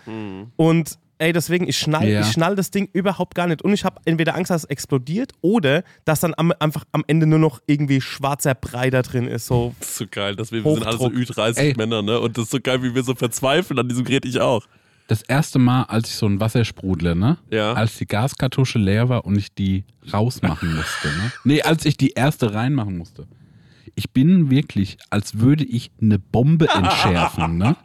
und 0.56 0.98
ey, 1.18 1.32
deswegen, 1.32 1.68
ich 1.68 1.76
schnall, 1.78 2.08
Ja. 2.08 2.20
ich 2.22 2.28
schnall 2.32 2.56
das 2.56 2.70
Ding 2.70 2.88
überhaupt 2.92 3.34
gar 3.34 3.46
nicht 3.46 3.62
und 3.62 3.72
ich 3.72 3.84
habe 3.84 4.00
entweder 4.06 4.34
Angst, 4.36 4.50
dass 4.50 4.62
es 4.64 4.70
explodiert 4.70 5.32
oder 5.42 5.82
dass 6.04 6.20
dann 6.20 6.32
am, 6.36 6.52
einfach 6.60 6.84
am 6.92 7.04
Ende 7.08 7.26
nur 7.26 7.38
noch 7.38 7.60
irgendwie 7.66 8.00
schwarzer 8.00 8.54
Brei 8.54 8.88
da 8.90 9.02
drin 9.02 9.26
ist, 9.28 9.46
so 9.46 9.74
Das 9.80 9.90
ist 9.90 9.96
so 9.98 10.04
geil, 10.10 10.34
dass 10.36 10.50
wir, 10.50 10.64
wir 10.64 10.72
sind 10.74 10.86
alle 10.86 10.96
so 10.96 11.04
Hochdruck. 11.06 11.18
Ü30 11.36 11.56
Ey. 11.58 11.74
Männer, 11.76 12.00
ne? 12.02 12.18
Und 12.20 12.38
das 12.38 12.44
ist 12.44 12.50
so 12.52 12.58
geil, 12.62 12.82
wie 12.82 12.94
wir 12.94 13.02
so 13.02 13.14
verzweifeln 13.14 13.78
an 13.78 13.88
diesem 13.88 14.04
Gerät, 14.04 14.24
ich 14.24 14.40
auch. 14.40 14.64
Das 15.08 15.22
erste 15.22 15.58
Mal, 15.58 15.82
als 15.84 16.08
ich 16.08 16.14
so 16.14 16.26
ein 16.26 16.40
Wassersprudler, 16.40 17.14
ne? 17.16 17.36
Ja. 17.50 17.72
Als 17.74 17.98
die 17.98 18.06
Gaskartusche 18.06 18.78
leer 18.78 19.08
war 19.08 19.24
und 19.26 19.36
ich 19.36 19.52
die 19.54 19.84
rausmachen 20.12 20.74
musste, 20.76 21.08
ne? 21.08 21.32
Nee, 21.44 21.62
als 21.62 21.84
ich 21.84 21.96
die 21.96 22.10
erste 22.10 22.54
reinmachen 22.54 22.96
musste. 22.96 23.26
Ich 24.00 24.12
bin 24.12 24.48
wirklich, 24.48 24.96
als 25.10 25.40
würde 25.40 25.62
ich 25.62 25.90
eine 26.00 26.18
Bombe 26.18 26.66
entschärfen, 26.74 27.58
ne? 27.58 27.76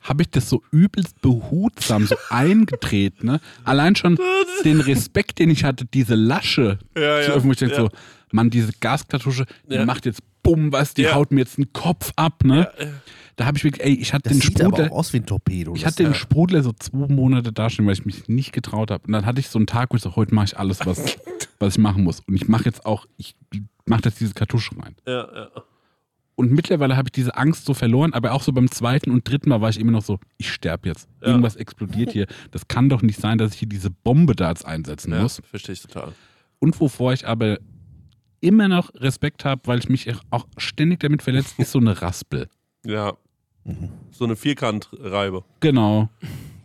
Habe 0.00 0.22
ich 0.22 0.30
das 0.30 0.48
so 0.48 0.62
übelst 0.70 1.20
behutsam 1.20 2.06
so 2.06 2.14
eingedreht, 2.30 3.24
ne? 3.24 3.40
Allein 3.64 3.96
schon 3.96 4.16
den 4.64 4.80
Respekt, 4.80 5.40
den 5.40 5.50
ich 5.50 5.64
hatte, 5.64 5.84
diese 5.84 6.14
Lasche 6.14 6.78
Ja, 6.96 7.00
zu 7.22 7.30
ja, 7.30 7.34
öffnen, 7.34 7.48
wo 7.48 7.50
ich 7.52 7.58
denke 7.58 7.74
ja. 7.74 7.80
so, 7.82 7.88
Mann, 8.30 8.50
diese 8.50 8.70
Gaskartusche, 8.78 9.46
die 9.68 9.74
Ja. 9.74 9.84
macht 9.84 10.06
jetzt 10.06 10.20
bumm, 10.44 10.70
was, 10.70 10.94
die 10.94 11.02
Ja. 11.02 11.14
haut 11.16 11.32
mir 11.32 11.40
jetzt 11.40 11.58
einen 11.58 11.72
Kopf 11.72 12.12
ab, 12.14 12.44
ne? 12.44 12.70
Da 13.34 13.46
habe 13.46 13.58
ich 13.58 13.64
wirklich, 13.64 13.84
ey, 13.84 13.94
ich 13.94 14.12
hatte 14.12 14.28
Das 14.28 14.38
den 14.38 14.42
sieht 14.42 14.60
aber 14.62 14.76
Sprudler. 14.76 14.92
auch 14.92 14.98
aus 14.98 15.12
wie 15.12 15.16
ein 15.16 15.26
Torpedo. 15.26 15.74
Ich 15.74 15.84
hatte 15.84 16.04
den 16.04 16.14
Sprudler 16.14 16.62
so 16.62 16.72
zwei 16.72 17.12
Monate 17.12 17.52
dastehen, 17.52 17.84
weil 17.86 17.94
ich 17.94 18.06
mich 18.06 18.28
nicht 18.28 18.52
getraut 18.52 18.92
habe. 18.92 19.04
Und 19.08 19.12
dann 19.12 19.26
hatte 19.26 19.40
ich 19.40 19.48
so 19.48 19.58
einen 19.58 19.66
Tag, 19.66 19.88
wo 19.92 19.96
ich 19.96 20.02
so, 20.02 20.14
heute 20.14 20.32
mache 20.36 20.44
ich 20.46 20.56
alles, 20.56 20.86
was, 20.86 21.16
was 21.58 21.74
ich 21.74 21.78
machen 21.78 22.04
muss. 22.04 22.20
Und 22.20 22.36
ich 22.36 22.46
mache 22.46 22.66
jetzt 22.66 22.86
auch, 22.86 23.06
ich 23.16 23.34
mache 23.88 24.02
jetzt 24.04 24.20
diese 24.20 24.34
Kartusche 24.34 24.76
rein. 24.78 24.94
Ja, 25.06 25.28
ja. 25.34 25.50
Und 26.34 26.52
mittlerweile 26.52 26.96
habe 26.96 27.08
ich 27.08 27.12
diese 27.12 27.36
Angst 27.36 27.64
so 27.64 27.74
verloren, 27.74 28.12
aber 28.12 28.30
auch 28.32 28.42
so 28.42 28.52
beim 28.52 28.70
zweiten 28.70 29.10
und 29.10 29.28
dritten 29.28 29.48
Mal 29.48 29.60
war 29.60 29.70
ich 29.70 29.80
immer 29.80 29.90
noch 29.90 30.04
so, 30.04 30.20
ich 30.36 30.52
sterbe 30.52 30.88
jetzt. 30.88 31.08
Ja. 31.20 31.28
Irgendwas 31.28 31.56
explodiert 31.56 32.12
hier. 32.12 32.28
Das 32.52 32.68
kann 32.68 32.88
doch 32.88 33.02
nicht 33.02 33.20
sein, 33.20 33.38
dass 33.38 33.54
ich 33.54 33.58
hier 33.58 33.68
diese 33.68 33.90
Bombe 33.90 34.36
da 34.36 34.50
jetzt 34.50 34.64
einsetzen 34.64 35.12
ja 35.12 35.22
muss. 35.22 35.42
verstehe 35.44 35.72
ich 35.72 35.82
total. 35.82 36.12
Und 36.60 36.80
wovor 36.80 37.12
ich 37.12 37.26
aber 37.26 37.58
immer 38.40 38.68
noch 38.68 38.94
Respekt 38.94 39.44
habe, 39.44 39.62
weil 39.64 39.80
ich 39.80 39.88
mich 39.88 40.12
auch 40.30 40.46
ständig 40.58 41.00
damit 41.00 41.22
verletzt, 41.22 41.58
ist 41.58 41.72
so 41.72 41.80
eine 41.80 42.00
Raspel. 42.00 42.48
Ja. 42.84 43.14
So 44.12 44.24
eine 44.24 44.36
Vierkantreibe. 44.36 45.44
Genau. 45.58 46.08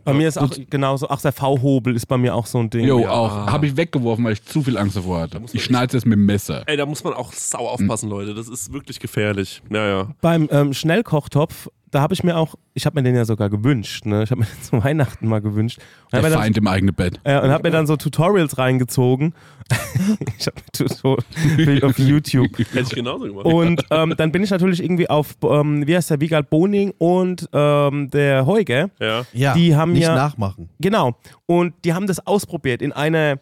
Bei 0.04 0.12
mir 0.12 0.28
ist 0.28 0.38
auch 0.38 0.50
genauso, 0.70 1.08
ach 1.08 1.20
der 1.22 1.32
V-Hobel 1.32 1.96
ist 1.96 2.06
bei 2.06 2.16
mir 2.18 2.34
auch 2.34 2.46
so 2.46 2.58
ein 2.58 2.70
Ding. 2.70 2.86
Jo, 2.86 3.00
Ja. 3.00 3.10
auch. 3.10 3.46
Habe 3.46 3.66
ich 3.66 3.76
weggeworfen, 3.76 4.24
weil 4.24 4.34
ich 4.34 4.44
zu 4.44 4.62
viel 4.62 4.76
Angst 4.78 4.96
davor 4.96 5.20
hatte. 5.20 5.40
Ich 5.52 5.64
schneide 5.64 5.86
es 5.86 5.92
jetzt 5.94 6.06
mit 6.06 6.16
dem 6.18 6.26
Messer. 6.26 6.62
Ey, 6.66 6.76
da 6.76 6.86
muss 6.86 7.02
man 7.04 7.14
auch 7.14 7.32
sau 7.32 7.66
aufpassen, 7.68 8.08
Leute. 8.10 8.34
Das 8.34 8.48
ist 8.48 8.72
wirklich 8.72 9.00
gefährlich. 9.00 9.62
Ja, 9.70 9.86
ja. 9.88 10.08
Beim 10.20 10.48
ähm, 10.50 10.72
Schnellkochtopf, 10.72 11.68
da 11.94 12.00
habe 12.00 12.12
ich 12.14 12.24
mir 12.24 12.36
auch, 12.36 12.56
ich 12.74 12.86
habe 12.86 12.98
mir 12.98 13.04
den 13.04 13.14
ja 13.14 13.24
sogar 13.24 13.48
gewünscht, 13.50 14.04
ne? 14.04 14.22
Ich 14.24 14.30
habe 14.30 14.40
mir 14.40 14.46
den 14.54 14.62
zu 14.62 14.82
Weihnachten 14.84 15.28
mal 15.28 15.40
gewünscht. 15.40 15.78
Und 15.78 16.12
Der 16.12 16.18
habe 16.18 16.28
mir, 16.28 16.34
dann- 16.34 16.42
Feind 16.42 16.56
im 16.58 16.66
eigenen 16.66 16.94
Bett. 16.94 17.20
äh, 17.24 17.40
und 17.40 17.50
hab 17.50 17.62
mir 17.62 17.70
dann 17.70 17.86
so 17.86 17.96
Tutorials 17.96 18.58
reingezogen. 18.58 19.34
ich 20.38 20.46
habe 20.46 20.56
Tutorials 20.72 21.82
auf 21.84 21.98
YouTube. 21.98 22.58
Hätte 22.58 22.80
ich 22.80 22.90
genauso 22.90 23.24
gemacht. 23.26 23.46
Und 23.46 23.84
ähm, 23.90 24.14
dann 24.16 24.32
bin 24.32 24.42
ich 24.42 24.50
natürlich 24.50 24.82
irgendwie 24.82 25.08
auf, 25.08 25.36
ähm, 25.42 25.86
wie 25.86 25.96
heißt 25.96 26.10
der, 26.10 26.20
Wiegald 26.20 26.50
Boning 26.50 26.92
und 26.98 27.48
ähm, 27.52 28.10
der 28.10 28.46
Heuge. 28.46 28.90
ja. 29.00 29.24
Ja, 29.32 29.54
Die 29.54 29.76
haben 29.76 29.92
nicht 29.92 30.02
ja- 30.02 30.14
nachmachen. 30.14 30.68
Genau. 30.80 31.16
Und 31.46 31.74
die 31.84 31.94
haben 31.94 32.06
das 32.06 32.26
ausprobiert. 32.26 32.82
In 32.82 32.92
einer, 32.92 33.38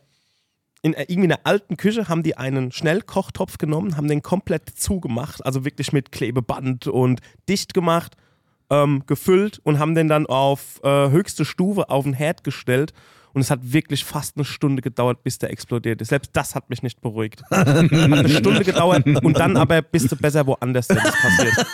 in 0.83 0.95
äh, 0.95 1.05
irgendwie 1.09 1.29
einer 1.33 1.41
alten 1.45 1.77
Küche 1.77 2.09
haben 2.09 2.23
die 2.23 2.37
einen 2.37 2.73
Schnellkochtopf 2.73 3.57
genommen, 3.59 3.97
haben 3.97 4.09
den 4.09 4.23
komplett 4.23 4.69
zugemacht, 4.69 5.45
also 5.47 5.65
wirklich 5.65 5.93
mit 5.93 6.12
Klebeband 6.12 6.87
und 6.89 7.20
dicht 7.49 7.73
gemacht, 7.74 8.16
ähm, 8.73 9.05
gefüllt 9.07 9.61
und 9.62 9.78
haben 9.78 9.94
den 9.94 10.09
dann 10.09 10.27
auf 10.27 10.81
äh, 10.82 11.11
höchste 11.11 11.44
Stufe 11.44 11.90
auf 11.90 12.05
den 12.05 12.15
Herd 12.15 12.43
gestellt. 12.43 12.93
Und 13.35 13.40
es 13.40 13.51
hat 13.51 13.61
wirklich 13.62 14.05
fast 14.05 14.36
eine 14.36 14.44
Stunde 14.44 14.82
gedauert, 14.82 15.23
bis 15.23 15.39
der 15.39 15.51
explodiert 15.51 16.03
ist. 16.03 16.09
Selbst 16.09 16.31
das 16.35 16.55
hat 16.55 16.69
mich 16.69 16.82
nicht 16.82 17.01
beruhigt. 17.01 17.43
hat 17.51 17.66
eine 17.66 18.28
Stunde 18.28 18.62
gedauert 18.62 19.07
und 19.07 19.39
dann 19.39 19.57
aber 19.57 19.81
bist 19.81 20.12
du 20.12 20.16
besser 20.16 20.47
woanders, 20.47 20.89
wenn 20.90 20.97
das 20.99 21.15
passiert. 21.15 21.66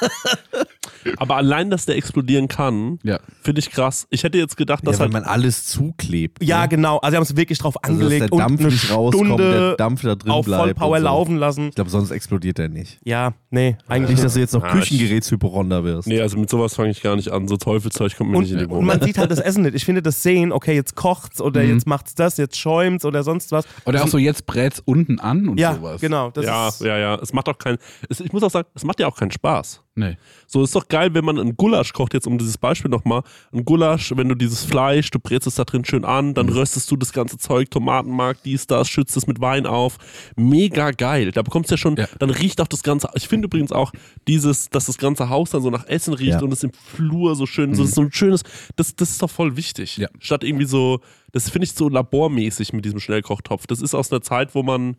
Aber 1.16 1.36
allein, 1.36 1.70
dass 1.70 1.86
der 1.86 1.96
explodieren 1.96 2.48
kann, 2.48 2.98
Ja. 3.02 3.18
finde 3.42 3.60
ich 3.60 3.70
krass. 3.70 4.06
Ich 4.10 4.22
hätte 4.24 4.38
jetzt 4.38 4.56
gedacht, 4.56 4.86
dass 4.86 4.94
ja, 4.96 5.00
weil 5.00 5.06
halt. 5.06 5.12
man 5.12 5.24
alles 5.24 5.66
zuklebt. 5.66 6.42
Ja, 6.42 6.62
ne? 6.62 6.68
genau. 6.68 6.98
Also, 6.98 7.10
sie 7.12 7.16
haben 7.16 7.22
es 7.24 7.36
wirklich 7.36 7.58
drauf 7.58 7.76
Also, 7.82 7.94
dass 7.96 8.02
angelegt 8.04 8.24
der 8.24 8.32
und 8.32 8.38
Dampf 8.38 8.60
eine 8.60 8.68
nicht 8.70 8.90
rauskommt, 8.90 9.26
Stunde 9.26 9.50
der 9.50 9.76
Dampf 9.76 10.02
da 10.02 10.14
drin 10.14 10.30
auf 10.30 10.44
bleibt. 10.46 10.62
Vollpower 10.62 10.90
und 10.96 10.98
so. 10.98 11.04
laufen 11.04 11.36
lassen. 11.36 11.68
Ich 11.68 11.74
glaube, 11.74 11.90
sonst 11.90 12.10
explodiert 12.10 12.58
er 12.58 12.68
nicht. 12.68 12.98
Ja, 13.04 13.32
nee, 13.50 13.76
eigentlich 13.88 14.10
Nicht, 14.16 14.24
dass 14.24 14.34
du 14.34 14.40
jetzt 14.40 14.54
noch 14.54 14.62
Ah, 14.64 14.72
Küchengerätshypochonder 14.72 15.84
wirst. 15.84 16.08
Nee, 16.08 16.20
also 16.20 16.38
mit 16.38 16.50
sowas 16.50 16.74
fange 16.74 16.90
ich 16.90 17.02
gar 17.02 17.16
nicht 17.16 17.30
an. 17.30 17.48
So 17.48 17.56
Teufelzeug 17.56 18.16
kommt 18.16 18.30
mir 18.30 18.40
nicht 18.40 18.50
in 18.52 18.58
die 18.58 18.64
Und, 18.64 18.70
und 18.70 18.76
Wohnung. 18.78 18.86
man 18.86 19.00
sieht 19.02 19.18
halt 19.18 19.30
das 19.30 19.38
Essen 19.40 19.62
nicht. 19.62 19.74
Ich 19.74 19.84
finde 19.84 20.02
das 20.02 20.22
Sehen, 20.22 20.52
okay, 20.52 20.74
jetzt 20.74 20.94
kocht's 20.94 21.40
oder 21.40 21.62
Mhm. 21.62 21.74
jetzt 21.74 21.86
macht's 21.86 22.14
das, 22.14 22.36
jetzt 22.36 22.56
schäumt's 22.58 23.04
oder 23.04 23.22
sonst 23.22 23.52
was. 23.52 23.64
Oder 23.86 24.02
auch 24.04 24.08
so, 24.08 24.18
jetzt 24.18 24.46
brät's 24.46 24.80
unten 24.84 25.18
an 25.20 25.48
und 25.48 25.58
Ja, 25.58 25.74
sowas. 25.74 26.00
genau. 26.00 26.30
Das 26.30 26.44
Ja, 26.44 26.68
ist, 26.68 26.80
ja, 26.82 26.98
ja. 26.98 27.14
Es 27.16 27.32
macht 27.32 27.48
auch 27.48 27.58
keinen. 27.58 27.78
Ich 28.08 28.32
muss 28.32 28.42
auch 28.42 28.50
sagen, 28.50 28.68
es 28.74 28.84
macht 28.84 29.00
ja 29.00 29.06
auch 29.06 29.16
keinen 29.16 29.30
Spaß. 29.30 29.82
Nee. 29.98 30.16
So 30.46 30.62
ist 30.62 30.74
doch 30.76 30.86
geil, 30.86 31.12
wenn 31.14 31.24
man 31.24 31.38
einen 31.40 31.56
Gulasch 31.56 31.92
kocht, 31.92 32.14
jetzt 32.14 32.26
um 32.28 32.38
dieses 32.38 32.56
Beispiel 32.56 32.88
nochmal. 32.90 33.22
Ein 33.52 33.64
Gulasch, 33.64 34.12
wenn 34.16 34.28
du 34.28 34.36
dieses 34.36 34.64
Fleisch, 34.64 35.10
du 35.10 35.18
brätst 35.18 35.48
es 35.48 35.56
da 35.56 35.64
drin 35.64 35.84
schön 35.84 36.04
an, 36.04 36.34
dann 36.34 36.48
röstest 36.48 36.88
du 36.90 36.96
das 36.96 37.12
ganze 37.12 37.36
Zeug, 37.36 37.70
Tomatenmark, 37.70 38.42
dies, 38.44 38.68
das, 38.68 38.88
schützt 38.88 39.16
es 39.16 39.26
mit 39.26 39.40
Wein 39.40 39.66
auf. 39.66 39.98
Mega 40.36 40.92
geil. 40.92 41.32
Da 41.32 41.42
bekommst 41.42 41.70
du 41.70 41.74
ja 41.74 41.78
schon, 41.78 41.96
Ja. 41.96 42.06
dann 42.20 42.30
riecht 42.30 42.60
auch 42.60 42.68
das 42.68 42.84
ganze, 42.84 43.08
ich 43.14 43.26
finde 43.26 43.46
übrigens 43.46 43.72
auch 43.72 43.90
dieses, 44.28 44.70
dass 44.70 44.86
das 44.86 44.98
ganze 44.98 45.28
Haus 45.28 45.50
dann 45.50 45.62
so 45.62 45.70
nach 45.70 45.86
Essen 45.88 46.14
riecht 46.14 46.30
Ja. 46.34 46.42
und 46.42 46.52
es 46.52 46.62
im 46.62 46.72
Flur 46.72 47.34
so 47.34 47.44
schön, 47.46 47.74
so, 47.74 47.82
das 47.82 47.90
ist 47.90 47.94
so 47.96 48.02
ein 48.02 48.12
schönes, 48.12 48.44
das, 48.76 48.94
das 48.94 49.10
ist 49.10 49.20
doch 49.22 49.30
voll 49.30 49.56
wichtig. 49.56 49.96
Ja. 49.96 50.08
Statt 50.20 50.44
irgendwie 50.44 50.66
so, 50.66 51.00
das 51.32 51.50
finde 51.50 51.64
ich 51.64 51.72
so 51.72 51.88
labormäßig 51.88 52.72
mit 52.72 52.84
diesem 52.84 53.00
Schnellkochtopf. 53.00 53.66
Das 53.66 53.82
ist 53.82 53.94
aus 53.94 54.12
einer 54.12 54.22
Zeit, 54.22 54.54
wo 54.54 54.62
man 54.62 54.96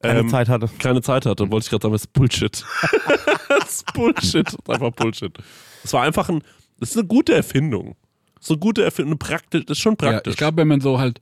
keine 0.00 0.20
ähm, 0.20 0.28
Zeit 0.28 0.48
hatte. 0.48 0.68
keine 0.78 1.02
Zeit 1.02 1.26
hatte. 1.26 1.36
Dann 1.36 1.50
wollte 1.50 1.64
ich 1.64 1.70
gerade 1.70 1.82
sagen, 1.82 1.92
das 1.92 2.02
ist 2.02 2.12
Bullshit. 2.12 2.64
das 3.48 3.68
ist 3.70 3.92
Bullshit. 3.92 4.46
Das 4.46 4.54
ist 4.54 4.70
einfach 4.70 4.92
Bullshit. 4.92 5.36
Das 5.82 5.92
war 5.92 6.02
einfach 6.02 6.28
ein, 6.28 6.42
das 6.78 6.90
ist 6.90 6.96
eine 6.98 7.06
gute 7.06 7.34
Erfindung. 7.34 7.96
So 8.40 8.54
eine 8.54 8.60
gute 8.60 8.84
Erfindung, 8.84 9.18
praktisch, 9.18 9.64
das 9.66 9.78
ist 9.78 9.82
schon 9.82 9.96
Ja, 10.00 10.10
praktisch. 10.10 10.32
ich 10.32 10.36
glaube, 10.38 10.58
wenn 10.58 10.68
man 10.68 10.80
so 10.80 10.98
halt 11.00 11.20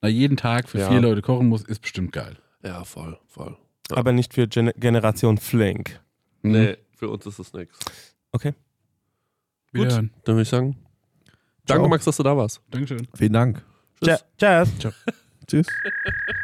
na, 0.00 0.08
jeden 0.08 0.36
Tag 0.36 0.68
für 0.68 0.78
Ja. 0.78 0.88
vier 0.90 1.00
Leute 1.00 1.20
kochen 1.22 1.48
muss, 1.48 1.62
ist 1.62 1.80
bestimmt 1.82 2.12
geil. 2.12 2.36
ja, 2.62 2.84
voll, 2.84 3.18
voll. 3.26 3.56
Aber 3.90 4.12
nicht 4.12 4.32
für 4.32 4.46
Gen 4.48 4.72
Generation 4.76 5.36
Flink. 5.36 6.00
Nee, 6.42 6.78
für 6.96 7.10
uns 7.10 7.26
ist 7.26 7.38
das 7.38 7.52
nichts. 7.52 7.78
Okay. 8.32 8.54
Gut, 9.74 9.90
dann 9.90 10.10
würde 10.24 10.42
ich 10.42 10.48
sagen, 10.48 10.76
danke 11.66 11.82
Ciao. 11.82 11.88
Max, 11.88 12.04
dass 12.04 12.16
du 12.16 12.22
da 12.22 12.36
warst. 12.36 12.62
Dankeschön. 12.70 13.06
Vielen 13.14 13.32
Dank. 13.32 13.62
Ja, 14.02 14.18
Cheers. 14.38 14.70
Tschüss. 15.46 15.66